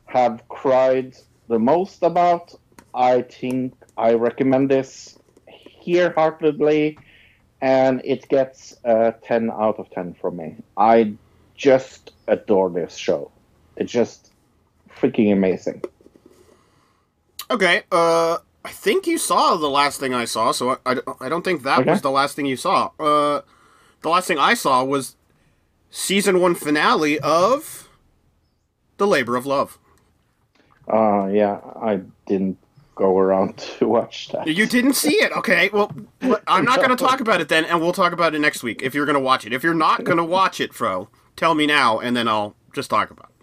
have 0.05 0.43
cried 0.49 1.15
the 1.47 1.59
most 1.59 2.03
about. 2.03 2.53
I 2.93 3.21
think 3.21 3.73
I 3.97 4.13
recommend 4.13 4.69
this 4.69 5.17
here 5.45 6.11
heartedly, 6.11 6.99
and 7.61 8.01
it 8.03 8.27
gets 8.27 8.75
a 8.83 9.13
10 9.23 9.51
out 9.51 9.79
of 9.79 9.89
10 9.91 10.15
from 10.15 10.37
me. 10.37 10.55
I 10.75 11.13
just 11.55 12.11
adore 12.27 12.69
this 12.69 12.95
show. 12.95 13.31
It's 13.77 13.91
just 13.91 14.31
freaking 14.99 15.31
amazing. 15.31 15.83
Okay. 17.49 17.83
Uh, 17.91 18.39
I 18.65 18.69
think 18.71 19.07
you 19.07 19.17
saw 19.17 19.55
the 19.55 19.69
last 19.69 19.99
thing 19.99 20.13
I 20.13 20.25
saw, 20.25 20.51
so 20.51 20.71
I, 20.85 20.91
I, 20.93 20.97
I 21.21 21.29
don't 21.29 21.43
think 21.43 21.63
that 21.63 21.79
Okay. 21.79 21.91
was 21.91 22.01
the 22.01 22.11
last 22.11 22.35
thing 22.35 22.45
you 22.45 22.57
saw. 22.57 22.91
Uh, 22.99 23.41
the 24.01 24.09
last 24.09 24.27
thing 24.27 24.37
I 24.37 24.53
saw 24.53 24.83
was 24.83 25.15
season 25.89 26.41
one 26.41 26.55
finale 26.55 27.19
of 27.19 27.89
The 28.97 29.07
Labor 29.07 29.35
of 29.35 29.45
Love. 29.45 29.77
Uh, 30.91 31.27
yeah, 31.31 31.59
I 31.81 32.01
didn't 32.27 32.57
go 32.95 33.17
around 33.17 33.57
to 33.79 33.87
watch 33.87 34.29
that. 34.29 34.47
You 34.47 34.65
didn't 34.65 34.93
see 34.93 35.13
it, 35.15 35.31
okay? 35.37 35.69
Well, 35.71 35.91
I'm 36.47 36.65
not 36.65 36.77
going 36.77 36.89
to 36.89 36.95
talk 37.01 37.21
about 37.21 37.39
it 37.41 37.47
then, 37.47 37.63
and 37.65 37.79
we'll 37.79 37.93
talk 37.93 38.11
about 38.11 38.35
it 38.35 38.39
next 38.39 38.61
week 38.63 38.81
if 38.83 38.93
you're 38.93 39.05
going 39.05 39.13
to 39.15 39.19
watch 39.21 39.45
it. 39.45 39.53
If 39.53 39.63
you're 39.63 39.73
not 39.73 40.03
going 40.03 40.17
to 40.17 40.23
watch 40.23 40.59
it, 40.59 40.73
Fro, 40.73 41.09
tell 41.35 41.55
me 41.55 41.65
now, 41.65 41.99
and 41.99 42.15
then 42.15 42.27
I'll 42.27 42.55
just 42.73 42.89
talk 42.89 43.09
about 43.09 43.29
it. 43.29 43.38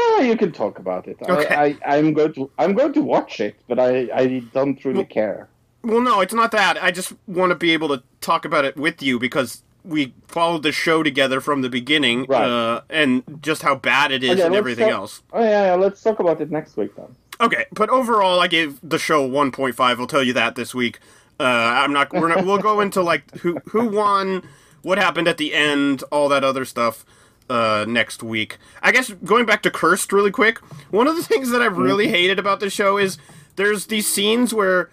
Ah, 0.00 0.20
you 0.20 0.36
can 0.36 0.52
talk 0.52 0.78
about 0.78 1.06
it. 1.08 1.16
Okay. 1.28 1.54
I, 1.54 1.76
I, 1.86 1.96
I'm 1.98 2.12
going 2.14 2.32
to 2.34 2.50
I'm 2.58 2.74
going 2.74 2.92
to 2.92 3.02
watch 3.02 3.40
it, 3.40 3.56
but 3.68 3.78
I, 3.78 4.08
I 4.14 4.42
don't 4.54 4.82
really 4.84 5.04
care. 5.04 5.48
Well, 5.82 6.00
no, 6.00 6.20
it's 6.20 6.34
not 6.34 6.50
that. 6.52 6.82
I 6.82 6.90
just 6.90 7.12
want 7.26 7.50
to 7.50 7.56
be 7.56 7.72
able 7.72 7.88
to 7.88 8.02
talk 8.20 8.44
about 8.44 8.64
it 8.64 8.76
with 8.76 9.02
you 9.02 9.18
because 9.18 9.62
we 9.84 10.12
followed 10.26 10.62
the 10.62 10.72
show 10.72 11.02
together 11.02 11.40
from 11.40 11.62
the 11.62 11.68
beginning, 11.70 12.26
Right. 12.28 12.44
uh, 12.44 12.82
and 12.90 13.22
just 13.40 13.62
how 13.62 13.74
bad 13.76 14.10
it 14.12 14.22
is 14.22 14.32
Okay, 14.32 14.42
and 14.42 14.54
everything 14.54 14.88
talk- 14.88 14.98
else. 15.00 15.22
Oh 15.32 15.42
yeah, 15.42 15.66
yeah, 15.66 15.74
let's 15.74 16.02
talk 16.02 16.18
about 16.20 16.40
it 16.40 16.50
next 16.50 16.76
week 16.76 16.94
then. 16.96 17.14
Okay, 17.40 17.66
but 17.72 17.88
overall, 17.88 18.40
I 18.40 18.48
gave 18.48 18.78
the 18.82 18.98
show 18.98 19.26
1.5. 19.28 20.00
I'll 20.00 20.06
tell 20.08 20.24
you 20.24 20.32
that 20.32 20.56
this 20.56 20.74
week. 20.74 20.98
Uh, 21.40 21.44
I'm 21.44 21.92
not. 21.92 22.12
We're 22.12 22.28
not. 22.28 22.44
We'll 22.44 22.58
go 22.58 22.80
into 22.80 23.00
like 23.00 23.38
who 23.38 23.58
who 23.70 23.88
won, 23.88 24.42
what 24.82 24.98
happened 24.98 25.28
at 25.28 25.38
the 25.38 25.54
end, 25.54 26.02
all 26.10 26.28
that 26.30 26.42
other 26.42 26.64
stuff. 26.64 27.06
Uh, 27.50 27.86
next 27.88 28.22
week. 28.22 28.58
I 28.82 28.92
guess 28.92 29.10
going 29.24 29.46
back 29.46 29.62
to 29.62 29.70
Cursed 29.70 30.12
really 30.12 30.30
quick. 30.30 30.58
One 30.90 31.06
of 31.06 31.16
the 31.16 31.22
things 31.30 31.48
that 31.50 31.62
I've 31.62 31.78
really 31.78 32.08
hated 32.08 32.38
about 32.38 32.60
the 32.60 32.68
show 32.68 32.98
is 32.98 33.16
there's 33.56 33.86
these 33.86 34.06
scenes 34.06 34.52
where 34.52 34.90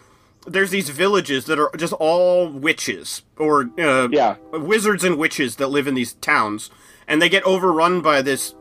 there's 0.47 0.69
these 0.69 0.89
villages 0.89 1.45
that 1.47 1.59
are 1.59 1.69
just 1.75 1.91
all 1.93 2.47
witches 2.49 3.23
or 3.37 3.69
uh, 3.77 4.07
Yeah. 4.09 4.35
wizards 4.53 5.03
and 5.03 5.17
witches 5.17 5.57
that 5.57 5.67
live 5.67 5.85
in 5.87 5.95
these 5.95 6.13
towns, 6.13 6.69
and 7.07 7.21
they 7.21 7.27
get 7.29 7.43
overrun 7.43 8.01
by 8.01 8.21
this 8.21 8.55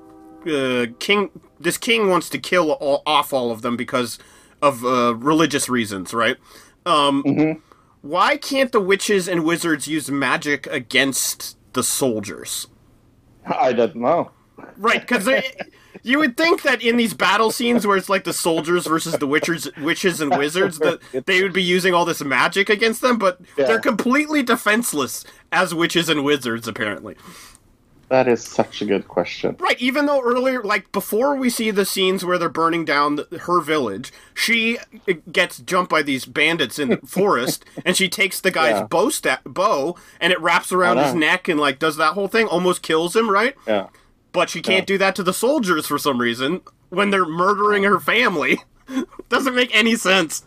uh, 0.47 0.87
king. 0.99 1.31
This 1.61 1.79
king 1.79 2.09
wants 2.09 2.29
to 2.31 2.39
kill 2.39 2.73
all, 2.73 3.03
off 3.07 3.33
all 3.33 3.51
of 3.53 3.63
them 3.63 3.77
because 3.77 4.19
of 4.61 4.85
uh, 4.85 5.15
religious 5.15 5.69
reasons, 5.69 6.13
right? 6.13 6.37
Um, 6.85 7.63
Why 8.03 8.37
can't 8.39 8.73
the 8.73 8.81
witches 8.81 9.29
and 9.29 9.45
wizards 9.45 9.87
use 9.87 10.11
magic 10.11 10.67
against 10.67 11.57
the 11.75 11.83
soldiers? 11.85 12.67
I 13.47 13.73
don't 13.73 13.97
know. 13.97 14.31
Right, 14.77 15.01
because 15.01 15.29
you 16.03 16.19
would 16.19 16.37
think 16.37 16.63
that 16.63 16.83
in 16.83 16.97
these 16.97 17.13
battle 17.13 17.51
scenes 17.51 17.87
where 17.87 17.97
it's 17.97 18.09
like 18.09 18.25
the 18.25 18.33
soldiers 18.33 18.87
versus 18.87 19.15
the 19.19 19.27
witches, 19.27 19.69
witches 19.81 20.21
and 20.21 20.37
wizards, 20.37 20.79
that 20.79 21.01
they 21.27 21.43
would 21.43 21.53
be 21.53 21.63
using 21.63 21.93
all 21.93 22.05
this 22.05 22.23
magic 22.23 22.69
against 22.69 23.01
them, 23.01 23.19
but 23.19 23.41
Yeah. 23.57 23.67
they're 23.67 23.81
completely 23.81 24.43
defenseless 24.43 25.25
as 25.53 25.75
witches 25.75 26.09
and 26.09 26.25
wizards, 26.25 26.69
apparently. 26.69 27.17
That 28.09 28.29
is 28.29 28.45
such 28.45 28.83
a 28.83 28.85
good 28.85 29.09
question. 29.09 29.57
Right, 29.59 29.81
even 29.81 30.07
though 30.07 30.21
earlier, 30.23 30.63
like 30.63 30.93
before 30.93 31.35
we 31.37 31.49
see 31.51 31.71
the 31.71 31.85
scenes 31.85 32.25
where 32.25 32.39
they're 32.39 32.49
burning 32.49 32.85
down 32.85 33.17
the, 33.17 33.27
her 33.43 33.61
village, 33.61 34.13
she 34.35 34.79
uh, 35.09 35.15
gets 35.33 35.59
jumped 35.59 35.91
by 35.91 36.03
these 36.03 36.25
bandits 36.27 36.79
in 36.79 36.89
the 36.91 36.97
forest, 37.07 37.65
and 37.85 37.97
she 37.97 38.09
takes 38.09 38.41
the 38.41 38.51
guy's 38.51 38.77
Yeah. 38.81 38.85
bow 38.87 39.09
sta- 39.11 39.41
bow, 39.45 39.97
and 40.21 40.33
it 40.33 40.41
wraps 40.41 40.71
around 40.73 40.99
his 40.99 41.15
neck 41.15 41.49
and 41.49 41.59
like 41.59 41.79
does 41.79 41.97
that 41.97 42.13
whole 42.15 42.29
thing, 42.29 42.47
almost 42.47 42.83
kills 42.83 43.17
him, 43.17 43.31
right? 43.31 43.55
Yeah. 43.67 43.89
But 44.33 44.51
she 44.51 44.61
can't 44.63 44.87
do 44.87 44.99
that 44.99 45.15
to 45.17 45.23
the 45.23 45.33
soldiers 45.35 45.87
for 45.87 45.97
some 45.99 46.19
reason 46.21 46.61
when 46.91 47.11
they're 47.11 47.25
murdering 47.27 47.85
her 47.85 48.01
family. 48.01 48.59
Doesn't 49.29 49.55
make 49.55 49.75
any 49.75 49.97
sense. 49.97 50.45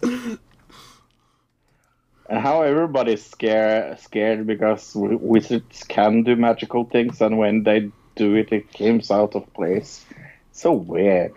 And 2.30 2.40
how 2.40 2.62
everybody's 2.62 3.26
scared 3.26 3.99
scared 3.99 4.45
because 4.45 4.91
wizards 4.95 5.84
can 5.88 6.24
do 6.24 6.36
magical 6.36 6.84
things, 6.84 7.22
and 7.22 7.38
when 7.38 7.64
they 7.64 7.90
do 8.16 8.36
it, 8.36 8.52
it 8.52 8.72
comes 8.74 9.12
out 9.12 9.36
of 9.36 9.52
place. 9.54 10.06
So 10.52 10.74
weird. 10.74 11.34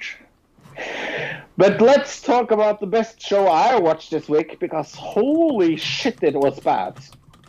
But 1.56 1.80
let's 1.80 2.22
talk 2.22 2.50
about 2.50 2.80
the 2.80 2.86
best 2.86 3.20
show 3.20 3.46
I 3.46 3.78
watched 3.78 4.10
this 4.10 4.28
week 4.28 4.58
because 4.58 4.94
holy 4.94 5.76
shit, 5.76 6.22
it 6.22 6.34
was 6.34 6.58
bad. 6.60 6.98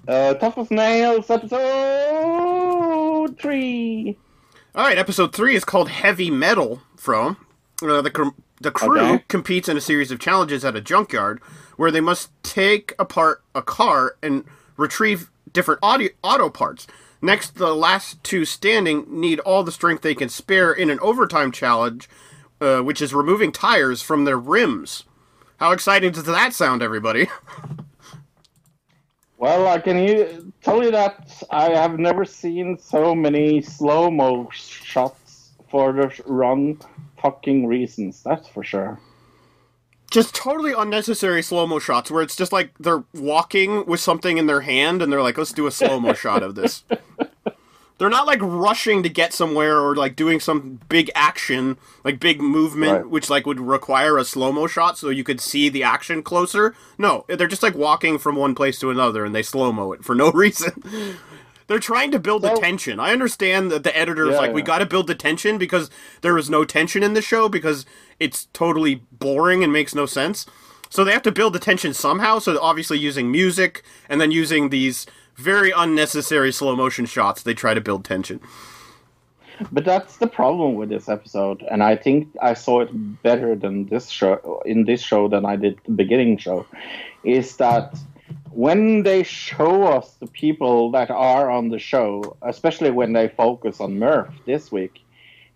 Uh, 0.07 0.33
Tough 0.35 0.57
as 0.57 0.69
Nails 0.69 1.29
episode 1.29 3.39
three. 3.39 4.17
All 4.75 4.85
right, 4.85 4.97
episode 4.97 5.33
three 5.33 5.55
is 5.55 5.63
called 5.63 5.89
Heavy 5.89 6.29
Metal. 6.29 6.81
From 6.97 7.37
uh, 7.81 8.01
the 8.01 8.11
cr- 8.11 8.29
the 8.61 8.71
crew 8.71 9.19
Okay. 9.19 9.25
competes 9.29 9.69
in 9.69 9.77
a 9.77 9.81
series 9.81 10.11
of 10.11 10.19
challenges 10.19 10.65
at 10.65 10.77
a 10.77 10.81
junkyard 10.81 11.41
where 11.77 11.91
they 11.91 12.01
must 12.01 12.31
take 12.43 12.95
apart 12.99 13.43
a 13.55 13.63
car 13.63 14.17
and 14.23 14.45
retrieve 14.77 15.31
different 15.53 15.79
audio, 15.83 16.09
auto 16.23 16.49
parts. 16.49 16.87
Next, 17.21 17.55
the 17.57 17.75
last 17.75 18.23
two 18.23 18.45
standing 18.45 19.05
need 19.09 19.39
all 19.41 19.63
the 19.63 19.73
strength 19.73 20.03
they 20.03 20.15
can 20.15 20.29
spare 20.29 20.73
in 20.73 20.89
an 20.91 20.99
overtime 21.01 21.51
challenge, 21.51 22.09
uh, 22.61 22.81
which 22.81 23.01
is 23.01 23.13
removing 23.13 23.51
tires 23.53 24.01
from 24.01 24.25
their 24.25 24.39
rims. 24.39 25.05
How 25.59 25.71
exciting 25.73 26.13
does 26.13 26.25
that 26.25 26.53
sound, 26.53 26.83
everybody? 26.83 27.29
Well, 29.37 29.67
I 29.67 29.79
can 29.79 29.99
you 29.99 30.53
tell 30.63 30.83
you 30.83 30.91
that 30.91 31.43
I 31.51 31.71
have 31.71 31.99
never 31.99 32.25
seen 32.25 32.77
so 32.79 33.15
many 33.15 33.61
slow 33.61 34.11
mo 34.11 34.49
shots 34.53 35.53
for 35.69 35.93
the 35.93 36.11
wrong 36.25 36.79
fucking 37.21 37.67
reasons. 37.67 38.21
That's 38.23 38.47
for 38.47 38.63
sure. 38.63 38.99
just 40.11 40.35
totally 40.35 40.73
unnecessary 40.73 41.41
slow 41.41 41.65
mo 41.65 41.79
shots 41.79 42.11
where 42.11 42.21
it's 42.21 42.35
just 42.35 42.51
like 42.51 42.71
they're 42.79 43.03
walking 43.13 43.85
with 43.85 43.99
something 44.01 44.37
in 44.37 44.45
their 44.47 44.61
hand 44.61 45.01
and 45.01 45.11
they're 45.11 45.21
like, 45.21 45.37
let's 45.37 45.53
do 45.53 45.67
a 45.67 45.71
slow 45.71 45.99
mo 45.99 46.13
shot 46.23 46.43
of 46.43 46.55
this. 46.55 46.83
They're 47.97 48.09
not 48.09 48.25
like 48.25 48.39
rushing 48.41 49.03
to 49.03 49.09
get 49.09 49.31
somewhere 49.31 49.77
or 49.79 49.95
like 49.95 50.15
doing 50.15 50.39
some 50.39 50.79
big 50.89 51.11
action, 51.13 51.77
like 52.03 52.19
big 52.19 52.41
movement, 52.41 52.91
Right. 53.03 53.09
which 53.09 53.29
like 53.29 53.45
would 53.45 53.59
require 53.59 54.17
a 54.17 54.25
slow 54.25 54.51
mo 54.51 54.65
shot 54.65 54.97
so 54.97 55.09
you 55.09 55.23
could 55.23 55.39
see 55.39 55.69
the 55.69 55.83
action 55.83 56.23
closer. 56.23 56.73
No, 56.97 57.25
they're 57.27 57.45
just 57.47 57.61
like 57.61 57.75
walking 57.75 58.17
from 58.17 58.35
one 58.35 58.55
place 58.55 58.79
to 58.79 58.89
another 58.89 59.23
and 59.23 59.35
they 59.35 59.43
slow 59.43 59.71
mo 59.71 59.93
it 59.93 60.03
for 60.03 60.15
no 60.15 60.31
reason. 60.33 60.71
They're 61.67 61.79
trying 61.79 62.11
to 62.11 62.19
build 62.19 62.41
the 62.41 62.55
tension. 62.55 62.99
I 62.99 63.11
understand 63.11 63.71
that 63.71 63.83
the 63.83 63.97
editor's 63.97 64.31
Yeah, 64.33 64.37
like, 64.39 64.53
we 64.53 64.61
got 64.61 64.79
to 64.79 64.85
build 64.85 65.07
the 65.07 65.15
tension 65.15 65.57
because 65.57 65.89
there 66.21 66.37
is 66.37 66.49
no 66.49 66.65
tension 66.65 67.03
in 67.03 67.13
the 67.13 67.21
show 67.21 67.49
because 67.49 67.85
it's 68.19 68.45
totally 68.53 69.03
boring 69.11 69.63
and 69.63 69.71
makes 69.71 69.95
no 69.95 70.05
sense. 70.05 70.45
So 70.89 71.03
they 71.03 71.13
have 71.13 71.21
to 71.23 71.31
build 71.31 71.53
the 71.53 71.59
tension 71.59 71.93
somehow. 71.93 72.39
So 72.39 72.59
obviously 72.61 72.99
using 72.99 73.31
music 73.31 73.83
and 74.09 74.19
then 74.19 74.31
using 74.31 74.69
these 74.69 75.05
very 75.35 75.71
unnecessary 75.71 76.51
slow 76.51 76.75
motion 76.75 77.05
shots, 77.05 77.43
they 77.43 77.53
try 77.53 77.73
to 77.73 77.81
build 77.81 78.03
tension. 78.03 78.41
But 79.71 79.85
that's 79.85 80.17
the 80.17 80.27
problem 80.27 80.75
with 80.75 80.89
this 80.89 81.07
episode, 81.07 81.63
and 81.69 81.83
I 81.83 81.95
think 81.95 82.29
I 82.41 82.55
saw 82.55 82.81
it 82.81 82.89
better 83.21 83.55
than 83.55 83.85
this 83.85 84.09
show 84.09 84.63
in 84.65 84.85
this 84.85 85.01
show 85.01 85.27
than 85.27 85.45
I 85.45 85.55
did 85.55 85.79
the 85.85 85.91
beginning 85.91 86.37
show. 86.37 86.65
Is 87.23 87.57
that 87.57 87.95
when 88.51 89.03
they 89.03 89.23
show 89.23 89.83
us 89.83 90.15
the 90.15 90.27
people 90.27 90.91
that 90.91 91.09
are 91.09 91.49
on 91.49 91.69
the 91.69 91.79
show, 91.79 92.37
especially 92.41 92.91
when 92.91 93.13
they 93.13 93.27
focus 93.27 93.79
on 93.79 93.99
Murph 93.99 94.33
this 94.45 94.71
week, 94.71 95.01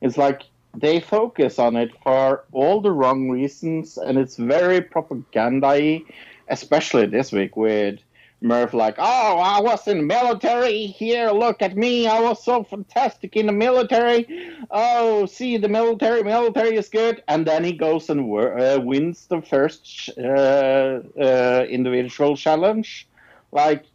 it's 0.02 0.18
like 0.18 0.44
they 0.74 1.00
focus 1.00 1.60
on 1.60 1.76
it 1.76 1.92
for 2.04 2.46
all 2.52 2.82
the 2.82 2.92
wrong 2.92 3.30
reasons, 3.30 3.98
and 3.98 4.18
it's 4.18 4.36
very 4.36 4.82
propaganda 4.82 6.02
especially 6.48 7.06
this 7.06 7.32
week 7.32 7.56
with 7.56 8.00
Murph 8.46 8.76
like, 8.76 8.96
oh, 9.00 9.38
I 9.40 9.60
was 9.60 9.88
in 9.88 9.98
the 9.98 10.04
military. 10.04 10.86
Here, 10.86 11.32
look 11.32 11.64
at 11.64 11.76
me. 11.76 12.08
I 12.08 12.20
was 12.20 12.44
so 12.44 12.64
fantastic 12.64 13.36
in 13.36 13.48
the 13.48 13.52
military. 13.52 14.28
Oh, 14.70 15.26
see, 15.26 15.58
the 15.58 15.68
military, 15.68 16.22
military 16.22 16.78
is 16.78 16.88
good. 16.88 17.24
And 17.28 17.46
then 17.48 17.64
he 17.64 17.74
goes 17.74 18.10
and 18.10 18.22
uh, 18.22 18.80
wins 18.82 19.26
the 19.26 19.42
first 19.42 20.12
uh, 20.18 21.00
uh, 21.20 21.66
individual 21.68 22.38
challenge. 22.38 23.08
Like, 23.52 23.86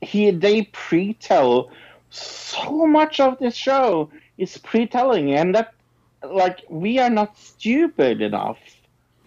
he 0.00 0.30
they 0.30 0.62
pre-tell 0.72 1.70
so 2.10 2.86
much 2.86 3.18
of 3.18 3.38
this 3.38 3.56
show 3.56 4.10
is 4.38 4.58
pre-telling, 4.58 5.32
and 5.32 5.54
that, 5.54 5.74
like, 6.22 6.60
we 6.68 6.98
are 6.98 7.10
not 7.10 7.36
stupid 7.36 8.20
enough 8.20 8.58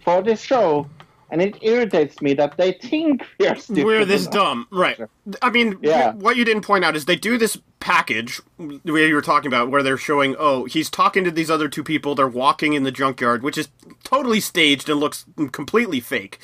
for 0.03 0.21
this 0.21 0.41
show. 0.41 0.87
And 1.31 1.41
it 1.41 1.57
irritates 1.63 2.21
me 2.21 2.33
that 2.35 2.55
they 2.57 2.73
think 2.73 3.23
we 3.39 3.47
are 3.47 3.55
stupid. 3.55 3.83
We're 3.85 4.05
this 4.05 4.27
dumb, 4.27 4.67
right? 4.71 4.99
I 5.41 5.49
mean, 5.49 5.77
Yeah. 5.81 6.13
what 6.13 6.37
you 6.37 6.45
didn't 6.45 6.61
point 6.63 6.85
out 6.85 6.95
is 6.95 7.05
they 7.05 7.15
do 7.15 7.37
this 7.37 7.57
package 7.79 8.41
the 8.59 8.91
way 8.93 9.07
you 9.07 9.15
were 9.15 9.21
talking 9.21 9.47
about, 9.47 9.69
where 9.71 9.81
they're 9.83 9.97
showing, 9.97 10.35
oh, 10.37 10.65
he's 10.65 10.89
talking 10.89 11.23
to 11.23 11.31
these 11.31 11.49
other 11.49 11.67
two 11.67 11.83
people. 11.83 12.13
They're 12.15 12.27
walking 12.27 12.73
in 12.73 12.83
the 12.83 12.91
junkyard, 12.91 13.41
which 13.43 13.57
is 13.57 13.69
totally 14.03 14.39
staged 14.39 14.87
and 14.87 14.99
looks 14.99 15.25
completely 15.51 15.99
fake. 15.99 16.39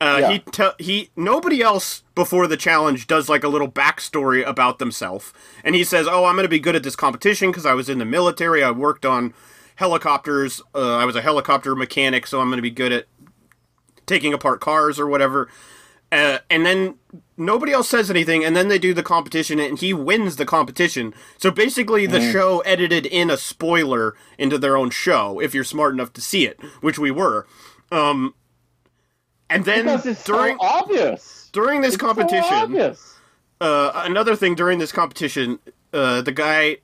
Uh, 0.00 0.18
Yeah. 0.20 0.30
He 0.32 0.38
te- 0.40 0.84
he 0.84 1.10
nobody 1.16 1.62
else 1.62 2.02
before 2.14 2.46
the 2.46 2.56
challenge 2.58 3.06
does 3.06 3.28
like 3.30 3.44
a 3.44 3.48
little 3.48 3.70
backstory 3.70 4.46
about 4.46 4.78
themselves, 4.78 5.32
and 5.64 5.74
he 5.74 5.84
says, 5.84 6.06
"Oh, 6.06 6.26
I'm 6.26 6.34
going 6.34 6.44
to 6.44 6.50
be 6.50 6.58
good 6.58 6.76
at 6.76 6.82
this 6.82 6.96
competition 6.96 7.50
because 7.50 7.64
I 7.64 7.72
was 7.72 7.88
in 7.88 7.98
the 7.98 8.04
military. 8.04 8.62
I 8.62 8.72
worked 8.72 9.06
on 9.06 9.32
helicopters. 9.76 10.60
Uh, 10.74 10.96
I 10.96 11.04
was 11.06 11.16
a 11.16 11.22
helicopter 11.22 11.74
mechanic, 11.74 12.26
so 12.26 12.40
I'm 12.40 12.48
going 12.48 12.58
to 12.58 12.62
be 12.62 12.70
good 12.70 12.92
at 12.92 13.06
taking 14.06 14.32
apart 14.32 14.60
cars 14.60 14.98
or 14.98 15.06
whatever." 15.06 15.48
Uh, 16.12 16.38
and 16.48 16.64
then 16.64 16.94
nobody 17.36 17.72
else 17.72 17.88
says 17.88 18.08
anything, 18.10 18.44
and 18.44 18.54
then 18.54 18.68
they 18.68 18.78
do 18.78 18.94
the 18.94 19.02
competition, 19.02 19.58
and 19.58 19.80
he 19.80 19.92
wins 19.92 20.36
the 20.36 20.46
competition. 20.46 21.12
So 21.36 21.50
basically, 21.50 22.06
the 22.06 22.20
show 22.32 22.60
edited 22.60 23.06
in 23.06 23.28
a 23.28 23.36
spoiler 23.36 24.14
into 24.38 24.56
their 24.56 24.76
own 24.76 24.90
show, 24.90 25.40
if 25.40 25.52
you're 25.52 25.64
smart 25.64 25.94
enough 25.94 26.12
to 26.12 26.20
see 26.20 26.46
it, 26.46 26.60
which 26.80 26.96
we 26.98 27.10
were. 27.10 27.44
Um, 27.90 28.34
and 29.50 29.64
then 29.64 29.84
during 30.24 30.56
so 30.56 30.56
obvious. 30.60 31.50
during 31.52 31.80
this 31.80 31.94
It's 31.94 32.00
competition, 32.02 32.52
obvious. 32.52 33.14
uh, 33.60 33.90
another 34.04 34.36
thing 34.36 34.54
during 34.54 34.78
this 34.78 34.92
competition, 34.92 35.58
uh, 35.92 36.22
the 36.22 36.32
guy, 36.32 36.78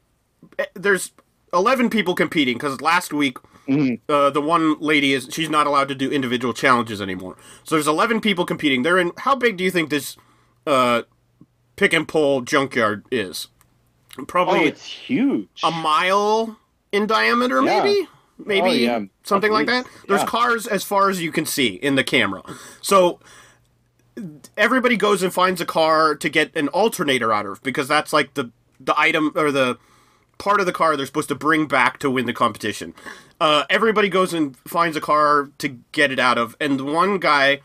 eh, 0.58 0.66
there's 0.74 1.12
eleven 1.52 1.90
people 1.90 2.14
competing 2.14 2.56
because 2.56 2.80
last 2.80 3.12
week, 3.12 3.38
uh, 4.08 4.30
the 4.30 4.40
one 4.40 4.78
lady 4.80 5.12
is 5.12 5.28
she's 5.30 5.48
not 5.50 5.66
allowed 5.66 5.88
to 5.88 5.94
do 5.94 6.10
individual 6.10 6.52
challenges 6.54 7.00
anymore. 7.00 7.36
So 7.64 7.76
there's 7.76 7.86
eleven 7.88 8.20
people 8.20 8.44
competing. 8.44 8.82
They're 8.82 8.98
in. 8.98 9.12
How 9.18 9.34
big 9.34 9.56
do 9.56 9.64
you 9.64 9.70
think 9.70 9.90
this 9.90 10.16
uh, 10.66 11.02
pick 11.76 11.92
and 11.92 12.06
pull 12.08 12.40
junkyard 12.42 13.04
is? 13.10 13.48
Oh, 14.18 14.24
Probably 14.24 14.64
it's 14.64 14.84
huge. 14.84 15.48
a 15.62 15.70
mile 15.70 16.58
in 16.90 17.06
diameter, 17.06 17.62
Yeah. 17.62 17.82
maybe, 17.82 18.08
maybe 18.44 18.68
Oh, 18.68 18.72
yeah. 18.98 19.00
something 19.24 19.50
At 19.50 19.54
like 19.54 19.68
least, 19.68 19.84
that. 19.84 20.06
There's 20.08 20.20
yeah. 20.20 20.26
cars 20.26 20.66
as 20.66 20.84
far 20.84 21.08
as 21.08 21.22
you 21.22 21.32
can 21.32 21.46
see 21.46 21.68
in 21.68 21.94
the 21.94 22.04
camera. 22.04 22.42
So 22.82 23.20
everybody 24.56 24.96
goes 24.96 25.22
and 25.22 25.32
finds 25.32 25.60
a 25.60 25.66
car 25.66 26.14
to 26.14 26.28
get 26.28 26.54
an 26.54 26.68
alternator 26.68 27.32
out 27.32 27.46
of 27.46 27.62
because 27.62 27.88
that's 27.88 28.12
like 28.12 28.34
the 28.34 28.50
the 28.78 28.98
item 28.98 29.32
or 29.34 29.50
the 29.52 29.78
part 30.38 30.60
of 30.60 30.66
the 30.66 30.72
car 30.72 30.96
they're 30.96 31.06
supposed 31.06 31.28
to 31.28 31.34
bring 31.34 31.66
back 31.66 31.98
to 31.98 32.10
win 32.10 32.26
the 32.26 32.32
competition. 32.32 32.94
Uh, 33.40 33.64
everybody 33.70 34.08
goes 34.08 34.32
and 34.32 34.56
finds 34.58 34.96
a 34.96 35.00
car 35.00 35.50
to 35.58 35.68
get 35.92 36.10
it 36.12 36.18
out 36.18 36.38
of, 36.38 36.56
and 36.60 36.78
the 36.78 36.84
one 36.84 37.18
guy 37.18 37.60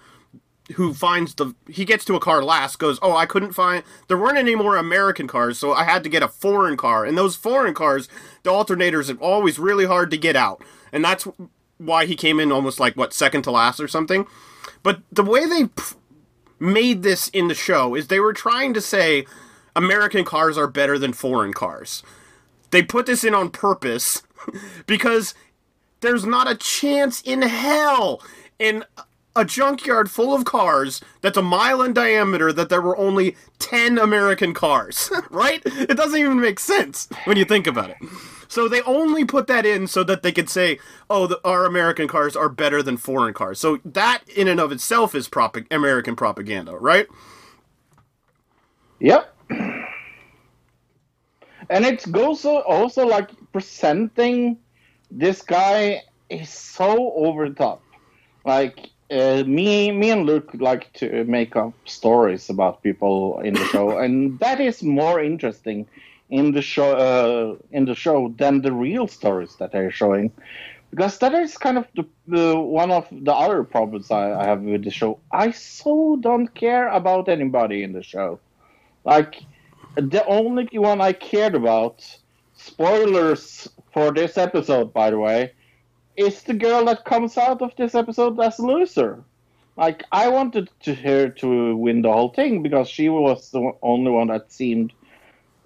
who 0.73 0.93
finds 0.93 1.35
the 1.35 1.55
he 1.69 1.85
gets 1.85 2.03
to 2.05 2.15
a 2.15 2.19
car 2.19 2.43
last 2.43 2.77
goes 2.77 2.99
oh 3.01 3.15
i 3.15 3.25
couldn't 3.25 3.53
find 3.53 3.83
there 4.07 4.17
weren't 4.17 4.37
any 4.37 4.53
more 4.55 4.75
american 4.75 5.25
cars 5.25 5.57
so 5.57 5.71
i 5.71 5.83
had 5.83 6.03
to 6.03 6.09
get 6.09 6.21
a 6.21 6.27
foreign 6.27 6.75
car. 6.77 7.05
And 7.05 7.17
those 7.17 7.35
foreign 7.35 7.73
cars 7.73 8.09
the 8.43 8.49
alternators 8.49 9.13
are 9.13 9.21
always 9.21 9.59
really 9.59 9.85
hard 9.85 10.11
to 10.11 10.17
get 10.17 10.35
out. 10.35 10.61
And 10.91 11.03
that's 11.03 11.27
why 11.77 12.05
he 12.05 12.15
came 12.15 12.39
in 12.39 12.51
almost 12.51 12.79
like 12.79 12.95
what 12.95 13.13
second 13.13 13.43
to 13.43 13.51
last 13.51 13.79
or 13.79 13.87
something? 13.87 14.25
But 14.83 15.01
the 15.11 15.23
way 15.23 15.45
they 15.45 15.65
p- 15.65 15.95
made 16.59 17.03
this 17.03 17.29
in 17.29 17.47
the 17.47 17.55
show 17.55 17.95
is 17.95 18.07
they 18.07 18.19
were 18.19 18.33
trying 18.33 18.73
to 18.73 18.81
say 18.81 19.25
american 19.75 20.25
cars 20.25 20.57
are 20.57 20.67
better 20.67 20.97
than 20.97 21.13
foreign 21.13 21.53
cars 21.53 22.01
they 22.71 22.83
put 22.83 23.05
this 23.05 23.23
in 23.23 23.33
on 23.33 23.49
purpose 23.49 24.23
because 24.87 25.33
there's 26.01 26.25
not 26.25 26.49
a 26.49 26.55
chance 26.55 27.21
in 27.21 27.41
hell 27.41 28.21
in 28.59 28.83
a 29.35 29.45
junkyard 29.45 30.09
full 30.09 30.33
of 30.33 30.45
cars 30.45 31.01
that's 31.21 31.37
a 31.37 31.41
mile 31.43 31.81
in 31.81 31.93
diameter 31.93 32.51
that 32.51 32.69
there 32.69 32.81
were 32.81 32.97
only 32.97 33.35
10 33.59 33.97
American 33.99 34.53
cars, 34.53 35.11
right? 35.29 35.61
It 35.65 35.95
doesn't 35.95 36.19
even 36.19 36.39
make 36.39 36.59
sense 36.59 37.07
when 37.25 37.37
you 37.37 37.45
think 37.45 37.67
about 37.67 37.91
it. 37.91 37.97
So 38.47 38.67
they 38.67 38.81
only 38.83 39.25
put 39.25 39.47
that 39.47 39.65
in 39.65 39.87
so 39.87 40.03
that 40.05 40.23
they 40.23 40.31
could 40.31 40.49
say, 40.49 40.79
"Oh, 41.09 41.27
the, 41.27 41.39
our 41.43 41.65
American 41.65 42.07
cars 42.07 42.35
are 42.35 42.49
better 42.49 42.81
than 42.81 42.97
foreign 42.97 43.33
cars." 43.33 43.59
So 43.59 43.79
that 43.83 44.21
in 44.29 44.47
and 44.47 44.59
of 44.59 44.71
itself 44.71 45.13
is 45.13 45.27
prop- 45.27 45.57
American 45.69 46.15
propaganda, 46.15 46.77
right? 46.77 47.07
Yep. 48.99 49.35
And 51.69 51.85
it 51.85 52.09
goes 52.11 52.45
also 52.45 53.05
like 53.05 53.29
presenting 53.51 54.57
this 55.11 55.41
guy 55.41 56.03
is 56.29 56.49
so 56.49 57.13
over 57.13 57.49
the 57.49 57.55
top. 57.55 57.81
Like 58.45 58.89
uh, 59.11 59.43
me, 59.45 59.91
me 59.91 60.11
and 60.11 60.25
Luke 60.25 60.51
like 60.55 60.91
to 60.93 61.23
make 61.25 61.55
up 61.55 61.73
stories 61.85 62.49
about 62.49 62.83
people 62.83 63.39
in 63.41 63.53
the 63.53 63.65
show, 63.65 63.97
and 64.03 64.39
that 64.39 64.59
is 64.59 64.83
more 64.83 65.21
interesting 65.21 65.87
in 66.29 66.51
the 66.51 66.61
show 66.61 66.91
uh, 66.93 67.55
in 67.71 67.85
the 67.85 67.95
show 67.95 68.33
than 68.37 68.61
the 68.61 68.71
real 68.71 69.07
stories 69.07 69.55
that 69.57 69.71
they're 69.71 69.91
showing. 69.91 70.31
Because 70.89 71.19
that 71.19 71.33
is 71.33 71.57
kind 71.57 71.77
of 71.77 71.85
the, 71.95 72.05
the 72.27 72.57
one 72.57 72.91
of 72.91 73.07
the 73.11 73.33
other 73.33 73.63
problems 73.63 74.09
I, 74.09 74.31
I 74.39 74.45
have 74.45 74.61
with 74.61 74.85
the 74.85 74.89
show. 74.89 75.19
I 75.31 75.51
so 75.51 76.17
don't 76.21 76.47
care 76.47 76.87
about 76.87 77.27
anybody 77.27 77.83
in 77.83 77.91
the 77.91 78.03
show. 78.03 78.39
Like 79.03 79.43
the 79.97 80.25
only 80.25 80.69
one 80.77 81.01
I 81.01 81.13
cared 81.13 81.55
about, 81.55 82.03
spoilers 82.53 83.67
for 83.93 84.11
this 84.11 84.37
episode, 84.37 84.93
by 84.93 85.09
the 85.09 85.19
way, 85.19 85.53
is 86.15 86.43
the 86.43 86.53
girl 86.53 86.85
that 86.85 87.05
comes 87.05 87.37
out 87.37 87.61
of 87.61 87.75
this 87.77 87.95
episode 87.95 88.39
as 88.39 88.59
a 88.59 88.63
loser. 88.63 89.23
Like 89.75 90.03
I 90.11 90.27
wanted 90.29 90.69
to 90.83 90.95
her 90.95 91.29
to 91.29 91.75
win 91.75 92.01
the 92.01 92.11
whole 92.11 92.29
thing 92.33 92.63
because 92.63 92.89
she 92.89 93.09
was 93.09 93.51
the 93.51 93.71
only 93.83 94.11
one 94.11 94.27
that 94.27 94.51
seemed 94.51 94.93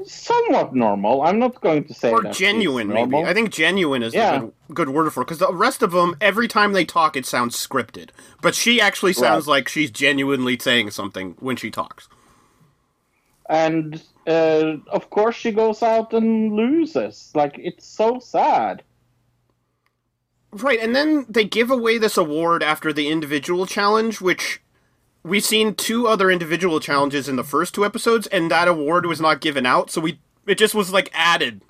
somewhat 0.03 0.74
normal. 0.76 1.22
I'm 1.22 1.40
not 1.40 1.62
going 1.62 1.86
to 1.86 1.94
say 1.94 2.12
or 2.12 2.24
genuine 2.24 2.88
maybe 2.88 3.16
i 3.24 3.34
think 3.34 3.52
genuine 3.52 4.02
is 4.02 4.14
Yeah. 4.16 4.36
a 4.36 4.40
good, 4.40 4.53
good 4.74 4.90
word 4.90 5.12
for 5.12 5.22
it 5.22 5.26
because 5.26 5.38
the 5.40 5.53
rest 5.53 5.84
of 5.84 5.91
them 5.91 6.16
every 6.20 6.48
time 6.48 6.74
they 6.74 6.86
talk 6.86 7.16
it 7.16 7.26
sounds 7.26 7.56
scripted 7.56 8.10
but 8.41 8.56
she 8.56 8.82
actually 8.82 9.14
sounds 9.14 9.45
Right. 9.48 9.58
like 9.58 9.70
she's 9.70 9.91
genuinely 9.91 10.58
saying 10.58 10.90
something 10.91 11.36
when 11.40 11.56
she 11.56 11.70
talks 11.70 12.10
and 13.49 14.02
uh, 14.27 14.77
of 14.91 15.10
course 15.10 15.35
she 15.35 15.52
goes 15.52 15.81
out 15.84 16.14
and 16.14 16.53
loses. 16.53 17.31
Like 17.34 17.56
it's 17.57 17.88
so 17.88 18.19
sad. 18.19 18.84
right 20.53 20.80
and 20.80 20.93
then 20.95 21.26
they 21.30 21.45
give 21.45 21.72
away 21.72 21.98
this 21.98 22.18
award 22.18 22.61
after 22.61 22.91
the 22.91 23.07
individual 23.07 23.65
challenge 23.65 24.19
which 24.22 24.61
we've 25.23 25.43
seen 25.45 25.73
two 25.73 26.07
other 26.07 26.30
individual 26.30 26.80
challenges 26.81 27.30
in 27.30 27.38
the 27.38 27.43
first 27.43 27.73
two 27.73 27.85
episodes 27.85 28.27
and 28.27 28.52
that 28.52 28.68
award 28.68 29.06
was 29.06 29.22
not 29.22 29.39
given 29.39 29.65
out 29.65 29.89
so 29.89 30.02
we 30.02 30.19
it 30.45 30.57
just 30.57 30.76
was 30.76 30.91
like 30.91 31.10
added 31.14 31.61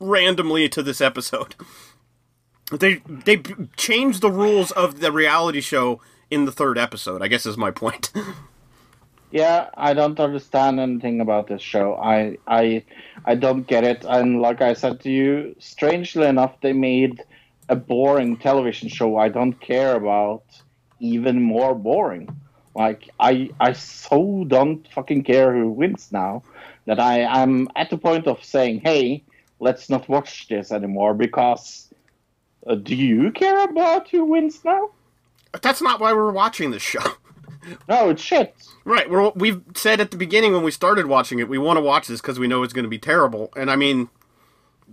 randomly 0.00 0.68
to 0.70 0.82
this 0.82 1.00
episode 1.02 1.54
they 2.72 3.02
they 3.26 3.36
changed 3.76 4.22
the 4.22 4.30
rules 4.30 4.70
of 4.70 5.00
the 5.00 5.12
reality 5.12 5.60
show 5.60 6.00
in 6.30 6.46
the 6.46 6.52
third 6.52 6.78
episode 6.78 7.20
i 7.22 7.28
guess 7.28 7.44
is 7.44 7.58
my 7.58 7.70
point 7.70 8.10
Yeah, 9.34 9.70
I 9.76 9.94
don't 9.94 10.20
understand 10.20 10.78
anything 10.78 11.20
about 11.20 11.48
this 11.48 11.60
show. 11.60 11.96
I 11.96 12.38
I 12.46 12.84
I 13.24 13.34
don't 13.34 13.66
get 13.66 13.82
it. 13.82 14.04
And 14.08 14.40
like 14.40 14.62
I 14.62 14.74
said 14.74 15.00
to 15.00 15.10
you, 15.10 15.56
strangely 15.58 16.24
enough, 16.28 16.60
they 16.60 16.72
made 16.72 17.20
a 17.68 17.74
boring 17.74 18.36
television 18.36 18.88
show 18.88 19.16
I 19.16 19.28
don't 19.28 19.60
care 19.60 19.96
about 19.96 20.44
even 21.00 21.42
more 21.42 21.74
boring. 21.74 22.28
Like 22.76 23.10
I 23.18 23.50
I 23.58 23.72
so 23.72 24.44
don't 24.46 24.86
fucking 24.92 25.24
care 25.24 25.52
who 25.52 25.68
wins 25.68 26.12
now 26.12 26.44
that 26.86 27.00
I 27.00 27.22
am 27.42 27.66
at 27.74 27.90
the 27.90 27.98
point 27.98 28.28
of 28.28 28.44
saying, 28.44 28.82
hey, 28.84 29.24
let's 29.58 29.90
not 29.90 30.08
watch 30.08 30.46
this 30.46 30.70
anymore 30.70 31.12
because. 31.12 31.90
Uh, 32.66 32.76
do 32.76 32.94
you 32.96 33.30
care 33.30 33.62
about 33.64 34.08
who 34.08 34.24
wins 34.24 34.64
now? 34.64 34.88
That's 35.60 35.82
not 35.82 36.00
why 36.00 36.14
we're 36.14 36.32
watching 36.32 36.70
this 36.70 36.82
show. 36.82 37.18
No, 37.88 38.10
it's 38.10 38.22
shit. 38.22 38.54
Right. 38.84 39.08
We're, 39.08 39.30
we've 39.30 39.62
said 39.74 40.00
at 40.00 40.10
the 40.10 40.16
beginning 40.16 40.52
when 40.52 40.62
we 40.62 40.70
started 40.70 41.06
watching 41.06 41.38
it, 41.38 41.48
we 41.48 41.58
want 41.58 41.76
to 41.76 41.80
watch 41.80 42.06
this 42.08 42.20
because 42.20 42.38
we 42.38 42.46
know 42.46 42.62
it's 42.62 42.72
going 42.72 42.84
to 42.84 42.88
be 42.90 42.98
terrible. 42.98 43.52
And 43.56 43.70
I 43.70 43.76
mean, 43.76 44.08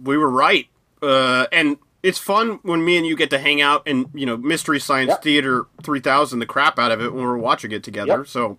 we 0.02 0.18
were 0.18 0.30
right. 0.30 0.68
Uh, 1.02 1.48
and 1.52 1.78
it's 2.04 2.18
fun 2.18 2.60
when 2.64 2.84
me 2.84 2.98
and 2.98 3.06
you 3.06 3.16
get 3.16 3.30
to 3.32 3.40
hang 3.40 3.62
out 3.62 3.84
and, 3.88 4.08
you 4.14 4.26
know, 4.26 4.38
Mystery 4.38 4.80
Science 4.80 5.10
Yep. 5.10 5.24
Theater 5.24 5.66
3000, 5.84 6.40
the 6.40 6.46
crap 6.46 6.80
out 6.80 6.92
of 6.92 7.02
it 7.02 7.14
when 7.14 7.24
we're 7.24 7.38
watching 7.38 7.72
it 7.72 7.84
together. 7.84 8.20
Yep. 8.20 8.28
So 8.28 8.58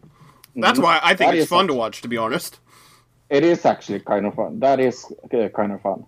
that's 0.55 0.78
why 0.78 1.01
I 1.02 1.14
think 1.14 1.32
That 1.32 1.39
it's 1.39 1.48
fun 1.48 1.66
to 1.68 1.74
watch, 1.74 2.02
to 2.02 2.09
be 2.09 2.16
honest. 2.16 2.59
It 3.30 3.44
is 3.44 3.64
actually 3.64 4.01
kind 4.01 4.26
of 4.26 4.34
fun. 4.34 4.60
That 4.60 4.78
is 4.78 5.10
uh, 5.32 5.48
kind 5.48 5.72
of 5.72 5.80
fun. 5.80 6.05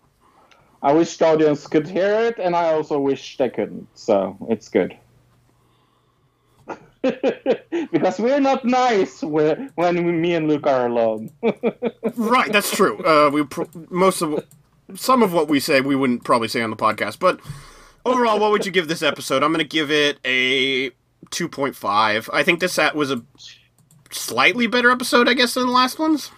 I 0.82 0.92
wish 0.92 1.16
the 1.16 1.26
audience 1.26 1.66
could 1.66 1.88
hear 1.88 2.20
it, 2.20 2.38
and 2.38 2.54
I 2.54 2.74
also 2.74 2.98
wish 2.98 3.38
they 3.38 3.48
couldn't. 3.48 3.88
So 3.94 4.36
it's 4.50 4.68
good. 4.68 4.94
because 7.92 8.18
we're 8.18 8.40
not 8.40 8.64
nice 8.64 9.22
when, 9.22 9.70
when 9.74 10.20
me 10.20 10.34
and 10.34 10.48
Luke 10.48 10.66
are 10.66 10.86
alone. 10.86 11.30
right. 12.16 12.50
That's 12.52 12.74
true. 12.74 12.98
Uh, 13.04 13.30
we 13.30 13.44
pro- 13.44 13.68
most 13.90 14.22
of 14.22 14.44
some 14.94 15.22
of 15.22 15.32
what 15.32 15.48
we 15.48 15.60
say 15.60 15.80
we 15.80 15.96
wouldn't 15.96 16.24
probably 16.24 16.48
say 16.48 16.62
on 16.62 16.70
the 16.70 16.76
podcast, 16.76 17.18
but 17.18 17.40
overall, 18.04 18.38
what 18.38 18.50
would 18.50 18.66
you 18.66 18.72
give 18.72 18.88
this 18.88 19.02
episode? 19.02 19.42
I'm 19.42 19.50
going 19.52 19.64
to 19.64 19.68
give 19.68 19.90
it 19.90 20.18
a 20.24 20.90
2.5. 21.30 22.30
I 22.32 22.42
think 22.42 22.60
this 22.60 22.78
was 22.94 23.10
a 23.10 23.22
slightly 24.10 24.66
better 24.66 24.90
episode, 24.90 25.28
I 25.28 25.34
guess, 25.34 25.54
than 25.54 25.66
the 25.66 25.72
last 25.72 25.98
ones. 25.98 26.30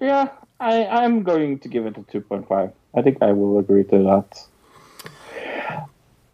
yeah, 0.00 0.28
I, 0.60 0.86
I'm 0.86 1.22
going 1.22 1.58
to 1.60 1.68
give 1.68 1.86
it 1.86 1.96
a 1.96 2.00
2.5. 2.02 2.72
I 2.94 3.02
think 3.02 3.22
I 3.22 3.32
will 3.32 3.58
agree 3.58 3.84
to 3.84 3.98
that. 4.04 4.44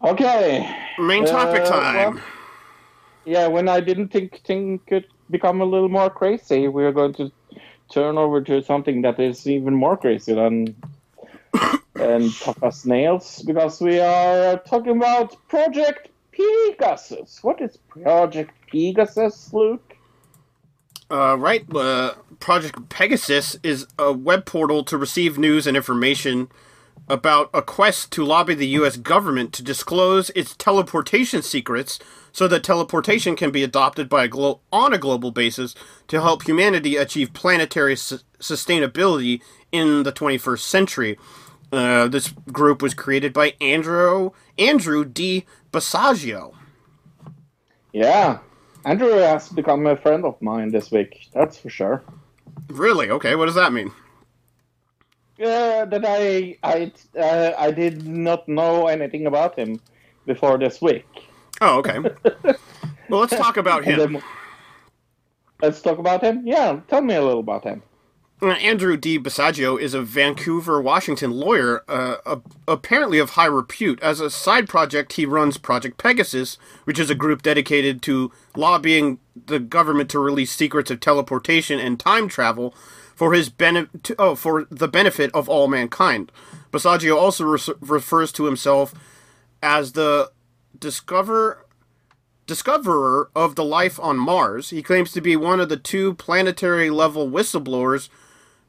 Okay. 0.03 0.69
Main 0.99 1.25
topic 1.25 1.61
Uh, 1.63 1.65
time. 1.69 2.15
well- 2.15 2.23
Yeah, 3.25 3.47
when 3.47 3.67
I 3.67 3.79
didn't 3.79 4.09
think 4.09 4.41
things 4.45 4.81
could 4.87 5.05
become 5.29 5.61
a 5.61 5.65
little 5.65 5.89
more 5.89 6.09
crazy, 6.09 6.67
we 6.67 6.85
are 6.85 6.91
going 6.91 7.13
to 7.15 7.31
turn 7.91 8.17
over 8.17 8.41
to 8.41 8.63
something 8.63 9.01
that 9.01 9.19
is 9.19 9.47
even 9.47 9.73
more 9.73 9.97
crazy 9.97 10.33
than 10.33 10.75
and 11.95 12.33
tough 12.35 12.61
as 12.63 12.85
nails 12.85 13.41
because 13.43 13.81
we 13.81 13.99
are 13.99 14.57
talking 14.59 14.97
about 14.97 15.35
Project 15.47 16.09
Pegasus. 16.31 17.43
What 17.43 17.61
is 17.61 17.77
Project 17.77 18.51
Pegasus, 18.71 19.53
Luke? 19.53 19.95
Uh, 21.09 21.37
right. 21.37 21.63
Uh, 21.73 22.15
Project 22.39 22.89
Pegasus 22.89 23.57
is 23.63 23.87
a 23.97 24.11
web 24.11 24.45
portal 24.45 24.83
to 24.83 24.97
receive 24.97 25.37
news 25.37 25.67
and 25.67 25.77
information 25.77 26.49
about 27.07 27.49
a 27.53 27.61
quest 27.61 28.11
to 28.13 28.25
lobby 28.25 28.55
the 28.55 28.67
U.S. 28.79 28.97
government 28.97 29.53
to 29.53 29.63
disclose 29.63 30.29
its 30.31 30.55
teleportation 30.55 31.41
secrets 31.41 31.99
so 32.31 32.47
that 32.47 32.63
teleportation 32.63 33.35
can 33.35 33.51
be 33.51 33.63
adopted 33.63 34.09
by 34.09 34.25
a 34.25 34.27
glo- 34.27 34.59
on 34.71 34.93
a 34.93 34.97
global 34.97 35.31
basis 35.31 35.75
to 36.07 36.21
help 36.21 36.43
humanity 36.43 36.95
achieve 36.97 37.33
planetary 37.33 37.95
su- 37.95 38.19
sustainability 38.39 39.41
in 39.71 40.03
the 40.03 40.11
21st 40.11 40.59
century. 40.59 41.17
Uh, 41.71 42.07
this 42.07 42.33
group 42.51 42.81
was 42.81 42.93
created 42.93 43.33
by 43.33 43.53
Andrew 43.61 44.31
Andrew 44.57 45.03
D. 45.05 45.45
Basiago. 45.71 46.53
Yeah, 47.91 48.39
Andrew 48.85 49.11
has 49.11 49.49
become 49.49 49.85
a 49.87 49.95
friend 49.97 50.25
of 50.25 50.41
mine 50.41 50.71
this 50.71 50.91
week. 50.91 51.27
That's 51.33 51.57
for 51.57 51.69
sure. 51.69 52.03
Really? 52.67 53.09
Okay. 53.09 53.35
What 53.35 53.45
does 53.47 53.55
that 53.55 53.73
mean? 53.73 53.91
Yeah, 55.37 55.85
that 55.85 56.03
I 56.05 56.57
I 56.63 56.91
uh, 57.19 57.53
I 57.57 57.71
did 57.71 58.07
not 58.07 58.47
know 58.47 58.87
anything 58.87 59.27
about 59.27 59.57
him 59.57 59.79
before 60.25 60.57
this 60.57 60.81
week. 60.81 61.05
Oh, 61.61 61.79
okay. 61.79 61.99
well, 63.09 63.19
let's 63.21 63.35
talk 63.35 63.57
about 63.57 63.83
him. 63.83 63.99
then- 64.13 64.23
let's 65.61 65.81
talk 65.81 65.97
about 65.99 66.21
him. 66.21 66.43
Yeah, 66.45 66.79
tell 66.87 67.01
me 67.01 67.15
a 67.15 67.21
little 67.23 67.39
about 67.41 67.63
him. 67.63 67.83
Uh, 68.41 68.49
Andrew 68.49 68.97
D. 68.97 69.17
Basiago 69.17 69.79
is 69.79 69.93
a 69.93 70.01
Vancouver, 70.01 70.81
Washington 70.81 71.31
lawyer, 71.31 71.83
uh, 71.87 72.35
apparently 72.67 73.17
of 73.17 73.31
high 73.31 73.45
repute. 73.45 74.01
As 74.03 74.19
a 74.19 74.29
side 74.29 74.67
project, 74.67 75.13
he 75.13 75.25
runs 75.25 75.57
Project 75.57 75.97
Pegasus, 75.97 76.57
which 76.83 76.99
is 76.99 77.09
a 77.09 77.15
group 77.15 77.41
dedicated 77.41 78.01
to 78.03 78.31
lobbying 78.57 79.19
the 79.47 79.59
government 79.59 80.09
to 80.09 80.19
release 80.19 80.51
secrets 80.51 80.91
of 80.91 80.99
teleportation 80.99 81.79
and 81.79 81.97
time 81.97 82.27
travel 82.27 82.75
for 83.15 83.33
his 83.33 83.49
bene- 83.49 83.87
to, 84.03 84.15
oh, 84.19 84.35
for 84.35 84.65
the 84.69 84.87
benefit 84.87 85.31
of 85.33 85.47
all 85.49 85.67
mankind. 85.67 86.31
Basiago 86.71 87.15
also 87.17 87.45
re- 87.45 87.75
refers 87.81 88.31
to 88.33 88.45
himself 88.45 88.93
as 89.63 89.93
the 89.93 90.31
discover 90.77 91.65
discoverer 92.45 93.31
of 93.35 93.55
the 93.55 93.63
life 93.63 93.99
on 93.99 94.17
Mars. 94.17 94.69
He 94.69 94.83
claims 94.83 95.11
to 95.13 95.21
be 95.21 95.35
one 95.35 95.59
of 95.59 95.69
the 95.69 95.77
two 95.77 96.13
planetary 96.15 96.89
level 96.91 97.27
whistleblowers 97.27 98.09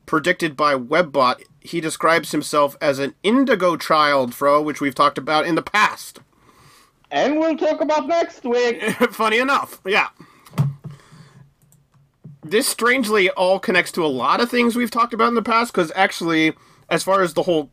predicted 0.07 0.57
by 0.57 0.75
Webbot. 0.75 1.43
He 1.61 1.81
describes 1.81 2.31
himself 2.33 2.77
as 2.81 2.99
an 2.99 3.15
indigo 3.23 3.77
child, 3.77 4.35
Fro, 4.35 4.63
which 4.63 4.81
we've 4.81 4.95
talked 4.95 5.19
about 5.19 5.47
in 5.47 5.57
the 5.57 5.63
past. 5.63 6.21
and 7.11 7.39
we'll 7.39 7.57
talk 7.57 7.81
about 7.83 8.07
next 8.07 8.45
week. 8.45 8.81
Funny 9.11 9.39
enough, 9.39 9.81
yeah. 9.85 10.09
This 12.51 12.69
strangely 12.69 13.29
all 13.31 13.59
connects 13.59 13.93
to 13.93 14.05
a 14.05 14.09
lot 14.09 14.41
of 14.41 14.51
things 14.51 14.77
we've 14.77 14.91
talked 14.91 15.13
about 15.15 15.29
in 15.29 15.35
the 15.35 15.43
past, 15.43 15.73
because 15.73 15.91
actually, 15.97 16.53
as 16.89 17.03
far 17.03 17.23
as 17.23 17.35
the 17.35 17.43
whole 17.43 17.71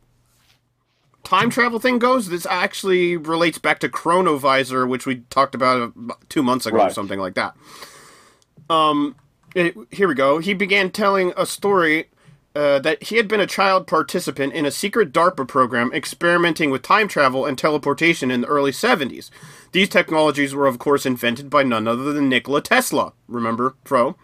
time 1.22 1.48
travel 1.50 1.78
thing 1.78 1.98
goes, 1.98 2.28
this 2.28 2.46
actually 2.46 3.16
relates 3.16 3.58
back 3.58 3.78
to 3.80 3.88
Chronovisor, 3.88 4.88
which 4.88 5.06
we 5.06 5.16
talked 5.30 5.54
about 5.54 5.92
about 5.96 6.28
two 6.28 6.42
months 6.42 6.66
ago 6.66 6.76
or 6.76 6.90
something 6.94 7.18
like 7.20 7.34
that. 7.34 7.54
Um, 8.68 9.14
it- 9.54 9.76
here 9.90 10.08
we 10.08 10.14
go. 10.14 10.38
He 10.38 10.54
began 10.54 10.90
telling 10.90 11.32
a 11.36 11.46
story 11.46 12.06
uh, 12.56 12.78
that 12.80 13.02
he 13.04 13.16
had 13.16 13.26
been 13.26 13.40
a 13.40 13.46
child 13.48 13.86
participant 13.86 14.52
in 14.52 14.64
a 14.64 14.70
secret 14.70 15.12
DARPA 15.12 15.46
program 15.48 15.90
experimenting 15.92 16.70
with 16.70 16.82
time 16.82 17.08
travel 17.08 17.44
and 17.46 17.58
teleportation 17.58 18.30
in 18.30 18.42
the 18.42 18.46
early 18.46 18.70
70s. 18.70 19.28
These 19.72 19.88
technologies 19.88 20.54
were, 20.54 20.68
of 20.68 20.78
course, 20.78 21.04
invented 21.04 21.50
by 21.50 21.64
none 21.64 21.88
other 21.88 22.12
than 22.12 22.28
Nikola 22.28 22.60
Tesla. 22.62 23.12
Remember, 23.26 23.74
Fro? 23.84 24.16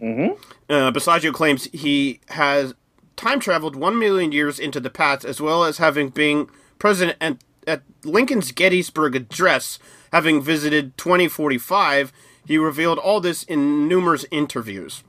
Mm-hmm. 0.00 0.72
Uh, 0.72 1.32
claims 1.32 1.64
he 1.72 2.20
has 2.28 2.74
time 3.16 3.40
traveled 3.40 3.74
one 3.76 3.98
million 3.98 4.32
years 4.32 4.58
into 4.58 4.80
the 4.80 4.90
past, 4.90 5.24
as 5.24 5.40
well 5.40 5.64
as 5.64 5.78
having 5.78 6.10
been 6.10 6.48
present 6.78 7.16
at, 7.20 7.38
at 7.66 7.82
Lincoln's 8.04 8.52
Gettysburg 8.52 9.16
Address, 9.16 9.78
having 10.12 10.40
visited 10.40 10.96
2045. 10.96 12.12
He 12.46 12.56
revealed 12.56 12.98
all 12.98 13.20
this 13.20 13.42
in 13.42 13.88
numerous 13.88 14.24
interviews. 14.30 15.02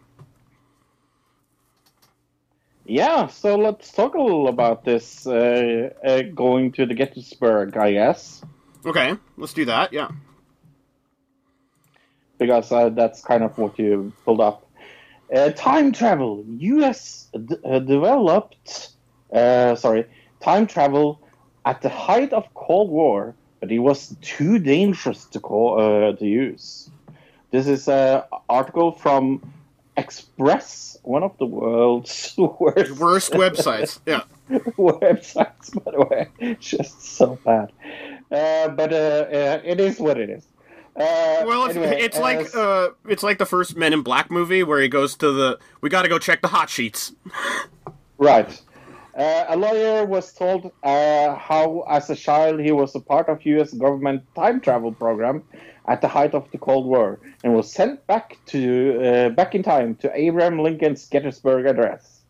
Yeah, 2.85 3.27
so 3.27 3.55
let's 3.55 3.91
talk 3.91 4.15
a 4.15 4.21
little 4.21 4.47
about 4.47 4.83
this 4.83 5.27
uh, 5.27 5.91
uh, 6.03 6.21
going 6.33 6.71
to 6.73 6.87
the 6.87 6.95
Gettysburg, 6.95 7.77
I 7.77 7.93
guess, 7.93 8.43
Okay, 8.85 9.15
let's 9.37 9.53
do 9.53 9.65
that. 9.65 9.91
Yeah. 9.93 10.09
because 12.37 12.71
uh, 12.71 12.89
that's 12.89 13.21
kind 13.21 13.43
of 13.43 13.57
what 13.57 13.77
you 13.77 14.13
pulled 14.23 14.39
up. 14.41 14.65
Uh, 15.33 15.51
time 15.51 15.91
travel. 15.91 16.43
U.S. 16.47 17.27
D- 17.45 17.55
uh, 17.63 17.79
developed, 17.79 18.89
uh, 19.33 19.75
sorry, 19.75 20.05
time 20.39 20.65
travel 20.67 21.19
at 21.65 21.81
the 21.81 21.89
height 21.89 22.33
of 22.33 22.51
Cold 22.55 22.89
War, 22.89 23.35
but 23.59 23.71
it 23.71 23.79
was 23.79 24.15
too 24.21 24.57
dangerous 24.59 25.25
to 25.25 25.39
call 25.39 25.79
uh, 25.79 26.15
to 26.15 26.25
use. 26.25 26.89
This 27.51 27.67
is 27.67 27.87
an 27.87 28.23
article 28.47 28.91
from 28.91 29.53
Express, 29.97 30.97
one 31.03 31.23
of 31.23 31.37
the 31.39 31.45
world's 31.45 32.33
worst 32.37 32.91
Worst 32.99 33.31
websites. 33.33 33.99
Yeah. 34.07 34.23
websites, 34.77 35.83
by 35.83 35.91
the 35.91 36.05
way. 36.09 36.55
Just 36.59 37.01
so 37.17 37.37
bad. 37.45 37.71
Uh, 38.31 38.69
but 38.69 38.91
uh, 38.93 38.95
uh, 38.95 39.61
it 39.63 39.79
is 39.79 39.99
what 39.99 40.17
it 40.17 40.29
is. 40.29 40.47
Uh, 40.95 41.43
Well, 41.45 41.65
it's, 41.65 41.75
anyway, 41.75 42.01
it's 42.01 42.17
uh, 42.17 42.21
like 42.21 42.55
uh, 42.55 42.89
it's 43.07 43.23
like 43.23 43.37
the 43.37 43.45
first 43.45 43.75
Men 43.77 43.93
in 43.93 44.01
Black 44.01 44.29
movie 44.31 44.63
where 44.63 44.81
he 44.81 44.87
goes 44.87 45.15
to 45.17 45.31
the. 45.31 45.59
We 45.81 45.89
got 45.89 46.03
to 46.03 46.09
go 46.09 46.19
check 46.19 46.41
the 46.41 46.49
hot 46.49 46.69
sheets. 46.69 47.13
Right. 48.17 48.61
Uh, 49.15 49.45
a 49.49 49.57
lawyer 49.57 50.05
was 50.05 50.33
told 50.33 50.71
uh, 50.83 51.35
how, 51.35 51.83
as 51.89 52.09
a 52.09 52.15
child, 52.15 52.59
he 52.59 52.71
was 52.71 52.95
a 52.95 52.99
part 52.99 53.27
of 53.27 53.45
U.S. 53.45 53.73
government 53.73 54.23
time 54.35 54.61
travel 54.61 54.93
program 54.93 55.43
at 55.87 56.01
the 56.01 56.07
height 56.07 56.33
of 56.33 56.49
the 56.51 56.57
Cold 56.57 56.85
War, 56.85 57.19
and 57.43 57.53
was 57.53 57.71
sent 57.71 58.05
back 58.07 58.37
to 58.47 59.01
uh, 59.03 59.29
back 59.29 59.55
in 59.55 59.63
time 59.63 59.95
to 59.95 60.11
Abraham 60.13 60.59
Lincoln's 60.59 61.05
Gettysburg 61.07 61.65
Address. 61.65 62.21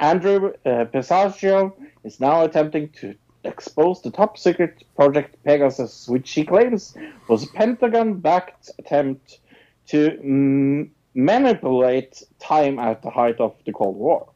Andrew 0.00 0.52
uh, 0.66 0.84
Basiago 0.84 1.72
is 2.04 2.20
now 2.20 2.44
attempting 2.44 2.90
to 3.00 3.14
expose 3.44 4.02
the 4.02 4.10
top 4.10 4.36
secret 4.38 4.84
project 4.96 5.36
Pegasus, 5.44 6.08
which 6.08 6.30
he 6.30 6.44
claims 6.44 6.96
was 7.28 7.44
a 7.44 7.52
Pentagon-backed 7.52 8.70
attempt 8.78 9.38
to 9.86 10.88
manipulate 11.14 12.22
time 12.38 12.78
at 12.78 13.02
the 13.02 13.10
height 13.10 13.40
of 13.40 13.54
the 13.64 13.72
Cold 13.72 13.96
War. 13.96 14.28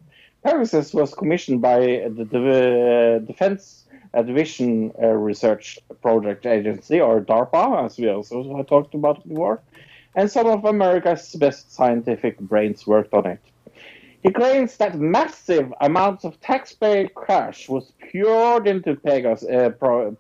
Pegasus 0.45 0.93
was 0.93 1.15
commissioned 1.15 1.61
by 1.61 1.79
the, 1.79 3.19
uh, 3.21 3.25
Defense 3.25 3.85
Division 4.15 4.93
uh, 5.01 5.07
Research 5.07 5.79
Project 6.03 6.47
Agency, 6.47 7.01
or 7.01 7.21
DARPA, 7.21 7.85
as 7.85 7.99
we 7.99 8.09
also 8.09 8.63
talked 8.65 8.95
about 8.95 9.27
before, 9.27 9.61
and 10.15 10.31
some 10.31 10.47
of 10.47 10.65
America's 10.65 11.35
best 11.37 11.73
scientific 11.73 12.39
brains 12.39 12.87
worked 12.87 13.15
on 13.15 13.27
it. 13.27 13.41
He 14.23 14.31
claims 14.31 14.77
that 14.77 14.99
massive 14.99 15.75
amounts 15.81 16.25
of 16.25 16.41
taxpayer 16.41 17.09
cash 17.27 17.69
was 17.69 17.93
poured 18.13 18.69
into 18.69 18.95
Pegasus, 18.95 19.49
uh, 19.49 19.71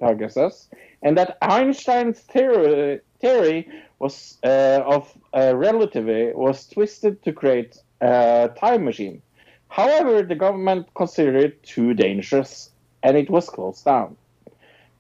Pegasus 0.01 0.69
and 1.03 1.16
that 1.16 1.39
Einstein's 1.43 2.20
theory, 2.20 3.01
theory 3.20 3.69
was 4.01 4.39
uh, 4.45 4.81
of 4.85 5.16
uh, 5.37 5.55
relativity 5.55 6.33
was 6.35 6.66
twisted 6.66 7.23
to 7.23 7.33
create 7.33 7.79
a 8.01 8.51
time 8.59 8.85
machine. 8.85 9.23
However, 9.69 10.23
the 10.23 10.35
government 10.35 10.89
considered 10.95 11.37
it 11.37 11.62
too 11.62 11.95
dangerous, 11.95 12.70
and 13.03 13.16
it 13.16 13.31
was 13.31 13.49
closed 13.49 13.85
down. 13.85 14.16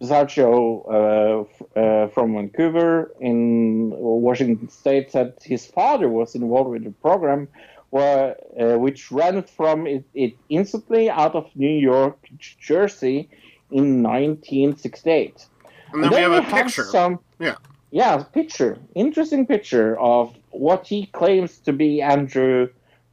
Basiago 0.00 1.46
uh, 1.76 1.78
uh, 1.78 2.08
from 2.08 2.34
Vancouver 2.34 3.12
in 3.20 3.90
Washington 3.90 4.68
State 4.68 5.12
said 5.12 5.34
his 5.42 5.66
father 5.66 6.08
was 6.08 6.34
involved 6.34 6.70
with 6.70 6.84
the 6.84 6.90
program, 6.90 7.48
where, 7.92 8.36
uh, 8.58 8.78
which 8.78 9.12
ran 9.12 9.42
from 9.42 9.86
it, 9.86 10.02
it 10.14 10.32
instantly 10.48 11.10
out 11.10 11.34
of 11.34 11.44
New 11.54 11.68
York, 11.92 12.16
Jersey, 12.58 13.28
in 13.70 14.02
1968. 14.02 15.46
And 15.92 16.02
then 16.02 16.10
we 16.10 16.16
have 16.16 16.32
a 16.32 16.40
we 16.40 16.46
picture. 16.46 16.84
some, 16.84 17.18
Yeah. 17.38 17.56
yeah, 17.90 18.22
picture, 18.32 18.78
interesting 18.94 19.46
picture 19.46 19.98
of 20.00 20.34
what 20.52 20.86
he 20.86 21.04
claims 21.06 21.58
to 21.66 21.72
be 21.74 22.00
Andrew 22.00 22.68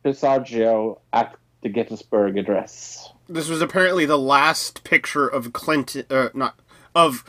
Basiago 0.06 1.00
at 1.12 1.36
the 1.62 1.68
Gettysburg 1.68 2.38
Address. 2.38 3.10
This 3.28 3.50
was 3.50 3.62
apparently 3.62 4.06
the 4.06 4.18
last 4.18 4.86
picture 4.86 5.28
of 5.28 5.52
Clinton, 5.52 6.06
uh, 6.10 6.30
not 6.34 6.58
of, 6.96 7.26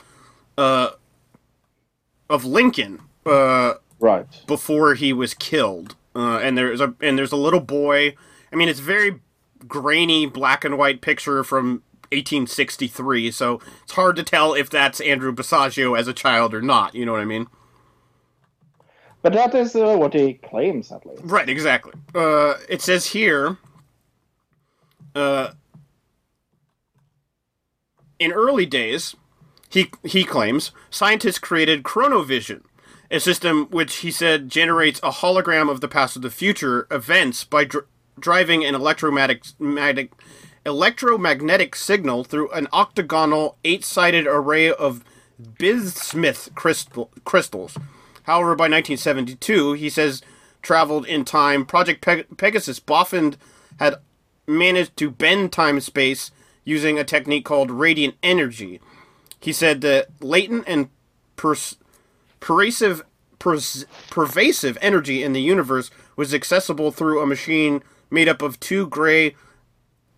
uh, 0.57 0.91
of 2.29 2.45
Lincoln, 2.45 3.01
uh, 3.25 3.73
Right. 3.99 4.25
before 4.47 4.93
he 4.93 5.11
was 5.11 5.33
killed. 5.33 5.97
Uh, 6.15 6.37
and 6.39 6.57
there's 6.57 6.81
a 6.81 6.93
and 7.01 7.17
there's 7.17 7.31
a 7.31 7.37
little 7.37 7.59
boy. 7.59 8.15
I 8.51 8.55
mean, 8.55 8.69
it's 8.69 8.79
very 8.79 9.19
grainy 9.67 10.25
black 10.25 10.65
and 10.65 10.77
white 10.77 11.01
picture 11.01 11.43
from 11.43 11.83
1863, 12.11 13.31
so 13.31 13.61
it's 13.83 13.93
hard 13.93 14.17
to 14.17 14.23
tell 14.23 14.53
if 14.53 14.69
that's 14.69 14.99
Andrew 14.99 15.31
Basiago 15.33 15.97
as 15.97 16.07
a 16.07 16.13
child 16.13 16.53
or 16.53 16.61
not. 16.61 16.93
You 16.93 17.05
know 17.05 17.13
what 17.13 17.21
I 17.21 17.25
mean? 17.25 17.47
But 19.21 19.33
that 19.33 19.53
is 19.55 19.75
uh, 19.75 19.95
what 19.97 20.13
he 20.13 20.33
claims, 20.33 20.91
at 20.91 21.05
least. 21.05 21.21
Right, 21.23 21.47
exactly. 21.47 21.93
Uh, 22.13 22.55
it 22.67 22.81
says 22.81 23.07
here, 23.07 23.57
uh, 25.13 25.51
in 28.19 28.31
early 28.31 28.65
days, 28.65 29.15
he 29.69 29.89
he 30.03 30.23
claims 30.23 30.71
scientists 30.89 31.39
created 31.39 31.83
chronovision, 31.83 32.63
a 33.11 33.19
system 33.19 33.67
which 33.69 33.97
he 33.97 34.09
said 34.09 34.49
generates 34.49 34.99
a 35.03 35.11
hologram 35.11 35.69
of 35.69 35.81
the 35.81 35.87
past 35.87 36.15
or 36.15 36.21
the 36.21 36.29
future 36.31 36.87
events 36.89 37.43
by 37.43 37.65
dr- 37.65 37.85
driving 38.19 38.63
an 38.63 38.73
electromagnetic 38.73 39.43
magnetic, 39.59 40.11
electromagnetic 40.65 41.75
signal 41.75 42.23
through 42.23 42.49
an 42.51 42.67
octagonal 42.71 43.57
eight-sided 43.63 44.25
array 44.27 44.71
of 44.71 45.03
bismuth 45.57 46.49
crystal, 46.55 47.11
crystals. 47.25 47.77
However, 48.23 48.55
by 48.55 48.65
1972, 48.65 49.73
he 49.73 49.89
says 49.89 50.21
traveled 50.61 51.05
in 51.05 51.25
time. 51.25 51.65
Project 51.65 52.01
Peg- 52.01 52.37
Pegasus 52.37 52.79
Boffin 52.79 53.35
had 53.79 53.95
managed 54.47 54.95
to 54.97 55.09
bend 55.09 55.51
time 55.51 55.79
space 55.81 56.31
using 56.63 56.99
a 56.99 57.03
technique 57.03 57.45
called 57.45 57.71
radiant 57.71 58.15
energy. 58.21 58.79
He 59.39 59.51
said 59.51 59.81
that 59.81 60.07
latent 60.21 60.65
and 60.67 60.89
pers- 61.35 61.77
pervasive, 62.41 63.03
pervasive 63.39 64.77
energy 64.81 65.23
in 65.23 65.31
the 65.31 65.41
universe 65.41 65.89
was 66.17 66.33
accessible 66.33 66.91
through 66.91 67.21
a 67.21 67.25
machine 67.25 67.81
made 68.09 68.27
up 68.27 68.41
of 68.41 68.59
two 68.59 68.85
gray 68.87 69.33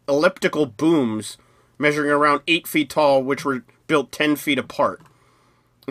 elliptical 0.09 0.65
booms 0.65 1.37
measuring 1.77 2.09
around 2.09 2.41
eight 2.47 2.67
feet 2.67 2.89
tall, 2.89 3.21
which 3.21 3.45
were 3.45 3.63
built 3.87 4.11
10 4.11 4.35
feet 4.35 4.57
apart. 4.57 5.01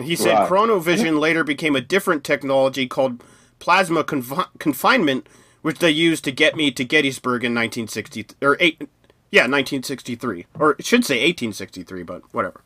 He 0.01 0.15
said 0.15 0.49
chronovision 0.49 1.19
later 1.19 1.43
became 1.43 1.75
a 1.75 1.81
different 1.81 2.23
technology 2.23 2.87
called 2.87 3.23
plasma 3.59 4.03
confi- 4.03 4.47
confinement, 4.57 5.27
which 5.61 5.79
they 5.79 5.91
used 5.91 6.23
to 6.23 6.31
get 6.31 6.55
me 6.55 6.71
to 6.71 6.83
Gettysburg 6.83 7.43
in 7.43 7.53
1960 7.53 8.27
or 8.41 8.57
eight, 8.59 8.81
yeah, 9.31 9.43
1963, 9.43 10.47
or 10.59 10.71
it 10.79 10.85
should 10.85 11.05
say 11.05 11.15
1863, 11.15 12.03
but 12.03 12.21
whatever. 12.33 12.61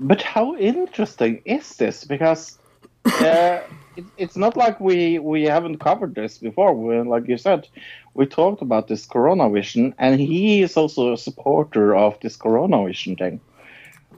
But 0.00 0.22
how 0.22 0.56
interesting 0.56 1.42
is 1.44 1.76
this? 1.76 2.04
Because 2.04 2.58
uh, 3.04 3.60
it, 3.96 4.04
it's 4.16 4.36
not 4.36 4.56
like 4.56 4.80
we 4.80 5.18
we 5.18 5.44
haven't 5.44 5.78
covered 5.78 6.14
this 6.14 6.38
before. 6.38 6.74
We, 6.74 7.00
like 7.02 7.28
you 7.28 7.36
said, 7.36 7.68
we 8.14 8.26
talked 8.26 8.62
about 8.62 8.88
this 8.88 9.06
Corona 9.06 9.50
Vision, 9.50 9.94
and 9.98 10.18
he 10.18 10.62
is 10.62 10.76
also 10.76 11.12
a 11.12 11.18
supporter 11.18 11.94
of 11.94 12.18
this 12.20 12.36
Corona 12.36 12.84
Vision 12.86 13.16
thing. 13.16 13.40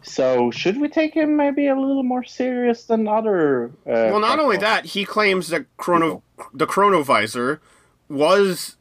So 0.02 0.50
should 0.50 0.80
we 0.80 0.88
take 0.88 1.14
him 1.14 1.36
maybe 1.36 1.68
a 1.68 1.76
little 1.76 2.02
more 2.02 2.24
serious 2.24 2.84
than 2.84 3.06
other? 3.06 3.66
Uh, 3.86 4.10
Well, 4.10 4.20
not 4.20 4.38
only 4.38 4.56
that, 4.56 4.86
he 4.86 5.04
claims 5.04 5.48
that 5.48 5.66
chrono 5.76 6.22
the 6.52 6.66
chronovisor 6.66 7.60
was 8.08 8.76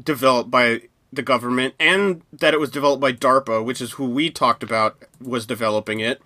developed 0.00 0.50
by 0.50 0.82
the 1.12 1.22
government 1.22 1.74
and 1.78 2.22
that 2.32 2.52
it 2.54 2.60
was 2.60 2.70
developed 2.70 3.00
by 3.00 3.12
DARPA, 3.12 3.64
which 3.64 3.80
is 3.80 3.92
who 3.92 4.06
we 4.06 4.28
talked 4.30 4.62
about 4.62 5.02
was 5.20 5.46
developing 5.46 6.00
it, 6.00 6.20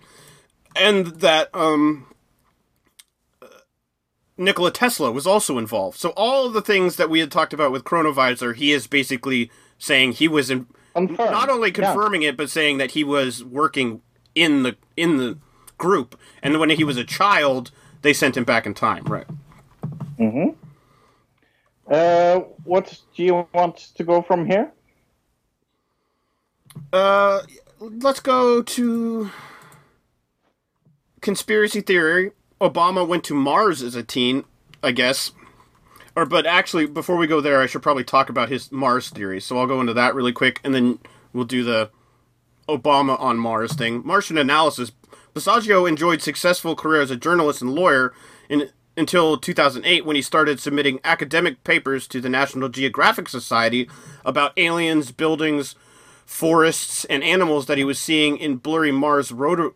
and 0.75 1.07
that 1.07 1.49
um 1.53 2.07
Nikola 4.37 4.71
Tesla 4.71 5.11
was 5.11 5.27
also 5.27 5.57
involved. 5.59 5.99
So 5.99 6.09
all 6.17 6.47
of 6.47 6.53
the 6.53 6.61
things 6.61 6.95
that 6.95 7.09
we 7.09 7.19
had 7.19 7.31
talked 7.31 7.53
about 7.53 7.71
with 7.71 7.83
chronovisor, 7.83 8.55
he 8.55 8.71
is 8.71 8.87
basically 8.87 9.51
saying 9.77 10.13
he 10.13 10.27
was 10.27 10.49
in 10.49 10.65
Confirmed. 10.95 11.31
not 11.31 11.49
only 11.49 11.69
Yeah. 11.69 11.73
confirming 11.93 12.23
it 12.23 12.35
but 12.37 12.49
saying 12.49 12.77
that 12.79 12.91
he 12.91 13.03
was 13.03 13.43
working 13.43 14.01
in 14.35 14.63
the 14.63 14.75
in 14.97 15.17
the 15.17 15.37
group 15.77 16.19
and 16.43 16.59
when 16.59 16.69
he 16.69 16.83
was 16.83 16.97
a 16.97 17.03
child 17.03 17.71
they 18.01 18.13
sent 18.13 18.35
him 18.37 18.43
back 18.43 18.65
in 18.65 18.73
time 18.73 19.03
right 19.05 19.27
Hmm. 20.17 20.49
Uh, 21.89 22.39
what 22.63 22.99
do 23.15 23.23
you 23.23 23.47
want 23.53 23.77
to 23.95 24.03
go 24.03 24.21
from 24.21 24.45
here? 24.45 24.71
uh 26.93 27.41
let's 27.79 28.19
go 28.19 28.61
to 28.61 29.29
conspiracy 31.21 31.81
theory 31.81 32.31
obama 32.59 33.07
went 33.07 33.23
to 33.23 33.33
mars 33.33 33.81
as 33.81 33.95
a 33.95 34.03
teen 34.03 34.43
i 34.83 34.91
guess. 34.91 35.31
Or 36.15 36.25
but 36.25 36.45
actually 36.45 36.87
before 36.87 37.15
we 37.15 37.27
go 37.27 37.41
there 37.41 37.61
i 37.61 37.65
should 37.65 37.81
probably 37.83 38.03
talk 38.03 38.29
about 38.29 38.49
his 38.49 38.71
mars 38.71 39.09
theory. 39.09 39.39
So 39.39 39.57
i'll 39.57 39.67
go 39.67 39.81
into 39.81 39.93
that 39.93 40.15
really 40.15 40.33
quick 40.33 40.59
and 40.63 40.73
then 40.73 40.99
we'll 41.33 41.45
do 41.45 41.63
the 41.63 41.89
obama 42.67 43.19
on 43.19 43.37
mars 43.37 43.73
thing. 43.73 44.05
Martian 44.05 44.37
analysis. 44.37 44.91
Basiago 45.33 45.87
enjoyed 45.87 46.21
successful 46.21 46.75
career 46.75 47.01
as 47.01 47.11
a 47.11 47.15
journalist 47.15 47.61
and 47.61 47.73
lawyer 47.73 48.13
in, 48.49 48.69
until 48.97 49.37
2008 49.37 50.05
when 50.05 50.17
he 50.17 50.21
started 50.21 50.59
submitting 50.59 50.99
academic 51.05 51.63
papers 51.63 52.05
to 52.07 52.19
the 52.19 52.27
National 52.27 52.67
Geographic 52.67 53.29
Society 53.29 53.89
about 54.25 54.51
aliens, 54.57 55.13
buildings, 55.13 55.75
forests, 56.25 57.05
and 57.05 57.23
animals 57.23 57.65
that 57.67 57.77
he 57.77 57.85
was 57.85 57.97
seeing 57.97 58.35
in 58.35 58.57
blurry 58.57 58.91
Mars 58.91 59.31
rotor, 59.31 59.71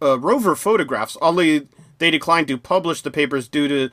uh, 0.00 0.18
rover 0.18 0.54
photographs. 0.54 1.16
Although 1.20 1.60
they 1.98 2.10
declined 2.10 2.48
to 2.48 2.58
publish 2.58 3.02
the 3.02 3.10
papers 3.10 3.48
due 3.48 3.68
to 3.68 3.90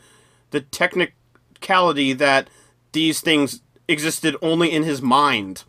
the 0.51 0.61
technicality 0.61 2.13
that 2.13 2.49
these 2.91 3.21
things 3.21 3.61
existed 3.87 4.35
only 4.41 4.71
in 4.71 4.83
his 4.83 5.01
mind. 5.01 5.63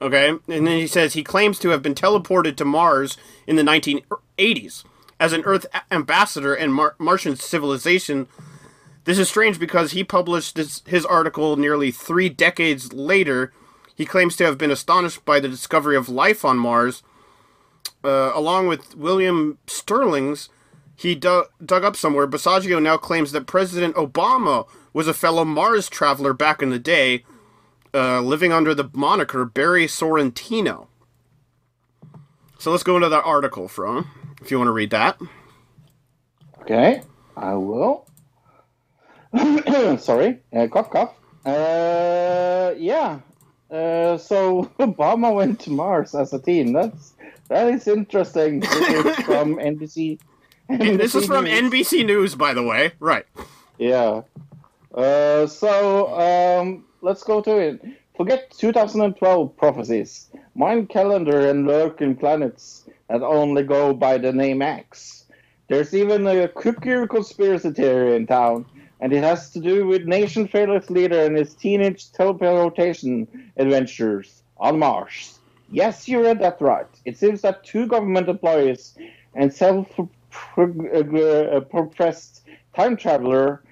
Okay? 0.00 0.30
And 0.30 0.66
then 0.66 0.78
he 0.78 0.86
says 0.86 1.12
he 1.12 1.22
claims 1.22 1.58
to 1.60 1.68
have 1.68 1.82
been 1.82 1.94
teleported 1.94 2.56
to 2.56 2.64
Mars 2.64 3.16
in 3.46 3.56
the 3.56 3.62
1980s 3.62 4.84
as 5.20 5.32
an 5.32 5.42
Earth 5.44 5.66
ambassador 5.90 6.54
and 6.54 6.74
Mar- 6.74 6.96
Martian 6.98 7.36
civilization. 7.36 8.26
This 9.04 9.18
is 9.18 9.28
strange 9.28 9.58
because 9.58 9.92
he 9.92 10.02
published 10.02 10.56
his 10.56 11.06
article 11.06 11.56
nearly 11.56 11.90
three 11.92 12.28
decades 12.28 12.92
later. 12.92 13.52
He 13.94 14.04
claims 14.04 14.36
to 14.36 14.44
have 14.44 14.58
been 14.58 14.70
astonished 14.70 15.24
by 15.24 15.38
the 15.38 15.48
discovery 15.48 15.96
of 15.96 16.08
life 16.08 16.44
on 16.44 16.58
Mars. 16.58 17.02
Uh, 18.04 18.32
along 18.34 18.66
with 18.66 18.96
William 18.96 19.58
Sterling's, 19.66 20.48
he 20.96 21.14
du- 21.14 21.46
dug 21.64 21.84
up 21.84 21.96
somewhere. 21.96 22.26
Basiago 22.26 22.82
now 22.82 22.96
claims 22.96 23.32
that 23.32 23.46
President 23.46 23.94
Obama 23.96 24.66
was 24.92 25.08
a 25.08 25.14
fellow 25.14 25.44
Mars 25.44 25.88
traveler 25.88 26.32
back 26.32 26.62
in 26.62 26.70
the 26.70 26.78
day, 26.78 27.24
uh, 27.94 28.20
living 28.20 28.52
under 28.52 28.74
the 28.74 28.90
moniker 28.92 29.44
Barry 29.44 29.86
Sorrentino. 29.86 30.86
So 32.58 32.70
let's 32.70 32.84
go 32.84 32.96
into 32.96 33.08
that 33.08 33.24
article 33.24 33.68
from, 33.68 34.08
if 34.40 34.50
you 34.50 34.58
want 34.58 34.68
to 34.68 34.72
read 34.72 34.90
that. 34.90 35.18
Okay, 36.60 37.02
I 37.36 37.54
will. 37.54 38.06
Sorry, 39.98 40.38
uh, 40.54 40.68
cough, 40.68 40.90
cough. 40.90 41.14
Uh, 41.44 42.74
yeah. 42.76 43.18
Uh, 43.70 44.16
so 44.18 44.70
Obama 44.78 45.34
went 45.34 45.58
to 45.60 45.70
Mars 45.70 46.14
as 46.14 46.32
a 46.32 46.38
teen. 46.38 46.72
That's 46.72 47.14
that 47.52 47.68
is 47.68 47.86
interesting. 47.86 48.60
This 48.60 48.72
is 48.72 49.16
from 49.24 49.56
NBC. 49.56 50.18
And 50.68 50.98
this 50.98 51.14
is 51.14 51.26
from 51.26 51.44
News. 51.44 51.70
NBC 51.70 52.06
News, 52.06 52.34
by 52.34 52.54
the 52.54 52.62
way. 52.62 52.92
Right. 52.98 53.26
Yeah. 53.78 54.22
Uh, 54.94 55.46
so 55.46 56.18
um, 56.18 56.84
let's 57.02 57.22
go 57.22 57.40
to 57.42 57.56
it. 57.56 57.84
Forget 58.16 58.50
2012 58.58 59.56
prophecies. 59.56 60.28
Mayan 60.54 60.86
calendar 60.86 61.48
and 61.48 61.66
lurking 61.66 62.16
planets 62.16 62.88
that 63.08 63.22
only 63.22 63.62
go 63.62 63.92
by 63.92 64.18
the 64.18 64.32
name 64.32 64.62
X. 64.62 65.24
There's 65.68 65.94
even 65.94 66.26
a 66.26 66.48
cookie 66.48 67.06
conspiracy 67.06 67.70
theory 67.70 68.16
in 68.16 68.26
town, 68.26 68.66
and 69.00 69.12
it 69.12 69.22
has 69.22 69.50
to 69.50 69.60
do 69.60 69.86
with 69.86 70.04
nation 70.04 70.46
fearless 70.46 70.90
leader 70.90 71.20
and 71.22 71.36
his 71.36 71.54
teenage 71.54 72.12
teleportation 72.12 73.26
adventures 73.56 74.42
on 74.58 74.78
Mars. 74.78 75.38
Yes, 75.72 76.06
you 76.06 76.22
read 76.22 76.38
that 76.40 76.60
right. 76.60 76.86
It 77.04 77.16
seems 77.16 77.40
that 77.42 77.64
two 77.64 77.86
government 77.86 78.28
employees 78.28 78.96
and 79.34 79.52
self-professed 79.52 82.42
time 82.74 82.96
traveler 82.96 83.62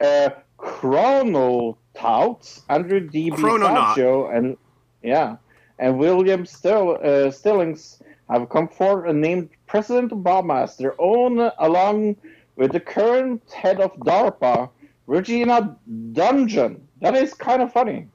uh, 0.00 0.30
Chronotaut, 0.58 2.62
Andrew 2.68 3.00
D. 3.00 3.30
Chrononaut. 3.30 4.34
And 4.34 4.56
yeah, 5.02 5.36
and 5.78 5.98
William 5.98 6.46
Still, 6.46 6.98
uh, 7.02 7.30
Stillings 7.30 8.02
have 8.28 8.48
come 8.48 8.68
forward 8.68 9.08
and 9.08 9.20
named 9.20 9.50
President 9.66 10.12
Obama 10.12 10.62
as 10.62 10.76
their 10.76 10.94
own, 11.00 11.50
along 11.58 12.16
with 12.56 12.72
the 12.72 12.80
current 12.80 13.50
head 13.50 13.80
of 13.80 13.94
DARPA, 13.96 14.70
Regina 15.06 15.76
Dugan. 16.12 16.86
That 17.00 17.14
is 17.14 17.34
kind 17.34 17.62
of 17.62 17.72
funny. 17.72 18.08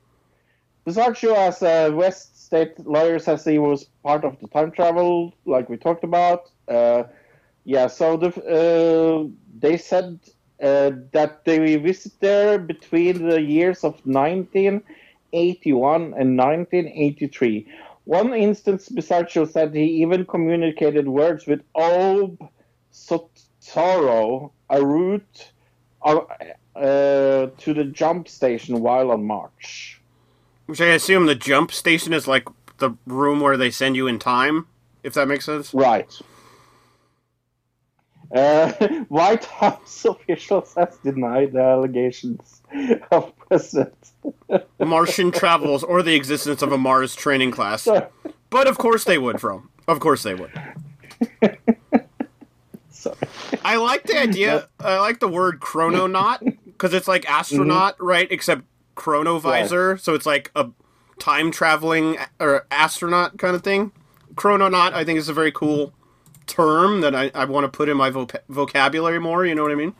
Basiago, 0.85 1.35
as 1.35 1.63
a 1.63 1.89
West 1.89 2.34
State 2.45 2.79
lawyers 2.85 3.23
says 3.25 3.43
he 3.43 3.57
was 3.57 3.85
part 4.03 4.23
of 4.23 4.39
the 4.39 4.47
time 4.49 4.69
travel, 4.69 5.33
like 5.45 5.67
we 5.67 5.77
talked 5.77 6.03
about. 6.03 6.51
Uh, 6.67 7.03
yeah, 7.63 7.87
so 7.87 8.17
the, 8.17 8.29
uh, 8.59 9.27
they 9.57 9.77
said 9.77 10.19
uh, 10.61 10.91
that 11.11 11.43
they 11.43 11.75
visit 11.77 12.13
there 12.19 12.59
between 12.59 13.27
the 13.27 13.41
years 13.41 13.83
of 13.83 13.93
1981 14.05 16.01
and 16.01 16.37
1983. 16.37 17.67
One 18.03 18.31
instance, 18.35 18.89
Basiago 18.89 19.51
said 19.51 19.73
he 19.73 20.03
even 20.03 20.23
communicated 20.25 21.07
words 21.07 21.47
with 21.47 21.63
Ob 21.73 22.37
Soetoro, 22.93 24.51
a 24.69 24.85
route 24.85 25.51
uh, 26.03 26.19
uh, 26.75 27.47
to 27.57 27.73
the 27.73 27.85
jump 27.85 28.27
station 28.27 28.81
while 28.81 29.09
on 29.09 29.25
march. 29.25 29.99
Which 30.65 30.81
I 30.81 30.87
assume 30.87 31.25
the 31.25 31.35
jump 31.35 31.71
station 31.71 32.13
is 32.13 32.27
like 32.27 32.47
the 32.77 32.91
room 33.05 33.39
where 33.39 33.57
they 33.57 33.71
send 33.71 33.95
you 33.95 34.07
in 34.07 34.19
time, 34.19 34.67
if 35.03 35.13
that 35.13 35.27
makes 35.27 35.45
sense. 35.45 35.73
Right. 35.73 36.11
Uh, 38.35 38.71
White 39.07 39.45
House 39.45 40.05
officials 40.05 40.73
has 40.75 40.97
denied 40.97 41.53
the 41.53 41.61
allegations 41.61 42.61
of 43.11 43.31
President. 43.37 44.11
Martian 44.79 45.31
travels 45.31 45.83
or 45.83 46.01
the 46.01 46.15
existence 46.15 46.61
of 46.61 46.71
a 46.71 46.77
Mars 46.77 47.15
training 47.15 47.51
class. 47.51 47.87
But 48.49 48.67
of 48.67 48.77
course 48.77 49.03
they 49.03 49.17
would, 49.17 49.39
from. 49.39 49.69
Of 49.87 49.99
course 49.99 50.23
they 50.23 50.33
would. 50.33 50.51
Sorry. 52.89 53.15
I 53.63 53.77
like 53.77 54.03
the 54.03 54.19
idea. 54.19 54.67
I 54.79 54.99
like 54.99 55.19
the 55.19 55.27
word 55.27 55.59
chrononaut 55.59 56.39
because 56.65 56.93
it's 56.93 57.07
like 57.07 57.29
astronaut, 57.29 58.01
right? 58.01 58.27
Except 58.31 58.63
chronovisor, 58.95 59.99
so 59.99 60.13
it's 60.13 60.25
like 60.25 60.51
a 60.55 60.69
time 61.19 61.51
traveling 61.51 62.17
or 62.39 62.65
astronaut 62.71 63.37
kind 63.37 63.55
of 63.55 63.63
thing. 63.63 63.91
Chrononaut, 64.35 64.93
I 64.93 65.03
think, 65.05 65.17
is 65.19 65.29
a 65.29 65.33
very 65.33 65.51
cool 65.51 65.93
term 66.47 67.01
that 67.01 67.15
I, 67.15 67.31
I 67.33 67.45
want 67.45 67.63
to 67.65 67.75
put 67.75 67.89
in 67.89 67.97
my 67.97 68.11
voc- 68.11 68.39
vocabulary 68.49 69.19
more. 69.19 69.45
You 69.45 69.55
know 69.55 69.63
what 69.63 69.71
I 69.71 69.75
mean? 69.75 69.93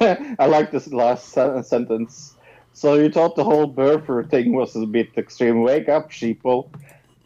I 0.38 0.46
like 0.46 0.70
this 0.70 0.92
last 0.92 1.28
sen- 1.30 1.62
sentence. 1.64 2.36
So 2.72 2.94
you 2.94 3.10
thought 3.10 3.34
the 3.34 3.44
whole 3.44 3.72
birther 3.72 4.28
thing 4.30 4.52
was 4.52 4.76
a 4.76 4.86
bit 4.86 5.08
extreme. 5.16 5.62
Wake 5.62 5.88
up, 5.88 6.10
sheeple. 6.10 6.70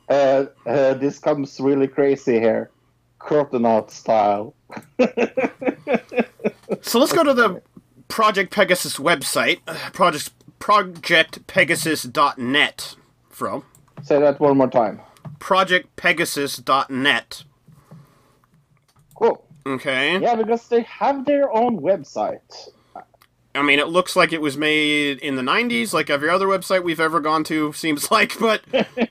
Uh, 0.09 0.47
uh, 0.66 0.94
this 0.94 1.18
comes 1.18 1.60
really 1.60 1.86
crazy 1.89 2.40
here. 2.40 2.70
Crotonaut 3.20 3.90
style. 3.90 4.55
So 6.82 6.98
let's 6.98 7.12
go 7.12 7.22
to 7.22 7.32
the 7.32 7.62
Project 8.12 8.52
Pegasus 8.52 8.98
website, 8.98 9.60
uh, 9.66 9.74
project 9.94 10.30
projectpegasus.net. 10.60 12.97
From 13.30 13.64
Say 14.02 14.20
that 14.20 14.39
one 14.39 14.59
more 14.59 14.68
time. 14.68 15.01
projectpegasus.net. 15.39 17.44
Cool. 19.14 19.43
Okay. 19.66 20.20
Yeah, 20.20 20.34
because 20.34 20.68
they 20.68 20.82
have 20.82 21.24
their 21.24 21.51
own 21.51 21.80
website. 21.80 22.68
I 23.55 23.62
mean, 23.62 23.78
it 23.78 23.89
looks 23.89 24.14
like 24.14 24.34
it 24.34 24.43
was 24.43 24.59
made 24.59 25.18
in 25.20 25.36
the 25.36 25.43
90s, 25.43 25.94
like 25.94 26.10
every 26.10 26.28
other 26.28 26.47
website 26.47 26.84
we've 26.84 27.01
ever 27.01 27.18
gone 27.18 27.44
to, 27.44 27.72
seems 27.72 28.10
like, 28.16 28.39
but 28.39 28.60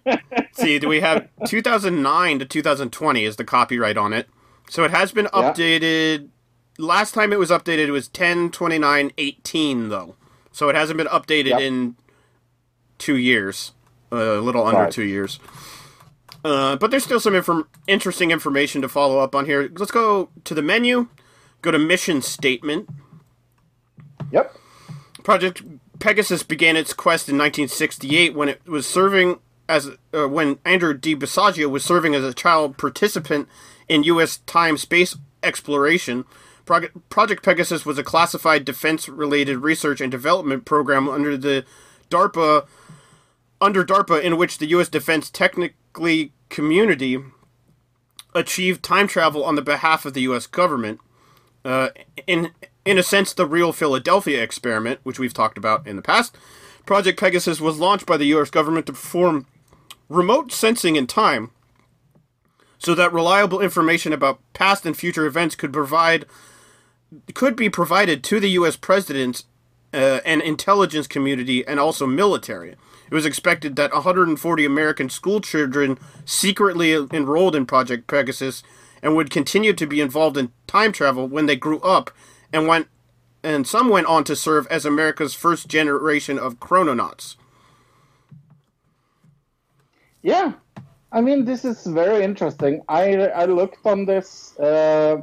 See, 0.53 0.78
do 0.78 0.88
we 0.88 0.99
have 0.99 1.28
2009 1.48 2.38
to 2.40 2.45
2020 2.45 3.26
is 3.26 3.38
the 3.38 3.45
copyright 3.45 3.98
on 3.98 4.14
it. 4.14 4.30
So 4.69 4.84
it 4.84 4.91
has 4.91 5.11
been 5.11 5.28
Yeah. 5.34 6.19
Last 6.77 7.14
time 7.14 7.31
it 7.34 7.39
was 7.39 7.49
updated 7.49 7.88
it 7.88 7.91
was 7.91 8.07
10 8.07 8.49
29 8.52 9.11
18 9.18 9.89
though. 9.89 10.15
So 10.52 10.69
it 10.69 10.76
hasn't 10.76 10.98
been 10.98 11.07
updated 11.07 11.49
Yep. 11.52 11.61
in 11.61 11.95
2 12.98 13.15
years. 13.15 13.73
a 14.14 14.41
little 14.41 14.68
under 14.68 14.81
Right. 14.81 14.91
2 14.91 15.03
years. 15.03 15.39
Uh, 16.43 16.76
but 16.76 16.91
there's 16.91 17.06
still 17.06 17.19
some 17.22 17.34
inform- 17.34 17.68
interesting 17.88 18.30
information 18.31 18.81
to 18.81 18.89
follow 18.89 19.19
up 19.19 19.34
on 19.34 19.45
here. 19.45 19.72
Let's 19.77 19.91
go 19.91 20.30
to 20.43 20.53
the 20.53 20.61
menu. 20.61 21.07
Go 21.61 21.72
to 21.72 21.80
mission 21.80 22.22
statement. 22.22 22.89
Yep. 24.31 24.53
Project 25.23 25.64
Pegasus 25.99 26.43
began 26.43 26.76
its 26.76 26.93
quest 26.93 27.30
in 27.30 27.38
1968 27.38 28.34
when 28.35 28.49
it 28.49 28.61
was 28.68 28.85
serving 28.88 29.39
as 29.69 29.91
uh, 30.14 30.27
when 30.27 30.57
Andrew 30.65 30.93
D. 30.93 31.15
Basiago 31.15 31.69
was 31.69 31.85
serving 31.85 32.15
as 32.15 32.23
a 32.23 32.34
child 32.34 32.77
participant 32.77 33.48
in 33.88 34.03
U.S. 34.03 34.38
time 34.45 34.77
space 34.77 35.15
exploration. 35.43 36.26
Project 37.10 37.43
Pegasus 37.43 37.85
was 37.85 37.98
a 37.98 38.03
classified 38.03 38.65
defense-related 38.65 39.57
research 39.57 40.02
and 40.02 40.11
development 40.11 40.65
program 40.65 41.10
under 41.10 41.38
the 41.38 41.65
DARPA 42.10 42.68
under 43.60 43.85
DARPA 43.85 44.22
in 44.22 44.38
which 44.38 44.57
the 44.57 44.65
U.S. 44.68 44.89
defense 44.89 45.30
technically 45.30 46.34
community 46.49 47.19
achieved 48.34 48.84
time 48.84 49.07
travel 49.07 49.43
on 49.43 49.56
the 49.56 49.61
behalf 49.61 50.06
of 50.06 50.14
the 50.14 50.22
U.S. 50.22 50.48
government 50.48 50.99
uh, 51.64 51.89
in 52.27 52.52
in 52.84 52.98
a 52.98 53.03
sense 53.03 53.34
the 53.34 53.45
real 53.45 53.72
Philadelphia 53.72 54.41
experiment, 54.41 54.99
which 55.03 55.19
we've 55.19 55.34
talked 55.34 55.57
about 55.57 55.85
in 55.85 55.95
the 55.95 56.02
past. 56.02 56.35
Project 56.85 57.19
Pegasus 57.19 57.61
was 57.61 57.77
launched 57.77 58.07
by 58.07 58.18
the 58.18 58.26
U.S. 58.26 58.49
government 58.49 58.88
to 58.88 58.93
perform 58.93 59.45
remote 60.10 60.52
sensing 60.52 60.95
in 60.95 61.06
time, 61.06 61.52
so 62.80 62.95
that 62.95 63.14
reliable 63.14 63.61
information 63.61 64.11
about 64.11 64.39
past 64.53 64.85
and 64.85 64.98
future 64.98 65.27
events 65.27 65.56
could 65.56 65.72
provide 65.72 66.26
could 67.34 67.56
be 67.56 67.70
provided 67.70 68.24
to 68.26 68.40
the 68.40 68.50
U.S. 68.52 68.76
president 68.76 69.44
uh, 69.94 70.20
and 70.26 70.42
intelligence 70.42 71.08
community 71.08 71.66
and 71.68 71.80
also 71.80 72.08
military. 72.08 72.72
It 72.72 73.14
was 73.14 73.26
expected 73.26 73.76
that 73.76 73.94
140 73.94 74.66
American 74.66 75.10
school 75.10 75.42
children 75.42 75.98
secretly 76.24 76.94
enrolled 76.94 77.56
in 77.56 77.66
Project 77.66 78.08
Pegasus 78.08 78.64
and 79.04 79.16
would 79.16 79.30
continue 79.30 79.74
to 79.74 79.86
be 79.86 80.00
involved 80.00 80.38
in 80.38 80.52
time 80.68 80.92
travel 80.94 81.28
when 81.28 81.46
they 81.46 81.56
grew 81.56 81.80
up 81.82 82.12
and 82.54 82.68
went 82.68 82.88
and 83.44 83.66
some 83.66 83.90
went 83.90 84.06
on 84.06 84.24
to 84.24 84.36
serve 84.36 84.68
as 84.68 84.86
America's 84.86 85.34
first 85.34 85.68
generation 85.68 86.38
of 86.38 86.60
chrononauts. 86.60 87.36
Yeah, 90.22 90.54
I 91.12 91.22
mean 91.22 91.44
this 91.44 91.66
is 91.66 91.86
very 91.86 92.24
interesting. 92.24 92.82
I 92.88 93.16
I 93.30 93.46
looked 93.46 93.86
on 93.86 94.06
this 94.06 94.58
uh, 94.60 95.18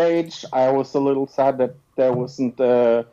page. 0.00 0.44
I 0.52 0.70
was 0.70 0.94
a 0.94 1.02
little 1.08 1.26
sad 1.26 1.58
that 1.58 1.74
there 1.96 2.12
wasn't 2.12 2.58
a, 2.60 3.06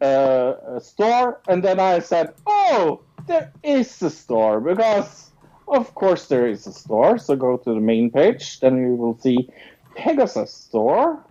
a, 0.00 0.54
a 0.76 0.80
store, 0.80 1.40
and 1.48 1.62
then 1.62 1.78
I 1.80 2.00
said, 2.00 2.26
"Oh, 2.46 3.00
there 3.26 3.52
is 3.62 4.02
a 4.02 4.10
store," 4.10 4.60
because 4.60 5.30
of 5.68 5.94
course 5.94 6.28
there 6.28 6.46
is 6.46 6.66
a 6.66 6.72
store. 6.72 7.18
So 7.18 7.36
go 7.36 7.56
to 7.56 7.70
the 7.78 7.84
main 7.92 8.10
page, 8.10 8.60
then 8.60 8.76
you 8.76 8.94
will 8.94 9.16
see 9.18 9.38
Pegasus 9.96 10.52
store, 10.52 11.24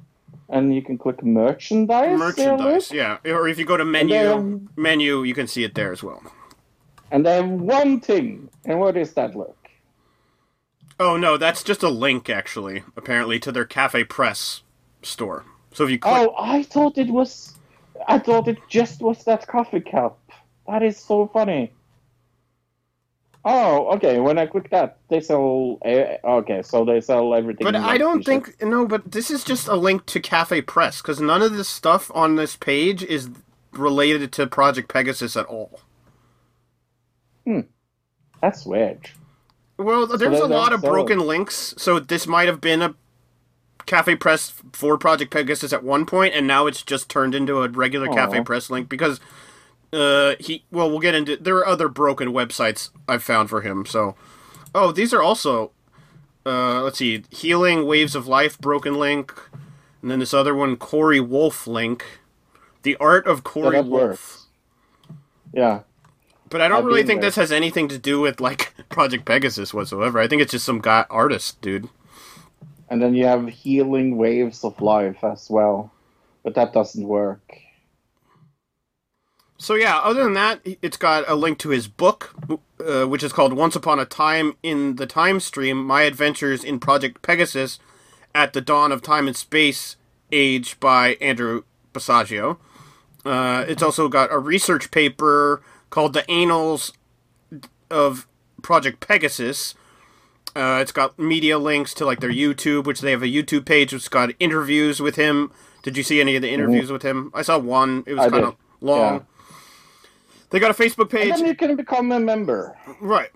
and 0.49 0.73
you 0.75 0.81
can 0.81 0.97
click 0.97 1.23
merchandise. 1.23 2.17
Merchandise, 2.17 2.91
yeah. 2.91 3.17
Or 3.25 3.47
if 3.47 3.57
you 3.59 3.65
go 3.65 3.77
to 3.77 3.85
menu, 3.85 4.67
menu, 4.75 5.23
you 5.23 5.33
can 5.33 5.47
see 5.47 5.63
it 5.63 5.75
there 5.75 5.91
as 5.91 6.01
well. 6.03 6.21
And 7.11 7.25
then 7.25 7.67
one 7.67 7.99
thing, 7.99 8.49
and 8.65 8.79
what 8.79 8.97
is 8.97 9.13
that? 9.13 9.35
Look. 9.35 9.57
Oh 10.99 11.17
no, 11.17 11.37
that's 11.37 11.63
just 11.63 11.83
a 11.83 11.89
link 11.89 12.29
actually, 12.29 12.83
apparently 12.95 13.39
to 13.39 13.51
their 13.51 13.65
Cafe 13.65 14.03
Press 14.05 14.63
store. 15.03 15.45
So 15.73 15.85
if 15.85 15.91
you 15.91 15.99
click 15.99 16.13
Oh, 16.13 16.35
I 16.37 16.63
thought 16.63 16.97
it 16.97 17.09
was. 17.09 17.55
I 18.07 18.19
thought 18.19 18.47
it 18.47 18.57
just 18.69 19.01
was 19.01 19.23
that 19.25 19.47
coffee 19.47 19.79
cup. 19.81 20.19
That 20.67 20.83
is 20.83 20.97
so 20.97 21.27
funny. 21.27 21.71
Oh, 23.45 23.93
okay. 23.95 24.19
When 24.19 24.37
I 24.37 24.45
click 24.45 24.69
that, 24.69 24.99
they 25.09 25.19
sell. 25.19 25.77
Uh, 25.83 26.15
okay, 26.39 26.61
so 26.61 26.85
they 26.85 27.01
sell 27.01 27.33
everything. 27.33 27.65
But 27.65 27.75
I 27.75 27.97
don't 27.97 28.23
think 28.23 28.61
no. 28.61 28.87
But 28.87 29.11
this 29.11 29.29
is 29.29 29.43
just 29.43 29.67
a 29.67 29.75
link 29.75 30.05
to 30.07 30.19
Cafe 30.19 30.61
Press 30.61 31.01
because 31.01 31.19
none 31.19 31.41
of 31.41 31.53
this 31.53 31.67
stuff 31.67 32.11
on 32.15 32.35
this 32.35 32.55
page 32.55 33.03
is 33.03 33.29
related 33.73 34.31
to 34.33 34.47
Project 34.47 34.87
Pegasus 34.87 35.35
at 35.35 35.45
all. 35.47 35.81
Hmm, 37.45 37.61
that's 38.41 38.65
weird. 38.65 39.09
Well, 39.77 40.07
there's 40.07 40.39
they 40.39 40.39
a 40.39 40.45
lot 40.45 40.71
of 40.71 40.81
broken 40.81 41.19
links, 41.19 41.73
so 41.77 41.99
this 41.99 42.27
might 42.27 42.47
have 42.47 42.61
been 42.61 42.81
a 42.81 42.95
Cafe 43.85 44.15
Press 44.15 44.53
for 44.71 44.97
Project 44.97 45.31
Pegasus 45.31 45.73
at 45.73 45.83
one 45.83 46.05
point, 46.05 46.33
and 46.33 46.47
now 46.47 46.67
it's 46.67 46.81
just 46.81 47.09
turned 47.09 47.35
into 47.35 47.61
a 47.63 47.69
regular 47.69 48.07
Cafe 48.07 48.41
Press 48.43 48.69
link 48.69 48.89
because 48.89 49.19
uh 49.91 50.35
he. 50.39 50.63
Well, 50.71 50.89
we'll 50.89 50.99
get 50.99 51.15
into. 51.15 51.37
There 51.37 51.57
are 51.57 51.67
other 51.67 51.87
broken 51.89 52.29
websites 52.29 52.89
I've 53.07 53.23
found 53.23 53.49
for 53.49 53.61
him. 53.61 53.85
So, 53.85 54.15
oh, 54.73 54.91
these 54.91 55.13
are 55.13 55.21
also. 55.21 55.71
Uh, 56.45 56.81
let's 56.81 56.97
see, 56.97 57.23
Healing 57.29 57.85
Waves 57.87 58.15
of 58.15 58.27
Life 58.27 58.59
broken 58.59 58.95
link, 58.95 59.33
and 60.01 60.11
then 60.11 60.19
this 60.19 60.33
other 60.33 60.53
one, 60.53 60.75
Corey 60.75 61.21
Wolf 61.21 61.67
link. 61.67 62.03
The 62.81 62.97
art 62.97 63.25
of 63.27 63.43
Corey 63.45 63.77
that 63.77 63.85
Wolf. 63.85 64.01
works. 64.01 64.45
Yeah. 65.53 65.81
But 66.49 66.59
I 66.61 66.67
don't 66.67 66.79
I've 66.79 66.85
really 66.85 67.03
think 67.03 67.21
there. 67.21 67.29
this 67.29 67.37
has 67.37 67.51
anything 67.51 67.87
to 67.87 67.97
do 67.97 68.19
with 68.19 68.41
like 68.41 68.73
Project 68.89 69.23
Pegasus 69.25 69.73
whatsoever. 69.73 70.19
I 70.19 70.27
think 70.27 70.41
it's 70.41 70.51
just 70.51 70.65
some 70.65 70.81
guy 70.81 71.05
artist, 71.09 71.61
dude. 71.61 71.87
And 72.93 73.01
then 73.01 73.15
you 73.15 73.25
have 73.25 73.47
healing 73.47 74.17
waves 74.17 74.63
of 74.63 74.79
life 74.79 75.23
as 75.23 75.49
well, 75.49 75.91
but 76.43 76.53
that 76.53 76.73
doesn't 76.73 77.07
work. 77.07 77.57
So 79.57 79.73
yeah, 79.73 79.97
other 79.97 80.23
than 80.23 80.33
that, 80.33 80.61
it's 80.63 80.97
got 80.97 81.27
a 81.27 81.33
link 81.33 81.57
to 81.57 81.69
his 81.69 81.87
book, 81.87 82.35
uh, 82.79 83.05
which 83.05 83.23
is 83.23 83.33
called 83.33 83.53
"Once 83.53 83.75
Upon 83.75 83.97
a 83.97 84.05
Time 84.05 84.57
in 84.61 84.97
the 84.97 85.07
Time 85.07 85.39
Stream: 85.39 85.83
My 85.83 86.03
Adventures 86.03 86.63
in 86.63 86.79
Project 86.79 87.23
Pegasus 87.23 87.79
at 88.35 88.53
the 88.53 88.61
Dawn 88.61 88.91
of 88.91 89.01
Time 89.01 89.25
and 89.25 89.35
Space 89.35 89.95
Age" 90.31 90.79
by 90.79 91.15
Andrew 91.19 91.63
Basiago. 91.95 92.57
Uh, 93.25 93.65
it's 93.67 93.81
also 93.81 94.07
got 94.07 94.31
a 94.31 94.37
research 94.37 94.91
paper 94.91 95.63
called 95.89 96.13
"The 96.13 96.29
Annals 96.29 96.93
of 97.89 98.27
Project 98.61 98.99
Pegasus." 98.99 99.73
Uh, 100.55 100.79
it's 100.81 100.91
got 100.91 101.17
media 101.17 101.57
links 101.57 101.93
to 101.95 102.05
like 102.05 102.19
their 102.19 102.31
YouTube, 102.31 102.85
which 102.85 103.01
they 103.01 103.11
have 103.11 103.23
a 103.23 103.27
YouTube 103.27 103.65
page. 103.65 103.93
It's 103.93 104.07
got 104.07 104.31
interviews 104.39 104.99
with 104.99 105.15
him. 105.15 105.51
Did 105.81 105.97
you 105.97 106.03
see 106.03 106.21
any 106.21 106.35
of 106.35 106.41
the 106.41 106.49
interviews 106.49 106.91
with 106.91 107.01
him? 107.01 107.31
I 107.33 107.41
saw 107.41 107.57
one. 107.57 108.03
It 108.05 108.13
was 108.13 108.31
kind 108.31 108.45
of 108.45 108.55
long. 108.79 109.15
Yeah. 109.15 109.19
They 110.49 110.59
got 110.59 110.71
a 110.71 110.75
Facebook 110.75 111.09
page. 111.09 111.29
And 111.31 111.39
then 111.39 111.45
you 111.47 111.55
can 111.55 111.75
become 111.75 112.11
a 112.11 112.19
member. 112.19 112.77
Right. 113.01 113.31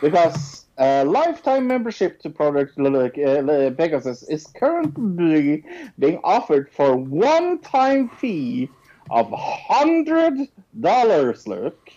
Because 0.00 0.66
uh, 0.78 1.04
lifetime 1.04 1.66
membership 1.66 2.20
to 2.20 2.30
Project 2.30 2.78
uh, 2.78 3.70
Pegasus 3.72 4.22
is 4.22 4.46
currently 4.46 5.64
being 5.98 6.20
offered 6.24 6.70
for 6.70 6.96
one-time 6.96 8.08
fee 8.08 8.70
of 9.10 9.30
hundred 9.36 10.48
dollars. 10.80 11.46
Look, 11.46 11.90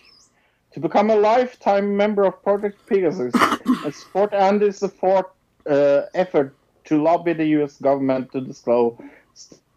to 0.74 0.80
become 0.80 1.08
a 1.08 1.16
lifetime 1.16 1.96
member 1.96 2.24
of 2.24 2.42
Project 2.42 2.84
Pegasus 2.86 3.32
and 3.84 3.94
support 3.94 4.34
Andy's 4.34 4.76
support 4.76 5.32
uh, 5.70 6.02
effort 6.14 6.54
to 6.86 7.00
lobby 7.00 7.32
the 7.32 7.46
U.S. 7.58 7.80
government 7.80 8.32
to 8.32 8.40
disclose 8.40 8.98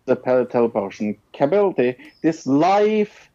the 0.05 0.15
teleportation 0.15 1.15
capability. 1.33 1.95
This 2.23 2.47
life 2.47 3.29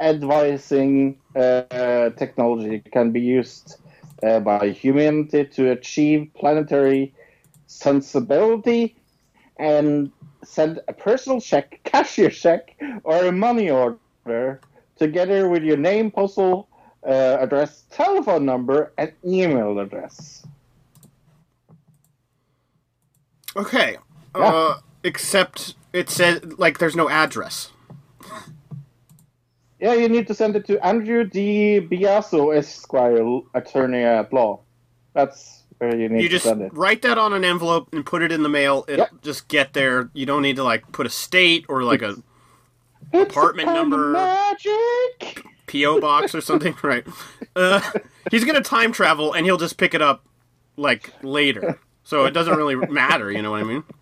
advising 0.00 1.18
uh, 1.34 2.10
technology 2.16 2.82
can 2.90 3.12
be 3.12 3.20
used 3.20 3.76
uh, 4.22 4.40
by 4.40 4.70
humanity 4.70 5.44
to 5.44 5.72
achieve 5.72 6.30
planetary 6.34 7.14
sensibility 7.66 8.96
and 9.58 10.10
send 10.44 10.80
a 10.88 10.94
personal 10.94 11.42
check, 11.42 11.78
cashier 11.84 12.30
check, 12.30 12.74
or 13.04 13.26
a 13.26 13.32
money 13.32 13.68
order 13.68 14.60
together 14.96 15.48
with 15.50 15.62
your 15.62 15.76
name, 15.76 16.10
postal 16.10 16.68
uh, 17.06 17.38
address, 17.40 17.84
telephone 17.90 18.44
number, 18.44 18.92
and 18.98 19.12
email 19.24 19.78
address. 19.78 20.44
Okay. 23.56 23.96
Uh, 24.34 24.78
except 25.02 25.74
it 25.92 26.10
says 26.10 26.42
like 26.58 26.78
there's 26.78 26.96
no 26.96 27.08
address. 27.08 27.70
Yeah, 29.80 29.94
you 29.94 30.08
need 30.08 30.26
to 30.28 30.34
send 30.34 30.56
it 30.56 30.66
to 30.66 30.84
Andrew 30.84 31.24
D. 31.24 31.80
Basiago, 31.80 32.56
Esquire, 32.56 33.40
attorney 33.54 34.02
at 34.04 34.32
law. 34.32 34.60
That's 35.12 35.64
where 35.78 35.94
you 35.96 36.08
need 36.08 36.22
You 36.22 36.28
to 36.30 36.38
send 36.38 36.62
it. 36.62 36.72
write 36.74 37.02
that 37.02 37.18
on 37.18 37.32
an 37.34 37.44
envelope 37.44 37.88
and 37.92 38.04
put 38.04 38.22
it 38.22 38.32
in 38.32 38.42
the 38.42 38.48
mail. 38.48 38.84
It'll 38.88 39.00
Yep. 39.12 39.22
just 39.22 39.48
get 39.48 39.74
there. 39.74 40.10
You 40.14 40.24
don't 40.26 40.42
need 40.42 40.56
to 40.56 40.64
like 40.64 40.90
put 40.92 41.06
a 41.06 41.10
state 41.10 41.66
or 41.68 41.82
like 41.82 42.02
a 42.02 42.16
It's 43.12 43.30
apartment 43.30 43.68
number. 43.68 44.12
Magic. 44.12 45.44
PO 45.66 46.00
box 46.00 46.34
or 46.34 46.40
something, 46.40 46.74
right? 46.82 47.06
Uh, 47.54 47.80
he's 48.30 48.44
gonna 48.44 48.60
time 48.60 48.92
travel 48.92 49.32
and 49.32 49.46
he'll 49.46 49.56
just 49.56 49.76
pick 49.76 49.94
it 49.94 50.02
up 50.02 50.24
like 50.76 51.12
later, 51.22 51.78
so 52.04 52.24
it 52.24 52.32
doesn't 52.32 52.56
really 52.56 52.76
matter. 52.76 53.30
You 53.30 53.42
know 53.42 53.50
what 53.50 53.60
I 53.60 53.64
mean? 53.64 53.84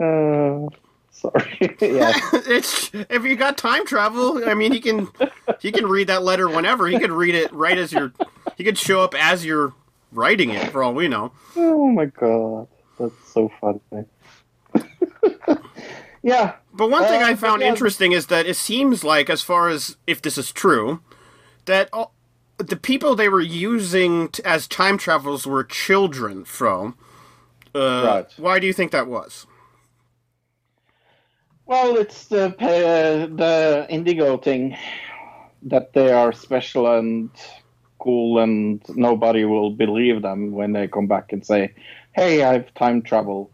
Uh, 0.00 0.66
sorry. 1.10 1.58
yeah. 1.80 2.12
it's 2.46 2.90
if 2.94 3.24
you 3.24 3.36
got 3.36 3.58
time 3.58 3.86
travel. 3.86 4.48
I 4.48 4.54
mean, 4.54 4.72
he 4.72 4.80
can 4.80 5.08
he 5.60 5.72
can 5.72 5.86
read 5.86 6.06
that 6.06 6.22
letter 6.22 6.48
whenever. 6.48 6.86
He 6.86 6.98
could 6.98 7.12
read 7.12 7.34
it 7.34 7.52
right 7.52 7.76
as 7.76 7.92
you're. 7.92 8.12
He 8.56 8.64
could 8.64 8.78
show 8.78 9.02
up 9.02 9.14
as 9.14 9.44
you're 9.44 9.74
writing 10.12 10.50
it, 10.50 10.70
for 10.70 10.82
all 10.82 10.94
we 10.94 11.08
know. 11.08 11.32
Oh 11.56 11.88
my 11.88 12.06
god, 12.06 12.68
that's 12.98 13.14
so 13.32 13.50
funny. 13.60 13.80
yeah, 16.22 16.56
But 16.72 16.90
one 16.90 17.06
thing 17.06 17.22
Uh, 17.22 17.24
I 17.24 17.34
found 17.34 17.62
yeah. 17.62 17.68
interesting 17.68 18.12
is 18.12 18.26
that 18.28 18.46
it 18.46 18.56
seems 18.56 19.04
like, 19.04 19.30
as 19.30 19.42
far 19.42 19.68
as 19.68 19.96
if 20.06 20.22
this 20.22 20.38
is 20.38 20.52
true, 20.52 21.00
that 21.66 21.88
all, 21.92 22.14
the 22.58 22.76
people 22.76 23.16
they 23.16 23.28
were 23.28 23.40
using 23.40 24.28
t- 24.30 24.42
as 24.44 24.68
time 24.68 24.98
travelers 24.98 25.46
were 25.46 25.64
children 25.64 26.44
from. 26.44 26.96
Uh, 27.74 28.02
Right. 28.06 28.32
Why 28.36 28.58
do 28.60 28.66
you 28.66 28.72
think 28.74 28.92
that 28.92 29.08
was? 29.08 29.46
Well, 31.66 31.96
it's 31.98 32.26
the 32.28 32.46
uh, 32.60 33.26
the 33.36 33.86
Indigo 33.90 34.38
thing 34.38 34.76
that 35.64 35.92
they 35.94 36.12
are 36.12 36.32
special 36.32 36.86
and 36.98 37.30
cool, 38.00 38.40
and 38.40 38.82
nobody 38.90 39.44
will 39.46 39.70
believe 39.72 40.22
them 40.22 40.52
when 40.52 40.72
they 40.74 40.88
come 40.88 41.08
back 41.08 41.32
and 41.32 41.46
say, 41.46 41.74
"Hey, 42.14 42.42
I've 42.44 42.74
time 42.74 43.02
traveled." 43.02 43.50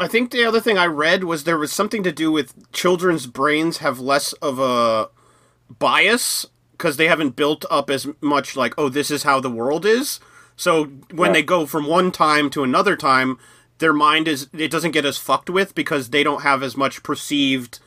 I 0.00 0.08
think 0.08 0.30
the 0.30 0.44
other 0.44 0.60
thing 0.60 0.78
I 0.78 0.86
read 0.86 1.24
was 1.24 1.44
there 1.44 1.58
was 1.58 1.72
something 1.72 2.02
to 2.04 2.10
do 2.10 2.32
with 2.32 2.72
children's 2.72 3.26
brains 3.26 3.78
have 3.78 4.00
less 4.00 4.32
of 4.34 4.58
a 4.58 5.10
bias 5.78 6.46
because 6.72 6.96
they 6.96 7.06
haven't 7.06 7.36
built 7.36 7.66
up 7.70 7.90
as 7.90 8.08
much 8.22 8.56
like, 8.56 8.72
oh, 8.78 8.88
this 8.88 9.10
is 9.10 9.24
how 9.24 9.40
the 9.40 9.50
world 9.50 9.84
is. 9.84 10.18
So 10.56 10.84
when 11.12 11.28
Yeah. 11.30 11.34
they 11.34 11.42
go 11.42 11.66
from 11.66 11.86
one 11.86 12.10
time 12.12 12.48
to 12.50 12.62
another 12.64 12.96
time, 12.96 13.38
their 13.78 13.92
mind 13.92 14.26
is 14.26 14.48
it 14.54 14.70
doesn't 14.70 14.92
get 14.92 15.04
as 15.04 15.18
fucked 15.18 15.50
with 15.50 15.74
because 15.74 16.08
they 16.08 16.22
don't 16.22 16.42
have 16.42 16.62
as 16.62 16.78
much 16.78 17.02
perceived 17.02 17.78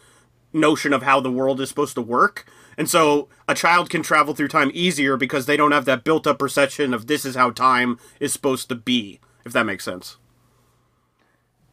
notion 0.54 0.94
of 0.94 1.02
how 1.02 1.20
the 1.20 1.32
world 1.32 1.60
is 1.62 1.70
supposed 1.70 1.96
to 1.96 2.02
work. 2.02 2.46
And 2.78 2.88
so 2.88 3.28
a 3.48 3.56
child 3.56 3.90
can 3.90 4.04
travel 4.04 4.36
through 4.36 4.50
time 4.50 4.70
easier 4.76 5.18
because 5.18 5.48
they 5.48 5.58
don't 5.58 5.72
have 5.72 5.86
that 5.86 6.04
built 6.04 6.28
up 6.28 6.38
perception 6.38 6.94
of 6.94 7.08
this 7.08 7.26
is 7.26 7.36
how 7.36 7.50
time 7.50 7.98
is 8.20 8.34
supposed 8.34 8.70
to 8.70 8.76
be, 8.76 9.20
if 9.46 9.52
that 9.54 9.66
makes 9.66 9.84
sense. 9.84 10.18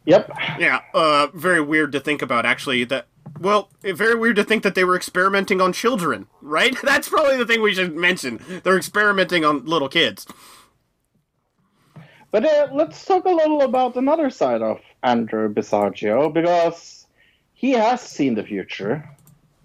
Yep. 0.06 0.32
Yeah, 0.58 0.80
uh, 0.94 1.28
very 1.34 1.60
weird 1.60 1.92
to 1.92 2.00
think 2.00 2.22
about, 2.22 2.46
actually. 2.46 2.84
That 2.84 3.06
well, 3.38 3.70
eh, 3.84 3.92
very 3.92 4.14
weird 4.14 4.36
to 4.36 4.44
think 4.44 4.62
that 4.62 4.74
they 4.74 4.84
were 4.84 4.96
experimenting 4.96 5.60
on 5.60 5.72
children, 5.72 6.26
right? 6.40 6.76
That's 6.82 7.08
probably 7.08 7.36
the 7.36 7.46
thing 7.46 7.62
we 7.62 7.74
should 7.74 7.94
mention. 7.96 8.40
They're 8.62 8.76
experimenting 8.76 9.44
on 9.44 9.64
little 9.64 9.88
kids. 9.88 10.26
But 12.30 12.44
uh, 12.44 12.68
let's 12.72 13.04
talk 13.04 13.24
a 13.24 13.30
little 13.30 13.62
about 13.62 13.96
another 13.96 14.30
side 14.30 14.62
of 14.62 14.78
Andrew 15.02 15.52
Basiago 15.52 16.32
because 16.32 17.06
he 17.54 17.72
has 17.72 18.00
seen 18.00 18.34
the 18.34 18.44
future, 18.44 19.08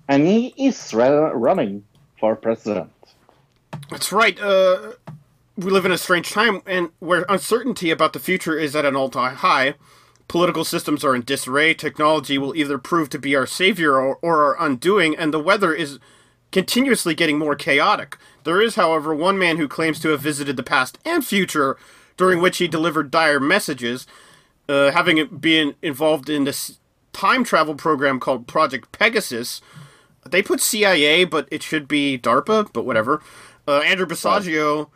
and 0.08 0.26
he 0.26 0.48
is 0.58 0.94
ra- 0.94 1.32
running 1.34 1.84
for 2.20 2.36
president. 2.36 2.92
That's 3.90 4.12
right. 4.12 4.40
Uh, 4.40 4.94
we 5.58 5.70
live 5.72 5.86
in 5.86 5.92
a 5.92 5.98
strange 5.98 6.32
time, 6.32 6.62
and 6.66 6.90
where 7.00 7.26
uncertainty 7.30 7.92
about 7.92 8.14
the 8.14 8.20
future 8.20 8.58
is 8.58 8.76
at 8.76 8.84
an 8.84 8.96
all-time 8.96 9.36
high. 9.36 9.76
Political 10.28 10.66
systems 10.66 11.04
are 11.04 11.16
in 11.16 11.22
disarray. 11.22 11.74
Technology 11.74 12.38
will 12.38 12.56
either 12.56 12.78
prove 12.78 13.10
to 13.10 13.20
be 13.20 13.36
our 13.36 13.46
savior 13.46 13.94
or, 13.94 14.18
or 14.22 14.44
our 14.44 14.66
undoing, 14.66 15.16
and 15.16 15.34
the 15.34 15.40
weather 15.40 15.74
is 15.74 16.00
continuously 16.52 17.14
getting 17.14 17.38
more 17.38 17.56
chaotic. 17.56 18.18
There 18.44 18.62
is, 18.62 18.76
however, 18.76 19.14
one 19.14 19.38
man 19.38 19.58
who 19.58 19.68
claims 19.68 20.00
to 20.00 20.10
have 20.10 20.22
visited 20.22 20.58
the 20.58 20.64
past 20.64 20.98
and 21.06 21.26
future, 21.26 21.78
during 22.18 22.42
which 22.42 22.58
he 22.58 22.68
delivered 22.68 23.12
dire 23.12 23.40
messages, 23.40 24.08
uh, 24.68 24.92
having 24.92 25.26
been 25.28 25.76
involved 25.82 26.30
in 26.30 26.46
this 26.46 26.80
time 27.14 27.44
travel 27.44 27.76
program 27.76 28.20
called 28.20 28.48
Project 28.48 28.92
Pegasus. 28.92 29.62
They 30.26 30.42
put 30.42 30.60
CIA, 30.60 31.24
but 31.26 31.48
it 31.52 31.62
should 31.62 31.88
be 31.88 32.18
DARPA, 32.18 32.74
but 32.74 32.86
whatever. 32.86 33.22
Uh, 33.68 33.80
Andrew 33.80 34.06
Basiago 34.06 34.90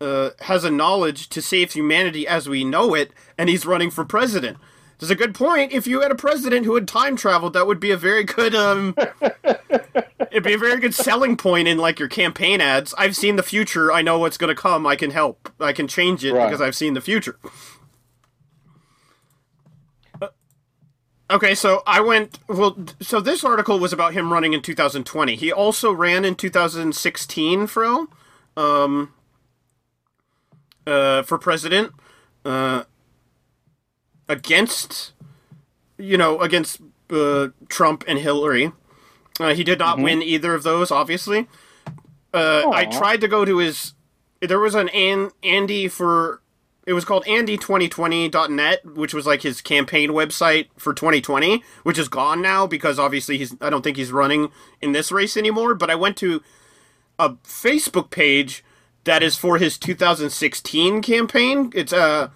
uh, 0.00 0.30
has 0.40 0.64
a 0.64 0.70
knowledge 0.70 1.28
to 1.30 1.40
save 1.42 1.72
humanity 1.72 2.26
as 2.26 2.48
we 2.48 2.64
know 2.64 2.94
it, 2.94 3.12
and 3.38 3.48
he's 3.48 3.64
running 3.66 3.90
for 3.90 4.04
president. 4.04 4.58
There's 4.98 5.10
a 5.10 5.14
good 5.14 5.34
point. 5.34 5.72
If 5.72 5.86
you 5.86 6.00
had 6.00 6.10
a 6.10 6.14
president 6.16 6.64
who 6.64 6.74
had 6.74 6.88
time 6.88 7.16
traveled, 7.16 7.52
that 7.52 7.66
would 7.66 7.80
be 7.80 7.90
a 7.90 7.96
very 7.98 8.24
good 8.24 8.54
um 8.54 8.94
it'd 10.30 10.42
be 10.42 10.54
a 10.54 10.58
very 10.58 10.80
good 10.80 10.94
selling 10.94 11.36
point 11.36 11.68
in 11.68 11.76
like 11.78 11.98
your 11.98 12.08
campaign 12.08 12.60
ads. 12.62 12.94
I've 12.96 13.14
seen 13.16 13.36
the 13.36 13.42
future, 13.42 13.92
I 13.92 14.00
know 14.02 14.18
what's 14.18 14.38
gonna 14.38 14.54
come, 14.54 14.86
I 14.86 14.96
can 14.96 15.10
help. 15.10 15.50
I 15.60 15.72
can 15.72 15.86
change 15.86 16.24
it 16.24 16.32
Right. 16.32 16.46
because 16.46 16.60
I've 16.62 16.74
seen 16.76 16.94
the 16.94 17.00
future. 17.02 17.38
Uh, 20.20 20.28
Okay, 21.30 21.54
so 21.54 21.82
I 21.86 22.00
went. 22.00 22.38
Well, 22.48 22.76
so 23.00 23.20
this 23.20 23.44
article 23.44 23.78
was 23.78 23.92
about 23.92 24.12
him 24.14 24.32
running 24.32 24.52
in 24.52 24.62
2020. 24.62 25.34
He 25.36 25.52
also 25.52 25.92
ran 25.92 26.24
in 26.24 26.36
2016, 26.36 27.66
Fro, 27.66 28.06
um, 28.56 29.12
uh, 30.86 31.22
for 31.22 31.38
president, 31.38 31.92
uh, 32.44 32.84
against, 34.28 35.12
you 35.98 36.16
know, 36.16 36.40
against 36.40 36.80
uh, 37.10 37.48
Trump 37.68 38.04
and 38.06 38.18
Hillary. 38.18 38.72
Uh, 39.38 39.54
he 39.54 39.64
did 39.64 39.78
not 39.78 39.98
win 39.98 40.22
either 40.22 40.54
of 40.54 40.62
those, 40.62 40.90
obviously. 40.90 41.46
Uh, 42.32 42.70
I 42.70 42.86
tried 42.86 43.20
to 43.20 43.28
go 43.28 43.44
to 43.44 43.58
his. 43.58 43.94
There 44.40 44.58
was 44.58 44.74
an, 44.74 44.88
an 44.90 45.30
Andy 45.42 45.88
for. 45.88 46.42
It 46.86 46.92
was 46.92 47.04
called 47.04 47.24
Andy2020.net, 47.24 48.86
which 48.94 49.12
was 49.12 49.26
like 49.26 49.42
his 49.42 49.60
campaign 49.60 50.10
website 50.10 50.68
for 50.76 50.94
2020, 50.94 51.64
which 51.82 51.98
is 51.98 52.08
gone 52.08 52.40
now 52.40 52.66
because 52.66 52.98
obviously 52.98 53.38
he's. 53.38 53.54
I 53.60 53.70
don't 53.70 53.82
think 53.82 53.96
he's 53.96 54.12
running 54.12 54.50
in 54.80 54.92
this 54.92 55.12
race 55.12 55.36
anymore. 55.36 55.74
But 55.74 55.90
I 55.90 55.94
went 55.94 56.16
to 56.18 56.42
a 57.18 57.30
Facebook 57.30 58.10
page 58.10 58.64
that 59.06 59.22
is 59.22 59.36
for 59.36 59.56
his 59.56 59.78
2016 59.78 61.00
campaign. 61.00 61.72
It's 61.74 61.92
uh 61.92 62.28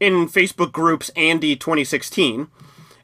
in 0.00 0.26
Facebook 0.26 0.72
groups 0.72 1.10
Andy 1.10 1.54
2016. 1.54 2.48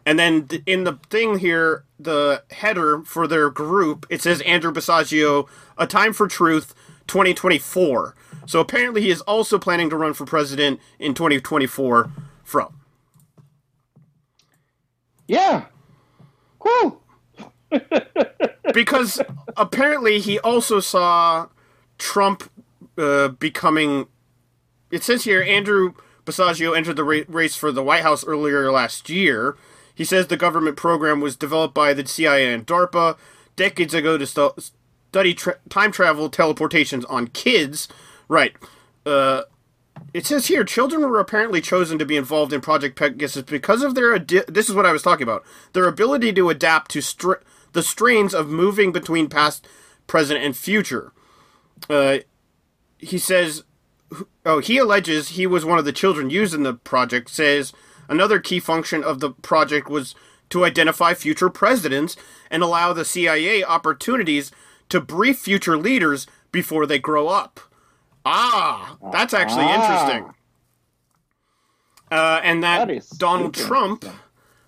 And 0.06 0.18
then 0.18 0.48
in 0.64 0.84
the 0.84 0.98
thing 1.10 1.38
here, 1.38 1.84
the 2.00 2.42
header 2.50 3.02
for 3.02 3.26
their 3.26 3.50
group, 3.50 4.06
it 4.08 4.22
says 4.22 4.40
Andrew 4.40 4.72
Basiago, 4.72 5.46
A 5.76 5.86
Time 5.86 6.14
for 6.14 6.26
Truth 6.26 6.74
2024. 7.08 8.14
So 8.46 8.60
apparently 8.60 9.02
he 9.02 9.10
is 9.10 9.20
also 9.22 9.58
planning 9.58 9.90
to 9.90 9.96
run 9.96 10.14
for 10.14 10.24
president 10.24 10.80
in 10.98 11.12
2024 11.12 12.10
from. 12.42 12.74
Yeah. 15.26 15.66
Cool. 16.58 17.02
Because 18.74 19.18
apparently 19.56 20.20
he 20.20 20.38
also 20.40 20.78
saw 20.78 21.48
Trump 21.98 22.50
uh, 22.96 23.28
becoming. 23.28 24.06
It 24.90 25.02
says 25.02 25.24
here 25.24 25.42
Andrew 25.42 25.94
Basiago 26.24 26.76
entered 26.76 26.96
the 26.96 27.04
ra- 27.04 27.22
race 27.28 27.56
for 27.56 27.72
the 27.72 27.82
White 27.82 28.02
House 28.02 28.24
earlier 28.26 28.70
last 28.70 29.08
year. 29.08 29.56
He 29.94 30.04
says 30.04 30.28
the 30.28 30.36
government 30.36 30.76
program 30.76 31.20
was 31.20 31.36
developed 31.36 31.74
by 31.74 31.92
the 31.92 32.06
CIA 32.06 32.52
and 32.52 32.66
DARPA 32.66 33.18
decades 33.56 33.94
ago 33.94 34.16
to 34.16 34.26
stu- 34.26 34.54
study 35.08 35.34
tra- 35.34 35.58
time 35.68 35.90
travel 35.90 36.30
teleportations 36.30 37.04
on 37.08 37.28
kids. 37.28 37.88
Right. 38.28 38.54
Uh, 39.04 39.42
it 40.14 40.26
says 40.26 40.46
here 40.46 40.64
children 40.64 41.02
were 41.02 41.18
apparently 41.18 41.60
chosen 41.60 41.98
to 41.98 42.06
be 42.06 42.16
involved 42.16 42.52
in 42.52 42.60
Project 42.60 42.96
Pegasus 42.96 43.42
because 43.42 43.82
of 43.82 43.94
their 43.94 44.14
adi- 44.14 44.44
this 44.46 44.68
is 44.68 44.74
what 44.74 44.86
I 44.86 44.92
was 44.92 45.02
talking 45.02 45.24
about 45.24 45.44
their 45.72 45.86
ability 45.88 46.32
to 46.34 46.50
adapt 46.50 46.90
to 46.92 47.00
str- 47.00 47.42
the 47.72 47.82
strains 47.82 48.34
of 48.34 48.48
moving 48.48 48.92
between 48.92 49.28
past, 49.28 49.66
present, 50.06 50.42
and 50.42 50.56
future. 50.56 51.12
Uh, 51.88 52.18
he 52.98 53.18
says, 53.18 53.64
oh, 54.44 54.58
he 54.60 54.78
alleges 54.78 55.30
he 55.30 55.46
was 55.46 55.64
one 55.64 55.78
of 55.78 55.84
the 55.84 55.92
children 55.92 56.30
used 56.30 56.54
in 56.54 56.62
the 56.62 56.74
project. 56.74 57.28
Says 57.30 57.72
another 58.08 58.38
key 58.40 58.60
function 58.60 59.04
of 59.04 59.20
the 59.20 59.30
project 59.30 59.88
was 59.88 60.14
to 60.50 60.64
identify 60.64 61.12
future 61.14 61.50
presidents 61.50 62.16
and 62.50 62.62
allow 62.62 62.92
the 62.92 63.04
CIA 63.04 63.62
opportunities 63.62 64.50
to 64.88 65.00
brief 65.00 65.38
future 65.38 65.76
leaders 65.76 66.26
before 66.50 66.86
they 66.86 66.98
grow 66.98 67.28
up. 67.28 67.60
Ah, 68.24 68.96
that's 69.12 69.34
actually 69.34 69.66
Ah. 69.66 69.74
interesting. 69.74 70.34
Uh, 72.10 72.40
and 72.42 72.62
that, 72.64 72.88
That 72.88 73.18
Donald 73.18 73.54
Trump 73.54 74.04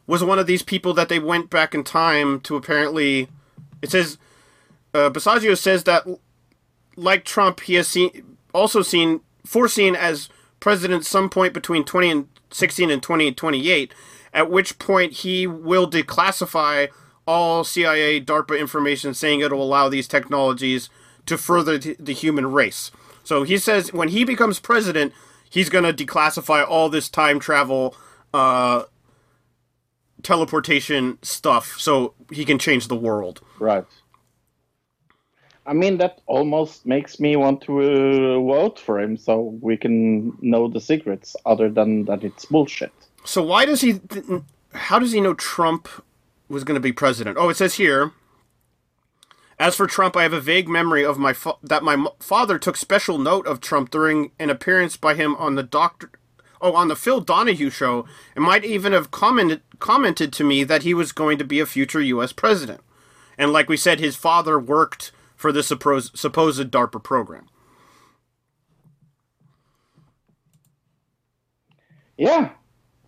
was 0.06 0.22
one 0.22 0.38
of 0.38 0.46
these 0.46 0.62
people 0.62 0.92
that 0.94 1.08
they 1.08 1.18
went 1.18 1.48
back 1.48 1.74
in 1.74 1.84
time 1.84 2.40
to 2.40 2.56
apparently. 2.56 3.28
It 3.80 3.90
says, 3.90 4.18
uh, 4.92 5.08
Basiago 5.08 5.56
says 5.56 5.84
that, 5.84 6.04
like 7.00 7.24
Trump, 7.24 7.60
he 7.60 7.74
has 7.74 7.88
seen 7.88 8.36
also 8.52 8.82
seen 8.82 9.20
foreseen 9.44 9.96
as 9.96 10.28
president 10.60 11.06
some 11.06 11.30
point 11.30 11.54
between 11.54 11.84
20 11.84 12.10
and 12.10 12.28
16 12.50 12.90
and 12.90 13.02
2028, 13.02 13.94
at 14.34 14.50
which 14.50 14.78
point 14.78 15.12
he 15.12 15.46
will 15.46 15.88
declassify 15.88 16.88
all 17.26 17.64
CIA, 17.64 18.20
DARPA 18.20 18.58
information, 18.58 19.14
saying 19.14 19.40
it'll 19.40 19.62
allow 19.62 19.88
these 19.88 20.08
technologies 20.08 20.90
to 21.26 21.38
further 21.38 21.78
the 21.78 22.12
human 22.12 22.52
race. 22.52 22.90
So 23.24 23.44
he 23.44 23.58
says 23.58 23.92
when 23.92 24.08
he 24.08 24.24
becomes 24.24 24.58
president, 24.58 25.12
he's 25.48 25.68
going 25.68 25.84
to 25.84 26.04
declassify 26.04 26.66
all 26.68 26.88
this 26.88 27.08
time 27.08 27.38
travel, 27.38 27.94
uh, 28.34 28.84
teleportation 30.22 31.18
stuff, 31.22 31.78
so 31.78 32.14
he 32.32 32.44
can 32.44 32.58
change 32.58 32.88
the 32.88 32.96
world. 32.96 33.40
Right. 33.58 33.84
I 35.66 35.72
mean, 35.72 35.98
that 35.98 36.20
almost 36.26 36.86
makes 36.86 37.20
me 37.20 37.36
want 37.36 37.62
to 37.62 37.80
uh, 37.80 38.40
vote 38.40 38.78
for 38.78 38.98
him 38.98 39.16
so 39.16 39.58
we 39.60 39.76
can 39.76 40.36
know 40.40 40.68
the 40.68 40.80
secrets, 40.80 41.36
other 41.44 41.68
than 41.68 42.04
that 42.06 42.24
it's 42.24 42.46
bullshit. 42.46 42.92
So 43.24 43.42
why 43.42 43.66
does 43.66 43.80
he? 43.80 43.98
Th- 43.98 44.24
how 44.72 44.98
does 44.98 45.12
he 45.12 45.20
know 45.20 45.34
Trump 45.34 45.88
was 46.48 46.64
going 46.64 46.76
to 46.76 46.80
be 46.80 46.92
president? 46.92 47.36
Oh, 47.38 47.48
it 47.48 47.56
says 47.56 47.74
here. 47.74 48.12
As 49.58 49.76
for 49.76 49.86
Trump, 49.86 50.16
I 50.16 50.22
have 50.22 50.32
a 50.32 50.40
vague 50.40 50.68
memory 50.68 51.04
of 51.04 51.18
my 51.18 51.34
fa- 51.34 51.56
that 51.62 51.82
my 51.82 52.06
father 52.18 52.58
took 52.58 52.78
special 52.78 53.18
note 53.18 53.46
of 53.46 53.60
Trump 53.60 53.90
during 53.90 54.30
an 54.38 54.48
appearance 54.48 54.96
by 54.96 55.14
him 55.14 55.36
on 55.36 55.54
the 55.54 55.62
doctor, 55.62 56.10
oh, 56.62 56.72
on 56.72 56.88
the 56.88 56.96
Phil 56.96 57.20
Donahue 57.20 57.68
show, 57.68 58.06
and 58.34 58.42
might 58.42 58.64
even 58.64 58.92
have 58.92 59.10
commented 59.10 59.60
commented 59.78 60.32
to 60.32 60.44
me 60.44 60.64
that 60.64 60.82
he 60.82 60.94
was 60.94 61.12
going 61.12 61.36
to 61.36 61.44
be 61.44 61.60
a 61.60 61.66
future 61.66 62.00
U.S. 62.00 62.32
president. 62.32 62.80
And 63.36 63.52
like 63.52 63.68
we 63.68 63.76
said, 63.76 64.00
his 64.00 64.16
father 64.16 64.58
worked 64.58 65.12
for 65.40 65.52
the 65.52 65.62
supposed 65.62 66.70
DARPA 66.70 67.02
program. 67.02 67.46
Yeah. 72.18 72.50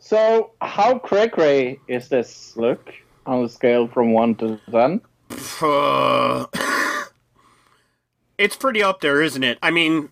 So, 0.01 0.53
how 0.63 0.99
cray 0.99 1.29
cray 1.29 1.79
is 1.89 2.09
this 2.09 2.57
look 2.57 2.95
on 3.27 3.45
a 3.45 3.49
scale 3.51 3.87
from 3.87 4.15
1 4.15 4.37
to 4.37 4.59
10? 4.71 5.03
Uh, 5.61 6.47
it's 8.39 8.57
pretty 8.57 8.83
up 8.83 9.03
there, 9.03 9.21
isn't 9.21 9.45
it? 9.45 9.59
I 9.63 9.71
mean, 9.71 10.09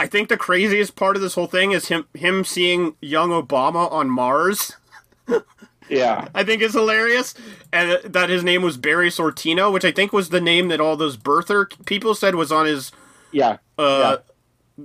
I 0.00 0.08
think 0.08 0.28
the 0.28 0.36
craziest 0.36 0.96
part 0.96 1.14
of 1.14 1.22
this 1.22 1.36
whole 1.36 1.46
thing 1.46 1.70
is 1.70 1.86
him 1.86 2.08
him 2.14 2.44
seeing 2.44 2.96
young 3.00 3.30
Obama 3.30 3.90
on 3.92 4.10
Mars. 4.10 4.76
Yeah. 5.88 6.28
I 6.34 6.44
think 6.44 6.62
is 6.62 6.72
hilarious, 6.74 7.34
and 7.72 7.98
that 8.04 8.30
his 8.30 8.42
name 8.44 8.62
was 8.62 8.76
Barry 8.76 9.08
Sortino, 9.10 9.72
which 9.72 9.84
I 9.84 9.92
think 9.92 10.12
was 10.12 10.28
the 10.30 10.40
name 10.40 10.68
that 10.68 10.80
all 10.80 10.96
those 10.96 11.16
birther 11.16 11.66
people 11.86 12.14
said 12.14 12.34
was 12.34 12.50
on 12.52 12.66
his 12.66 12.92
Yeah. 13.32 13.58
uh, 13.78 14.18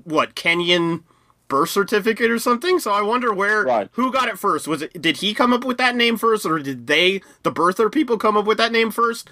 what 0.03 0.35
Kenyan 0.35 1.03
birth 1.47 1.69
certificate 1.69 2.29
or 2.29 2.39
something. 2.39 2.77
So 2.79 2.91
I 2.91 3.01
wonder 3.01 3.33
where 3.33 3.63
Right. 3.63 3.89
who 3.93 4.11
got 4.11 4.27
it 4.27 4.37
first. 4.37 4.67
Was 4.67 4.81
it 4.81 5.01
did 5.01 5.17
he 5.17 5.33
come 5.33 5.53
up 5.53 5.63
with 5.63 5.77
that 5.77 5.95
name 5.95 6.17
first, 6.17 6.45
or 6.45 6.59
did 6.59 6.87
they 6.87 7.21
the 7.43 7.51
birther 7.51 7.91
people 7.91 8.17
come 8.17 8.35
up 8.35 8.45
with 8.45 8.57
that 8.57 8.71
name 8.73 8.91
first? 8.91 9.29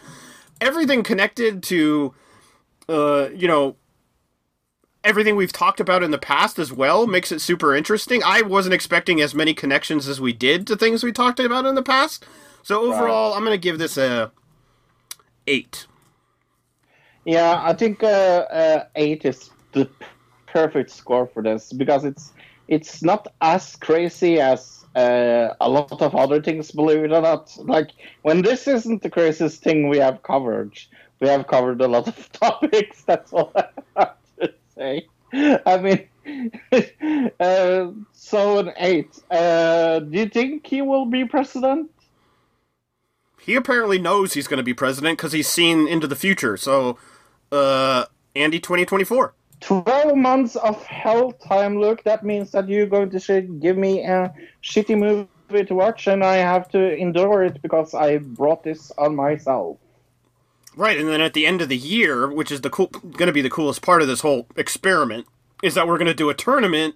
Everything 0.61 1.03
connected 1.03 1.61
to, 1.63 2.13
uh, 2.87 3.27
you 3.35 3.47
know. 3.47 3.75
Everything 5.05 5.35
we've 5.35 5.53
talked 5.53 5.79
about 5.79 6.01
in 6.01 6.09
the 6.09 6.17
past 6.17 6.57
as 6.57 6.73
well 6.73 7.05
makes 7.05 7.31
it 7.31 7.39
super 7.39 7.75
interesting. 7.75 8.23
I 8.25 8.41
wasn't 8.41 8.73
expecting 8.73 9.21
as 9.21 9.35
many 9.35 9.53
connections 9.53 10.07
as 10.07 10.19
we 10.19 10.33
did 10.33 10.65
to 10.65 10.75
things 10.75 11.03
we 11.03 11.11
talked 11.11 11.39
about 11.39 11.67
in 11.67 11.75
the 11.75 11.83
past. 11.83 12.25
So 12.63 12.81
overall, 12.81 13.35
I'm 13.35 13.45
going 13.45 13.53
to 13.53 13.61
give 13.61 13.77
this 13.77 13.97
a 13.97 14.31
eight. 15.45 15.85
Yeah, 17.23 17.61
I 17.63 17.73
think 17.73 18.01
uh, 18.01 18.07
uh, 18.07 18.85
8 18.95 19.25
is 19.25 19.51
the 19.73 19.87
perfect 20.47 20.89
score 20.89 21.27
for 21.27 21.43
this 21.43 21.71
because 21.71 22.03
it's 22.03 22.33
it's 22.67 23.03
not 23.03 23.27
as 23.41 23.75
crazy 23.75 24.39
as 24.39 24.85
uh, 24.95 25.49
a 25.61 25.69
lot 25.69 26.01
of 26.01 26.15
other 26.15 26.41
things, 26.41 26.71
believe 26.71 27.03
it 27.03 27.11
or 27.11 27.21
not. 27.21 27.55
Like, 27.59 27.91
when 28.23 28.41
this 28.41 28.67
isn't 28.67 29.03
the 29.03 29.09
craziest 29.11 29.61
thing 29.61 29.87
we 29.87 29.99
have 29.99 30.23
covered, 30.23 30.73
we 31.19 31.27
have 31.27 31.45
covered 31.45 31.81
a 31.81 31.87
lot 31.87 32.07
of 32.07 32.31
topics. 32.31 33.03
That's 33.03 33.31
all 33.33 33.51
I 33.55 33.67
have 33.97 34.15
to 34.19 34.24
say. 34.77 35.07
I 35.33 35.77
mean, 35.77 36.51
uh, 37.39 37.91
so 38.13 38.59
an 38.59 38.71
8. 38.77 39.23
Uh, 39.29 39.99
do 39.99 40.19
you 40.19 40.27
think 40.27 40.65
he 40.65 40.81
will 40.81 41.05
be 41.05 41.25
president? 41.25 41.91
He 43.41 43.55
apparently 43.55 43.99
knows 43.99 44.33
he's 44.33 44.47
going 44.47 44.57
to 44.57 44.63
be 44.63 44.73
president 44.73 45.17
because 45.17 45.31
he's 45.31 45.47
seen 45.47 45.87
into 45.87 46.07
the 46.07 46.15
future. 46.15 46.57
So, 46.57 46.97
uh, 47.51 48.05
Andy 48.35 48.59
2024. 48.59 49.33
12 49.61 50.17
months 50.17 50.55
of 50.57 50.83
hell 50.83 51.31
time 51.31 51.79
look 51.79 52.03
that 52.03 52.23
means 52.25 52.51
that 52.51 52.67
you're 52.67 52.85
going 52.85 53.09
to 53.09 53.19
sh- 53.19 53.47
give 53.59 53.77
me 53.77 54.03
a 54.03 54.33
shitty 54.61 54.97
movie 54.97 55.65
to 55.65 55.73
watch 55.73 56.07
and 56.07 56.23
i 56.23 56.35
have 56.35 56.67
to 56.67 56.95
endure 56.97 57.41
it 57.41 57.61
because 57.61 57.93
i 57.93 58.17
brought 58.17 58.63
this 58.63 58.91
on 58.97 59.15
myself 59.15 59.77
Right, 60.75 60.99
and 60.99 61.07
then 61.07 61.21
at 61.21 61.33
the 61.33 61.45
end 61.45 61.61
of 61.61 61.69
the 61.69 61.77
year, 61.77 62.29
which 62.31 62.51
is 62.51 62.61
the 62.61 62.69
cool, 62.69 62.87
going 62.87 63.27
to 63.27 63.33
be 63.33 63.41
the 63.41 63.49
coolest 63.49 63.81
part 63.81 64.01
of 64.01 64.07
this 64.07 64.21
whole 64.21 64.47
experiment, 64.57 65.27
is 65.63 65.73
that 65.75 65.87
we're 65.87 65.97
going 65.97 66.07
to 66.07 66.13
do 66.13 66.29
a 66.29 66.33
tournament, 66.33 66.95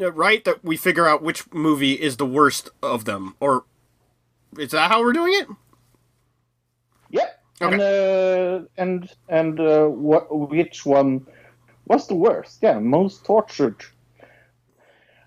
uh, 0.00 0.12
right? 0.12 0.44
That 0.44 0.64
we 0.64 0.76
figure 0.76 1.06
out 1.08 1.22
which 1.22 1.50
movie 1.52 1.94
is 1.94 2.18
the 2.18 2.26
worst 2.26 2.70
of 2.82 3.06
them, 3.06 3.36
or 3.40 3.64
is 4.58 4.72
that 4.72 4.90
how 4.90 5.02
we're 5.02 5.12
doing 5.14 5.34
it? 5.34 5.48
yep 7.10 7.42
and 7.60 7.80
uh, 7.80 8.60
and 8.76 9.10
and 9.28 9.60
uh, 9.60 9.86
what 9.86 10.26
which 10.50 10.86
one 10.86 11.26
was 11.86 12.06
the 12.08 12.14
worst 12.14 12.58
yeah 12.62 12.78
most 12.78 13.24
tortured 13.24 13.82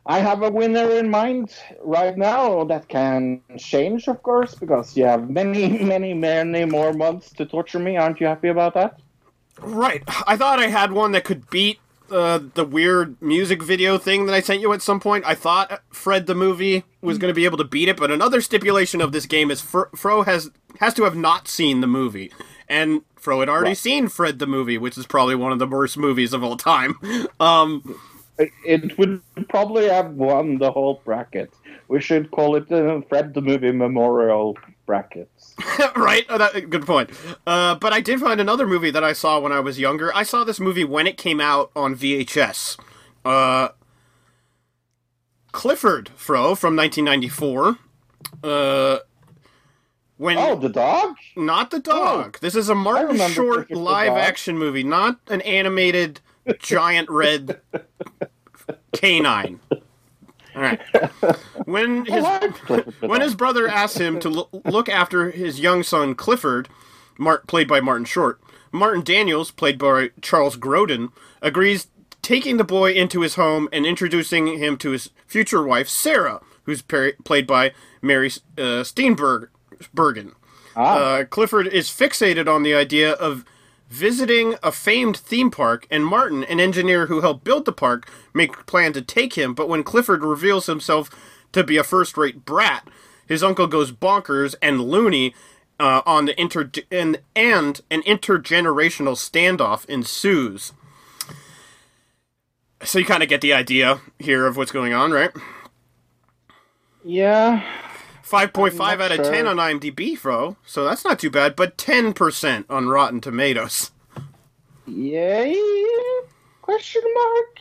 I 0.05 0.19
have 0.19 0.41
a 0.41 0.49
winner 0.49 0.89
in 0.91 1.09
mind 1.09 1.53
right 1.83 2.17
now 2.17 2.63
that 2.65 2.87
can 2.87 3.41
change, 3.57 4.07
of 4.07 4.23
course, 4.23 4.55
because 4.55 4.97
you 4.97 5.05
have 5.05 5.29
many, 5.29 5.69
many, 5.83 6.13
many 6.13 6.65
more 6.65 6.91
months 6.93 7.29
to 7.33 7.45
torture 7.45 7.79
me. 7.79 7.97
Aren't 7.97 8.19
you 8.19 8.27
happy 8.27 8.47
about 8.49 8.73
that? 8.73 8.99
Right. 9.61 10.03
I 10.25 10.37
thought 10.37 10.59
I 10.59 10.67
had 10.67 10.91
one 10.91 11.11
that 11.11 11.23
could 11.23 11.49
beat 11.51 11.79
uh, 12.09 12.39
the 12.55 12.65
weird 12.65 13.21
music 13.21 13.61
video 13.61 13.97
thing 13.97 14.25
that 14.25 14.33
I 14.33 14.41
sent 14.41 14.59
you 14.59 14.73
at 14.73 14.81
some 14.81 14.99
point. 14.99 15.23
I 15.25 15.35
thought 15.35 15.81
Fred 15.91 16.25
the 16.25 16.35
movie 16.35 16.83
was 17.01 17.17
going 17.17 17.29
to 17.31 17.35
be 17.35 17.45
able 17.45 17.57
to 17.59 17.63
beat 17.63 17.87
it, 17.87 17.97
but 17.97 18.11
another 18.11 18.41
stipulation 18.41 19.01
of 19.01 19.11
this 19.11 19.25
game 19.25 19.49
is 19.51 19.61
Fro, 19.61 19.85
Fro 19.95 20.23
has 20.23 20.49
has 20.79 20.93
to 20.95 21.03
have 21.03 21.15
not 21.15 21.47
seen 21.47 21.79
the 21.81 21.87
movie, 21.87 22.31
and 22.67 23.01
Fro 23.15 23.39
had 23.39 23.49
already 23.49 23.69
Right. 23.69 23.77
seen 23.77 24.07
Fred 24.07 24.39
the 24.39 24.47
movie, 24.47 24.77
which 24.77 24.97
is 24.97 25.05
probably 25.05 25.35
one 25.35 25.51
of 25.51 25.59
the 25.59 25.67
worst 25.67 25.97
movies 25.97 26.33
of 26.33 26.43
all 26.43 26.57
time. 26.57 26.95
Um, 27.39 27.99
It 28.65 28.97
would 28.97 29.21
probably 29.49 29.87
have 29.89 30.11
won 30.13 30.57
the 30.57 30.71
whole 30.71 31.01
bracket. 31.05 31.53
We 31.87 31.99
should 32.01 32.31
call 32.31 32.55
it 32.55 32.69
the 32.69 33.03
Fred 33.09 33.33
the 33.33 33.41
Movie 33.41 33.71
Memorial 33.71 34.57
Brackets. 34.85 35.55
right? 35.95 36.25
Oh, 36.29 36.37
that, 36.37 36.69
good 36.69 36.85
point. 36.85 37.09
Uh, 37.45 37.75
but 37.75 37.91
I 37.93 38.01
did 38.01 38.19
find 38.19 38.39
another 38.39 38.65
movie 38.67 38.91
that 38.91 39.03
I 39.03 39.13
saw 39.13 39.39
when 39.39 39.51
I 39.51 39.59
was 39.59 39.79
younger. 39.79 40.13
I 40.15 40.23
saw 40.23 40.43
this 40.43 40.59
movie 40.59 40.83
when 40.85 41.07
it 41.07 41.17
came 41.17 41.41
out 41.41 41.71
on 41.75 41.95
VHS. 41.95 42.77
Uh, 43.25 43.69
Clifford, 45.51 46.09
Fro, 46.15 46.55
from 46.55 46.75
1994. 46.75 47.77
Uh, 48.43 48.99
when 50.17 50.37
Oh, 50.37 50.55
the 50.55 50.69
dog? 50.69 51.15
not 51.35 51.71
the 51.71 51.79
dog. 51.79 52.39
this 52.41 52.55
is 52.55 52.69
a 52.69 52.75
Martin 52.75 53.17
Short 53.31 53.71
live 53.71 54.13
action 54.15 54.57
movie, 54.57 54.83
not 54.83 55.19
an 55.27 55.41
animated 55.41 56.21
giant 56.59 57.09
red 57.09 57.59
canine. 58.93 59.59
All 60.55 60.61
right. 60.61 60.81
When 61.65 62.05
his 62.05 62.23
like 62.23 62.53
Clifford 62.55 62.93
the 62.99 63.07
when 63.07 63.21
his 63.21 63.35
brother 63.35 63.67
asks 63.67 63.97
him 63.97 64.19
to 64.19 64.29
lo- 64.29 64.49
look 64.65 64.89
after 64.89 65.31
his 65.31 65.59
young 65.59 65.81
son 65.83 66.13
Clifford, 66.15 66.67
Mar- 67.17 67.43
played 67.47 67.67
by 67.67 67.79
Martin 67.79 68.05
Short, 68.05 68.41
Martin 68.71 69.03
Daniels, 69.03 69.51
played 69.51 69.77
by 69.77 70.09
Charles 70.21 70.57
Grodin, 70.57 71.09
agrees 71.41 71.87
taking 72.21 72.57
the 72.57 72.63
boy 72.65 72.91
into 72.91 73.21
his 73.21 73.35
home 73.35 73.69
and 73.71 73.85
introducing 73.85 74.47
him 74.47 74.77
to 74.77 74.91
his 74.91 75.09
future 75.25 75.63
wife 75.63 75.87
Sarah, 75.87 76.41
who's 76.63 76.81
par- 76.81 77.13
played 77.23 77.47
by 77.47 77.71
Mary 78.01 78.27
uh, 78.57 78.83
Steenburgen. 78.83 80.33
Ah, 80.75 80.95
Uh, 80.97 81.23
Clifford 81.25 81.67
is 81.67 81.89
fixated 81.89 82.47
on 82.47 82.63
the 82.63 82.73
idea 82.73 83.13
of 83.13 83.45
visiting 83.91 84.55
a 84.63 84.71
famed 84.71 85.17
theme 85.17 85.51
park, 85.51 85.85
and 85.91 86.05
Martin, 86.05 86.45
an 86.45 86.61
engineer 86.61 87.07
who 87.07 87.19
helped 87.19 87.43
build 87.43 87.65
the 87.65 87.73
park, 87.73 88.09
make 88.33 88.65
plan 88.65 88.93
to 88.93 89.01
take 89.01 89.33
him. 89.33 89.53
But 89.53 89.67
when 89.67 89.83
Clifford 89.83 90.23
reveals 90.23 90.65
himself 90.65 91.09
to 91.51 91.63
be 91.63 91.75
a 91.75 91.83
first-rate 91.83 92.45
brat, 92.45 92.87
his 93.27 93.43
uncle 93.43 93.67
goes 93.67 93.91
bonkers 93.91 94.55
and 94.61 94.81
loony. 94.81 95.35
Uh, 95.79 96.03
on 96.05 96.25
the 96.25 96.39
inter 96.39 96.69
and, 96.91 97.21
and 97.35 97.81
an 97.89 98.03
intergenerational 98.03 99.15
standoff 99.15 99.83
ensues. 99.85 100.73
So 102.83 102.99
you 102.99 103.05
kind 103.05 103.23
of 103.23 103.29
get 103.29 103.41
the 103.41 103.51
idea 103.51 103.99
here 104.19 104.45
of 104.45 104.57
what's 104.57 104.71
going 104.71 104.93
on, 104.93 105.09
right? 105.09 105.31
yeah. 107.03 107.63
5.5 108.31 108.79
I'm 108.79 109.01
out 109.01 109.11
of 109.11 109.17
10 109.17 109.25
sure. 109.25 109.47
on 109.47 109.57
IMDb, 109.57 110.17
Fro. 110.17 110.55
So 110.65 110.85
that's 110.85 111.03
not 111.03 111.19
too 111.19 111.29
bad, 111.29 111.55
but 111.55 111.77
10% 111.77 112.65
on 112.69 112.87
Rotten 112.87 113.19
Tomatoes. 113.19 113.91
Yay? 114.87 115.55
Question 116.61 117.01
mark? 117.13 117.59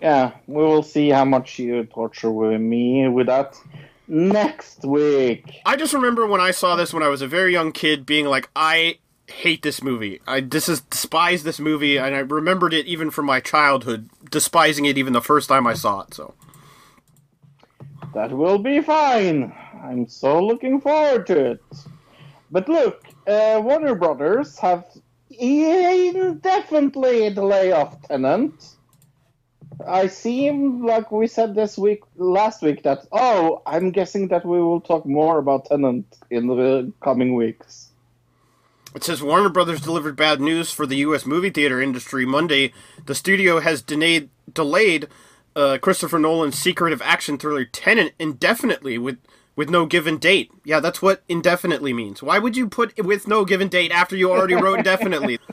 Yeah, 0.00 0.32
we 0.46 0.62
will 0.62 0.82
see 0.82 1.10
how 1.10 1.24
much 1.24 1.58
you 1.58 1.84
torture 1.84 2.30
with 2.30 2.60
me 2.60 3.08
with 3.08 3.28
that. 3.28 3.56
next 4.08 4.84
week. 4.84 5.60
I 5.64 5.76
just 5.76 5.94
remember 5.94 6.26
when 6.26 6.40
I 6.40 6.50
saw 6.50 6.76
this 6.76 6.92
when 6.92 7.02
I 7.02 7.08
was 7.08 7.22
a 7.22 7.28
very 7.28 7.52
young 7.52 7.72
kid, 7.72 8.06
being 8.06 8.26
like, 8.26 8.48
I 8.54 8.98
hate 9.26 9.62
this 9.62 9.82
movie. 9.82 10.20
I 10.26 10.40
this 10.40 10.68
is 10.68 10.80
despise 10.82 11.42
this 11.42 11.58
movie, 11.58 11.96
and 11.96 12.14
I 12.14 12.20
remembered 12.20 12.72
it 12.72 12.86
even 12.86 13.10
from 13.10 13.26
my 13.26 13.40
childhood, 13.40 14.08
despising 14.30 14.84
it 14.84 14.98
even 14.98 15.12
the 15.12 15.20
first 15.20 15.48
time 15.48 15.66
I 15.66 15.74
saw 15.74 16.02
it. 16.02 16.14
So 16.14 16.34
That 18.16 18.32
will 18.32 18.56
be 18.56 18.80
fine. 18.80 19.52
I'm 19.84 20.08
so 20.08 20.42
looking 20.42 20.80
forward 20.80 21.26
to 21.26 21.50
it. 21.50 21.62
But 22.50 22.66
look, 22.66 23.04
uh, 23.26 23.60
Warner 23.62 23.94
Brothers 23.94 24.58
have 24.58 24.86
indefinitely 25.28 27.28
delay 27.34 27.72
of 27.72 28.00
Tenet. 28.08 28.54
I 29.86 30.06
seem 30.06 30.82
like 30.82 31.12
we 31.12 31.26
said 31.26 31.54
this 31.54 31.76
week, 31.76 32.04
last 32.16 32.62
week, 32.62 32.84
that 32.84 33.06
oh, 33.12 33.60
I'm 33.66 33.90
guessing 33.90 34.28
that 34.28 34.46
we 34.46 34.62
will 34.62 34.80
talk 34.80 35.04
more 35.04 35.36
about 35.36 35.66
Tenet 35.66 36.06
in 36.30 36.46
the 36.46 36.90
coming 37.02 37.34
weeks. 37.34 37.90
it 38.94 39.04
says 39.04 39.22
Warner 39.22 39.50
Brothers 39.50 39.82
delivered 39.82 40.16
bad 40.16 40.40
news 40.40 40.72
for 40.72 40.86
the 40.86 40.96
U.S. 41.08 41.26
movie 41.26 41.50
theater 41.50 41.82
industry 41.82 42.24
Monday. 42.24 42.72
The 43.04 43.14
studio 43.14 43.60
has 43.60 43.82
delayed 43.82 44.30
delayed 44.50 45.08
uh, 45.56 45.78
Christopher 45.78 46.18
Nolan's 46.18 46.58
secretive 46.58 47.02
action 47.02 47.38
thriller 47.38 47.64
Tenet 47.64 48.14
indefinitely 48.18 48.98
with 48.98 49.18
with 49.56 49.70
no 49.70 49.86
given 49.86 50.18
date. 50.18 50.52
Yeah, 50.64 50.80
that's 50.80 51.00
what 51.00 51.22
indefinitely 51.28 51.94
means. 51.94 52.22
Why 52.22 52.38
would 52.38 52.56
you 52.56 52.68
put 52.68 53.02
with 53.02 53.26
no 53.26 53.46
given 53.46 53.68
date 53.68 53.90
after 53.90 54.14
you 54.14 54.30
already 54.30 54.54
wrote 54.54 54.78
indefinitely? 54.78 55.38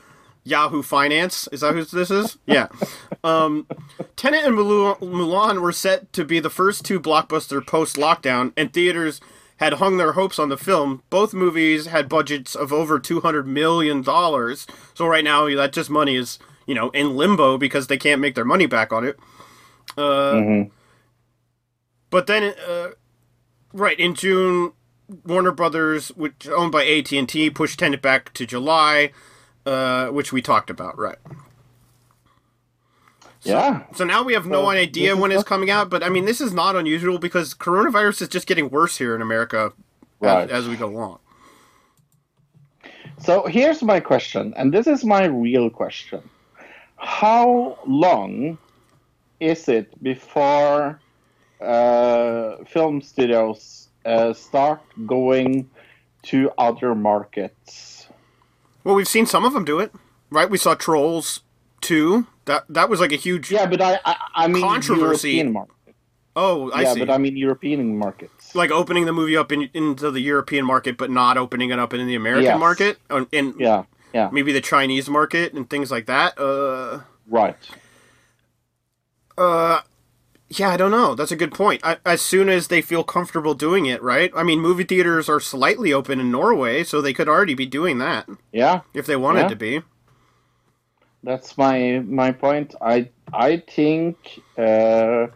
Yahoo 0.46 0.82
Finance 0.82 1.48
is 1.52 1.62
that 1.62 1.74
who 1.74 1.82
this 1.84 2.10
is? 2.10 2.36
Yeah. 2.44 2.68
Um, 3.24 3.66
Tenet 4.14 4.44
and 4.44 4.54
Mulan 4.54 5.62
were 5.62 5.72
set 5.72 6.12
to 6.12 6.22
be 6.22 6.38
the 6.38 6.50
first 6.50 6.84
two 6.84 7.00
blockbuster 7.00 7.66
post 7.66 7.96
lockdown, 7.96 8.52
and 8.54 8.70
theaters 8.70 9.22
had 9.56 9.74
hung 9.74 9.96
their 9.96 10.12
hopes 10.12 10.38
on 10.38 10.50
the 10.50 10.58
film. 10.58 11.02
Both 11.08 11.32
movies 11.32 11.86
had 11.86 12.10
budgets 12.10 12.54
of 12.54 12.74
over 12.74 13.00
two 13.00 13.20
hundred 13.20 13.46
million 13.46 14.02
dollars. 14.02 14.66
So 14.92 15.06
right 15.06 15.24
now, 15.24 15.48
that 15.56 15.72
just 15.72 15.88
money 15.88 16.16
is 16.16 16.38
you 16.66 16.74
know 16.74 16.90
in 16.90 17.16
limbo 17.16 17.56
because 17.56 17.86
they 17.86 17.96
can't 17.96 18.20
make 18.20 18.34
their 18.34 18.44
money 18.44 18.66
back 18.66 18.92
on 18.92 19.02
it. 19.02 19.18
Uh, 19.96 20.32
Mhm. 20.34 20.70
But 22.10 22.26
then, 22.28 22.54
uh, 22.68 22.90
right 23.72 23.98
in 23.98 24.14
June, 24.14 24.72
Warner 25.26 25.50
Brothers, 25.52 26.08
which 26.10 26.48
owned 26.48 26.70
by 26.72 26.84
AT 26.84 27.12
and 27.18 27.28
T, 27.28 27.50
pushed 27.50 27.78
Tenet 27.80 28.00
back 28.02 28.32
to 28.34 28.46
July, 28.46 29.10
uh, 29.66 30.08
which 30.08 30.32
we 30.32 30.40
talked 30.40 30.70
about, 30.70 30.96
right? 30.98 31.18
Yeah. 33.42 33.82
So 33.94 34.04
now 34.04 34.22
we 34.22 34.32
have 34.32 34.46
no 34.46 34.62
So, 34.62 34.70
idea 34.70 35.16
when 35.16 35.30
it's 35.30 35.42
coming 35.44 35.70
out, 35.70 35.90
but 35.90 36.02
I 36.02 36.08
mean, 36.08 36.24
this 36.24 36.40
is 36.40 36.52
not 36.54 36.76
unusual 36.76 37.18
because 37.18 37.52
coronavirus 37.54 38.22
is 38.22 38.28
just 38.28 38.46
getting 38.46 38.70
worse 38.70 38.96
here 38.96 39.14
in 39.14 39.20
America 39.20 39.72
Right. 40.20 40.48
as, 40.48 40.64
as 40.64 40.68
we 40.68 40.76
go 40.76 40.86
along. 40.86 41.18
So 43.18 43.46
here's 43.46 43.82
my 43.82 44.00
question, 44.00 44.54
and 44.56 44.72
this 44.72 44.86
is 44.86 45.04
my 45.04 45.24
real 45.24 45.68
question. 45.70 46.22
How 46.96 47.78
long 47.86 48.56
is 49.40 49.68
it 49.68 50.02
before 50.02 51.00
uh, 51.60 52.56
film 52.66 53.00
studios 53.02 53.88
uh, 54.04 54.32
start 54.32 54.80
going 55.06 55.68
to 56.22 56.50
other 56.58 56.94
markets? 56.94 58.06
Well, 58.84 58.94
we've 58.94 59.08
seen 59.08 59.26
some 59.26 59.44
of 59.44 59.52
them 59.52 59.64
do 59.64 59.78
it, 59.80 59.92
right? 60.30 60.48
We 60.48 60.58
saw 60.58 60.74
Trolls 60.74 61.40
two. 61.80 62.26
That 62.46 62.64
that 62.68 62.88
was 62.90 63.00
like 63.00 63.12
a 63.12 63.16
huge. 63.16 63.50
Yeah, 63.50 63.66
but 63.66 63.80
I, 63.80 63.98
I, 64.04 64.16
I 64.34 64.48
mean 64.48 64.62
Controversy. 64.62 65.30
European 65.32 65.52
market. 65.52 65.70
Oh, 66.36 66.70
I 66.72 66.82
yeah, 66.82 66.92
see. 66.94 66.98
but 67.00 67.10
I 67.10 67.16
mean 67.18 67.36
European 67.36 67.96
markets. 67.96 68.54
like 68.54 68.70
opening 68.70 69.06
the 69.06 69.12
movie 69.12 69.36
up 69.36 69.52
in, 69.52 69.70
into 69.72 70.10
the 70.10 70.20
European 70.20 70.66
market, 70.66 70.96
but 70.98 71.10
not 71.10 71.38
opening 71.38 71.70
it 71.70 71.78
up 71.78 71.94
in 71.94 72.06
the 72.06 72.14
American 72.16 72.44
Yes. 72.44 72.58
market, 72.58 72.98
and, 73.08 73.26
and 73.32 73.54
yeah, 73.58 73.84
yeah, 74.12 74.28
maybe 74.32 74.52
the 74.52 74.60
Chinese 74.60 75.08
market 75.08 75.52
and 75.54 75.70
things 75.70 75.90
like 75.90 76.06
that. 76.06 76.36
Uh, 76.38 77.00
right. 77.28 77.56
Uh, 79.38 79.80
yeah, 80.48 80.70
I 80.70 80.76
don't 80.76 80.90
know. 80.90 81.14
That's 81.14 81.32
a 81.32 81.36
good 81.36 81.52
point. 81.54 81.80
I, 81.84 81.98
as 82.06 82.22
soon 82.22 82.48
as 82.48 82.68
they 82.68 82.82
feel 82.82 83.04
comfortable 83.04 83.54
doing 83.54 83.86
it, 83.86 84.02
right? 84.02 84.30
I 84.36 84.42
mean, 84.42 84.60
movie 84.60 84.84
theaters 84.84 85.28
are 85.28 85.40
slightly 85.40 85.92
open 85.92 86.20
in 86.20 86.30
Norway, 86.30 86.84
so 86.84 87.00
they 87.00 87.14
could 87.14 87.28
already 87.28 87.54
be 87.54 87.66
doing 87.66 87.98
that 87.98 88.28
Yeah, 88.52 88.82
if 88.94 89.06
they 89.06 89.16
wanted 89.16 89.48
Yeah. 89.48 89.50
to 89.50 89.56
be. 89.56 89.82
that's 91.22 91.58
my 91.58 92.00
my 92.06 92.32
point. 92.32 92.74
I 92.80 93.10
I 93.32 93.58
think 93.58 94.16
uh, 94.58 95.28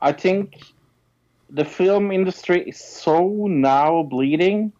I 0.00 0.12
think 0.12 0.54
the 1.50 1.64
film 1.64 2.12
industry 2.12 2.62
is 2.68 2.80
so 2.80 3.46
now 3.48 4.02
bleeding 4.04 4.72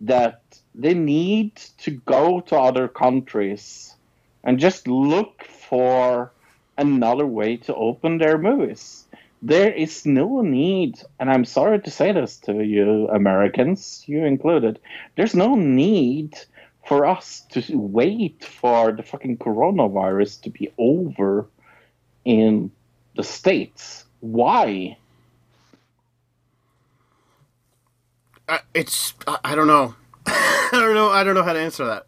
that 0.00 0.42
they 0.74 0.94
need 0.94 1.56
to 1.78 1.92
go 1.92 2.40
to 2.40 2.56
other 2.56 2.88
countries 2.88 3.96
and 4.44 4.58
just 4.58 4.88
look 4.88 5.44
for 5.70 6.34
another 6.78 7.26
way 7.26 7.56
to 7.56 7.74
open 7.74 8.18
their 8.18 8.38
movies. 8.38 9.06
There 9.42 9.72
is 9.72 10.06
no 10.06 10.40
need, 10.40 11.00
and 11.20 11.30
I'm 11.30 11.44
sorry 11.44 11.80
to 11.80 11.90
say 11.90 12.12
this 12.12 12.38
to 12.38 12.64
you 12.64 13.08
Americans, 13.08 14.02
you 14.06 14.24
included, 14.24 14.80
there's 15.16 15.34
no 15.34 15.54
need 15.54 16.36
for 16.86 17.04
us 17.04 17.42
to 17.50 17.62
wait 17.76 18.44
for 18.44 18.92
the 18.92 19.02
fucking 19.02 19.38
coronavirus 19.38 20.42
to 20.42 20.50
be 20.50 20.72
over 20.78 21.46
in 22.24 22.70
the 23.16 23.24
States. 23.24 24.04
Why? 24.20 24.96
I, 28.48 28.60
it's 28.74 29.14
I, 29.26 29.38
I 29.44 29.54
don't 29.54 29.66
know. 29.66 29.94
I 30.26 30.68
don't 30.72 30.94
know. 30.94 31.10
I 31.10 31.24
don't 31.24 31.34
know 31.34 31.42
how 31.42 31.52
to 31.52 31.58
answer 31.58 31.84
that. 31.86 32.05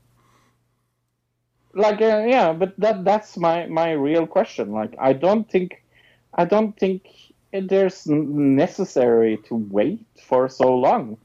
Like, 1.79 2.01
uh, 2.03 2.25
yeah, 2.27 2.53
but 2.53 2.75
that 2.79 3.05
that's 3.05 3.37
my 3.37 3.67
my 3.67 3.93
real 3.93 4.27
question. 4.27 4.73
Like, 4.73 4.95
I 4.99 5.13
don't 5.13 5.49
think, 5.49 5.81
I 6.35 6.45
don't 6.45 6.77
think 6.77 7.07
there's 7.53 8.05
necessary 8.07 9.39
to 9.49 9.55
wait 9.55 10.05
for 10.21 10.49
so 10.49 10.75
long, 10.75 11.19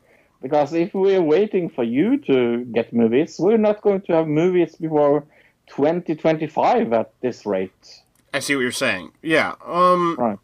because 0.43 0.71
if 0.73 0.93
we're 0.93 1.23
waiting 1.23 1.69
for 1.69 1.84
you 1.84 2.17
to 2.30 2.65
get 2.65 2.93
movies, 2.93 3.38
we're 3.39 3.57
not 3.57 3.81
going 3.81 4.01
to 4.01 4.13
have 4.13 4.27
movies 4.27 4.75
before 4.75 5.25
2025 5.67 6.93
at 6.93 7.11
this 7.21 7.45
rate. 7.47 8.01
I 8.31 8.39
see 8.39 8.55
what 8.55 8.61
you're 8.61 8.71
saying. 8.71 9.11
Yeah. 9.23 9.55
Um. 9.65 10.15
Right. 10.19 10.39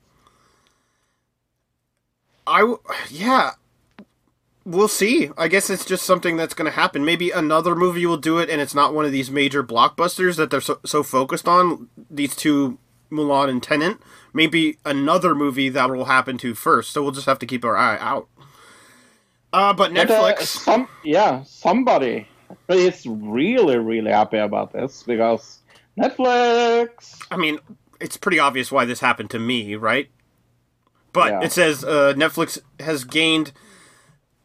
I 2.47 2.59
w- 2.61 2.81
yeah. 3.11 3.51
We'll 4.69 4.87
see. 4.87 5.31
I 5.35 5.47
guess 5.47 5.71
it's 5.71 5.83
just 5.83 6.05
something 6.05 6.37
that's 6.37 6.53
going 6.53 6.69
to 6.69 6.75
happen. 6.75 7.03
Maybe 7.03 7.31
another 7.31 7.73
movie 7.73 8.05
will 8.05 8.17
do 8.17 8.37
it, 8.37 8.51
and 8.51 8.61
it's 8.61 8.75
not 8.75 8.93
one 8.93 9.03
of 9.03 9.11
these 9.11 9.31
major 9.31 9.63
blockbusters 9.63 10.35
that 10.35 10.51
they're 10.51 10.61
so, 10.61 10.79
so 10.85 11.01
focused 11.01 11.47
on. 11.47 11.89
These 12.11 12.35
two, 12.35 12.77
Mulan 13.11 13.49
and 13.49 13.63
Tenet. 13.63 13.97
Maybe 14.31 14.77
another 14.85 15.33
movie 15.33 15.69
that 15.69 15.89
will 15.89 16.05
happen 16.05 16.37
to 16.39 16.53
first. 16.53 16.91
So 16.91 17.01
we'll 17.01 17.13
just 17.13 17.25
have 17.25 17.39
to 17.39 17.47
keep 17.47 17.65
our 17.65 17.75
eye 17.75 17.97
out. 17.99 18.27
Uh, 19.51 19.73
but 19.73 19.91
But, 19.91 20.11
uh, 20.11 20.35
Netflix. 20.35 20.41
some 20.43 20.87
yeah, 21.03 21.41
somebody 21.41 22.27
is 22.67 23.07
really 23.07 23.79
really 23.79 24.11
happy 24.11 24.37
about 24.37 24.71
this 24.71 25.01
because 25.01 25.61
Netflix. 25.97 27.19
I 27.31 27.37
mean, 27.37 27.57
it's 27.99 28.17
pretty 28.17 28.37
obvious 28.37 28.71
why 28.71 28.85
this 28.85 28.99
happened 28.99 29.31
to 29.31 29.39
me, 29.39 29.73
right? 29.75 30.09
But 31.11 31.31
Yeah. 31.31 31.41
it 31.41 31.51
says 31.51 31.83
uh, 31.83 32.13
Netflix 32.15 32.59
has 32.79 33.03
gained 33.03 33.51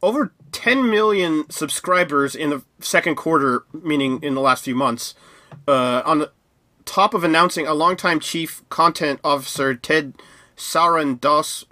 over 0.04 0.32
10 0.52 0.90
million 0.90 1.48
subscribers 1.48 2.36
in 2.36 2.50
the 2.50 2.62
second 2.78 3.14
quarter, 3.16 3.64
meaning 3.72 4.22
in 4.22 4.34
the 4.34 4.40
last 4.40 4.64
few 4.64 4.74
months, 4.74 5.14
uh, 5.66 6.02
on 6.04 6.26
top 6.84 7.14
of 7.14 7.24
announcing 7.24 7.66
a 7.66 7.72
longtime 7.72 8.20
chief 8.20 8.62
content 8.68 9.18
officer, 9.24 9.74
Ted 9.74 10.12
Sarandos, 10.58 11.64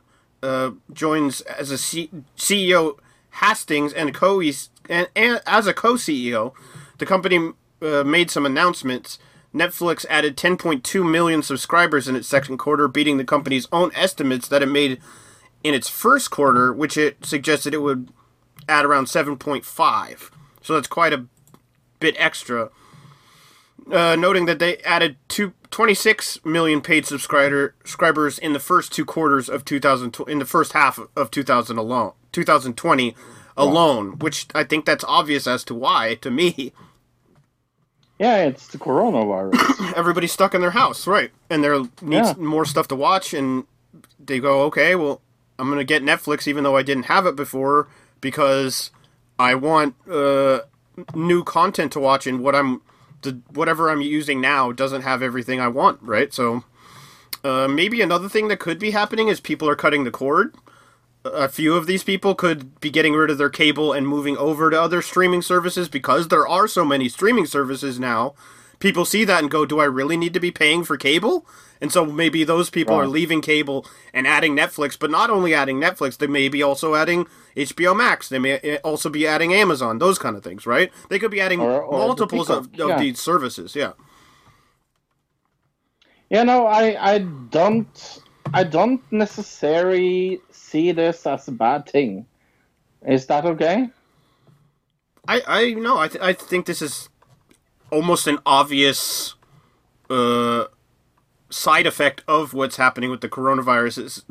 uh, 0.43 0.71
joins 0.93 1.43
as 1.43 1.71
a 1.71 1.77
C- 1.77 2.11
CEO 2.37 2.97
Hastings 3.33 3.93
and 3.93 4.15
co 4.15 4.41
and, 4.41 5.09
and 5.15 5.41
as 5.47 5.67
a 5.67 5.75
co-CEO. 5.75 6.53
The 6.99 7.07
company 7.07 7.53
uh, 7.83 8.03
made 8.03 8.31
some 8.31 8.47
announcements. 8.47 9.19
Netflix 9.55 10.07
added 10.09 10.37
10.2 10.37 11.09
million 11.09 11.43
subscribers 11.43 12.09
in 12.09 12.17
its 12.17 12.29
second 12.29 12.57
quarter, 12.57 12.89
beating 12.89 13.19
the 13.19 13.25
company's 13.25 13.69
own 13.71 13.91
estimates 13.95 14.49
that 14.49 14.63
it 14.63 14.67
made 14.67 15.01
in 15.63 15.75
its 15.75 15.89
first 15.89 16.31
quarter, 16.31 16.73
which 16.73 16.97
it 16.97 17.25
suggested 17.25 17.75
it 17.75 17.83
would 17.83 18.09
add 18.69 18.85
around 18.85 19.07
7.5. 19.07 20.31
So 20.61 20.75
that's 20.75 20.89
quite 20.89 21.13
a 21.13 21.27
bit 22.01 22.15
extra. 22.19 22.71
Uh, 23.91 24.15
noting 24.17 24.47
that 24.47 24.59
they 24.61 24.77
added 24.79 25.17
two, 25.29 25.53
26 25.73 26.45
million 26.45 26.81
paid 26.81 27.05
subscriber 27.05 27.75
subscribers 27.81 28.39
in 28.39 28.53
the 28.53 28.61
first 28.61 28.93
two 28.93 29.05
quarters 29.05 29.49
of 29.49 29.65
2000 29.65 30.17
in 30.29 30.39
the 30.39 30.45
first 30.45 30.73
half 30.73 31.01
of 31.17 31.31
2000 31.33 31.79
alone 31.79 32.13
2020 32.31 33.17
alone 33.57 34.19
which 34.21 34.47
i 34.55 34.63
think 34.63 34.85
that's 34.85 35.03
obvious 35.09 35.49
as 35.49 35.65
to 35.65 35.75
why 35.75 36.15
to 36.21 36.31
me 36.31 36.73
Yeah, 38.21 38.45
it's 38.45 38.69
the 38.69 38.79
coronavirus. 38.79 39.95
everybody's 39.97 40.31
stuck 40.33 40.55
in 40.55 40.61
their 40.61 40.71
house 40.71 41.07
right 41.09 41.33
and 41.51 41.65
there 41.65 41.79
needs 41.81 41.89
Yeah. 42.29 42.35
more 42.39 42.65
stuff 42.65 42.87
to 42.89 42.95
watch 42.97 43.35
and 43.35 43.65
they 44.25 44.39
go 44.39 44.63
okay 44.65 44.95
well 44.95 45.21
I'm 45.59 45.69
gonna 45.69 45.83
get 45.85 46.05
Netflix 46.05 46.47
even 46.47 46.63
though 46.63 46.77
I 46.77 46.83
didn't 46.83 47.05
have 47.07 47.27
it 47.27 47.35
before 47.35 47.89
because 48.23 48.91
I 49.39 49.55
want 49.55 49.95
uh, 50.11 50.61
new 51.15 51.45
content 51.45 51.93
to 51.93 52.01
watch 52.01 52.27
and 52.27 52.41
what 52.41 52.55
I'm 52.55 52.81
the 53.21 53.41
whatever 53.51 53.91
I'm 53.91 54.01
using 54.01 54.41
now 54.41 54.73
doesn't 54.73 55.03
have 55.03 55.23
everything 55.23 55.61
I 55.61 55.69
want, 55.69 56.01
right? 56.01 56.33
So 56.33 56.65
uh, 57.45 57.69
maybe 57.69 58.01
another 58.01 58.29
thing 58.29 58.49
that 58.49 58.61
could 58.61 58.79
be 58.79 58.93
happening 58.93 59.29
is 59.29 59.41
people 59.41 59.69
are 59.69 59.77
cutting 59.77 60.05
the 60.05 60.11
cord. 60.11 60.55
A 61.25 61.49
few 61.49 61.75
of 61.77 61.87
these 61.87 62.03
people 62.03 62.35
could 62.35 62.81
be 62.81 62.91
getting 62.91 63.15
rid 63.15 63.31
of 63.31 63.39
their 63.39 63.51
cable 63.51 63.93
and 63.93 64.09
moving 64.09 64.37
over 64.39 64.71
to 64.71 64.81
other 64.81 65.03
streaming 65.03 65.43
services 65.43 65.89
because 65.89 66.29
there 66.29 66.49
are 66.49 66.67
so 66.67 66.85
many 66.85 67.09
streaming 67.09 67.47
services 67.47 68.01
now. 68.01 68.35
People 68.83 69.05
see 69.05 69.25
that 69.25 69.41
and 69.43 69.51
go, 69.51 69.65
"Do 69.65 69.79
I 69.79 69.85
really 69.85 70.17
need 70.17 70.35
to 70.35 70.41
be 70.41 70.51
paying 70.51 70.83
for 70.83 70.97
cable?" 70.97 71.47
And 71.81 71.93
so 71.93 72.05
maybe 72.05 72.43
those 72.43 72.69
people 72.69 72.97
are 72.97 73.07
leaving 73.07 73.41
cable 73.41 73.87
and 74.13 74.27
adding 74.27 74.57
Netflix, 74.57 74.99
but 74.99 75.11
not 75.11 75.31
only 75.31 75.55
adding 75.55 75.81
Netflix, 75.81 76.19
they 76.19 76.27
may 76.27 76.49
be 76.49 76.63
also 76.65 76.97
adding 76.97 77.27
HBO 77.57 77.95
Max. 77.97 78.29
They 78.29 78.41
may 78.41 78.55
eh, 78.59 78.79
also 78.83 79.09
be 79.09 79.25
adding 79.27 79.55
Amazon, 79.55 79.99
those 79.99 80.19
kind 80.19 80.37
of 80.37 80.43
things, 80.43 80.67
right? 80.67 80.91
They 81.11 81.19
could 81.21 81.31
be 81.31 81.41
adding 81.41 81.61
Or- 81.61 81.83
or 81.83 82.01
the 82.01 82.07
multiples 82.07 82.51
of, 82.51 82.67
of 82.81 82.89
yeah. 82.91 82.99
these 82.99 83.21
services, 83.21 83.77
yeah. 83.77 83.93
You 86.31 86.45
know, 86.45 86.67
I, 86.67 87.15
I 87.15 87.19
don't, 87.51 88.21
I 88.53 88.65
don't 88.65 89.03
necessarily 89.13 90.41
see 90.51 90.93
this 90.93 91.27
as 91.27 91.47
a 91.49 91.53
bad 91.53 91.89
thing. 91.89 92.27
Is 93.07 93.27
that 93.27 93.45
okay? 93.45 93.91
I 95.29 95.43
I 95.47 95.71
no, 95.75 95.99
I 95.99 96.09
th- 96.09 96.23
I 96.23 96.33
think 96.33 96.67
this 96.67 96.83
is 96.83 97.09
almost 97.93 98.27
an 98.27 98.39
obvious 98.45 99.35
uh 100.11 100.65
side 101.51 101.87
effect 101.87 102.23
of 102.27 102.55
what's 102.55 102.77
happening 102.77 103.11
with 103.11 103.21
the 103.21 103.29
coronavirus. 103.29 104.05
Is 104.05 104.25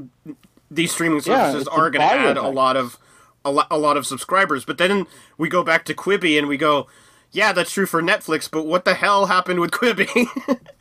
these 0.70 0.92
streaming 0.92 1.22
services 1.22 1.68
a 1.68 1.72
are 1.72 1.90
going 1.90 2.02
to 2.02 2.14
add 2.14 2.38
a 2.38 2.50
lot 2.50 2.76
of 2.76 2.98
a, 3.46 3.52
lo- 3.52 3.68
a 3.72 3.78
lot 3.78 3.98
of 3.98 4.06
subscribers, 4.06 4.66
but 4.66 4.78
then 4.78 5.08
we 5.38 5.50
go 5.50 5.64
back 5.64 5.86
to 5.86 5.94
Quibi 5.94 6.38
and 6.38 6.48
we 6.48 6.58
go. 6.58 6.88
Yeah, 7.34 7.54
that's 7.54 7.72
true 7.72 7.86
for 7.86 8.02
Netflix, 8.02 8.52
but 8.52 8.66
what 8.66 8.84
the 8.84 8.94
hell 8.94 9.28
happened 9.28 9.62
with 9.62 9.72
Quibi? 9.72 10.28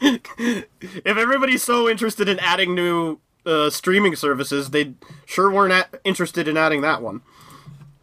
if 0.80 1.16
everybody's 1.16 1.62
so 1.62 1.88
interested 1.88 2.28
in 2.28 2.40
adding 2.40 2.74
new 2.74 3.20
uh, 3.46 3.70
streaming 3.70 4.16
services, 4.16 4.70
they 4.70 4.94
sure 5.26 5.48
weren't 5.52 5.72
at- 5.72 6.00
interested 6.02 6.48
in 6.48 6.56
adding 6.56 6.80
that 6.80 7.02
one. 7.02 7.20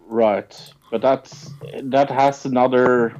Right, 0.08 0.56
but 0.90 1.02
that's 1.02 1.52
that 1.84 2.10
has 2.10 2.46
another 2.46 3.20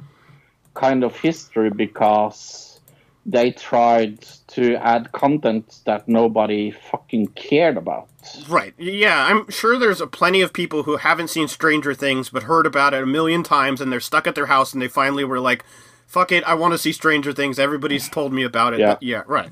kind 0.78 1.02
of 1.02 1.16
history 1.16 1.70
because 1.70 2.80
they 3.26 3.50
tried 3.50 4.22
to 4.46 4.76
add 4.76 5.12
content 5.12 5.80
that 5.84 6.08
nobody 6.08 6.70
fucking 6.70 7.26
cared 7.28 7.76
about. 7.76 8.08
Right. 8.48 8.72
Yeah, 8.78 9.26
I'm 9.26 9.50
sure 9.50 9.78
there's 9.78 10.00
a 10.00 10.06
plenty 10.06 10.40
of 10.40 10.52
people 10.52 10.84
who 10.84 10.96
haven't 10.96 11.28
seen 11.28 11.48
Stranger 11.48 11.94
Things 11.94 12.30
but 12.30 12.44
heard 12.44 12.64
about 12.64 12.94
it 12.94 13.02
a 13.02 13.06
million 13.06 13.42
times 13.42 13.80
and 13.80 13.92
they're 13.92 14.00
stuck 14.00 14.26
at 14.26 14.34
their 14.34 14.46
house 14.46 14.72
and 14.72 14.80
they 14.80 14.88
finally 14.88 15.24
were 15.24 15.40
like, 15.40 15.64
fuck 16.06 16.32
it, 16.32 16.44
I 16.44 16.54
want 16.54 16.72
to 16.72 16.78
see 16.78 16.92
Stranger 16.92 17.32
Things. 17.32 17.58
Everybody's 17.58 18.08
told 18.08 18.32
me 18.32 18.44
about 18.44 18.72
it. 18.72 18.80
Yeah. 18.80 18.96
Yeah, 19.00 19.22
right. 19.26 19.50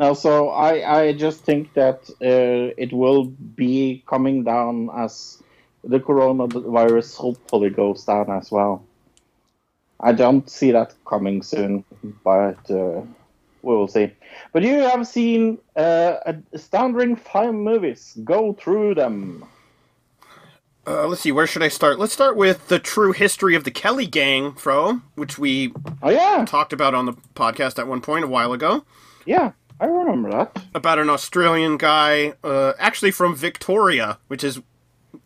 Now, 0.00 0.14
so 0.14 0.48
I, 0.48 1.02
I 1.02 1.12
just 1.12 1.44
think 1.44 1.74
that 1.74 2.08
uh, 2.22 2.74
it 2.78 2.90
will 2.90 3.26
be 3.26 4.02
coming 4.08 4.44
down 4.44 4.88
as 4.96 5.42
the 5.84 6.00
coronavirus 6.00 7.16
hopefully 7.16 7.70
goes 7.70 8.04
down 8.04 8.30
as 8.30 8.50
well. 8.50 8.84
I 10.00 10.12
don't 10.12 10.48
see 10.48 10.70
that 10.72 10.94
coming 11.06 11.42
soon, 11.42 11.84
but 12.24 12.58
uh, 12.70 13.02
we 13.62 13.74
will 13.74 13.88
see. 13.88 14.12
But 14.52 14.62
you 14.62 14.74
have 14.80 15.06
seen 15.06 15.58
uh, 15.76 16.32
astounding 16.52 17.16
five 17.16 17.52
movies. 17.54 18.16
Go 18.24 18.54
through 18.54 18.94
them. 18.94 19.44
Uh, 20.86 21.06
let's 21.06 21.20
see, 21.20 21.30
where 21.30 21.46
should 21.46 21.62
I 21.62 21.68
start? 21.68 21.98
Let's 21.98 22.12
start 22.14 22.36
with 22.36 22.68
the 22.68 22.78
true 22.78 23.12
history 23.12 23.54
of 23.54 23.64
the 23.64 23.70
Kelly 23.70 24.06
Gang, 24.06 24.54
Fro, 24.54 25.02
which 25.14 25.38
we 25.38 25.72
Oh 26.02 26.08
yeah, 26.08 26.44
talked 26.48 26.72
about 26.72 26.94
on 26.94 27.04
the 27.04 27.12
podcast 27.34 27.78
at 27.78 27.86
one 27.86 28.00
point 28.00 28.24
a 28.24 28.28
while 28.28 28.52
ago. 28.54 28.84
yeah, 29.26 29.52
I 29.78 29.84
remember 29.86 30.30
that. 30.30 30.64
About 30.74 30.98
an 30.98 31.10
Australian 31.10 31.76
guy, 31.76 32.32
uh, 32.42 32.72
actually 32.78 33.10
from 33.10 33.36
Victoria, 33.36 34.18
which 34.28 34.42
is. 34.42 34.60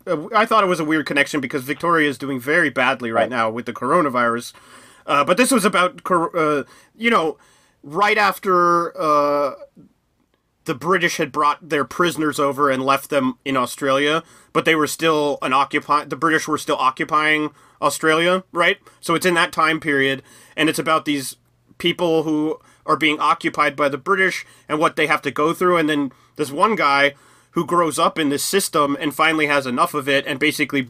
I 0.07 0.45
thought 0.45 0.63
it 0.63 0.67
was 0.67 0.79
a 0.79 0.85
weird 0.85 1.05
connection 1.05 1.41
because 1.41 1.63
Victoria 1.63 2.09
is 2.09 2.17
doing 2.17 2.39
very 2.39 2.69
badly 2.69 3.11
right 3.11 3.21
Right. 3.21 3.29
now 3.29 3.49
with 3.49 3.65
the 3.65 3.73
coronavirus. 3.73 4.53
Uh, 5.05 5.23
but 5.23 5.37
this 5.37 5.51
was 5.51 5.65
about, 5.65 6.01
uh, 6.09 6.63
you 6.95 7.09
know, 7.09 7.37
right 7.83 8.17
after 8.17 8.95
uh, 8.99 9.53
the 10.65 10.73
British 10.75 11.17
had 11.17 11.31
brought 11.31 11.69
their 11.69 11.85
prisoners 11.85 12.39
over 12.39 12.69
and 12.71 12.83
left 12.83 13.09
them 13.09 13.37
in 13.45 13.55
Australia, 13.55 14.23
but 14.53 14.65
they 14.65 14.75
were 14.75 14.87
still 14.87 15.37
an 15.41 15.53
occupy. 15.53 16.05
The 16.05 16.15
British 16.15 16.47
were 16.47 16.57
still 16.57 16.77
occupying 16.77 17.51
Australia, 17.81 18.43
right? 18.51 18.77
So 18.99 19.13
it's 19.13 19.25
in 19.25 19.35
that 19.35 19.51
time 19.51 19.79
period, 19.79 20.23
and 20.57 20.69
it's 20.69 20.79
about 20.79 21.05
these 21.05 21.35
people 21.77 22.23
who 22.23 22.59
are 22.85 22.97
being 22.97 23.19
occupied 23.19 23.75
by 23.75 23.89
the 23.89 23.97
British 23.97 24.45
and 24.69 24.79
what 24.79 24.95
they 24.95 25.07
have 25.07 25.21
to 25.23 25.31
go 25.31 25.53
through. 25.53 25.77
And 25.77 25.89
then 25.89 26.11
this 26.35 26.51
one 26.51 26.75
guy 26.75 27.13
who 27.55 27.65
grows 27.65 27.97
up 27.97 28.19
in 28.19 28.29
this 28.29 28.43
system 28.43 28.95
and 28.99 29.15
finally 29.15 29.47
has 29.47 29.65
enough 29.65 29.93
of 29.93 30.07
it 30.07 30.27
and 30.27 30.39
basically 30.39 30.89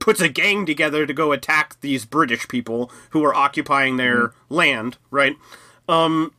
puts 0.00 0.20
a 0.20 0.28
gang 0.28 0.66
together 0.66 1.06
to 1.06 1.14
go 1.14 1.32
attack 1.32 1.80
these 1.80 2.04
British 2.04 2.46
people 2.48 2.90
who 3.10 3.24
are 3.24 3.34
occupying 3.34 3.96
their 3.96 4.32
land, 4.50 4.98
right? 5.10 5.36
Um 5.88 6.34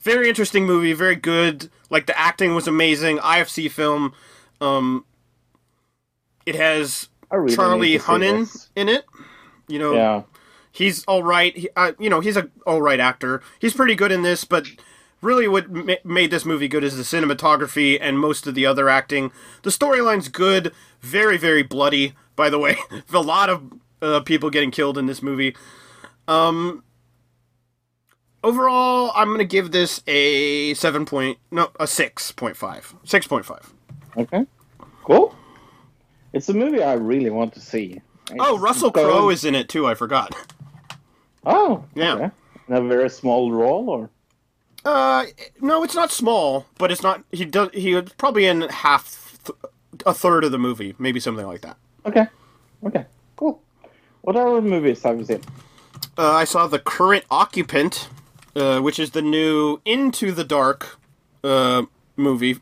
very 0.00 0.28
interesting 0.28 0.66
movie, 0.66 0.92
very 0.92 1.16
good. 1.16 1.68
Like 1.90 2.06
the 2.06 2.18
acting 2.18 2.54
was 2.54 2.68
amazing. 2.68 3.18
IFC 3.18 3.70
film. 3.70 4.14
Um 4.60 5.04
it 6.46 6.54
has 6.54 7.08
really 7.30 7.56
Charlie 7.56 7.88
need 7.90 7.98
to 7.98 8.04
see 8.04 8.12
Hunnam 8.12 8.68
in 8.76 8.88
it. 8.88 9.04
You 9.66 9.80
know, 9.80 9.94
Yeah, 9.94 10.22
he's 10.70 11.04
all 11.06 11.24
right. 11.24 11.56
He, 11.56 11.68
uh, 11.74 11.92
you 11.98 12.08
know, 12.08 12.20
he's 12.20 12.36
a 12.36 12.48
all 12.66 12.80
right 12.80 13.00
actor. 13.00 13.42
He's 13.58 13.74
pretty 13.74 13.96
good 13.96 14.12
in 14.12 14.22
this, 14.22 14.44
but 14.44 14.68
really, 15.20 15.48
what 15.48 15.70
ma- 15.70 15.94
made 16.04 16.30
this 16.30 16.44
movie 16.44 16.68
good 16.68 16.84
is 16.84 16.96
the 16.96 17.02
cinematography 17.02 17.98
and 18.00 18.18
most 18.18 18.46
of 18.46 18.54
the 18.54 18.66
other 18.66 18.88
acting. 18.88 19.32
The 19.62 19.70
storyline's 19.70 20.28
good, 20.28 20.72
very 21.00 21.36
very 21.36 21.62
bloody. 21.62 22.14
By 22.36 22.50
the 22.50 22.58
way, 22.58 22.76
a 23.12 23.20
lot 23.20 23.48
of 23.48 23.62
uh, 24.02 24.20
people 24.20 24.50
getting 24.50 24.70
killed 24.70 24.98
in 24.98 25.06
this 25.06 25.22
movie. 25.22 25.56
Um, 26.28 26.82
overall, 28.44 29.12
I'm 29.14 29.30
gonna 29.30 29.44
give 29.44 29.72
this 29.72 30.02
a 30.06 30.74
seven 30.74 31.04
point 31.06 31.38
no 31.50 31.70
a 31.80 31.86
six 31.86 32.32
point 32.32 32.56
five. 32.56 32.94
Six 33.04 33.26
point 33.26 33.44
five. 33.44 33.72
okay, 34.16 34.46
cool. 35.04 35.34
It's 36.32 36.48
a 36.48 36.54
movie 36.54 36.82
I 36.82 36.92
really 36.94 37.30
want 37.30 37.54
to 37.54 37.60
see. 37.60 38.00
Oh, 38.38 38.58
Russell 38.58 38.90
Crowe 38.90 39.30
is 39.30 39.44
in 39.44 39.54
it 39.54 39.68
too. 39.68 39.86
I 39.86 39.94
forgot. 39.94 40.34
Oh, 41.46 41.84
Yeah. 41.94 42.14
okay. 42.14 42.30
In 42.68 42.74
a 42.74 42.82
very 42.82 43.08
small 43.08 43.52
role, 43.52 43.88
or 43.88 44.10
Uh, 44.86 45.26
no, 45.60 45.82
it's 45.82 45.96
not 45.96 46.12
small, 46.12 46.64
but 46.78 46.92
it's 46.92 47.02
not. 47.02 47.24
He 47.32 47.44
does. 47.44 47.70
He 47.74 47.92
was 47.94 48.12
probably 48.18 48.46
in 48.46 48.60
half, 48.62 49.36
th- 49.44 49.58
a 50.06 50.14
third 50.14 50.44
of 50.44 50.52
the 50.52 50.58
movie, 50.58 50.94
maybe 50.96 51.18
something 51.18 51.44
like 51.46 51.62
that. 51.62 51.76
okay, 52.06 52.26
okay, 52.84 53.04
cool. 53.34 53.60
What 54.22 54.36
other 54.36 54.62
movies 54.62 55.02
have 55.02 55.18
you 55.18 55.24
seen? 55.24 55.42
Uh, 56.16 56.30
I 56.32 56.44
saw 56.44 56.68
the 56.68 56.78
current 56.78 57.24
occupant, 57.32 58.08
uh, 58.54 58.78
which 58.80 59.00
is 59.00 59.10
the 59.10 59.22
new 59.22 59.80
Into 59.84 60.30
the 60.30 60.44
Dark, 60.44 60.98
uh, 61.42 61.82
movie, 62.16 62.58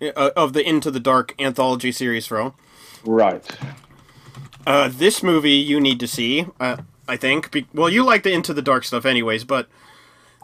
uh, 0.00 0.30
of 0.34 0.54
the 0.54 0.66
Into 0.66 0.90
the 0.90 1.00
Dark 1.00 1.34
anthology 1.38 1.92
series. 1.92 2.26
Fro. 2.26 2.54
Right. 3.04 3.44
Uh, 4.66 4.88
this 4.90 5.22
movie 5.22 5.52
you 5.52 5.78
need 5.78 6.00
to 6.00 6.06
see. 6.08 6.46
Uh, 6.58 6.78
I 7.06 7.16
think. 7.18 7.50
Be- 7.50 7.66
well, 7.74 7.90
you 7.90 8.02
like 8.02 8.22
the 8.22 8.32
Into 8.32 8.54
the 8.54 8.62
Dark 8.62 8.84
stuff, 8.84 9.04
anyways, 9.04 9.44
but 9.44 9.68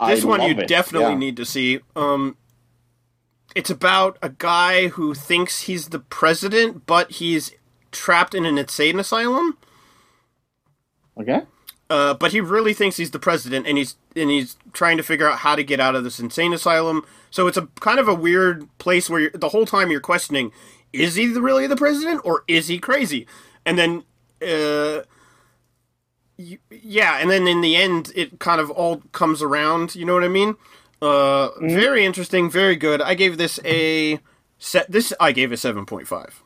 this 0.08 0.24
I 0.24 0.28
one 0.28 0.42
you 0.42 0.56
it, 0.56 0.68
definitely 0.68 1.12
yeah. 1.12 1.18
need 1.18 1.36
to 1.36 1.44
see. 1.44 1.80
Um, 1.96 2.36
it's 3.54 3.70
about 3.70 4.18
a 4.22 4.30
guy 4.30 4.88
who 4.88 5.14
thinks 5.14 5.62
he's 5.62 5.88
the 5.88 5.98
president, 5.98 6.86
but 6.86 7.12
he's 7.12 7.52
trapped 7.90 8.34
in 8.34 8.44
an 8.44 8.58
insane 8.58 8.98
asylum. 8.98 9.58
Okay. 11.18 11.42
Uh, 11.90 12.14
but 12.14 12.32
he 12.32 12.40
really 12.40 12.72
thinks 12.72 12.96
he's 12.96 13.10
the 13.10 13.18
president, 13.18 13.66
and 13.66 13.76
he's 13.76 13.96
and 14.16 14.30
he's 14.30 14.56
trying 14.72 14.96
to 14.96 15.02
figure 15.02 15.28
out 15.28 15.40
how 15.40 15.54
to 15.54 15.62
get 15.62 15.78
out 15.78 15.94
of 15.94 16.04
this 16.04 16.18
insane 16.18 16.54
asylum. 16.54 17.04
So 17.30 17.46
it's 17.46 17.58
a 17.58 17.68
kind 17.80 18.00
of 18.00 18.08
a 18.08 18.14
weird 18.14 18.66
place 18.78 19.10
where 19.10 19.20
you're, 19.20 19.30
the 19.30 19.50
whole 19.50 19.66
time 19.66 19.90
you're 19.90 20.00
questioning: 20.00 20.52
is 20.94 21.16
he 21.16 21.26
the, 21.26 21.42
really 21.42 21.66
the 21.66 21.76
president, 21.76 22.22
or 22.24 22.44
is 22.48 22.68
he 22.68 22.78
crazy? 22.78 23.26
And 23.66 23.78
then, 23.78 24.04
uh, 24.40 25.02
you, 26.42 26.58
yeah, 26.70 27.18
and 27.18 27.30
then 27.30 27.46
in 27.46 27.60
the 27.60 27.76
end, 27.76 28.12
it 28.14 28.38
kind 28.38 28.60
of 28.60 28.70
all 28.70 29.02
comes 29.12 29.42
around. 29.42 29.94
You 29.94 30.04
know 30.04 30.14
what 30.14 30.24
I 30.24 30.28
mean? 30.28 30.56
Uh, 31.00 31.50
very 31.60 32.04
interesting, 32.04 32.50
very 32.50 32.76
good. 32.76 33.00
I 33.02 33.14
gave 33.14 33.38
this 33.38 33.58
a 33.64 34.20
set. 34.58 34.90
This 34.90 35.12
I 35.18 35.32
gave 35.32 35.52
a 35.52 35.56
seven 35.56 35.86
point 35.86 36.06
five. 36.08 36.42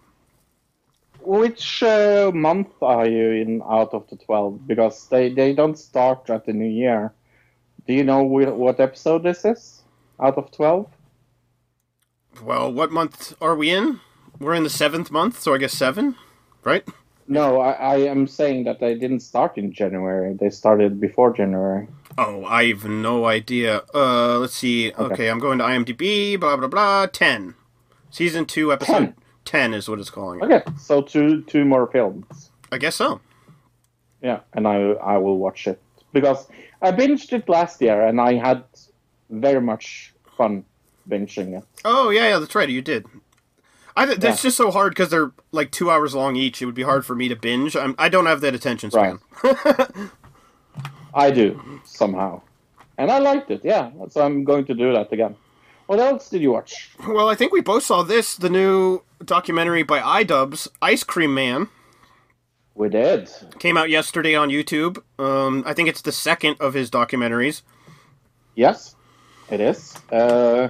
Which 1.26 1.82
uh, 1.82 2.30
month 2.32 2.68
are 2.80 3.08
you 3.08 3.30
in 3.32 3.60
out 3.68 3.92
of 3.92 4.08
the 4.08 4.14
12? 4.14 4.64
Because 4.64 5.08
they, 5.08 5.28
they 5.28 5.54
don't 5.54 5.76
start 5.76 6.30
at 6.30 6.46
the 6.46 6.52
new 6.52 6.68
year. 6.68 7.12
Do 7.84 7.94
you 7.94 8.04
know 8.04 8.24
wh- 8.24 8.56
what 8.56 8.78
episode 8.78 9.24
this 9.24 9.44
is 9.44 9.82
out 10.20 10.38
of 10.38 10.52
12? 10.52 10.86
Well, 12.44 12.72
what 12.72 12.92
month 12.92 13.34
are 13.40 13.56
we 13.56 13.70
in? 13.70 13.98
We're 14.38 14.54
in 14.54 14.62
the 14.62 14.70
seventh 14.70 15.10
month, 15.10 15.40
so 15.40 15.52
I 15.52 15.58
guess 15.58 15.72
seven, 15.72 16.14
right? 16.62 16.86
No, 17.28 17.60
I, 17.60 17.72
I 17.72 17.96
am 17.98 18.26
saying 18.26 18.64
that 18.64 18.78
they 18.78 18.94
didn't 18.94 19.20
start 19.20 19.58
in 19.58 19.72
January. 19.72 20.34
They 20.34 20.50
started 20.50 21.00
before 21.00 21.32
January. 21.32 21.88
Oh, 22.18 22.44
I 22.44 22.66
have 22.66 22.84
no 22.84 23.26
idea. 23.26 23.82
Uh, 23.94 24.38
let's 24.38 24.54
see. 24.54 24.92
Okay, 24.94 25.28
I'm 25.28 25.38
going 25.40 25.58
to 25.58 25.64
IMDb. 25.64 26.38
Blah 26.38 26.56
blah 26.56 26.68
blah. 26.68 27.06
Ten, 27.06 27.54
season 28.10 28.46
two, 28.46 28.72
episode 28.72 29.14
ten, 29.44 29.74
is 29.74 29.88
what 29.88 29.98
it's 29.98 30.10
calling. 30.10 30.40
it. 30.40 30.44
Okay, 30.44 30.62
so 30.78 31.02
two 31.02 31.42
two 31.42 31.64
more 31.64 31.86
films. 31.88 32.50
I 32.70 32.78
guess 32.78 32.94
so. 32.96 33.20
Yeah, 34.22 34.40
and 34.54 34.66
I 34.66 34.92
I 34.92 35.18
will 35.18 35.38
watch 35.38 35.66
it 35.66 35.80
because 36.12 36.46
I 36.80 36.92
binged 36.92 37.32
it 37.32 37.48
last 37.48 37.80
year 37.82 38.06
and 38.06 38.20
I 38.20 38.34
had 38.34 38.64
very 39.30 39.60
much 39.60 40.14
fun 40.36 40.64
binging 41.08 41.58
it. 41.58 41.64
Oh 41.84 42.10
yeah, 42.10 42.28
yeah, 42.28 42.38
that's 42.38 42.54
right. 42.54 42.68
You 42.68 42.82
did. 42.82 43.04
I 43.96 44.04
th- 44.06 44.18
that's 44.18 44.42
Yeah. 44.44 44.48
just 44.48 44.56
so 44.58 44.70
hard 44.70 44.90
because 44.92 45.08
they're 45.08 45.32
like 45.52 45.70
two 45.70 45.90
hours 45.90 46.14
long 46.14 46.36
each. 46.36 46.60
It 46.60 46.66
would 46.66 46.74
be 46.74 46.82
hard 46.82 47.06
for 47.06 47.14
me 47.14 47.28
to 47.28 47.36
binge. 47.36 47.74
I'm, 47.76 47.94
I 47.98 48.08
don't 48.08 48.26
have 48.26 48.40
that 48.42 48.54
attention 48.54 48.90
span. 48.90 49.18
I 51.14 51.30
do 51.30 51.80
somehow, 51.84 52.42
and 52.98 53.10
I 53.10 53.18
liked 53.18 53.50
it. 53.50 53.62
Yeah, 53.64 53.90
so 54.10 54.22
I'm 54.24 54.44
going 54.44 54.66
to 54.66 54.74
do 54.74 54.92
that 54.92 55.10
again. 55.12 55.34
What 55.86 55.98
else 55.98 56.28
did 56.28 56.42
you 56.42 56.52
watch? 56.52 56.90
Well, 57.06 57.28
I 57.28 57.34
think 57.36 57.52
we 57.52 57.60
both 57.60 57.84
saw 57.84 58.02
this, 58.02 58.36
the 58.36 58.50
new 58.50 59.02
documentary 59.24 59.82
by 59.82 60.00
iDubbbz, 60.24 60.68
Ice 60.82 61.04
Cream 61.04 61.32
Man. 61.32 61.68
We 62.74 62.88
did. 62.90 63.30
Came 63.60 63.76
out 63.78 63.88
yesterday 63.88 64.34
on 64.34 64.50
YouTube. 64.50 64.98
Um, 65.18 65.62
I 65.64 65.72
think 65.72 65.88
it's 65.88 66.02
the 66.02 66.12
second 66.12 66.56
of 66.60 66.74
his 66.74 66.90
documentaries. 66.90 67.62
Yes, 68.56 68.94
it 69.50 69.60
is. 69.60 69.96
Uh, 70.12 70.68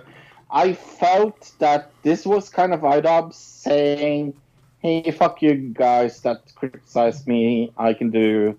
I 0.51 0.75
felt 0.75 1.53
that 1.59 1.91
this 2.03 2.25
was 2.25 2.49
kind 2.49 2.73
of 2.73 2.81
iDubbbz 2.81 3.35
saying, 3.35 4.35
"Hey, 4.79 5.11
fuck 5.11 5.43
you 5.43 5.55
guys 5.55 6.21
that 6.23 6.43
criticize 6.55 7.27
me. 7.27 7.73
I 7.77 7.95
can 7.95 8.11
do 8.11 8.59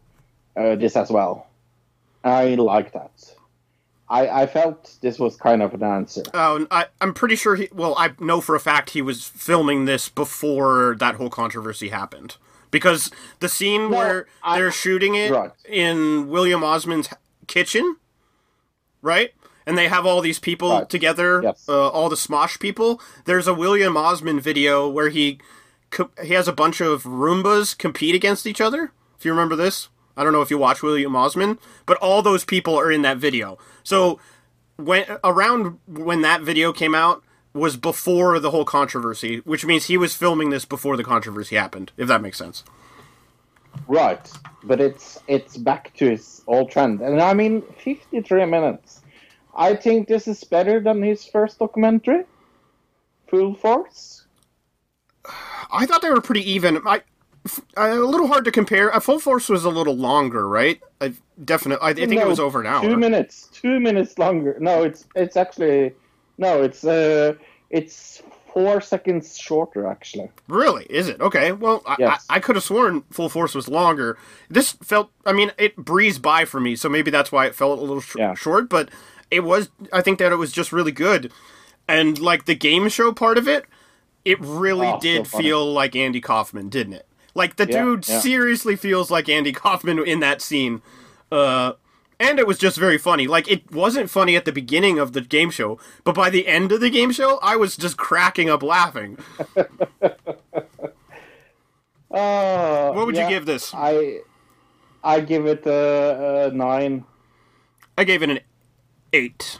uh, 0.55 0.76
this 0.76 0.95
as 0.95 1.09
well." 1.09 1.47
I 2.23 2.55
like 2.55 2.91
that. 2.93 3.11
I, 4.09 4.43
I 4.43 4.47
felt 4.47 4.95
this 5.01 5.19
was 5.19 5.35
kind 5.35 5.61
of 5.61 5.73
an 5.73 5.84
answer. 5.84 6.23
Oh, 6.34 6.65
I, 6.72 6.85
I'm 7.01 7.14
pretty 7.14 7.35
sure 7.35 7.55
he. 7.55 7.69
Well, 7.73 7.93
I 7.97 8.11
know 8.19 8.41
for 8.41 8.55
a 8.55 8.59
fact 8.59 8.91
he 8.91 9.01
was 9.01 9.23
filming 9.27 9.85
this 9.85 10.09
before 10.09 10.95
that 10.99 11.15
whole 11.15 11.30
controversy 11.30 11.89
happened. 11.89 12.35
Because 12.69 13.11
the 13.39 13.47
scene 13.47 13.89
No, 13.89 13.97
where 13.97 14.27
I- 14.43 14.57
they're 14.59 14.72
shooting 14.72 15.15
it 15.15 15.31
Right. 15.31 15.51
in 15.69 16.27
William 16.30 16.64
Osman's 16.65 17.07
kitchen, 17.47 17.95
right? 19.01 19.31
And 19.68 19.77
they 19.77 19.89
have 19.89 20.06
all 20.06 20.22
these 20.22 20.39
people 20.39 20.72
Right. 20.72 20.89
together, 20.89 21.41
Yes. 21.44 21.65
uh, 21.68 21.89
all 21.89 22.07
the 22.10 22.15
Smosh 22.15 22.57
people. 22.60 23.02
There's 23.26 23.48
a 23.48 23.53
William 23.53 23.98
Osman 23.98 24.39
video 24.39 24.88
where 24.88 25.10
he 25.10 25.39
co- 25.91 26.10
he 26.23 26.34
has 26.34 26.48
a 26.48 26.53
bunch 26.53 26.80
of 26.81 27.03
Roombas 27.03 27.77
compete 27.77 28.15
against 28.15 28.48
each 28.48 28.61
other. 28.61 28.91
If 29.19 29.26
you 29.26 29.31
remember 29.31 29.57
this, 29.57 29.89
I 30.15 30.23
don't 30.23 30.31
know 30.34 30.41
if 30.41 30.49
you 30.49 30.57
watch 30.57 30.81
William 30.81 31.15
Osman, 31.15 31.60
but 31.85 31.98
all 31.98 32.22
those 32.22 32.45
people 32.45 32.80
are 32.80 32.89
in 32.91 33.02
that 33.02 33.18
video. 33.18 33.57
So 33.84 34.19
when 34.77 35.03
around 35.23 35.80
when 35.85 36.22
that 36.22 36.41
video 36.41 36.72
came 36.72 36.95
out 36.95 37.22
was 37.53 37.76
before 37.76 38.39
the 38.39 38.52
whole 38.52 38.65
controversy, 38.65 39.39
which 39.39 39.65
means 39.65 39.85
he 39.88 39.98
was 39.98 40.15
filming 40.15 40.49
this 40.49 40.64
before 40.64 40.95
the 40.95 41.03
controversy 41.03 41.56
happened. 41.57 41.91
If 41.98 42.07
that 42.07 42.22
makes 42.22 42.38
sense. 42.38 42.64
Right, 43.88 44.31
but 44.64 44.80
it's 44.80 45.19
it's 45.27 45.57
back 45.57 45.94
to 45.98 46.11
its 46.14 46.41
old 46.48 46.72
trend, 46.72 47.02
and 47.02 47.22
I 47.22 47.34
mean, 47.34 47.64
53 47.84 48.45
minutes. 48.45 49.02
I 49.58 49.76
think 49.76 50.08
this 50.08 50.28
is 50.28 50.44
better 50.44 50.80
than 50.80 51.02
his 51.02 51.26
first 51.26 51.60
documentary, 51.60 52.24
Full 53.28 53.56
Force. 53.56 54.26
I 55.72 55.86
thought 55.86 56.02
they 56.02 56.10
were 56.10 56.22
pretty 56.22 56.50
even. 56.52 56.80
I, 56.86 57.02
f- 57.46 57.60
a 57.76 57.96
little 57.96 58.28
hard 58.28 58.46
to 58.46 58.52
compare. 58.52 58.94
Uh, 58.96 59.00
Full 59.00 59.20
Force 59.20 59.50
was 59.50 59.66
a 59.66 59.70
little 59.70 59.96
longer, 59.96 60.48
right? 60.48 60.80
I 61.02 61.14
definitely. 61.44 61.86
I, 61.86 61.90
I 61.90 61.94
think 61.94 62.22
it 62.22 62.28
was 62.28 62.40
over 62.40 62.62
an 62.62 62.68
hour. 62.68 62.84
Two 62.84 62.96
minutes. 62.98 63.50
Two 63.52 63.80
minutes 63.80 64.18
longer. 64.18 64.56
No, 64.60 64.84
it's 64.84 65.06
it's 65.16 65.36
actually 65.36 65.94
no, 66.38 66.62
it's 66.62 66.84
uh, 66.86 67.34
it's 67.70 68.22
four 68.54 68.80
seconds 68.80 69.38
shorter 69.38 69.88
actually. 69.88 70.30
Really? 70.48 70.86
Is 70.86 71.10
it? 71.10 71.20
Okay. 71.20 71.52
Well, 71.52 71.84
I, 71.86 71.96
Yes. 72.00 72.26
I, 72.30 72.36
I 72.36 72.40
could 72.40 72.56
have 72.56 72.64
sworn 72.64 73.02
Full 73.12 73.28
Force 73.30 73.54
was 73.54 73.68
longer. 73.68 74.18
This 74.50 74.72
felt. 74.84 75.12
I 75.26 75.34
mean, 75.34 75.52
it 75.58 75.76
breezed 75.76 76.22
by 76.22 76.46
for 76.46 76.60
me, 76.62 76.76
so 76.78 76.88
maybe 76.88 77.12
that's 77.12 77.32
why 77.32 77.48
it 77.48 77.56
felt 77.56 77.80
a 77.80 77.82
little 77.82 78.02
sh- 78.02 78.16
Yeah. 78.18 78.36
short. 78.36 78.70
But 78.70 78.90
it 79.32 79.41
was. 79.41 79.70
I 79.94 80.02
think 80.02 80.20
that 80.20 80.32
it 80.32 80.36
was 80.38 80.52
just 80.52 80.72
really 80.72 80.91
good, 80.91 81.32
and 81.88 82.20
like 82.20 82.45
the 82.45 82.56
game 82.56 82.90
show 82.90 83.12
part 83.12 83.38
of 83.38 83.48
it, 83.48 83.66
it 84.26 84.40
really 84.40 84.88
Oh, 84.88 84.99
did 84.99 85.28
funny. 85.28 85.44
feel 85.45 85.66
like 85.72 85.95
Andy 85.95 86.22
Kaufman, 86.22 86.70
didn't 86.70 86.94
it? 86.94 87.06
Like 87.36 87.56
the 87.58 87.68
Yeah, 87.68 87.84
dude 87.84 88.08
yeah. 88.08 88.20
seriously 88.20 88.76
feels 88.76 89.12
like 89.12 89.30
Andy 89.30 89.52
Kaufman 89.54 89.99
in 89.99 90.20
that 90.22 90.41
scene. 90.41 90.82
Uh, 91.32 91.74
and 92.20 92.40
it 92.40 92.48
was 92.48 92.58
just 92.58 92.78
very 92.78 92.98
funny. 92.98 93.28
Like 93.28 93.48
it 93.49 93.72
wasn't 93.72 94.10
funny 94.10 94.36
at 94.36 94.45
the 94.45 94.52
beginning 94.52 94.98
of 94.98 95.14
the 95.14 95.22
game 95.22 95.52
show, 95.52 95.78
but 96.04 96.16
by 96.16 96.30
the 96.32 96.48
end 96.48 96.72
of 96.72 96.82
the 96.82 96.90
game 96.90 97.12
show, 97.12 97.38
I 97.44 97.56
was 97.58 97.78
just 97.78 97.95
cracking 97.98 98.49
up 98.49 98.64
laughing. 98.64 99.18
Uh, 102.10 102.91
What 102.94 103.06
would 103.06 103.16
yeah, 103.16 103.24
you 103.28 103.36
give 103.36 103.45
this? 103.45 103.74
I 103.74 104.20
I 105.04 105.20
give 105.22 105.45
it 105.45 105.66
a, 105.66 106.48
a 106.48 106.52
nine. 106.52 107.04
I 107.98 108.04
gave 108.04 108.24
it 108.24 108.30
an 108.30 108.40
eight. 109.14 109.60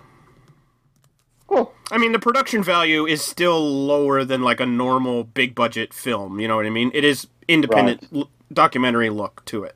Cool. 1.48 1.74
I 1.92 1.98
mean, 1.98 2.12
the 2.12 2.20
production 2.20 2.62
value 2.64 3.06
is 3.06 3.22
still 3.22 3.60
lower 3.86 4.24
than 4.26 4.42
like 4.42 4.60
a 4.60 4.66
normal 4.66 5.24
big 5.24 5.56
budget 5.56 5.94
film. 5.94 6.40
You 6.40 6.48
know 6.48 6.58
what 6.58 6.66
I 6.66 6.70
mean? 6.70 6.92
It 6.94 7.04
is 7.06 7.28
independent 7.48 8.02
Right. 8.12 8.22
l- 8.24 8.30
documentary 8.52 9.10
look 9.10 9.44
to 9.46 9.64
it. 9.64 9.76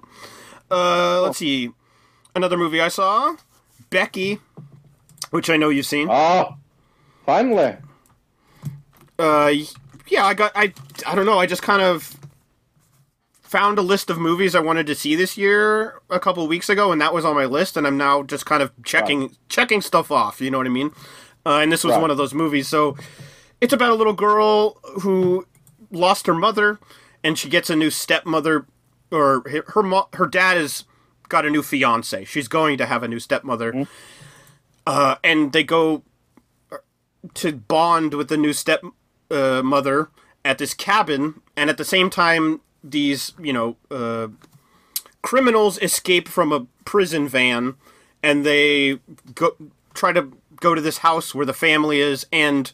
Uh, 0.70 1.22
let's 1.22 1.38
see. 1.38 1.72
Another 2.36 2.58
movie 2.58 2.82
I 2.82 2.88
saw, 2.90 3.36
Becky, 3.90 4.40
which 5.32 5.50
I 5.50 5.58
know 5.58 5.70
you've 5.70 5.86
seen. 5.86 6.08
Oh, 6.10 6.56
finally. 7.26 7.76
Uh, 9.20 9.54
yeah, 10.08 10.26
I 10.26 10.34
got. 10.34 10.52
I 10.56 10.74
I 11.06 11.16
don't 11.16 11.26
know. 11.26 11.38
I 11.40 11.46
just 11.46 11.62
kind 11.62 11.82
of 11.82 12.18
found 13.52 13.78
a 13.78 13.82
list 13.82 14.10
of 14.10 14.18
movies 14.18 14.56
I 14.56 14.62
wanted 14.62 14.88
to 14.88 14.96
see 14.96 15.14
this 15.16 15.38
year 15.38 16.02
a 16.10 16.20
couple 16.20 16.48
weeks 16.48 16.70
ago, 16.70 16.92
and 16.94 17.02
that 17.02 17.14
was 17.14 17.26
on 17.26 17.36
my 17.36 17.46
list. 17.46 17.76
And 17.76 17.86
I'm 17.86 17.98
now 17.98 18.24
just 18.24 18.46
kind 18.46 18.64
of 18.64 18.72
checking 18.84 19.36
checking 19.50 19.82
stuff 19.82 20.10
off. 20.10 20.40
You 20.40 20.50
know 20.50 20.58
what 20.58 20.68
I 20.68 20.72
mean? 20.72 20.92
Uh, 21.46 21.58
and 21.58 21.72
this 21.72 21.84
was 21.84 21.92
Right. 21.94 22.02
one 22.02 22.12
of 22.12 22.18
those 22.18 22.34
movies. 22.34 22.68
So 22.70 22.96
it's 23.60 23.74
about 23.74 23.92
a 23.92 23.96
little 23.96 24.14
girl 24.14 24.80
who 25.02 25.46
lost 25.92 26.28
her 26.28 26.34
mother, 26.34 26.80
and 27.24 27.38
she 27.38 27.50
gets 27.50 27.70
a 27.70 27.76
new 27.76 27.90
stepmother, 27.90 28.66
or 29.12 29.44
her 29.50 29.64
her, 29.74 29.84
mo- 29.84 30.08
her 30.14 30.28
dad 30.28 30.56
has 30.58 30.86
got 31.28 31.46
a 31.46 31.50
new 31.50 31.62
fiance. 31.62 32.24
She's 32.26 32.48
going 32.48 32.78
to 32.78 32.86
have 32.86 33.04
a 33.04 33.08
new 33.08 33.20
stepmother, 33.20 33.86
uh, 34.88 35.16
and 35.24 35.52
they 35.52 35.64
go 35.64 36.04
to 37.34 37.52
bond 37.52 38.14
with 38.14 38.30
the 38.30 38.38
new 38.38 38.54
step 38.54 38.82
uh, 39.30 39.62
mother 39.64 40.10
at 40.46 40.58
this 40.58 40.74
cabin, 40.74 41.42
and 41.56 41.70
at 41.70 41.78
the 41.78 41.86
same 41.86 42.10
time, 42.10 42.62
these 42.84 43.34
you 43.42 43.54
know 43.54 43.78
uh, 43.90 44.28
criminals 45.22 45.78
escape 45.82 46.28
from 46.28 46.52
a 46.52 46.66
prison 46.86 47.28
van, 47.28 47.76
and 48.24 48.46
they 48.46 49.00
go 49.36 49.56
try 49.94 50.12
to 50.12 50.32
go 50.60 50.76
to 50.76 50.82
this 50.82 51.00
house 51.00 51.34
where 51.36 51.46
the 51.46 51.54
family 51.54 52.00
is, 52.00 52.26
and 52.32 52.72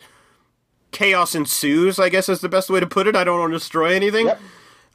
chaos 0.92 1.36
ensues. 1.36 2.00
I 2.00 2.10
guess 2.10 2.30
is 2.30 2.42
the 2.42 2.50
best 2.50 2.70
way 2.70 2.80
to 2.80 2.88
put 2.88 3.08
it. 3.08 3.16
I 3.16 3.24
don't 3.24 3.40
want 3.40 3.52
to 3.54 3.58
destroy 3.60 3.94
anything. 3.94 4.28
Yep. 4.28 4.42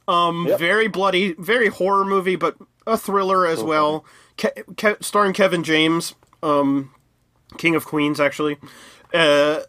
Um, 0.07 0.47
Yep. 0.47 0.59
very 0.59 0.87
bloody, 0.87 1.33
very 1.39 1.69
horror 1.69 2.03
movie, 2.05 2.35
but 2.35 2.55
a 2.85 2.97
thriller 2.97 3.45
as 3.47 3.63
well. 3.63 4.03
Ke- 4.37 4.65
Ke- 4.75 5.01
starring 5.01 5.31
Kevin 5.33 5.63
James, 5.63 6.13
um, 6.41 6.91
King 7.57 7.75
of 7.75 7.85
Queens, 7.85 8.19
actually. 8.19 8.57
Uh, 9.13 9.61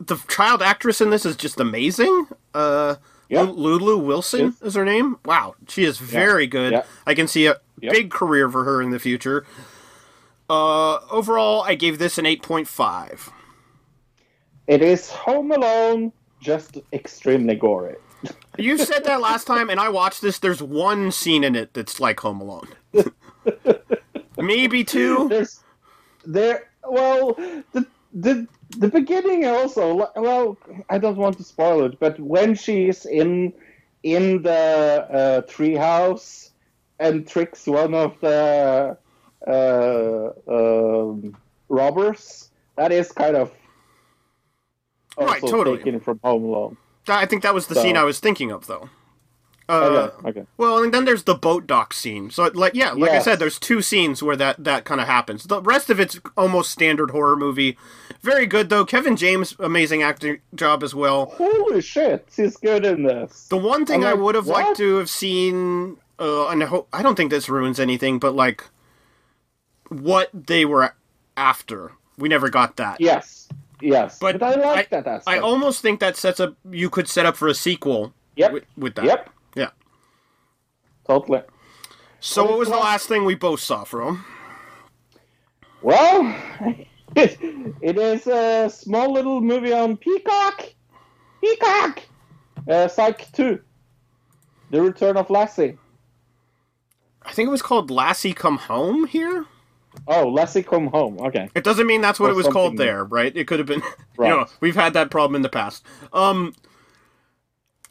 the 0.00 0.16
child 0.28 0.62
actress 0.62 1.00
in 1.02 1.10
this 1.10 1.26
is 1.26 1.36
just 1.36 1.60
amazing. 1.60 2.26
Uh, 2.54 2.94
Yep. 3.28 3.48
Lulu 3.56 3.98
Wilson 3.98 4.54
is 4.62 4.74
her 4.74 4.84
name. 4.84 5.18
Wow, 5.24 5.54
she 5.68 5.84
is 5.84 5.98
very 5.98 6.46
good. 6.46 6.82
I 7.06 7.14
can 7.14 7.26
see 7.26 7.46
a 7.46 7.56
big 7.80 8.10
career 8.10 8.48
for 8.48 8.64
her 8.64 8.80
in 8.80 8.90
the 8.90 8.98
future. 8.98 9.44
Uh, 10.48 10.98
overall, 11.10 11.62
I 11.62 11.74
gave 11.74 11.98
this 11.98 12.18
an 12.18 12.26
eight 12.26 12.42
point 12.42 12.68
five. 12.68 13.30
It 14.66 14.82
is 14.82 15.10
Home 15.10 15.50
Alone, 15.52 16.12
just 16.40 16.78
extremely 16.92 17.54
gory. 17.54 17.96
You 18.58 18.78
said 18.78 19.04
that 19.04 19.20
last 19.20 19.46
time, 19.46 19.68
and 19.68 19.78
I 19.78 19.90
watched 19.90 20.22
this. 20.22 20.38
There's 20.38 20.62
one 20.62 21.12
scene 21.12 21.44
in 21.44 21.54
it 21.54 21.74
that's 21.74 22.00
like 22.00 22.18
Home 22.20 22.40
Alone. 22.40 22.68
Maybe 24.38 24.82
two. 24.82 25.28
There's 25.28 25.60
there. 26.24 26.70
Well, 26.88 27.34
the 27.72 27.86
the 28.14 28.48
the 28.70 28.88
beginning 28.88 29.44
also. 29.46 30.10
Well, 30.16 30.56
I 30.90 30.98
don't 30.98 31.16
want 31.16 31.36
to 31.38 31.44
spoil 31.44 31.84
it, 31.84 31.98
but 32.00 32.18
when 32.20 32.54
she's 32.54 33.06
in 33.06 33.52
in 34.02 34.42
the 34.42 34.52
uh, 34.52 35.40
treehouse 35.50 36.50
and 36.98 37.26
tricks 37.26 37.66
one 37.66 37.94
of 37.94 38.18
the 38.20 38.96
uh, 39.46 40.30
um, 40.48 41.36
robbers, 41.68 42.50
that 42.76 42.92
is 42.92 43.10
kind 43.12 43.36
of 43.36 43.52
Right, 45.18 45.40
totally. 45.40 45.78
taken 45.78 46.00
from 46.00 46.20
Home 46.22 46.44
Alone. 46.44 46.76
I 47.08 47.24
think 47.26 47.42
that 47.42 47.54
was 47.54 47.68
the 47.68 47.74
So- 47.74 47.82
scene 47.82 47.96
I 47.96 48.04
was 48.04 48.20
thinking 48.20 48.50
of, 48.50 48.66
though. 48.66 48.90
Uh, 49.68 50.10
okay, 50.20 50.28
okay. 50.28 50.46
Well, 50.58 50.82
and 50.84 50.94
then 50.94 51.04
there's 51.06 51.24
the 51.24 51.34
boat 51.34 51.66
dock 51.66 51.92
scene. 51.92 52.30
So, 52.30 52.50
like, 52.54 52.74
yeah, 52.74 52.92
like 52.92 53.10
I 53.10 53.18
said, 53.18 53.40
there's 53.40 53.58
two 53.58 53.82
scenes 53.82 54.22
where 54.22 54.36
that 54.36 54.62
that 54.62 54.84
kind 54.84 55.00
of 55.00 55.08
happens. 55.08 55.42
The 55.44 55.60
rest 55.60 55.90
of 55.90 55.98
it's 55.98 56.20
almost 56.36 56.70
standard 56.70 57.10
horror 57.10 57.34
movie. 57.34 57.76
Very 58.26 58.46
good 58.46 58.70
though. 58.70 58.84
Kevin 58.84 59.14
James, 59.14 59.54
amazing 59.60 60.02
acting 60.02 60.40
job 60.52 60.82
as 60.82 60.92
well. 60.92 61.26
Holy 61.26 61.80
shit, 61.80 62.28
he's 62.34 62.56
good 62.56 62.84
in 62.84 63.04
this. 63.04 63.46
The 63.46 63.56
one 63.56 63.86
thing 63.86 64.04
I'm 64.04 64.10
I 64.10 64.14
would 64.14 64.34
have 64.34 64.48
liked 64.48 64.78
to 64.78 64.96
have 64.96 65.08
seen, 65.08 65.98
uh, 66.18 66.48
and 66.48 66.60
I, 66.60 66.66
hope, 66.66 66.88
I 66.92 67.04
don't 67.04 67.14
think 67.14 67.30
this 67.30 67.48
ruins 67.48 67.78
anything, 67.78 68.18
but 68.18 68.34
like 68.34 68.64
what 69.90 70.28
they 70.34 70.64
were 70.64 70.92
after. 71.36 71.92
We 72.18 72.28
never 72.28 72.48
got 72.50 72.78
that. 72.78 73.00
Yes, 73.00 73.46
yes. 73.80 74.18
But 74.18 74.40
But, 74.40 74.58
I 74.58 74.74
like 74.74 74.90
that 74.90 75.06
aspect. 75.06 75.28
I 75.28 75.38
almost 75.38 75.80
think 75.80 76.00
that 76.00 76.16
sets 76.16 76.40
up. 76.40 76.56
You 76.68 76.90
could 76.90 77.06
set 77.06 77.26
up 77.26 77.36
for 77.36 77.46
a 77.46 77.54
sequel. 77.54 78.12
Yep. 78.34 78.52
With, 78.52 78.64
with 78.76 78.94
that. 78.96 79.04
Yep. 79.04 79.30
Yeah. 79.54 79.70
Totally. 81.06 81.42
So 82.18 82.42
But 82.42 82.50
what 82.50 82.58
was 82.58 82.68
the 82.70 82.74
last 82.74 83.06
thing 83.06 83.24
we 83.24 83.36
both 83.36 83.60
saw 83.60 83.84
from? 83.84 84.24
Well, 85.80 86.34
it, 87.14 87.38
it 87.80 87.98
is 87.98 88.26
a 88.26 88.68
small 88.70 89.12
little 89.12 89.40
movie 89.40 89.72
on 89.72 89.96
Peacock. 89.96 90.64
Peacock! 91.40 92.00
Uh, 92.68 92.88
Psych 92.88 93.30
2. 93.32 93.60
The 94.70 94.82
Return 94.82 95.16
of 95.16 95.30
Lassie. 95.30 95.78
I 97.22 97.32
think 97.32 97.46
it 97.48 97.50
was 97.50 97.62
called 97.62 97.90
Lassie 97.90 98.32
Come 98.32 98.58
Home 98.58 99.06
here. 99.06 99.46
Oh, 100.08 100.28
Lassie 100.28 100.62
Come 100.62 100.88
Home. 100.88 101.18
Okay. 101.20 101.48
It 101.54 101.64
doesn't 101.64 101.86
mean 101.86 102.00
that's 102.00 102.20
what 102.20 102.28
Or 102.28 102.32
it 102.32 102.36
was 102.36 102.48
called 102.48 102.76
there, 102.76 103.04
right? 103.04 103.34
It 103.36 103.46
could 103.46 103.58
have 103.58 103.66
been. 103.68 103.82
Right. 104.18 104.30
You 104.30 104.34
know, 104.36 104.46
we've 104.60 104.74
had 104.74 104.94
that 104.94 105.10
problem 105.10 105.36
in 105.36 105.42
the 105.42 105.50
past. 105.50 105.84
Um, 106.10 106.54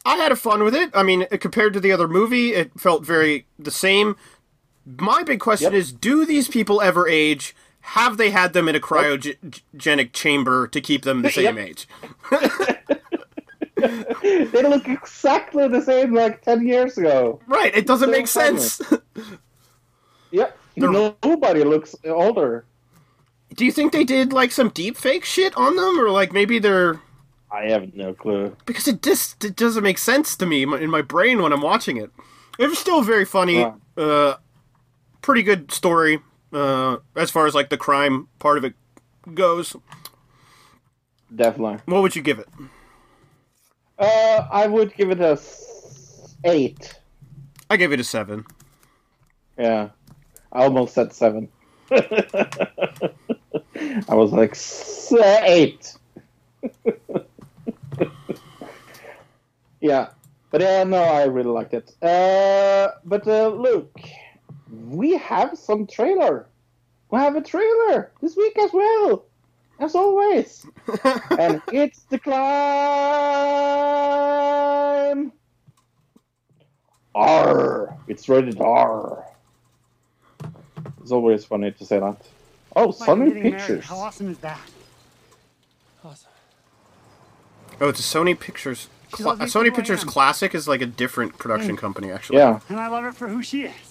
I 0.05 0.15
had 0.15 0.31
a 0.31 0.35
fun 0.35 0.63
with 0.63 0.73
it. 0.73 0.89
I 0.95 1.03
mean, 1.03 1.27
compared 1.39 1.73
to 1.73 1.79
the 1.79 1.91
other 1.91 2.07
movie, 2.07 2.55
it 2.55 2.71
felt 2.79 3.05
very 3.05 3.45
the 3.59 3.69
same. 3.69 4.15
My 4.87 5.21
big 5.21 5.39
question 5.39 5.71
Yep. 5.73 5.79
is: 5.79 5.91
Do 5.93 6.25
these 6.25 6.47
people 6.47 6.81
ever 6.81 7.07
age? 7.07 7.55
Have 7.89 8.17
they 8.17 8.31
had 8.31 8.53
them 8.53 8.67
in 8.67 8.75
a 8.75 8.79
cryogenic 8.79 10.11
chamber 10.13 10.67
to 10.67 10.81
keep 10.81 11.03
them 11.03 11.21
the 11.21 11.29
same 11.31 11.57
Yep. 11.57 11.67
age? 11.67 11.87
they 14.21 14.63
look 14.63 14.87
exactly 14.87 15.67
the 15.67 15.81
same 15.81 16.13
like 16.13 16.41
10 16.41 16.67
years 16.67 16.97
ago. 16.97 17.39
Right. 17.47 17.75
It 17.75 17.85
doesn't 17.87 18.07
So 18.07 18.11
make 18.11 18.27
sense. 18.27 18.81
Yep. 20.31 20.57
They're- 20.75 20.91
Nobody 20.91 21.63
looks 21.63 21.95
older. 22.05 22.65
Do 23.55 23.63
you 23.63 23.71
think 23.71 23.93
they 23.93 24.03
did 24.03 24.33
like 24.33 24.51
some 24.51 24.67
deep 24.69 24.97
fake 24.97 25.23
shit 25.23 25.55
on 25.55 25.77
them, 25.77 25.97
or 25.99 26.09
like 26.09 26.33
maybe 26.33 26.59
they're 26.59 26.99
I 27.49 27.69
have 27.69 27.93
no 27.95 28.13
clue. 28.13 28.57
because 28.65 28.85
it 28.87 29.01
just 29.01 29.45
it 29.45 29.55
doesn't 29.55 29.83
make 29.83 29.97
sense 29.97 30.35
to 30.37 30.45
me 30.45 30.63
in 30.63 30.69
my- 30.69 30.79
in 30.79 30.89
my 30.89 31.01
brain 31.01 31.41
when 31.41 31.53
I'm 31.53 31.61
watching 31.61 31.95
it. 31.95 32.09
It 32.59 32.67
was 32.67 32.77
still 32.79 33.01
very 33.01 33.23
funny, 33.23 33.59
Yeah. 33.59 33.75
uh, 33.95 34.35
pretty 35.21 35.43
good 35.43 35.71
story 35.71 36.19
uh, 36.55 36.97
as 37.15 37.29
far 37.29 37.45
as 37.47 37.53
like 37.53 37.69
the 37.69 37.77
crime 37.77 38.27
part 38.39 38.57
of 38.57 38.63
it 38.63 38.73
goes. 39.33 39.75
Definitely. 41.35 41.79
What 41.85 42.01
would 42.01 42.15
you 42.15 42.21
give 42.21 42.39
it? 42.39 42.47
Uh, 43.99 44.47
I 44.51 44.67
would 44.67 44.93
give 44.95 45.09
it 45.09 45.19
a 45.19 45.31
s- 45.31 46.35
8. 46.43 46.99
I 47.69 47.77
gave 47.77 47.91
it 47.91 47.99
a 47.99 48.03
seven. 48.03 48.45
Yeah. 49.57 49.89
I 50.51 50.63
almost 50.63 50.93
said 50.93 51.13
7. 51.13 51.49
I 51.91 53.09
was 54.09 54.31
like, 54.31 54.51
"S- 54.51 55.11
8. 55.13 55.95
yeah. 59.81 60.09
But 60.51 60.61
uh, 60.61 60.83
no, 60.85 61.01
I 61.03 61.23
really 61.25 61.49
liked 61.49 61.73
it. 61.73 61.91
Uh, 62.01 62.91
but 63.03 63.27
uh, 63.27 63.49
Luke, 63.49 63.99
we 64.89 65.17
have 65.17 65.57
some 65.57 65.87
trailer. 65.87 66.47
We 67.11 67.19
have 67.19 67.35
a 67.35 67.41
trailer 67.41 68.11
this 68.21 68.35
week 68.35 68.57
as 68.57 68.71
well, 68.73 69.25
as 69.79 69.95
always. 69.95 70.65
and 71.39 71.61
it's 71.71 72.03
the 72.03 72.19
climb. 72.19 72.35
R. 77.13 77.97
It's 78.07 78.27
rated 78.27 78.59
R. 78.59 79.25
It's 81.01 81.11
always 81.11 81.45
funny 81.45 81.71
to 81.71 81.85
say 81.85 81.99
that. 81.99 82.17
Oh, 82.75 82.89
Sony 82.89 83.41
Pictures. 83.41 83.85
How 83.85 83.97
awesome 83.97 84.29
is 84.29 84.39
that? 84.39 84.59
Oh, 87.81 87.89
it's 87.89 87.99
a 87.99 88.17
Sony 88.17 88.39
Pictures. 88.39 88.89
Cla- 89.11 89.33
a 89.33 89.45
Sony 89.45 89.73
Pictures. 89.73 90.03
Classic 90.03 90.53
is 90.53 90.67
like 90.67 90.81
a 90.81 90.85
different 90.85 91.37
production 91.37 91.77
company, 91.77 92.11
actually. 92.11 92.39
Yeah. 92.39 92.59
And 92.69 92.79
I 92.79 92.87
love 92.87 93.03
her 93.03 93.11
for 93.11 93.27
who 93.27 93.41
she 93.41 93.63
is. 93.63 93.84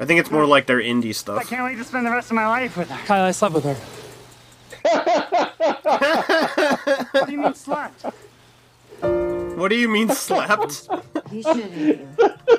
I 0.00 0.04
think 0.04 0.20
it's 0.20 0.30
more 0.30 0.46
like 0.46 0.66
their 0.66 0.80
indie 0.80 1.14
stuff. 1.14 1.38
I 1.40 1.44
can't 1.44 1.64
wait 1.64 1.76
to 1.76 1.84
spend 1.84 2.06
the 2.06 2.10
rest 2.10 2.30
of 2.30 2.34
my 2.34 2.46
life 2.46 2.76
with 2.76 2.90
her. 2.90 3.06
Kyle, 3.06 3.24
I 3.24 3.30
slept 3.30 3.54
with 3.54 3.64
her. 3.64 3.76
What 7.14 7.26
do 7.26 7.32
you 7.32 7.38
mean 7.38 7.52
slut? 7.52 8.12
What 9.56 9.68
do 9.68 9.76
you 9.76 9.88
mean 9.88 10.08
slapped? 10.10 10.88
He 11.30 11.42
should 11.42 12.06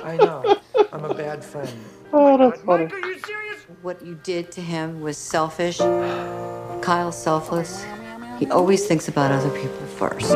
I 0.04 0.18
know. 0.18 0.58
I'm 0.92 1.06
a 1.06 1.14
bad 1.14 1.44
friend. 1.44 1.70
Oh, 2.12 2.38
that's 2.38 2.62
funny. 2.62 2.86
Mike, 2.86 2.94
are 2.94 3.00
you 3.00 3.20
serious? 3.20 3.62
What 3.82 4.04
you 4.06 4.20
did 4.24 4.52
to 4.54 4.62
him 4.62 5.02
was 5.02 5.18
selfish. 5.18 5.78
Kyle's 6.82 7.22
selfless. 7.22 7.86
He 8.40 8.50
always 8.50 8.86
thinks 8.88 9.08
about 9.08 9.32
other 9.32 9.50
people 9.52 9.86
first. 9.98 10.34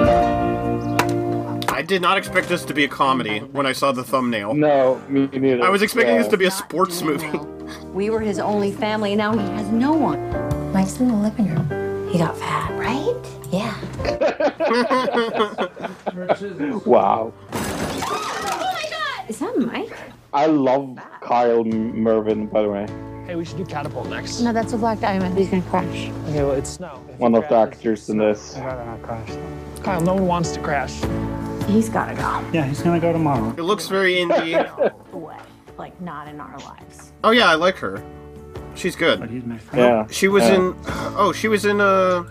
I 1.80 1.82
did 1.82 2.02
not 2.02 2.18
expect 2.18 2.50
this 2.50 2.66
to 2.66 2.74
be 2.74 2.84
a 2.84 2.90
comedy 2.90 3.40
when 3.40 3.66
I 3.66 3.72
saw 3.72 3.94
the 3.94 4.04
thumbnail. 4.04 4.54
No, 4.54 5.02
me 5.08 5.28
neither. 5.28 5.64
I 5.64 5.70
was 5.70 5.82
expecting 5.82 6.18
this 6.18 6.28
to 6.28 6.36
be 6.36 6.44
a 6.44 6.52
sports 6.52 7.00
doing 7.00 7.22
movie. 7.22 7.38
We 7.94 8.10
were 8.10 8.20
his 8.20 8.38
only 8.38 8.74
family, 8.74 9.14
and 9.14 9.18
now 9.18 9.32
he 9.32 9.40
has 9.54 9.66
no 9.70 9.94
one. 9.94 10.74
Mike's 10.74 11.00
in 11.00 11.08
the 11.08 11.14
living 11.14 11.48
room. 11.48 12.10
He 12.10 12.18
got 12.18 12.38
fat, 12.38 12.70
right? 12.78 13.16
Yeah. 13.50 13.74
Wow. 16.86 17.34
Oh 17.54 18.72
my 18.74 18.86
god! 18.90 19.30
Is 19.30 19.40
that 19.40 19.58
Mike? 19.58 19.98
I 20.34 20.48
love 20.48 21.00
Kyle 21.22 21.64
Marvin, 21.64 22.48
by 22.48 22.62
the 22.62 22.70
way. 22.70 22.88
Hey, 23.26 23.36
we 23.36 23.46
should 23.46 23.58
do 23.58 23.66
catapult 23.66 24.10
next. 24.10 24.42
No, 24.42 24.52
that's 24.52 24.74
a 24.74 24.78
black 24.78 25.00
diamond. 25.00 25.38
He's 25.38 25.50
gonna 25.50 25.62
crash. 25.64 26.10
Okay, 26.28 26.44
well, 26.44 26.52
it's 26.52 26.72
snow. 26.72 27.02
If 27.10 27.20
One 27.20 27.34
you 27.34 27.42
of 27.42 27.48
the 27.48 27.56
actors 27.56 28.10
in 28.10 28.18
this. 28.18 28.58
I'd 28.58 28.66
rather 28.66 28.86
not 28.86 29.02
crash. 29.02 29.38
Kyle, 29.84 30.02
no 30.02 30.16
one 30.16 30.28
wants 30.28 30.52
to 30.52 30.60
crash. 30.62 31.02
He's 31.70 31.90
gotta 31.90 32.16
go. 32.16 32.44
Yeah, 32.52 32.66
he's 32.66 32.82
gonna 32.82 33.00
go 33.00 33.12
tomorrow. 33.14 33.50
It 33.58 33.62
looks 33.62 33.88
very 33.88 34.16
indie. 34.16 34.56
Away. 35.14 35.38
Like, 35.78 36.00
not 36.02 36.28
in 36.28 36.40
our 36.40 36.58
lives. 36.60 37.14
Oh 37.24 37.32
yeah, 37.32 37.48
I 37.50 37.56
like 37.56 37.76
her. 37.78 38.04
She's 38.76 38.96
good. 38.96 39.20
But 39.20 39.28
good. 39.30 39.36
he's 39.36 39.46
my 39.46 39.58
friend. 39.58 39.80
Yeah. 39.86 40.08
She 40.14 40.28
was 40.28 40.44
Yeah. 40.44 40.56
in. 40.56 40.76
Oh, 40.88 41.32
she 41.32 41.48
was 41.48 41.66
in 41.66 41.80
uh, 41.80 42.24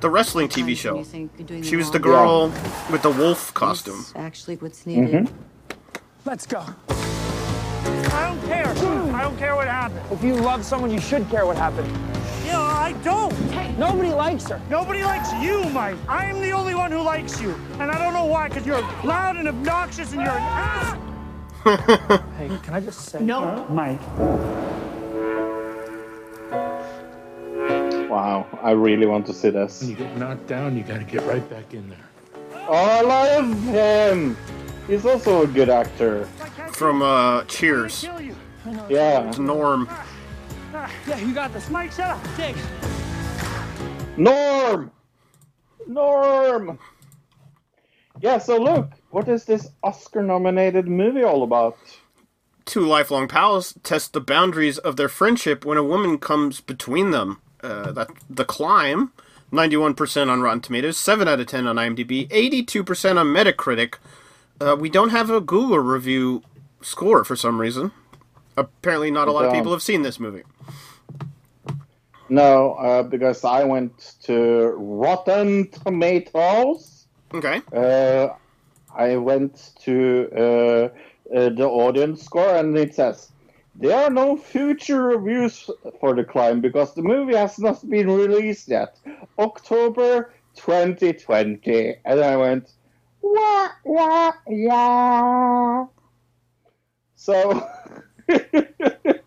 the 0.00 0.10
wrestling 0.10 0.48
TV 0.48 0.70
You 0.70 0.74
show. 0.76 1.02
think 1.04 1.32
you're 1.38 1.46
doing 1.46 1.62
She 1.62 1.76
was 1.76 1.90
the 1.90 2.00
wrong? 2.00 2.50
girl 2.50 2.62
with 2.90 3.02
the 3.02 3.10
wolf 3.10 3.52
costume. 3.54 3.98
It's 4.00 4.12
actually 4.16 4.56
what's 4.56 4.86
needed. 4.86 5.30
Let's 6.24 6.46
go. 6.46 6.64
I 6.88 8.28
don't 8.28 8.42
care. 8.46 8.66
I 9.14 9.22
don't 9.22 9.38
care 9.38 9.54
what 9.56 9.68
happened. 9.68 10.00
If 10.10 10.22
you 10.24 10.34
love 10.34 10.64
someone, 10.64 10.90
you 10.90 11.00
should 11.00 11.28
care 11.30 11.46
what 11.46 11.56
happened. 11.56 11.88
You 12.56 12.62
know, 12.62 12.68
I 12.68 12.92
don't. 13.04 13.78
Nobody 13.78 14.08
likes 14.08 14.48
her. 14.48 14.58
Nobody 14.70 15.04
likes 15.04 15.30
you, 15.42 15.62
Mike. 15.70 15.98
I 16.08 16.24
am 16.24 16.40
the 16.40 16.52
only 16.52 16.74
one 16.74 16.90
who 16.90 17.02
likes 17.02 17.38
you. 17.38 17.50
And 17.78 17.90
I 17.90 17.98
don't 17.98 18.14
know 18.14 18.24
why, 18.24 18.48
because 18.48 18.64
you're 18.64 18.80
loud 19.04 19.36
and 19.36 19.46
obnoxious 19.46 20.12
and 20.12 20.22
you're 20.22 20.30
an 20.30 20.42
ass. 20.42 20.98
Hey, 22.38 22.48
can 22.62 22.74
I 22.74 22.80
just 22.80 23.00
say? 23.00 23.20
No. 23.20 23.66
Mike. 23.68 24.00
Wow. 28.08 28.46
I 28.62 28.70
really 28.70 29.04
want 29.04 29.26
to 29.26 29.34
see 29.34 29.50
this. 29.50 29.82
When 29.82 29.90
you 29.90 29.96
get 29.96 30.16
knocked 30.16 30.46
down, 30.46 30.76
you 30.78 30.82
got 30.82 30.98
to 30.98 31.04
get 31.04 31.22
right 31.24 31.46
back 31.50 31.74
in 31.74 31.90
there. 31.90 32.08
Oh, 32.68 32.72
I 32.72 33.02
love 33.02 33.62
him. 33.64 34.36
He's 34.86 35.04
also 35.04 35.42
a 35.42 35.46
good 35.46 35.68
actor. 35.68 36.24
From 36.72 37.02
uh, 37.02 37.44
Cheers. 37.44 38.00
Kill 38.00 38.20
you. 38.20 38.36
Yeah. 38.88 39.30
Norm. 39.38 39.88
Yeah, 41.06 41.18
you 41.18 41.34
got 41.34 41.52
this. 41.52 41.68
Mike, 41.70 41.92
shut 41.92 42.10
up. 42.10 42.36
Dig. 42.36 42.56
Norm. 44.16 44.90
Norm. 45.86 46.78
Yeah. 48.20 48.38
So 48.38 48.56
look, 48.56 48.90
what 49.10 49.28
is 49.28 49.44
this 49.44 49.68
Oscar-nominated 49.82 50.88
movie 50.88 51.22
all 51.22 51.42
about? 51.42 51.76
Two 52.64 52.84
lifelong 52.84 53.28
pals 53.28 53.74
test 53.82 54.12
the 54.12 54.20
boundaries 54.20 54.78
of 54.78 54.96
their 54.96 55.08
friendship 55.08 55.64
when 55.64 55.78
a 55.78 55.84
woman 55.84 56.18
comes 56.18 56.60
between 56.60 57.12
them. 57.12 57.40
Uh, 57.62 57.92
that 57.92 58.08
the 58.28 58.44
climb, 58.44 59.12
ninety-one 59.50 59.94
percent 59.94 60.30
on 60.30 60.42
Rotten 60.42 60.60
Tomatoes, 60.60 60.96
seven 60.96 61.28
out 61.28 61.40
of 61.40 61.46
ten 61.46 61.66
on 61.66 61.76
IMDb, 61.76 62.26
eighty-two 62.30 62.84
percent 62.84 63.18
on 63.18 63.28
Metacritic. 63.28 63.94
Uh, 64.60 64.76
we 64.78 64.88
don't 64.88 65.10
have 65.10 65.30
a 65.30 65.40
Google 65.40 65.78
review 65.78 66.42
score 66.80 67.24
for 67.24 67.36
some 67.36 67.60
reason. 67.60 67.92
Apparently, 68.56 69.10
not 69.10 69.28
a 69.28 69.32
lot 69.32 69.44
of 69.44 69.52
people 69.52 69.72
have 69.72 69.82
seen 69.82 70.02
this 70.02 70.18
movie. 70.18 70.42
No, 72.28 72.74
uh, 72.74 73.02
because 73.02 73.44
I 73.44 73.64
went 73.64 74.14
to 74.22 74.74
Rotten 74.76 75.70
Tomatoes. 75.70 77.06
Okay. 77.32 77.62
Uh, 77.72 78.28
I 78.94 79.16
went 79.16 79.72
to 79.82 80.28
uh, 80.34 81.36
uh, 81.36 81.48
the 81.50 81.66
audience 81.68 82.24
score, 82.24 82.56
and 82.56 82.76
it 82.76 82.94
says 82.94 83.30
there 83.74 83.96
are 83.96 84.10
no 84.10 84.36
future 84.36 85.02
reviews 85.02 85.68
for 86.00 86.14
the 86.14 86.24
climb 86.24 86.60
because 86.60 86.94
the 86.94 87.02
movie 87.02 87.36
has 87.36 87.58
not 87.58 87.88
been 87.88 88.10
released 88.10 88.68
yet. 88.68 88.98
October 89.38 90.32
2020, 90.56 91.96
and 92.04 92.20
I 92.20 92.36
went 92.36 92.72
wah 93.20 93.68
wah 93.84 94.32
yeah. 94.48 95.84
So 97.16 97.68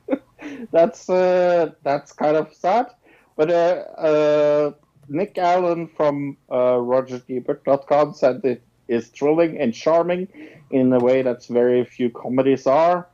that's 0.71 1.09
uh, 1.09 1.71
that's 1.83 2.11
kind 2.11 2.37
of 2.37 2.53
sad. 2.53 2.87
But 3.35 3.51
uh, 3.51 3.83
uh, 3.97 4.71
Nick 5.07 5.37
Allen 5.37 5.87
from 5.87 6.37
uh, 6.49 6.77
RogerEbert.com 6.77 8.13
said 8.13 8.41
it 8.43 8.61
is 8.87 9.07
thrilling 9.07 9.57
and 9.59 9.73
charming 9.73 10.27
in 10.71 10.91
a 10.93 10.99
way 10.99 11.21
that 11.21 11.45
very 11.45 11.85
few 11.85 12.09
comedies 12.09 12.67
are. 12.67 13.07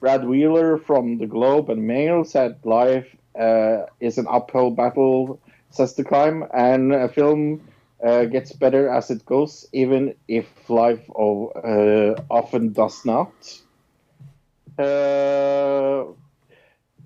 Brad 0.00 0.26
Wheeler 0.26 0.78
from 0.78 1.18
The 1.18 1.26
Globe 1.26 1.68
and 1.70 1.86
Mail 1.86 2.24
said 2.24 2.58
life 2.64 3.14
uh, 3.38 3.86
is 4.00 4.18
an 4.18 4.26
uphill 4.28 4.70
battle, 4.70 5.40
says 5.70 5.94
the 5.94 6.04
climb, 6.04 6.44
and 6.54 6.92
a 6.92 7.08
film 7.08 7.60
uh, 8.04 8.24
gets 8.24 8.52
better 8.52 8.88
as 8.88 9.10
it 9.10 9.24
goes, 9.26 9.66
even 9.72 10.14
if 10.26 10.46
life 10.68 11.04
oh, 11.14 11.48
uh, 11.48 12.20
often 12.30 12.72
does 12.72 13.04
not. 13.04 13.32
Uh, 14.78 16.04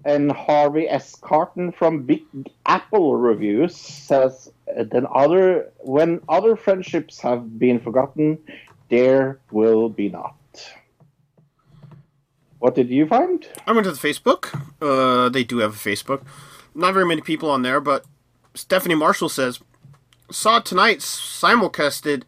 and 0.05 0.31
Harvey 0.33 0.89
S. 0.89 1.17
Karten 1.17 1.75
from 1.75 2.03
Big 2.03 2.23
Apple 2.67 3.17
Reviews 3.17 3.75
says 3.77 4.51
then 4.67 5.07
other 5.15 5.73
when 5.79 6.21
other 6.29 6.57
friendships 6.57 7.21
have 7.21 7.59
been 7.59 7.81
forgotten, 7.81 8.39
there 8.89 9.41
will 9.51 9.89
be 9.89 10.09
not. 10.09 10.37
What 12.59 12.75
did 12.75 12.89
you 12.89 13.07
find? 13.07 13.47
I 13.67 13.73
went 13.73 13.85
to 13.85 13.93
the 13.93 13.99
Facebook. 13.99 14.49
Uh, 14.81 15.29
they 15.29 15.45
do 15.45 15.59
have 15.59 15.75
a 15.75 15.77
Facebook. 15.77 16.23
Not 16.75 16.95
very 16.95 17.07
many 17.07 17.21
people 17.21 17.51
on 17.51 17.63
there, 17.63 17.81
but 17.81 18.05
Stephanie 18.55 18.95
Marshall 18.95 19.29
says 19.29 19.61
saw 20.31 20.61
tonight 20.61 20.99
simulcasted 20.99 22.23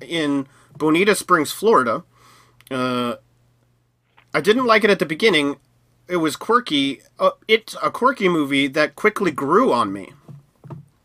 in 0.00 0.46
Bonita 0.76 1.14
Springs, 1.14 1.52
Florida. 1.52 2.04
Uh, 2.70 3.16
I 4.34 4.40
didn't 4.40 4.66
like 4.66 4.84
it 4.84 4.90
at 4.90 4.98
the 4.98 5.06
beginning. 5.06 5.56
It 6.12 6.18
was 6.18 6.36
quirky. 6.36 7.00
Uh, 7.18 7.30
it's 7.48 7.74
a 7.82 7.90
quirky 7.90 8.28
movie 8.28 8.66
that 8.68 8.96
quickly 8.96 9.30
grew 9.30 9.72
on 9.72 9.94
me. 9.94 10.12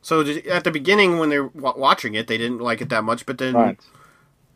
So 0.02 0.20
at 0.20 0.66
the 0.66 0.72
beginning, 0.72 1.18
when 1.18 1.30
they're 1.30 1.48
wa 1.48 1.74
watching 1.78 2.14
it, 2.14 2.28
they 2.28 2.38
didn't 2.38 2.60
like 2.60 2.82
it 2.82 2.90
that 2.90 3.06
much, 3.06 3.26
but 3.26 3.38
then 3.38 3.54
Right. 3.54 3.80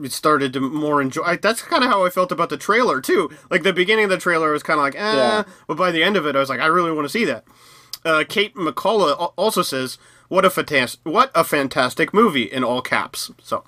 it 0.04 0.12
started 0.12 0.52
to 0.52 0.60
more 0.60 1.02
enjoy. 1.02 1.22
I, 1.24 1.38
that's 1.38 1.62
kind 1.62 1.86
of 1.86 1.90
how 1.90 2.06
I 2.06 2.10
felt 2.10 2.34
about 2.34 2.50
the 2.50 2.58
trailer 2.58 3.00
too. 3.00 3.30
Like 3.50 3.64
the 3.64 3.72
beginning 3.72 4.04
of 4.06 4.10
the 4.10 4.18
trailer 4.18 4.52
was 4.52 4.62
kind 4.62 4.78
of 4.78 4.84
like, 4.84 4.96
eh, 4.96 5.16
Yeah. 5.16 5.44
but 5.68 5.78
by 5.78 5.90
the 5.90 6.04
end 6.04 6.18
of 6.18 6.26
it, 6.28 6.36
I 6.36 6.40
was 6.40 6.50
like, 6.50 6.60
I 6.60 6.66
really 6.66 6.92
want 6.92 7.06
to 7.06 7.10
see 7.10 7.24
that. 7.24 7.46
Uh, 8.04 8.26
Kate 8.28 8.54
McCullough 8.56 9.32
also 9.38 9.62
says, 9.62 9.98
"What 10.28 10.44
a 10.44 10.50
fantastic, 10.50 11.00
what 11.06 11.32
a 11.34 11.46
fantastic 11.46 12.14
movie!" 12.14 12.44
in 12.52 12.62
all 12.66 12.82
caps. 12.82 13.32
So 13.42 13.64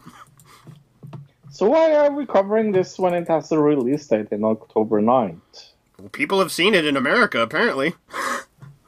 So 1.49 1.67
why 1.69 1.95
are 1.95 2.11
we 2.11 2.25
covering 2.25 2.71
this 2.73 2.99
when 2.99 3.13
it 3.13 3.27
has 3.29 3.51
a 3.53 3.59
release 3.59 4.05
date 4.07 4.29
in 4.31 4.43
October 4.43 5.01
9th? 5.01 5.72
People 6.11 6.39
have 6.39 6.51
seen 6.51 6.73
it 6.73 6.85
in 6.85 6.97
America 6.97 7.39
apparently. 7.41 7.95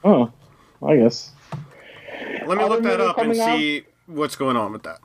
Oh, 0.04 0.32
I 0.84 0.98
guess. 0.98 1.32
Let 2.46 2.58
me 2.58 2.64
Other 2.64 2.76
look 2.76 2.84
that 2.84 3.02
up 3.02 3.18
and 3.18 3.32
out? 3.32 3.58
see 3.58 3.84
what's 4.06 4.36
going 4.36 4.56
on 4.56 4.72
with 4.72 4.84
that. 4.84 5.00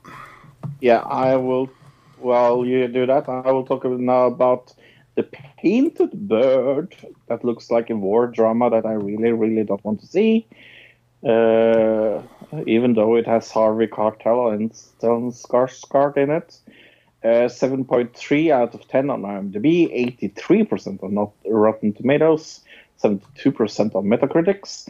Yeah, 0.79 0.99
I 0.99 1.35
will. 1.35 1.69
While 2.17 2.65
you 2.65 2.87
do 2.87 3.05
that, 3.07 3.27
I 3.27 3.51
will 3.51 3.65
talk 3.65 3.83
now 3.83 4.27
about 4.27 4.73
the 5.15 5.23
Painted 5.57 6.11
Bird. 6.27 6.95
That 7.27 7.43
looks 7.43 7.71
like 7.71 7.89
a 7.89 7.95
war 7.95 8.27
drama 8.27 8.69
that 8.69 8.85
I 8.85 8.93
really, 8.93 9.31
really 9.31 9.63
don't 9.63 9.83
want 9.83 10.01
to 10.01 10.07
see. 10.07 10.45
Uh, 11.23 12.21
even 12.65 12.93
though 12.93 13.15
it 13.15 13.27
has 13.27 13.49
Harvey 13.51 13.87
Keitel 13.87 14.53
and 14.53 14.71
Stellan 14.71 15.31
Skarsgård 15.31 16.17
in 16.17 16.29
it. 16.31 16.59
Uh, 17.23 17.45
7.3 17.45 18.51
out 18.51 18.73
of 18.73 18.87
10 18.87 19.11
on 19.11 19.21
IMDb, 19.21 20.17
83% 20.19 21.03
on 21.03 21.13
not 21.13 21.31
Rotten 21.45 21.93
Tomatoes, 21.93 22.61
72% 23.03 23.93
on 23.93 24.05
Metacritics. 24.05 24.89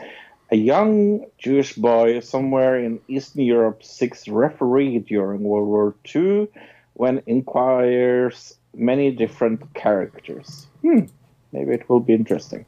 A 0.50 0.56
young 0.56 1.26
Jewish 1.38 1.76
boy 1.76 2.22
somewhere 2.22 2.80
in 2.80 3.02
Eastern 3.10 3.44
Europe 3.44 3.84
seeks 3.84 4.30
referee 4.30 5.00
during 5.00 5.44
World 5.44 5.68
War 5.68 5.96
II 6.16 6.48
when 6.94 7.22
inquires 7.26 8.56
many 8.74 9.12
different 9.12 9.74
characters. 9.74 10.68
Hmm, 10.82 11.06
maybe 11.52 11.74
it 11.74 11.90
will 11.90 12.00
be 12.00 12.14
interesting. 12.14 12.66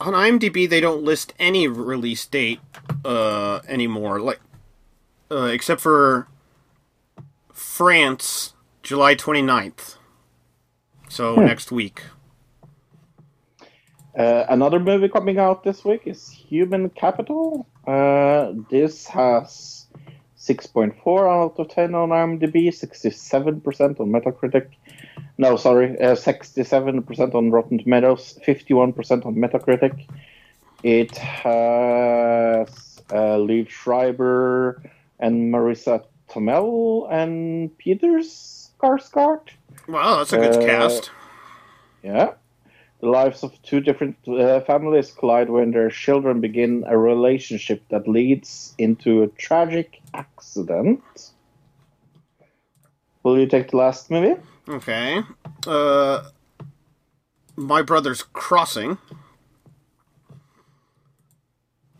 On 0.00 0.12
IMDb, 0.12 0.68
they 0.68 0.80
don't 0.80 1.02
list 1.02 1.32
any 1.38 1.68
release 1.68 2.26
date 2.26 2.60
uh, 3.04 3.60
anymore, 3.66 4.20
like 4.20 4.40
uh, 5.30 5.44
except 5.44 5.80
for 5.80 6.28
France, 7.56 8.52
July 8.82 9.14
29th. 9.14 9.96
So 11.08 11.36
next 11.36 11.72
week. 11.72 12.02
Uh, 14.14 14.44
another 14.50 14.78
movie 14.78 15.08
coming 15.08 15.38
out 15.38 15.64
this 15.64 15.82
week 15.82 16.02
is 16.04 16.28
Human 16.28 16.90
Capital. 16.90 17.66
Uh, 17.86 18.52
this 18.70 19.06
has 19.06 19.86
6.4 20.38 20.92
out 21.30 21.58
of 21.58 21.68
10 21.68 21.94
on 21.94 22.10
IMDb, 22.10 22.68
67% 22.68 24.00
on 24.00 24.10
Metacritic. 24.10 24.68
No, 25.38 25.56
sorry, 25.56 25.98
uh, 25.98 26.14
67% 26.14 27.34
on 27.34 27.50
Rotten 27.50 27.78
Tomatoes, 27.78 28.38
51% 28.46 29.24
on 29.24 29.34
Metacritic. 29.34 30.06
It 30.82 31.16
has 31.16 32.68
uh, 33.10 33.38
Liev 33.38 33.70
Schreiber 33.70 34.82
and 35.18 35.52
Marisa 35.52 36.04
Tomei 36.36 37.08
and 37.10 37.76
Peter 37.78 38.18
Skarsgård. 38.20 39.40
Wow, 39.88 40.18
that's 40.18 40.32
a 40.32 40.36
good 40.38 40.56
Uh, 40.56 40.66
cast. 40.66 41.10
Yeah. 42.02 42.34
The 43.00 43.08
lives 43.08 43.42
of 43.42 43.60
two 43.62 43.80
different 43.80 44.16
uh, 44.28 44.60
families 44.60 45.12
collide 45.12 45.50
when 45.50 45.70
their 45.70 45.90
children 45.90 46.40
begin 46.40 46.84
a 46.86 46.96
relationship 46.98 47.82
that 47.90 48.08
leads 48.08 48.74
into 48.78 49.22
a 49.22 49.28
tragic 49.28 50.00
accident. 50.14 51.02
Will 53.22 53.38
you 53.38 53.46
take 53.46 53.70
the 53.70 53.76
last 53.76 54.10
movie? 54.10 54.40
Okay. 54.68 55.22
Uh, 55.66 56.22
My 57.56 57.82
Brother's 57.82 58.22
Crossing. 58.22 58.98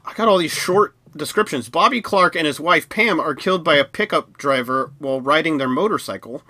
I 0.04 0.14
got 0.14 0.28
all 0.28 0.38
these 0.38 0.52
short 0.52 0.94
descriptions. 1.16 1.68
Bobby 1.68 2.00
Clark 2.00 2.34
and 2.36 2.46
his 2.46 2.60
wife 2.60 2.88
Pam 2.88 3.20
are 3.20 3.34
killed 3.34 3.64
by 3.64 3.76
a 3.76 3.84
pickup 3.84 4.36
driver 4.36 4.92
while 4.98 5.20
riding 5.20 5.58
their 5.58 5.68
motorcycle. 5.68 6.42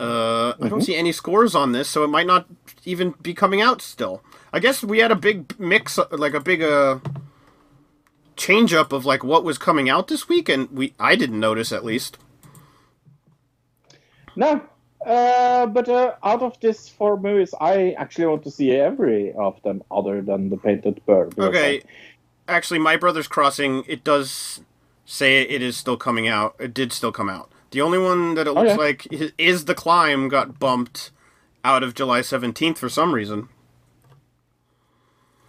Uh, 0.00 0.54
I 0.60 0.68
don't 0.68 0.82
see 0.82 0.94
any 0.94 1.10
scores 1.10 1.54
on 1.54 1.72
this, 1.72 1.88
so 1.88 2.04
it 2.04 2.08
might 2.08 2.26
not 2.26 2.46
even 2.84 3.14
be 3.20 3.34
coming 3.34 3.60
out 3.60 3.82
still. 3.82 4.22
I 4.52 4.60
guess 4.60 4.84
we 4.84 4.98
had 4.98 5.10
a 5.10 5.16
big 5.16 5.58
mix, 5.58 5.98
like 6.12 6.34
a 6.34 6.40
big 6.40 6.62
uh, 6.62 7.00
change 8.36 8.72
up 8.72 8.92
of 8.92 9.04
like 9.04 9.24
what 9.24 9.44
was 9.44 9.58
coming 9.58 9.90
out 9.90 10.08
this 10.08 10.28
week, 10.28 10.48
and 10.48 10.70
we 10.70 10.94
I 11.00 11.16
didn't 11.16 11.40
notice 11.40 11.72
at 11.72 11.84
least. 11.84 12.16
No. 14.36 14.62
Uh, 15.04 15.66
but 15.66 15.88
uh, 15.88 16.14
out 16.22 16.42
of 16.42 16.58
these 16.60 16.88
four 16.88 17.18
movies, 17.18 17.54
I 17.60 17.92
actually 17.98 18.26
want 18.26 18.44
to 18.44 18.50
see 18.50 18.72
every 18.72 19.32
of 19.32 19.60
them 19.62 19.82
other 19.90 20.22
than 20.22 20.50
The 20.50 20.56
Painted 20.56 21.04
Bird. 21.06 21.38
Okay. 21.38 21.82
Actually, 22.48 22.78
My 22.80 22.96
Brother's 22.96 23.28
Crossing, 23.28 23.84
it 23.86 24.02
does 24.02 24.62
say 25.04 25.42
it 25.42 25.62
is 25.62 25.76
still 25.76 25.96
coming 25.96 26.26
out. 26.26 26.56
It 26.58 26.72
did 26.74 26.92
still 26.92 27.12
come 27.12 27.28
out. 27.28 27.50
The 27.70 27.80
only 27.82 27.98
one 27.98 28.34
that 28.34 28.46
it 28.46 28.52
looks 28.52 28.70
Okay. 28.72 28.78
like 28.78 29.06
is 29.38 29.66
The 29.66 29.74
Climb 29.74 30.28
got 30.28 30.58
bumped 30.58 31.10
out 31.62 31.82
of 31.82 31.94
July 31.94 32.20
17th 32.20 32.78
for 32.78 32.88
some 32.88 33.14
reason. 33.14 33.48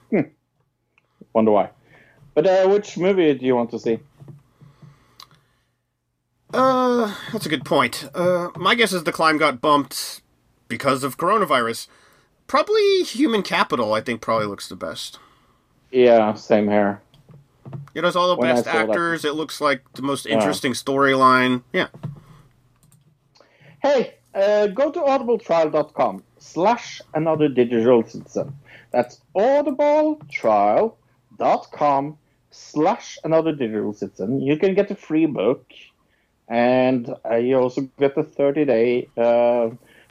Hmm. 0.09 0.21
wonder 1.33 1.51
why. 1.51 1.69
But 2.33 2.47
uh, 2.47 2.67
which 2.67 2.97
movie 2.97 3.33
do 3.33 3.45
you 3.45 3.55
want 3.55 3.71
to 3.71 3.79
see? 3.79 3.99
Uh, 6.53 7.15
that's 7.31 7.45
a 7.45 7.49
good 7.49 7.63
point. 7.63 8.09
Uh, 8.13 8.49
my 8.55 8.75
guess 8.75 8.91
is 8.91 9.03
The 9.03 9.11
Climb 9.11 9.37
got 9.37 9.61
bumped 9.61 10.21
because 10.67 11.03
of 11.03 11.17
coronavirus. 11.17 11.87
Probably 12.47 13.03
Human 13.03 13.43
Capital, 13.43 13.93
I 13.93 14.01
think, 14.01 14.21
probably 14.21 14.47
looks 14.47 14.67
the 14.67 14.75
best. 14.75 15.19
Yeah, 15.91 16.33
same 16.35 16.69
here. 16.69 17.01
It 17.95 18.03
has 18.03 18.15
all 18.15 18.29
the 18.29 18.35
When 18.35 18.55
best 18.55 18.67
actors. 18.67 19.25
It 19.25 19.33
looks 19.35 19.59
like 19.61 19.83
the 19.93 20.01
most 20.01 20.25
Yeah. 20.25 20.33
interesting 20.35 20.73
storyline. 20.73 21.61
Yeah. 21.73 21.87
Hey, 23.81 24.15
uh, 24.33 24.67
go 24.67 24.91
to 24.91 24.99
audibletrial.com 24.99 26.23
slash 26.37 27.01
another 27.13 27.47
digital 27.47 28.03
citizen. 28.03 28.53
That's 28.91 29.21
audibletrial.com 29.35 32.17
slash 32.51 33.17
another 33.23 33.51
digital 33.53 33.93
citizen. 33.93 34.41
You 34.41 34.57
can 34.57 34.73
get 34.75 34.91
a 34.91 34.95
free 34.95 35.25
book, 35.27 35.65
and 36.47 37.13
uh, 37.29 37.35
you 37.35 37.57
also 37.57 37.81
get 37.99 38.17
a 38.17 38.23
30 38.23 38.65
day 38.65 39.07
uh, 39.17 39.69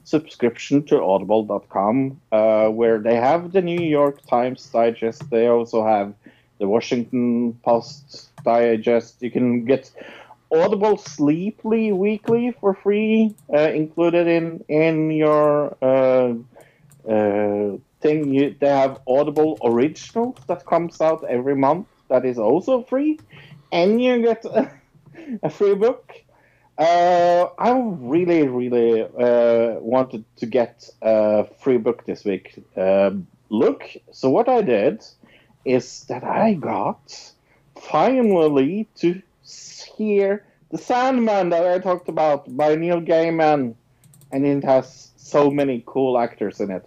subscription 0.09 0.83
to 0.85 1.03
audible.com, 1.03 2.21
uh, 2.33 2.69
where 2.69 2.99
they 2.99 3.17
have 3.17 3.53
the 3.53 3.61
New 3.61 3.81
York 3.81 4.25
Times 4.27 4.67
Digest. 4.71 5.29
They 5.31 5.47
also 5.49 5.85
have 5.85 6.15
the 6.59 6.67
Washington 6.67 7.55
Post 7.63 8.31
Digest. 8.43 9.21
You 9.21 9.31
can 9.31 9.65
get 9.67 9.91
Audible 10.51 10.97
Sleeply 10.97 11.93
Weekly 11.93 12.53
for 12.59 12.73
free, 12.73 13.35
uh, 13.53 13.71
included 13.83 14.27
in 14.27 14.65
in 14.69 15.11
your 15.11 15.77
uh, 15.83 16.33
uh, 17.07 17.77
thing. 18.01 18.33
You, 18.33 18.57
they 18.59 18.69
have 18.69 19.01
Audible 19.07 19.59
Originals 19.63 20.39
that 20.47 20.65
comes 20.65 21.01
out 21.03 21.23
every 21.29 21.55
month. 21.55 21.87
That 22.09 22.25
is 22.25 22.39
also 22.39 22.83
free, 22.83 23.21
and 23.71 24.03
you 24.03 24.23
get 24.23 24.43
a, 24.47 24.73
a 25.43 25.51
free 25.51 25.75
book. 25.75 26.15
Uh, 26.79 27.49
I 27.59 27.73
really, 27.77 28.47
really 28.47 29.03
uh, 29.03 29.81
wanted 29.81 30.25
to 30.37 30.47
get 30.47 30.89
a 31.03 31.47
free 31.61 31.79
book 31.79 32.07
this 32.07 32.25
week. 32.25 32.63
Um 32.77 33.27
look, 33.51 33.83
so 34.13 34.31
what 34.31 34.49
I 34.49 34.63
did 34.63 35.05
is 35.65 36.05
that 36.05 36.25
I 36.25 36.55
got 36.55 37.33
finally 37.77 38.89
to 38.97 39.23
hear 39.97 40.45
The 40.71 40.79
Sandman 40.79 41.49
that 41.51 41.67
I 41.67 41.79
talked 41.79 42.09
about 42.09 42.55
by 42.57 42.75
Neil 42.75 43.01
Gaiman, 43.01 43.75
and 44.33 44.47
it 44.47 44.65
has 44.65 45.11
so 45.17 45.51
many 45.51 45.83
cool 45.87 46.19
actors 46.19 46.61
in 46.61 46.71
it. 46.71 46.87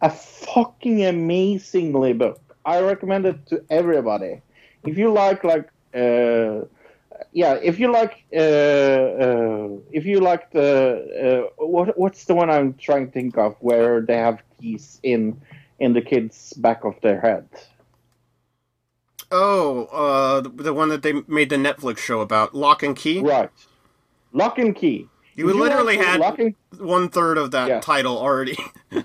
A 0.00 0.10
fucking 0.10 1.04
amazingly 1.04 2.12
book. 2.12 2.40
I 2.64 2.80
recommend 2.80 3.26
it 3.26 3.46
to 3.46 3.64
everybody. 3.70 4.40
If 4.84 4.96
you 4.96 5.12
like, 5.12 5.42
like, 5.42 5.68
uh, 5.94 6.66
yeah, 7.32 7.54
if 7.54 7.78
you 7.78 7.92
like, 7.92 8.24
uh, 8.32 8.38
uh, 8.38 9.68
if 9.92 10.04
you 10.04 10.20
like 10.20 10.50
the 10.52 11.48
uh, 11.58 11.64
what, 11.64 11.98
what's 11.98 12.24
the 12.24 12.34
one 12.34 12.50
I'm 12.50 12.74
trying 12.74 13.06
to 13.06 13.12
think 13.12 13.38
of 13.38 13.56
where 13.60 14.00
they 14.00 14.16
have 14.16 14.42
keys 14.60 15.00
in 15.02 15.40
in 15.78 15.92
the 15.92 16.02
kid's 16.02 16.52
back 16.54 16.84
of 16.84 17.00
their 17.02 17.20
head? 17.20 17.48
Oh, 19.30 19.84
uh, 19.86 20.40
the, 20.40 20.72
one 20.72 20.88
that 20.88 21.02
they 21.02 21.12
made 21.26 21.50
the 21.50 21.56
Netflix 21.56 21.98
show 21.98 22.20
about, 22.20 22.54
Lock 22.54 22.82
and 22.82 22.96
Key. 22.96 23.20
Right, 23.20 23.50
Lock 24.32 24.58
and 24.58 24.74
Key. 24.74 25.06
You 25.36 25.52
literally 25.52 25.98
had 25.98 26.20
and 26.22 26.54
one 26.78 27.08
third 27.10 27.38
of 27.38 27.50
that 27.52 27.68
Yeah. 27.68 27.80
title 27.80 28.18
already. 28.18 28.58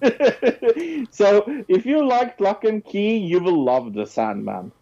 so 1.10 1.44
if 1.68 1.86
you 1.86 2.06
liked 2.06 2.40
Lock 2.40 2.64
and 2.64 2.84
Key, 2.84 3.16
you 3.16 3.40
will 3.40 3.64
love 3.64 3.92
The 3.94 4.06
Sandman. 4.06 4.72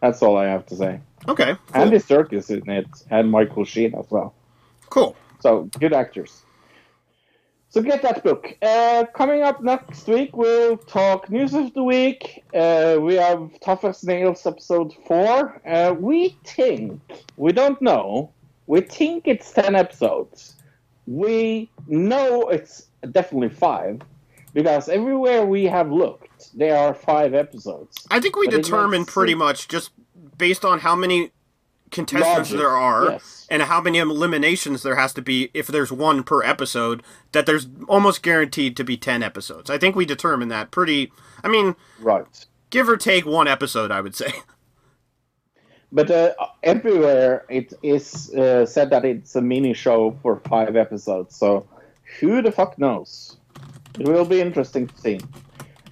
That's 0.00 0.22
all 0.22 0.36
I 0.36 0.46
have 0.46 0.66
to 0.66 0.76
say. 0.76 1.00
okay, 1.26 1.56
Andy 1.74 1.98
Serkis 1.98 2.50
in 2.50 2.68
it, 2.70 2.86
and 3.10 3.30
Michael 3.30 3.64
Sheen 3.64 3.94
as 3.94 4.06
well. 4.10 4.34
cool. 4.90 5.16
So 5.40 5.70
good 5.78 5.92
actors. 5.92 6.42
So 7.70 7.82
get 7.82 8.00
that 8.02 8.24
book. 8.24 8.56
Uh, 8.62 9.04
coming 9.14 9.42
up 9.42 9.62
next 9.62 10.06
week, 10.08 10.34
we'll 10.34 10.78
talk 10.78 11.30
news 11.30 11.52
of 11.52 11.74
the 11.74 11.82
week. 11.82 12.42
Uh, 12.54 12.96
we 12.98 13.14
have 13.16 13.50
Tough 13.60 13.84
as 13.84 14.02
Nails 14.02 14.46
episode 14.46 14.94
four. 15.06 15.60
Uh, 15.66 15.94
we 15.98 16.36
think, 16.44 17.00
we 17.36 17.52
don't 17.52 17.80
know, 17.82 18.32
we 18.66 18.80
think 18.80 19.28
it's 19.28 19.52
10 19.52 19.74
episodes. 19.74 20.56
We 21.06 21.70
know 21.86 22.48
it's 22.48 22.86
definitely 23.12 23.50
five 23.50 24.00
because 24.58 24.88
everywhere 24.88 25.46
we 25.46 25.66
have 25.66 25.92
looked, 25.92 26.50
there 26.58 26.76
are 26.76 26.92
five 26.92 27.32
episodes. 27.32 28.04
I 28.10 28.18
think 28.18 28.34
we 28.34 28.48
determined 28.48 29.06
pretty 29.06 29.36
much 29.36 29.68
just 29.68 29.92
based 30.36 30.64
on 30.64 30.80
how 30.80 30.96
many 30.96 31.30
contestants 31.92 32.50
Logic, 32.50 32.58
there 32.58 32.70
are 32.70 33.04
yes. 33.12 33.46
and 33.48 33.62
how 33.62 33.80
many 33.80 33.98
eliminations 33.98 34.82
there 34.82 34.96
has 34.96 35.12
to 35.12 35.22
be 35.22 35.52
if 35.54 35.68
there's 35.68 35.92
one 35.92 36.24
per 36.24 36.42
episode 36.42 37.04
that 37.30 37.46
there's 37.46 37.68
almost 37.86 38.20
guaranteed 38.20 38.76
to 38.78 38.82
be 38.82 38.96
10 38.96 39.22
episodes. 39.22 39.70
I 39.70 39.78
think 39.78 39.94
we 39.94 40.04
determined 40.04 40.50
that 40.50 40.72
pretty 40.72 41.12
I 41.44 41.46
mean, 41.46 41.76
Right. 42.00 42.26
give 42.70 42.88
or 42.88 42.96
take 42.96 43.24
one 43.24 43.46
episode, 43.46 43.92
I 43.92 44.00
would 44.00 44.16
say. 44.16 44.32
But 45.90 46.10
uh, 46.10 46.34
everywhere 46.62 47.46
it 47.48 47.72
is 47.82 48.34
uh, 48.34 48.66
said 48.66 48.90
that 48.90 49.06
it's 49.06 49.36
a 49.36 49.40
mini 49.40 49.72
show 49.72 50.18
for 50.20 50.40
five 50.40 50.76
episodes. 50.76 51.34
So 51.36 51.66
who 52.20 52.42
the 52.42 52.52
fuck 52.52 52.78
knows? 52.78 53.38
It 53.98 54.06
will 54.08 54.24
be 54.24 54.40
interesting 54.40 54.86
to 54.86 55.00
see. 55.00 55.20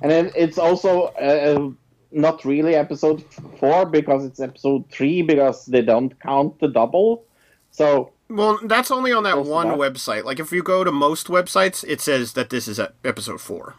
And 0.03 0.13
it, 0.13 0.33
it's 0.37 0.59
also 0.59 1.07
uh, 1.07 1.71
not 2.13 2.45
really 2.45 2.75
episode 2.75 3.25
four 3.59 3.87
because 3.87 4.25
it's 4.25 4.41
episode 4.41 4.89
three 4.91 5.23
because 5.23 5.67
they 5.67 5.83
don't 5.83 6.19
count 6.21 6.59
the 6.61 6.69
double. 6.69 7.25
So 7.71 8.13
Well, 8.29 8.59
that's 8.65 8.91
only 8.91 9.13
on 9.13 9.23
that 9.25 9.45
one 9.45 9.69
that. 9.69 9.79
website. 9.79 10.25
Like 10.25 10.39
if 10.39 10.53
you 10.53 10.63
go 10.63 10.85
to 10.85 10.93
most 10.93 11.29
websites, 11.29 11.85
it 11.87 12.01
says 12.01 12.33
that 12.35 12.51
this 12.51 12.69
is 12.69 12.79
at 12.79 12.95
episode 13.05 13.41
4. 13.41 13.75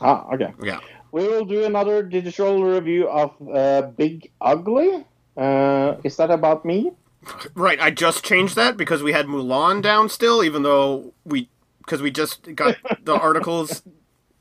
ah, 0.00 0.26
okay. 0.34 0.52
Yeah. 0.62 0.80
We 1.12 1.26
will 1.28 1.44
do 1.46 1.64
another 1.64 2.02
digital 2.02 2.62
review 2.64 3.08
of 3.08 3.32
uh, 3.48 3.82
Big 3.96 4.30
Ugly. 4.40 5.04
Uh, 5.36 5.96
is 6.04 6.16
that 6.16 6.30
about 6.30 6.64
me? 6.64 6.92
Right, 7.54 7.80
I 7.80 7.90
just 7.90 8.22
changed 8.24 8.54
that 8.56 8.76
because 8.76 9.02
we 9.02 9.12
had 9.12 9.26
Mulan 9.26 9.82
down 9.82 10.08
still, 10.08 10.44
even 10.44 10.62
though 10.62 11.12
we 11.24 11.48
because 11.86 12.02
we 12.02 12.10
just 12.10 12.54
got 12.56 12.76
the 13.04 13.14
articles 13.20 13.82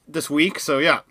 this 0.08 0.30
week. 0.30 0.60
So 0.60 0.80
yeah, 0.80 1.02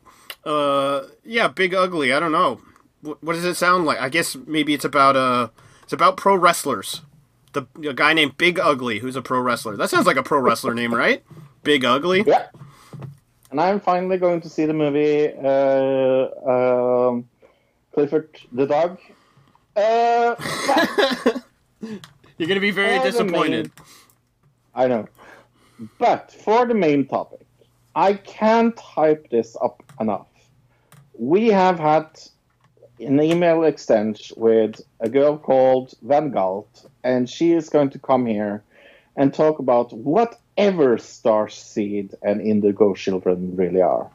uh, 0.44 1.04
yeah, 1.24 1.48
Big 1.48 1.74
Ugly. 1.74 2.12
I 2.12 2.20
don't 2.20 2.32
know. 2.32 2.60
What, 3.00 3.22
what 3.22 3.32
does 3.34 3.44
it 3.44 3.54
sound 3.54 3.86
like? 3.86 4.00
I 4.00 4.08
guess 4.08 4.36
maybe 4.46 4.74
it's 4.74 4.84
about 4.84 5.16
uh, 5.16 5.48
it's 5.84 5.92
about 5.92 6.16
pro 6.16 6.36
wrestlers. 6.36 7.02
The 7.52 7.66
a 7.88 7.94
guy 7.94 8.12
named 8.14 8.36
Big 8.36 8.58
Ugly 8.58 8.98
who's 8.98 9.16
a 9.16 9.22
pro 9.22 9.40
wrestler. 9.40 9.76
That 9.76 9.88
sounds 9.90 10.06
like 10.06 10.16
a 10.16 10.22
pro 10.22 10.40
wrestler 10.40 10.74
name, 10.74 10.92
right? 11.04 11.22
Big 11.62 11.84
Ugly. 11.84 12.24
Yeah. 12.26 12.46
And 13.50 13.60
I'm 13.60 13.78
finally 13.78 14.18
going 14.18 14.40
to 14.40 14.48
see 14.48 14.66
the 14.66 14.74
movie 14.74 15.28
uh, 15.32 16.50
um, 17.08 17.28
Clifford 17.92 18.28
the 18.50 18.66
Dog. 18.66 18.98
Uh, 19.76 20.34
You're 22.38 22.48
gonna 22.48 22.60
be 22.60 22.72
very 22.72 22.98
disappointed. 23.00 23.70
main- 23.76 23.86
I 24.74 24.88
know. 24.88 25.06
But 25.98 26.32
for 26.32 26.66
the 26.66 26.74
main 26.74 27.06
topic, 27.06 27.46
I 27.94 28.14
can't 28.14 28.78
hype 28.78 29.30
this 29.30 29.56
up 29.62 29.82
enough. 30.00 30.26
We 31.18 31.48
have 31.48 31.78
had 31.78 32.06
an 33.00 33.20
email 33.20 33.64
exchange 33.64 34.32
with 34.36 34.80
a 35.00 35.08
girl 35.08 35.36
called 35.36 35.94
Van 36.02 36.30
Galt, 36.30 36.86
and 37.02 37.28
she 37.28 37.52
is 37.52 37.68
going 37.68 37.90
to 37.90 37.98
come 37.98 38.26
here 38.26 38.62
and 39.16 39.32
talk 39.32 39.58
about 39.58 39.92
whatever 39.92 40.98
Star 40.98 41.48
Seed 41.48 42.14
and 42.22 42.40
Indigo 42.40 42.94
Children 42.94 43.54
really 43.56 43.82
are. 43.82 44.10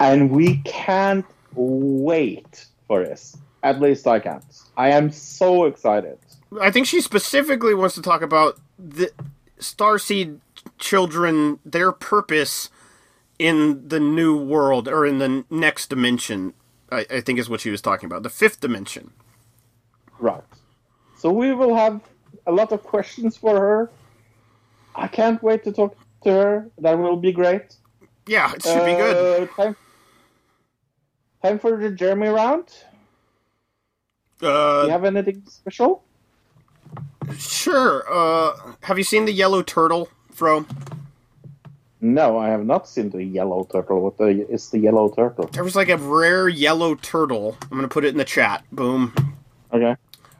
And 0.00 0.30
we 0.30 0.58
can't 0.64 1.26
wait 1.54 2.66
for 2.86 3.04
this. 3.04 3.36
At 3.62 3.80
least 3.80 4.06
I 4.06 4.20
can't. 4.20 4.44
I 4.76 4.90
am 4.90 5.10
so 5.10 5.64
excited. 5.64 6.18
I 6.60 6.70
think 6.70 6.86
she 6.86 7.00
specifically 7.00 7.74
wants 7.74 7.94
to 7.96 8.02
talk 8.02 8.22
about 8.22 8.58
the 8.78 9.10
Starseed 9.58 10.38
children, 10.78 11.58
their 11.64 11.92
purpose 11.92 12.70
in 13.38 13.88
the 13.88 14.00
new 14.00 14.36
world 14.36 14.88
or 14.88 15.06
in 15.06 15.18
the 15.18 15.44
next 15.50 15.88
dimension. 15.90 16.54
I, 16.90 17.06
I 17.10 17.20
think 17.20 17.38
is 17.38 17.48
what 17.50 17.60
she 17.60 17.70
was 17.70 17.80
talking 17.82 18.06
about, 18.06 18.22
the 18.22 18.30
fifth 18.30 18.60
dimension. 18.60 19.12
Right. 20.18 20.42
So 21.16 21.30
we 21.30 21.52
will 21.54 21.74
have 21.74 22.00
a 22.46 22.52
lot 22.52 22.72
of 22.72 22.82
questions 22.82 23.36
for 23.36 23.58
her. 23.58 23.90
I 24.94 25.06
can't 25.06 25.42
wait 25.42 25.64
to 25.64 25.72
talk 25.72 25.96
to 26.24 26.32
her. 26.32 26.70
That 26.78 26.98
will 26.98 27.16
be 27.16 27.32
great. 27.32 27.76
Yeah, 28.26 28.52
it 28.54 28.62
should 28.62 28.84
be 28.84 28.94
good. 28.94 29.42
Uh, 29.42 29.46
Time, 29.54 29.76
time 31.42 31.58
for 31.58 31.76
the 31.76 31.90
Jeremy 31.90 32.28
round. 32.28 32.66
Do 34.40 34.46
you 34.46 34.52
Uh, 34.52 34.88
have 34.88 35.04
anything 35.04 35.42
special? 35.46 36.02
sure. 37.36 38.04
Uh, 38.10 38.74
have 38.82 38.98
you 38.98 39.04
seen 39.04 39.24
the 39.26 39.32
yellow 39.32 39.62
turtle, 39.62 40.08
Fro? 40.38 40.64
No, 42.00 42.38
I 42.38 42.48
have 42.50 42.64
not 42.64 42.88
seen 42.88 43.10
the 43.10 43.24
yellow 43.24 43.64
turtle. 43.64 44.00
What 44.02 44.18
the, 44.18 44.48
is 44.48 44.70
the 44.70 44.78
yellow 44.78 45.08
turtle? 45.10 45.48
There 45.48 45.64
was 45.64 45.74
like 45.74 45.88
a 45.88 45.96
rare 45.96 46.48
yellow 46.48 46.94
turtle. 46.94 47.56
I'm 47.64 47.76
gonna 47.76 47.88
put 47.88 48.04
it 48.04 48.08
in 48.10 48.18
the 48.18 48.24
chat. 48.24 48.62
Boom. 48.70 49.12
Okay. 49.72 49.96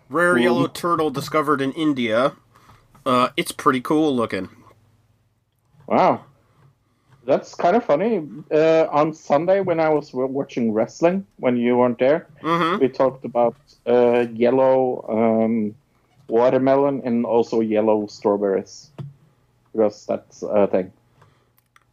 Rare 0.09 0.35
Cool. 0.35 0.43
yellow 0.43 0.67
turtle 0.69 1.11
discovered 1.11 1.61
in 1.61 1.73
India. 1.73 2.33
Uh, 3.05 3.31
it's 3.37 3.51
pretty 3.51 3.81
cool 3.81 4.15
looking. 4.15 4.49
Wow. 5.89 6.25
That's 7.27 7.57
kind 7.57 7.75
of 7.77 7.85
funny. 7.85 8.25
Uh, 8.53 8.87
on 8.91 9.13
Sunday, 9.13 9.61
when 9.61 9.81
I 9.81 9.89
was 9.89 10.11
watching 10.15 10.73
wrestling, 10.73 11.27
when 11.39 11.57
you 11.57 11.77
weren't 11.77 11.99
there, 11.99 12.29
Mm-hmm. 12.43 12.81
we 12.81 12.89
talked 12.89 13.25
about 13.25 13.57
uh, 13.85 14.27
yellow 14.33 15.05
um, 15.09 15.75
watermelon 16.29 17.03
and 17.05 17.27
also 17.27 17.61
yellow 17.61 18.07
strawberries 18.07 18.93
because 19.79 20.05
that's 20.07 20.43
a 20.43 20.67
thing. 20.67 20.93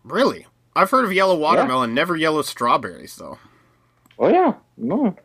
Really? 0.04 0.48
I've 0.76 0.90
heard 0.90 1.06
of 1.06 1.14
yellow 1.14 1.38
watermelon, 1.38 1.94
never 1.94 2.16
yellow 2.16 2.42
strawberries 2.42 3.16
though. 3.16 3.38
Oh 4.18 4.28
yeah, 4.28 4.56
no. 4.76 5.16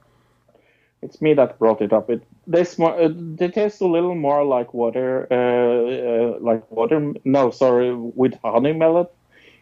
It's 1.02 1.22
me 1.22 1.32
that 1.34 1.58
brought 1.58 1.80
it 1.80 1.92
up. 1.92 2.10
It 2.10 2.22
they 2.46 2.64
sm- 2.64 2.82
uh, 2.84 3.08
they 3.14 3.48
taste 3.48 3.80
a 3.80 3.86
little 3.86 4.14
more 4.14 4.44
like 4.44 4.74
water, 4.74 5.26
uh, 5.30 6.36
uh, 6.36 6.38
like 6.40 6.70
water. 6.70 7.14
No, 7.24 7.50
sorry, 7.50 7.94
with 7.94 8.34
honey 8.44 8.74
melon. 8.74 9.06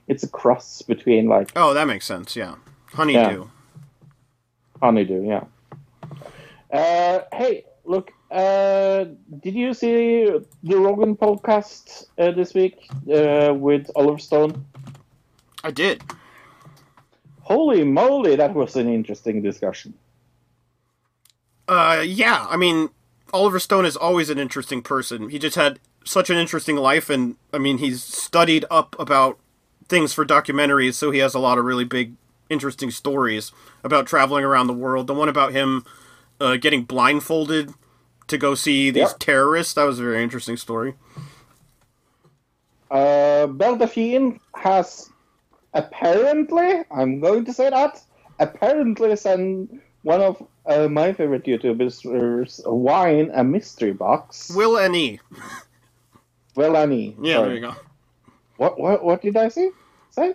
It's 0.09 0.25
a 0.25 0.29
cross 0.29 0.83
between 0.83 1.29
like 1.29 1.53
Oh, 1.55 1.75
that 1.75 1.87
makes 1.87 2.07
sense. 2.07 2.35
Yeah, 2.35 2.57
honeydew. 2.93 3.47
honeydew. 4.83 5.27
Yeah. 5.27 5.45
Uh, 6.73 7.21
hey, 7.33 7.65
look. 7.85 8.13
Uh, 8.31 9.07
did 9.41 9.55
you 9.55 9.73
see 9.73 10.27
the 10.63 10.77
Rogan 10.77 11.17
podcast 11.17 12.07
uh, 12.19 12.31
this 12.31 12.53
week 12.55 12.89
uh, 13.13 13.55
with 13.55 13.91
Oliver 13.97 14.19
Stone? 14.19 14.65
I 15.65 15.71
did. 15.71 16.03
Holy 17.41 17.85
moly, 17.85 18.37
that 18.37 18.55
was 18.55 18.77
an 18.77 18.93
interesting 18.93 19.41
discussion. 19.41 19.95
Uh, 21.67 22.05
yeah. 22.07 22.47
I 22.51 22.57
mean, 22.57 22.91
Oliver 23.33 23.59
Stone 23.59 23.87
is 23.87 23.97
always 23.97 24.29
an 24.29 24.39
interesting 24.39 24.83
person. 24.83 25.31
He 25.31 25.39
just 25.39 25.57
had 25.57 25.81
such 26.05 26.31
an 26.31 26.37
interesting 26.37 26.77
life, 26.77 27.11
and 27.11 27.37
I 27.53 27.59
mean, 27.59 27.79
he's 27.79 28.03
studied 28.03 28.65
up 28.71 28.97
about 28.99 29.39
things 29.89 30.13
for 30.13 30.25
documentaries, 30.25 30.95
so 30.95 31.11
he 31.11 31.19
has 31.19 31.35
a 31.35 31.39
lot 31.39 31.59
of 31.59 31.65
really 31.65 31.85
big, 31.85 32.15
interesting 32.51 32.91
stories 32.91 33.53
about 33.83 34.07
traveling 34.07 34.45
around 34.45 34.67
the 34.67 34.75
world. 34.75 35.07
The 35.07 35.15
one 35.15 35.29
about 35.29 35.53
him 35.53 35.85
uh, 36.41 36.57
getting 36.57 36.85
blindfolded 36.85 37.73
to 38.29 38.39
go 38.39 38.55
see 38.55 38.91
these 38.91 39.09
Yep. 39.11 39.19
terrorists 39.19 39.75
that 39.75 39.85
was 39.85 39.99
a 39.99 40.03
very 40.03 40.23
interesting 40.23 40.57
story. 40.57 40.95
Uh, 42.91 43.47
Belle 43.49 43.77
Delphine 43.77 44.41
has 44.55 45.11
apparently, 45.75 46.83
I'm 46.91 47.21
going 47.21 47.45
to 47.45 47.53
say 47.53 47.71
that, 47.71 48.01
apparently 48.39 49.15
sent 49.17 49.81
one 50.03 50.21
of 50.23 50.43
uh, 50.67 50.89
my 50.89 51.13
favorite 51.13 51.45
YouTubers, 51.45 52.03
Wine, 52.67 53.31
a 53.35 53.45
mystery 53.45 53.93
box. 53.93 54.51
Will 54.55 54.79
and 54.79 54.95
E. 54.97 55.21
Well, 56.55 56.77
Annie. 56.77 57.17
Yeah, 57.23 57.37
sorry. 57.37 57.49
there 57.49 57.55
you 57.57 57.61
go. 57.61 57.75
What, 58.57 58.81
what, 58.81 59.05
what 59.05 59.23
did 59.23 59.37
I 59.37 59.49
say? 59.49 59.71
Say? 60.11 60.35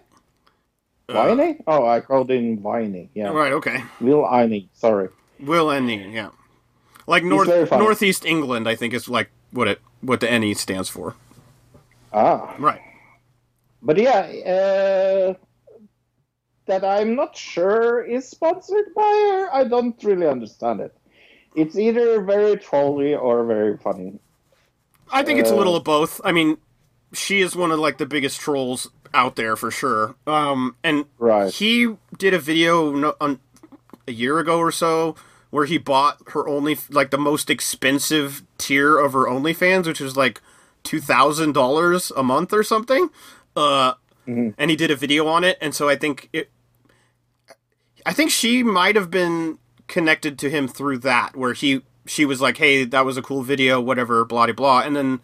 Winey? 1.09 1.61
Oh, 1.67 1.85
I 1.85 1.99
called 1.99 2.31
him 2.31 2.57
Winey. 2.63 3.09
Yeah. 3.13 3.29
Right. 3.29 3.51
Okay. 3.53 3.83
Will 3.99 4.25
Annie. 4.27 4.69
Sorry. 4.73 5.09
Will 5.39 5.71
E. 5.73 5.95
Yeah. 6.11 6.29
Like 7.07 7.23
north 7.23 7.47
northeast 7.71 8.25
England, 8.25 8.67
I 8.67 8.75
think 8.75 8.93
is 8.93 9.09
like 9.09 9.29
what 9.51 9.67
it 9.67 9.81
what 10.01 10.19
the 10.19 10.39
NE 10.39 10.53
stands 10.53 10.89
for. 10.89 11.15
Ah. 12.13 12.55
Right. 12.59 12.81
But 13.81 13.97
yeah, 13.97 14.21
uh, 14.55 15.33
that 16.65 16.85
I'm 16.85 17.15
not 17.15 17.35
sure 17.35 18.03
is 18.03 18.27
sponsored 18.29 18.93
by 18.95 19.01
her. 19.01 19.53
I 19.53 19.63
don't 19.65 20.01
really 20.03 20.27
understand 20.27 20.79
it. 20.79 20.95
It's 21.55 21.77
either 21.77 22.21
very 22.21 22.57
trolly 22.57 23.13
or 23.15 23.43
very 23.45 23.77
funny. 23.77 24.19
I 25.11 25.23
think 25.23 25.39
it's 25.39 25.51
a 25.51 25.53
Uh, 25.53 25.57
little 25.57 25.75
of 25.75 25.83
both. 25.83 26.21
I 26.23 26.31
mean, 26.31 26.57
she 27.11 27.41
is 27.41 27.55
one 27.55 27.71
of 27.71 27.79
like 27.79 27.97
the 27.97 28.05
biggest 28.05 28.39
trolls 28.39 28.89
out 29.13 29.35
there 29.35 29.55
for 29.55 29.69
sure. 29.69 30.15
Um, 30.25 30.75
and 30.83 31.05
Right. 31.19 31.53
he 31.53 31.95
did 32.17 32.33
a 32.33 32.39
video 32.39 32.91
no, 32.91 33.13
on, 33.19 33.39
a 34.07 34.11
year 34.11 34.39
ago 34.39 34.57
or 34.59 34.71
so 34.71 35.15
where 35.53 35.65
he 35.65 35.77
bought 35.77 36.17
her 36.29 36.47
only 36.47 36.75
like 36.89 37.11
the 37.11 37.17
most 37.17 37.47
expensive 37.47 38.41
tier 38.57 38.97
of 38.97 39.13
her 39.13 39.25
OnlyFans, 39.25 39.85
which 39.85 39.99
was 39.99 40.17
like 40.17 40.41
two 40.81 40.99
thousand 40.99 41.53
dollars 41.53 42.11
a 42.17 42.23
month 42.23 42.51
or 42.51 42.63
something. 42.63 43.09
Uh, 43.55 43.93
and 44.57 44.71
he 44.71 44.75
did 44.75 44.89
a 44.89 44.95
video 44.95 45.27
on 45.27 45.43
it, 45.43 45.59
and 45.61 45.75
so 45.75 45.87
I 45.87 45.95
think 45.95 46.27
it. 46.33 46.49
I 48.03 48.13
think 48.13 48.31
she 48.31 48.63
might 48.63 48.95
have 48.95 49.11
been 49.11 49.59
connected 49.87 50.39
to 50.39 50.49
him 50.49 50.67
through 50.67 50.97
that, 50.99 51.35
where 51.35 51.53
he 51.53 51.83
she 52.07 52.25
was 52.25 52.41
like, 52.41 52.57
"Hey, 52.57 52.83
that 52.85 53.05
was 53.05 53.15
a 53.15 53.21
cool 53.21 53.43
video, 53.43 53.79
whatever, 53.79 54.25
blah 54.25 54.47
blah 54.47 54.55
blah," 54.55 54.79
and 54.81 54.95
then 54.95 55.19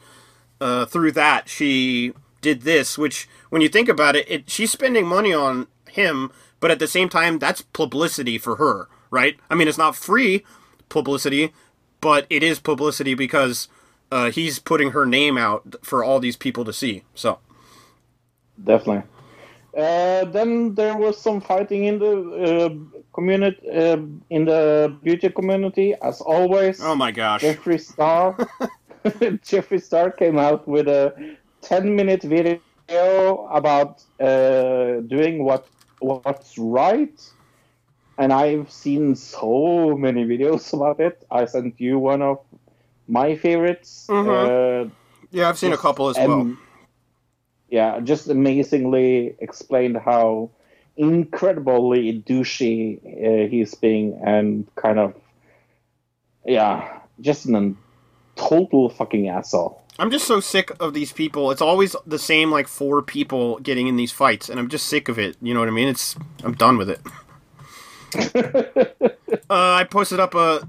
uh, 0.62 0.86
through 0.86 1.14
that 1.14 1.50
she 1.50 2.14
did 2.42 2.62
this, 2.62 3.00
which 3.00 3.28
when 3.50 3.64
you 3.64 3.68
think 3.68 3.90
about 3.90 4.16
it, 4.16 4.30
it 4.30 4.48
she's 4.48 4.72
spending 4.72 5.08
money 5.08 5.34
on 5.34 5.66
him, 5.90 6.32
but 6.60 6.70
at 6.70 6.78
the 6.78 6.88
same 6.88 7.10
time, 7.10 7.40
that's 7.40 7.64
publicity 7.64 8.38
for 8.38 8.58
her, 8.58 8.90
right? 9.12 9.38
I 9.50 9.56
mean, 9.56 9.68
it's 9.68 9.78
not 9.78 9.96
free 9.96 10.44
publicity, 10.90 11.54
but 12.02 12.26
it 12.30 12.44
is 12.44 12.60
publicity 12.60 13.14
because 13.14 13.68
uh, 14.12 14.32
he's 14.32 14.60
putting 14.60 14.92
her 14.92 15.06
name 15.06 15.38
out 15.38 15.76
for 15.84 16.04
all 16.04 16.20
these 16.20 16.38
people 16.38 16.66
to 16.66 16.74
see. 16.74 17.04
So 17.14 17.40
Definitely. 18.64 19.04
Uh, 19.78 20.26
then 20.26 20.74
there 20.74 20.98
was 20.98 21.22
some 21.22 21.40
fighting 21.40 21.86
in 21.86 22.00
the 22.00 22.12
uh, 22.12 23.04
community, 23.14 23.70
uh, 23.70 23.98
in 24.30 24.46
the 24.46 24.98
beauty 25.04 25.30
community, 25.30 25.94
as 26.02 26.22
always. 26.22 26.82
Oh 26.82 26.96
my 26.96 27.12
gosh. 27.12 27.44
Jeffree 27.44 27.80
Star. 27.80 28.36
Jeffree 29.06 29.82
Star 29.82 30.12
came 30.12 30.38
out 30.38 30.68
with 30.68 30.88
a 30.88 31.38
10 31.62 31.96
minute 31.96 32.24
video 32.24 32.60
about 33.52 34.04
uh, 34.20 35.00
doing 35.08 35.44
what 35.46 35.68
what's 36.00 36.58
right. 36.58 37.22
And 38.20 38.34
I've 38.34 38.70
seen 38.70 39.16
so 39.16 39.96
many 39.98 40.26
videos 40.26 40.74
about 40.78 41.00
it. 41.00 41.26
I 41.32 41.46
sent 41.46 41.80
you 41.80 41.98
one 41.98 42.22
of 42.22 42.40
my 43.08 43.36
favorites. 43.36 44.06
Mhm. 44.10 44.28
Uh, 44.28 44.90
yeah, 45.32 45.50
I've 45.50 45.58
seen 45.58 45.74
a 45.74 45.78
couple 45.78 46.10
as 46.10 46.18
am- 46.18 46.30
well. 46.30 46.58
Yeah, 47.70 48.00
just 48.02 48.28
amazingly 48.30 49.36
explained 49.40 49.96
how 49.98 50.50
incredibly 50.98 52.22
douchey 52.28 52.98
uh, 52.98 53.48
he's 53.50 53.74
being 53.76 54.20
and 54.26 54.68
kind 54.76 55.00
of, 55.00 55.14
yeah, 56.46 57.00
just 57.22 57.46
an 57.46 57.78
total 58.36 58.90
fucking 58.90 59.30
asshole. 59.30 59.82
I'm 60.00 60.10
just 60.12 60.26
so 60.26 60.40
sick 60.40 60.72
of 60.80 60.94
these 60.94 61.14
people. 61.14 61.52
It's 61.52 61.62
always 61.62 61.96
the 62.08 62.18
same 62.20 62.52
like 62.52 62.68
four 62.68 63.02
people 63.02 63.60
getting 63.60 63.88
in 63.88 63.98
these 63.98 64.12
fights, 64.12 64.50
and 64.50 64.60
I'm 64.60 64.68
just 64.70 64.88
sick 64.88 65.08
of 65.10 65.20
it. 65.20 65.38
You 65.42 65.54
know 65.54 65.60
what 65.60 65.70
I 65.70 65.74
mean? 65.74 65.88
It's 65.90 66.16
I'm 66.44 66.54
done 66.56 66.78
with 66.78 66.90
it. 66.90 67.00
uh, 68.36 69.10
I 69.50 69.86
posted 69.90 70.20
up 70.20 70.36
a 70.36 70.68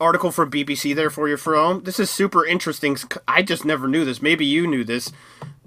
article 0.00 0.30
for 0.30 0.46
BBC 0.46 0.94
there 0.94 1.10
for 1.10 1.28
you, 1.28 1.36
from. 1.36 1.82
This 1.84 1.98
is 1.98 2.10
super 2.10 2.44
interesting. 2.44 2.96
I 3.26 3.42
just 3.42 3.64
never 3.64 3.88
knew 3.88 4.04
this. 4.04 4.20
Maybe 4.20 4.44
you 4.44 4.66
knew 4.66 4.84
this. 4.84 5.12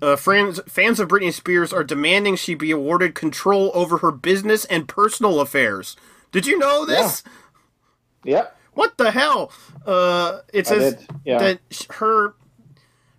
Uh, 0.02 0.16
fans, 0.16 0.62
fans 0.68 1.00
of 1.00 1.10
Britney 1.10 1.34
Spears 1.34 1.74
are 1.74 1.84
demanding 1.84 2.36
she 2.36 2.56
be 2.56 2.72
awarded 2.72 3.16
control 3.16 3.72
over 3.74 3.98
her 3.98 4.12
business 4.12 4.66
and 4.66 4.88
personal 4.88 5.40
affairs. 5.42 5.96
Did 6.32 6.46
you 6.46 6.58
know 6.58 6.86
this? 6.86 7.24
Yeah. 8.24 8.48
What 8.74 8.98
the 8.98 9.12
hell? 9.12 9.52
Uh, 9.86 10.40
it 10.54 10.68
says 10.68 11.06
yeah. 11.26 11.38
that 11.40 11.88
her 11.96 12.36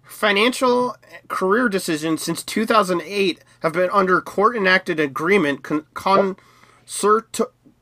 financial 0.04 0.96
career 1.28 1.68
decisions 1.68 2.22
since 2.22 2.42
2008 2.42 3.44
have 3.62 3.72
been 3.72 3.90
under 3.92 4.20
court 4.20 4.56
enacted 4.56 4.98
agreement 4.98 5.62
con- 5.62 5.86
consort- 5.92 6.38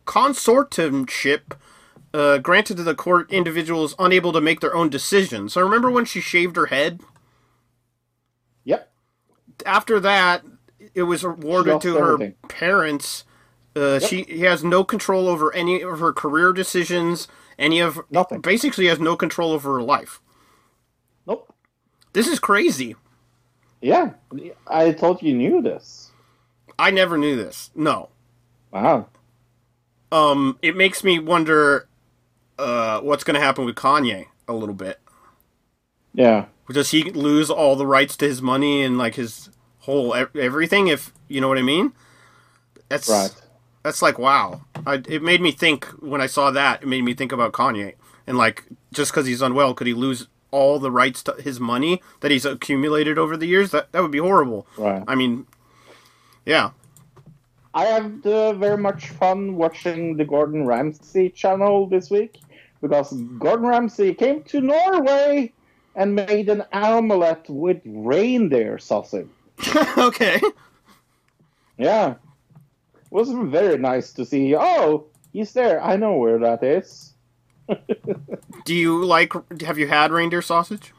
consortiumship 0.06 1.40
uh, 2.14 2.38
granted 2.38 2.76
to 2.76 2.82
the 2.82 2.94
court 2.94 3.30
individuals 3.32 3.94
unable 3.98 4.32
to 4.32 4.40
make 4.40 4.60
their 4.60 4.74
own 4.74 4.88
decisions. 4.88 5.52
So 5.54 5.60
remember 5.62 5.90
when 5.90 6.04
she 6.04 6.20
shaved 6.20 6.56
her 6.56 6.66
head? 6.66 7.00
Yep. 8.64 8.90
After 9.66 10.00
that, 10.00 10.44
it 10.94 11.02
was 11.04 11.24
awarded 11.24 11.80
to 11.82 11.96
her 11.96 12.14
everything. 12.14 12.34
parents. 12.48 13.24
Uh, 13.74 13.98
She 13.98 14.22
he 14.24 14.40
has 14.40 14.64
no 14.64 14.84
control 14.84 15.28
over 15.28 15.54
any 15.54 15.82
of 15.82 16.00
her 16.00 16.12
career 16.12 16.52
decisions. 16.52 17.28
Any 17.58 17.80
of 17.80 18.00
Nothing. 18.10 18.40
Basically, 18.40 18.86
has 18.86 19.00
no 19.00 19.16
control 19.16 19.50
over 19.52 19.74
her 19.74 19.82
life. 19.82 20.20
Nope. 21.26 21.52
This 22.12 22.28
is 22.28 22.38
crazy. 22.38 22.94
Yeah. 23.80 24.12
I 24.66 24.92
thought 24.92 25.22
you 25.22 25.34
knew 25.34 25.60
this. 25.60 26.12
I 26.78 26.90
never 26.90 27.18
knew 27.18 27.36
this. 27.36 27.70
No. 27.74 28.10
Wow. 28.72 29.08
Um, 30.10 30.58
it 30.62 30.76
makes 30.76 31.04
me 31.04 31.18
wonder 31.18 31.88
uh, 32.58 33.00
what's 33.00 33.24
going 33.24 33.34
to 33.34 33.40
happen 33.40 33.64
with 33.64 33.74
Kanye 33.74 34.26
a 34.46 34.52
little 34.52 34.74
bit. 34.74 35.00
Yeah. 36.14 36.46
Does 36.70 36.90
he 36.90 37.04
lose 37.04 37.50
all 37.50 37.76
the 37.76 37.86
rights 37.86 38.16
to 38.18 38.26
his 38.26 38.42
money 38.42 38.82
and 38.82 38.98
like 38.98 39.14
his 39.14 39.50
whole 39.80 40.14
everything? 40.14 40.88
If 40.88 41.12
you 41.28 41.40
know 41.40 41.48
what 41.48 41.58
I 41.58 41.62
mean. 41.62 41.92
That's 42.88 43.08
Right. 43.08 43.34
That's 43.82 44.02
like 44.02 44.18
wow. 44.18 44.62
I, 44.86 45.02
it 45.08 45.22
made 45.22 45.40
me 45.40 45.52
think 45.52 45.86
when 46.00 46.20
I 46.20 46.26
saw 46.26 46.50
that. 46.50 46.82
It 46.82 46.86
made 46.86 47.04
me 47.04 47.14
think 47.14 47.32
about 47.32 47.52
Kanye 47.52 47.94
and 48.26 48.36
like 48.36 48.64
just 48.92 49.10
because 49.10 49.26
he's 49.26 49.40
unwell, 49.42 49.74
could 49.74 49.86
he 49.86 49.94
lose 49.94 50.28
all 50.50 50.78
the 50.78 50.90
rights 50.90 51.22
to 51.22 51.32
his 51.40 51.58
money 51.58 52.02
that 52.20 52.30
he's 52.30 52.44
accumulated 52.44 53.18
over 53.18 53.36
the 53.36 53.46
years? 53.46 53.70
That 53.70 53.90
that 53.92 54.02
would 54.02 54.10
be 54.10 54.18
horrible. 54.18 54.66
Right. 54.76 55.02
I 55.08 55.14
mean, 55.14 55.46
yeah. 56.44 56.70
I 57.78 57.84
have 57.84 58.26
uh, 58.26 58.54
very 58.54 58.76
much 58.76 59.10
fun 59.10 59.54
watching 59.54 60.16
the 60.16 60.24
Gordon 60.24 60.66
Ramsay 60.66 61.28
channel 61.28 61.86
this 61.86 62.10
week 62.10 62.40
because 62.82 63.12
Gordon 63.38 63.68
Ramsay 63.68 64.14
came 64.14 64.42
to 64.50 64.60
Norway 64.60 65.52
and 65.94 66.16
made 66.16 66.48
an 66.48 66.64
omelette 66.72 67.48
with 67.48 67.80
reindeer 67.84 68.78
sausage. 68.80 69.28
okay. 69.96 70.40
Yeah. 71.76 72.16
It 72.96 73.12
was 73.12 73.30
very 73.30 73.78
nice 73.78 74.12
to 74.14 74.26
see. 74.26 74.56
Oh, 74.56 75.06
he's 75.32 75.52
there. 75.52 75.80
I 75.80 75.94
know 75.94 76.16
where 76.16 76.40
that 76.40 76.64
is. 76.64 77.14
Do 78.64 78.74
you 78.74 79.04
like? 79.04 79.32
Have 79.62 79.78
you 79.78 79.86
had 79.86 80.10
reindeer 80.10 80.42
sausage? 80.42 80.92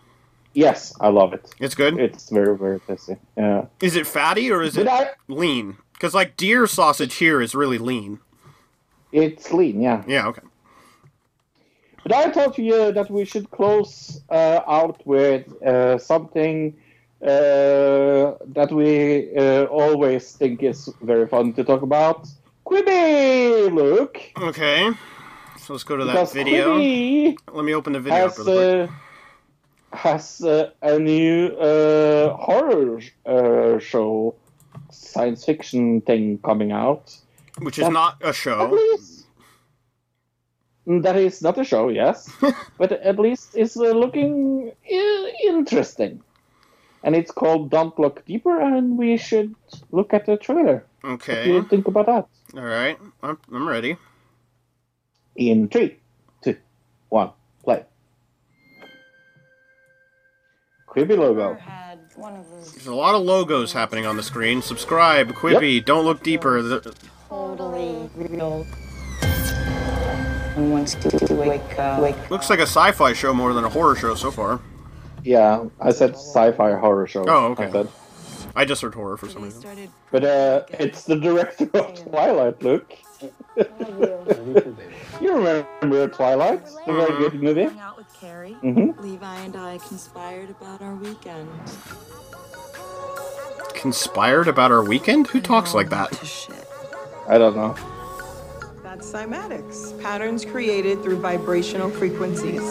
Yes, 0.54 0.94
I 1.02 1.10
love 1.10 1.34
it. 1.34 1.54
It's 1.60 1.76
good. 1.76 2.00
It's 2.00 2.30
very 2.30 2.58
very 2.58 2.80
tasty. 2.80 3.18
Yeah. 3.36 3.66
Is 3.82 3.98
it 3.98 4.08
fatty 4.08 4.50
or 4.50 4.62
is 4.62 4.78
it 4.78 4.88
I? 4.88 5.10
lean? 5.28 5.78
Because 6.00 6.14
like 6.14 6.38
deer 6.38 6.66
sausage 6.66 7.16
here 7.16 7.42
is 7.42 7.54
really 7.54 7.78
lean. 7.78 8.20
It's 9.12 9.52
lean. 9.52 9.82
Yeah. 9.82 10.02
Yeah. 10.08 10.28
Okay. 10.28 10.42
But 12.04 12.14
I 12.14 12.32
thought 12.32 12.58
you 12.58 12.94
that 12.94 13.12
we 13.12 13.26
should 13.26 13.52
close 13.52 14.22
uh, 14.30 14.62
out 14.66 15.06
with 15.06 15.44
uh, 15.62 15.98
something 15.98 16.74
uh, 17.22 17.28
that 18.48 18.70
we 18.72 19.36
uh, 19.36 19.66
always 19.66 20.32
think 20.32 20.64
is 20.64 20.90
very 21.02 21.28
fun 21.28 21.52
to 21.54 21.64
talk 21.66 21.82
about. 21.82 22.28
Quibi, 22.66 23.70
Luke. 23.74 24.22
Okay. 24.42 24.92
So 25.58 25.74
let's 25.74 25.84
go 25.84 25.98
to 25.98 26.06
that 26.06 26.14
Because 26.14 26.34
video. 26.34 26.78
Quibi 26.80 27.38
Let 27.52 27.66
me 27.66 27.74
open 27.76 27.92
the 27.94 28.00
video 28.00 28.28
up 28.28 28.38
has 28.38 28.38
really 28.38 28.88
quick. 28.88 28.90
uh, 29.92 29.98
has 29.98 30.42
uh, 30.42 30.72
a 30.82 30.98
new 30.98 31.48
uh, 31.58 32.36
horror 32.38 33.02
uh, 33.26 33.80
show, 33.80 34.36
science 35.10 35.46
fiction 35.46 36.02
thing 36.02 36.38
coming 36.44 36.72
out. 36.72 37.16
Which 37.62 37.78
is 37.80 37.86
that- 37.86 37.94
not 37.94 38.18
a 38.22 38.30
At 38.30 38.36
show. 38.36 38.70
least 38.72 39.16
Mm, 40.88 41.04
that 41.04 41.18
is 41.18 41.42
not 41.44 41.58
a 41.60 41.64
show, 41.64 41.90
yes, 41.90 42.32
but 42.80 42.92
at 42.92 43.20
least 43.20 43.54
it's 43.54 43.78
uh, 43.78 43.92
looking 43.94 44.72
i- 44.90 45.34
interesting. 45.46 46.24
And 47.04 47.16
it's 47.16 47.30
called 47.32 47.70
Don't 47.70 47.98
Look 48.00 48.26
Deeper, 48.26 48.60
and 48.60 48.98
we 48.98 49.16
should 49.18 49.54
look 49.92 50.14
at 50.14 50.26
the 50.26 50.36
trailer. 50.38 50.84
What 51.02 51.22
do 51.22 51.32
you 51.50 51.58
Okay. 51.60 51.68
think 51.70 51.88
about 51.88 52.08
that? 52.08 52.26
All 52.58 52.66
right. 52.66 52.98
I'm 53.22 53.38
I'm 53.54 53.68
ready. 53.70 53.98
In 55.36 55.68
three, 55.70 56.00
two, 56.44 56.58
one, 57.10 57.32
play. 57.64 57.86
Quibi 60.90 61.16
logo. 61.18 61.56
Had 62.20 62.34
one 62.34 62.40
of 62.40 62.50
those 62.50 62.74
There's 62.74 62.88
a 62.88 62.94
lot 62.96 63.16
of 63.16 63.22
logos 63.22 63.72
happening 63.74 64.06
on 64.06 64.18
the 64.18 64.24
screen. 64.24 64.62
Subscribe, 64.62 65.32
Quibi. 65.34 65.84
Don't 65.84 66.04
look 66.04 66.22
deeper. 66.22 66.62
The- 66.62 66.94
totally 67.30 68.10
real. 68.16 68.68
And 70.56 70.72
once 70.72 70.98
you 71.30 71.36
wake 71.36 71.80
up, 71.80 72.02
wake 72.02 72.30
looks 72.30 72.50
like 72.50 72.60
a 72.60 72.64
sci-fi 72.64 73.14
show 73.14 73.34
more 73.34 73.54
than 73.54 73.64
a 73.64 73.70
horror 73.70 73.96
show 73.96 74.16
so 74.16 74.32
far. 74.32 74.60
Yeah, 75.24 75.66
I 75.80 75.92
said 75.92 76.12
sci-fi 76.16 76.74
horror 76.74 77.08
show. 77.08 77.24
Oh, 77.28 77.52
okay. 77.52 77.66
I 77.66 77.72
said. 77.72 77.88
I 78.56 78.66
just 78.66 78.82
heard 78.82 78.96
horror 78.96 79.16
for 79.16 79.30
some 79.30 79.44
reason. 79.44 79.62
started 79.62 79.90
But 80.12 80.26
uh, 80.26 80.64
it's 80.72 81.04
the 81.04 81.16
director 81.16 81.70
of 81.74 82.04
Twilight, 82.04 82.62
look. 82.62 82.92
you 85.22 85.34
remember 85.34 86.08
Twilight? 86.10 86.66
The 86.86 86.94
very 86.94 87.18
good 87.30 87.42
movie? 87.42 87.70
Hang 88.20 88.32
out 88.32 88.44
with 88.44 88.54
Carrie. 88.54 88.58
Mm-hmm. 88.64 89.02
Levi 89.02 89.36
and 89.42 89.56
I 89.56 89.78
conspired 89.80 90.50
about 90.50 90.82
our 90.82 90.96
weekend. 90.96 91.50
Conspired 93.74 94.48
about 94.48 94.72
our 94.72 94.84
weekend? 94.84 95.28
Who 95.28 95.42
talks 95.42 95.74
like 95.74 95.90
that? 95.90 96.12
I 97.28 97.38
don't 97.38 97.56
know. 97.56 97.76
That's 98.84 99.12
cymatics, 99.12 100.00
patterns 100.02 100.44
created 100.46 101.02
through 101.04 101.20
vibrational 101.20 101.90
frequencies. 101.90 102.62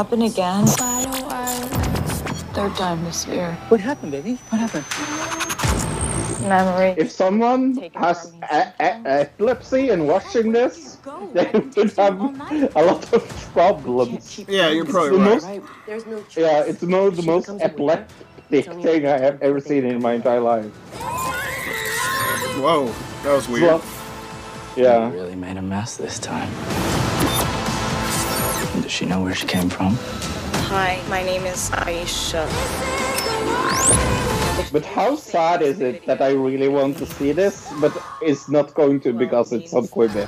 It 0.00 0.04
happened 0.04 0.22
again. 0.22 0.66
Third 2.54 2.74
time 2.74 3.04
this 3.04 3.26
year. 3.26 3.52
What 3.68 3.80
happened, 3.80 4.12
baby? 4.12 4.38
What 4.48 4.58
happened? 4.58 4.86
memory. 6.48 6.94
If 6.96 7.10
someone 7.12 7.76
has 7.96 8.32
a- 8.50 8.72
a- 8.80 9.00
epilepsy 9.04 9.90
and 9.90 10.08
watching 10.08 10.52
this, 10.52 10.96
they 11.34 11.50
would 11.52 11.92
have 11.98 12.18
a 12.76 12.82
lot 12.82 13.12
of 13.12 13.28
problems. 13.52 14.38
Yeah, 14.48 14.70
you're 14.70 14.84
It's 14.84 14.90
probably 14.92 15.18
the 15.18 15.18
right. 15.18 15.62
most, 15.86 16.34
yeah, 16.34 16.62
it's 16.62 16.80
the 16.80 16.86
most, 16.86 17.16
the 17.16 17.22
most 17.22 17.50
epileptic 17.60 18.64
thing 18.82 19.06
I 19.06 19.18
have 19.18 19.42
ever 19.42 19.60
seen 19.60 19.84
in 19.84 20.00
my 20.00 20.14
entire 20.14 20.40
life. 20.40 20.72
Whoa, 22.56 22.86
that 23.22 23.34
was 23.34 23.46
weird. 23.50 23.64
Well, 23.64 23.82
yeah. 24.76 25.12
really 25.12 25.36
made 25.36 25.58
a 25.58 25.62
mess 25.62 25.98
this 25.98 26.18
time. 26.18 26.50
Does 28.90 28.96
she 28.96 29.06
know 29.06 29.22
where 29.22 29.36
she 29.36 29.46
came 29.46 29.70
from? 29.70 29.94
Hi, 30.66 31.00
my 31.08 31.22
name 31.22 31.46
is 31.46 31.70
Aisha. 31.70 32.42
But 34.72 34.84
how 34.84 35.14
sad 35.14 35.62
is 35.62 35.78
it 35.80 36.04
that 36.06 36.20
I 36.20 36.32
really 36.32 36.66
want 36.66 36.98
to 36.98 37.06
see 37.06 37.30
this, 37.30 37.72
but 37.80 37.96
it's 38.20 38.48
not 38.48 38.74
going 38.74 38.98
to 39.02 39.12
because 39.12 39.52
it's 39.52 39.72
on 39.72 39.86
Quibi? 39.86 40.26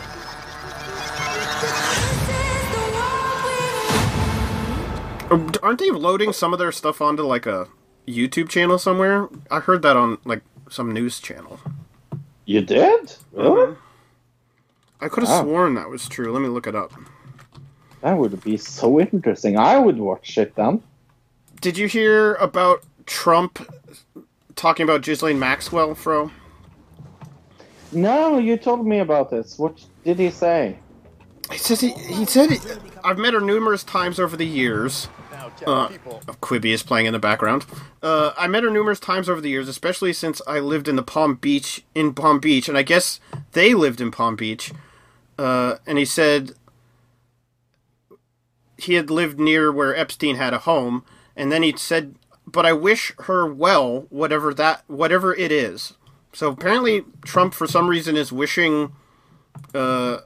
Uh, 5.28 5.58
Aren't 5.60 5.80
they 5.80 5.90
loading 5.90 6.32
some 6.32 6.52
of 6.52 6.60
their 6.60 6.70
stuff 6.70 7.02
onto 7.02 7.24
like 7.24 7.46
a 7.46 7.66
YouTube 8.06 8.48
channel 8.48 8.78
somewhere? 8.78 9.28
I 9.50 9.58
heard 9.58 9.82
that 9.82 9.96
on 9.96 10.18
like 10.24 10.42
some 10.70 10.92
news 10.92 11.18
channel. 11.18 11.58
You 12.44 12.60
did? 12.60 13.12
Really? 13.32 13.74
I 15.00 15.08
could 15.08 15.24
have 15.24 15.30
Wow. 15.30 15.42
sworn 15.42 15.74
that 15.74 15.88
was 15.88 16.08
true. 16.08 16.30
Let 16.32 16.42
me 16.42 16.48
look 16.48 16.68
it 16.68 16.76
up. 16.76 16.92
That 18.02 18.18
would 18.18 18.42
be 18.42 18.56
so 18.56 19.00
interesting. 19.00 19.56
I 19.56 19.78
would 19.78 19.98
watch 19.98 20.36
it 20.36 20.54
then. 20.56 20.82
Did 21.60 21.78
you 21.78 21.86
hear 21.86 22.34
about 22.34 22.84
Trump 23.06 23.66
talking 24.56 24.84
about 24.84 25.02
Ghislaine 25.02 25.38
Maxwell, 25.38 25.94
Fro? 25.94 26.30
No, 27.92 28.38
you 28.38 28.56
told 28.56 28.86
me 28.86 28.98
about 28.98 29.30
this. 29.30 29.58
What 29.58 29.84
did 30.04 30.18
he 30.18 30.30
say? 30.30 30.78
He 31.50 31.58
says 31.58 31.80
he, 31.80 31.90
he 31.90 32.24
said 32.24 32.50
he, 32.50 32.58
I've 33.04 33.18
met 33.18 33.34
her 33.34 33.40
numerous 33.40 33.84
times 33.84 34.18
over 34.18 34.36
the 34.36 34.46
years. 34.46 35.08
Uh, 35.66 35.88
Quibi 36.40 36.72
is 36.72 36.82
playing 36.82 37.06
in 37.06 37.12
the 37.12 37.18
background. 37.18 37.66
Uh, 38.02 38.32
I 38.36 38.46
met 38.48 38.64
her 38.64 38.70
numerous 38.70 38.98
times 38.98 39.28
over 39.28 39.40
the 39.40 39.50
years, 39.50 39.68
especially 39.68 40.12
since 40.12 40.40
I 40.46 40.58
lived 40.60 40.88
in 40.88 40.96
the 40.96 41.02
Palm 41.02 41.34
Beach 41.34 41.84
in 41.94 42.14
Palm 42.14 42.40
Beach, 42.40 42.68
and 42.68 42.78
I 42.78 42.82
guess 42.82 43.20
they 43.52 43.74
lived 43.74 44.00
in 44.00 44.10
Palm 44.10 44.34
Beach. 44.34 44.72
Uh, 45.38 45.76
and 45.86 45.98
he 45.98 46.04
said 46.04 46.52
he 48.84 48.94
had 48.94 49.10
lived 49.10 49.38
near 49.38 49.72
where 49.72 49.96
Epstein 49.96 50.36
had 50.36 50.54
a 50.54 50.58
home, 50.60 51.04
and 51.36 51.50
then 51.52 51.62
he 51.62 51.74
said, 51.76 52.16
"But 52.46 52.66
I 52.66 52.72
wish 52.72 53.12
her 53.20 53.46
well, 53.52 54.06
whatever 54.10 54.54
that, 54.54 54.84
whatever 54.86 55.34
it 55.34 55.52
is." 55.52 55.94
So 56.32 56.50
apparently, 56.50 57.04
Trump, 57.24 57.54
for 57.54 57.66
some 57.66 57.88
reason, 57.88 58.16
is 58.16 58.32
wishing. 58.32 58.92
Uh, 59.74 60.18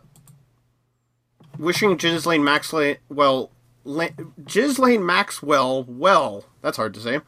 wishing 1.58 1.96
Ghislaine 1.96 2.44
Maxwell 2.44 2.96
well, 3.08 3.50
La- 3.84 4.08
Ghislaine 4.44 5.04
Maxwell 5.04 5.84
well. 5.84 6.44
That's 6.62 6.76
hard 6.76 6.94
to 6.94 7.00
say. 7.00 7.20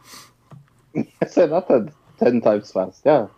I 1.23 1.27
said 1.27 1.51
that 1.51 1.93
ten 2.19 2.41
times 2.41 2.73
fast. 2.73 3.03
Yeah, 3.05 3.29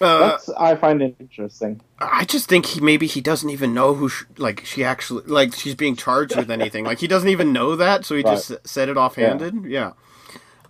Uh, 0.00 0.18
that's 0.30 0.48
I 0.50 0.74
find 0.76 1.02
it 1.02 1.14
interesting. 1.20 1.80
I 1.98 2.24
just 2.24 2.48
think 2.48 2.66
he 2.66 2.80
maybe 2.80 3.06
he 3.06 3.20
doesn't 3.20 3.50
even 3.50 3.74
know 3.74 3.94
who 3.94 4.08
sh- 4.08 4.24
like 4.38 4.64
she 4.64 4.82
actually 4.84 5.24
like 5.26 5.54
she's 5.54 5.74
being 5.74 5.96
charged 5.96 6.36
with 6.36 6.50
anything. 6.50 6.84
like 6.84 6.98
he 7.00 7.06
doesn't 7.06 7.28
even 7.28 7.52
know 7.52 7.76
that, 7.76 8.04
so 8.04 8.14
he 8.16 8.22
just 8.22 8.52
said 8.66 8.88
it 8.88 8.96
offhanded. 8.96 9.64
Yeah. 9.66 9.92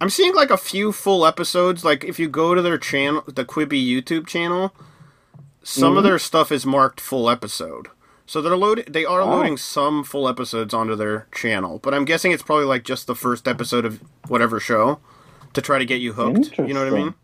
I'm 0.00 0.10
seeing 0.10 0.34
like 0.34 0.50
a 0.50 0.56
few 0.56 0.92
full 0.92 1.26
episodes. 1.26 1.84
Like 1.84 2.04
if 2.04 2.18
you 2.18 2.28
go 2.28 2.54
to 2.54 2.62
their 2.62 2.78
channel, 2.78 3.22
the 3.26 3.44
Quibi 3.44 3.80
YouTube 3.86 4.26
channel, 4.26 4.74
some 5.62 5.96
of 5.96 6.02
Mhm. 6.02 6.06
their 6.08 6.18
stuff 6.18 6.50
is 6.50 6.64
marked 6.66 7.00
full 7.00 7.28
episode. 7.28 7.88
So 8.26 8.40
they're 8.40 8.56
loading. 8.56 8.84
They 8.88 9.04
are 9.04 9.20
Wow. 9.20 9.36
loading 9.36 9.56
some 9.56 10.02
full 10.04 10.28
episodes 10.28 10.72
onto 10.72 10.94
their 10.96 11.26
channel, 11.34 11.78
but 11.82 11.92
I'm 11.92 12.04
guessing 12.04 12.32
it's 12.32 12.42
probably 12.42 12.64
like 12.64 12.84
just 12.84 13.06
the 13.06 13.14
first 13.14 13.46
episode 13.46 13.84
of 13.84 14.00
whatever 14.28 14.58
show 14.60 15.00
to 15.52 15.60
try 15.60 15.78
to 15.78 15.84
get 15.84 16.00
you 16.00 16.14
hooked. 16.14 16.56
You 16.58 16.72
know 16.72 16.84
what 16.84 16.92
I 16.94 16.96
mean? 16.96 17.14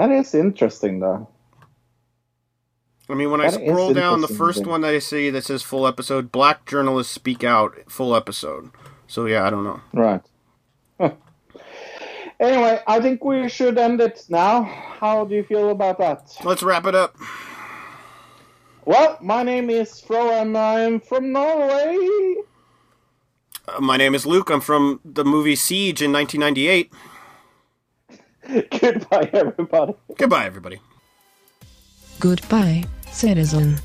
That 0.00 0.12
is 0.12 0.34
interesting, 0.34 1.00
though. 1.00 1.28
I 3.10 3.12
mean, 3.12 3.30
when 3.30 3.42
I 3.42 3.50
scroll 3.50 3.92
down, 3.92 4.22
the 4.22 4.28
first 4.28 4.64
one 4.66 4.80
that 4.80 4.94
I 4.94 4.98
see 4.98 5.28
that 5.28 5.44
says 5.44 5.62
full 5.62 5.86
episode, 5.86 6.32
Black 6.32 6.64
Journalists 6.64 7.12
Speak 7.12 7.44
Out, 7.44 7.76
full 7.86 8.16
episode. 8.16 8.70
So 9.06 9.26
yeah, 9.26 9.44
I 9.44 9.50
don't 9.50 9.62
know. 9.62 9.82
Right. 9.92 10.22
Huh. 10.98 11.12
Anyway, 12.40 12.80
I 12.86 12.98
think 13.00 13.22
we 13.22 13.46
should 13.50 13.76
end 13.76 14.00
it 14.00 14.24
now. 14.30 14.62
How 14.62 15.26
do 15.26 15.34
you 15.34 15.42
feel 15.44 15.68
about 15.68 15.98
that? 15.98 16.34
Let's 16.44 16.62
wrap 16.62 16.86
it 16.86 16.94
up. 16.94 17.14
Well, 18.86 19.18
my 19.20 19.42
name 19.42 19.68
is 19.68 20.00
Fro, 20.00 20.30
and 20.30 20.56
I'm 20.56 21.00
from 21.00 21.30
Norway. 21.30 22.36
Uh, 23.68 23.80
my 23.82 23.98
name 23.98 24.14
is 24.14 24.24
Luke. 24.24 24.48
I'm 24.48 24.62
from 24.62 25.00
the 25.04 25.26
movie 25.26 25.56
Siege 25.56 26.00
in 26.00 26.10
1998. 26.10 26.90
Goodbye, 28.80 29.30
everybody. 29.32 29.94
Goodbye, 30.16 30.46
everybody. 30.46 30.80
Goodbye, 32.18 32.84
citizen. 33.10 33.78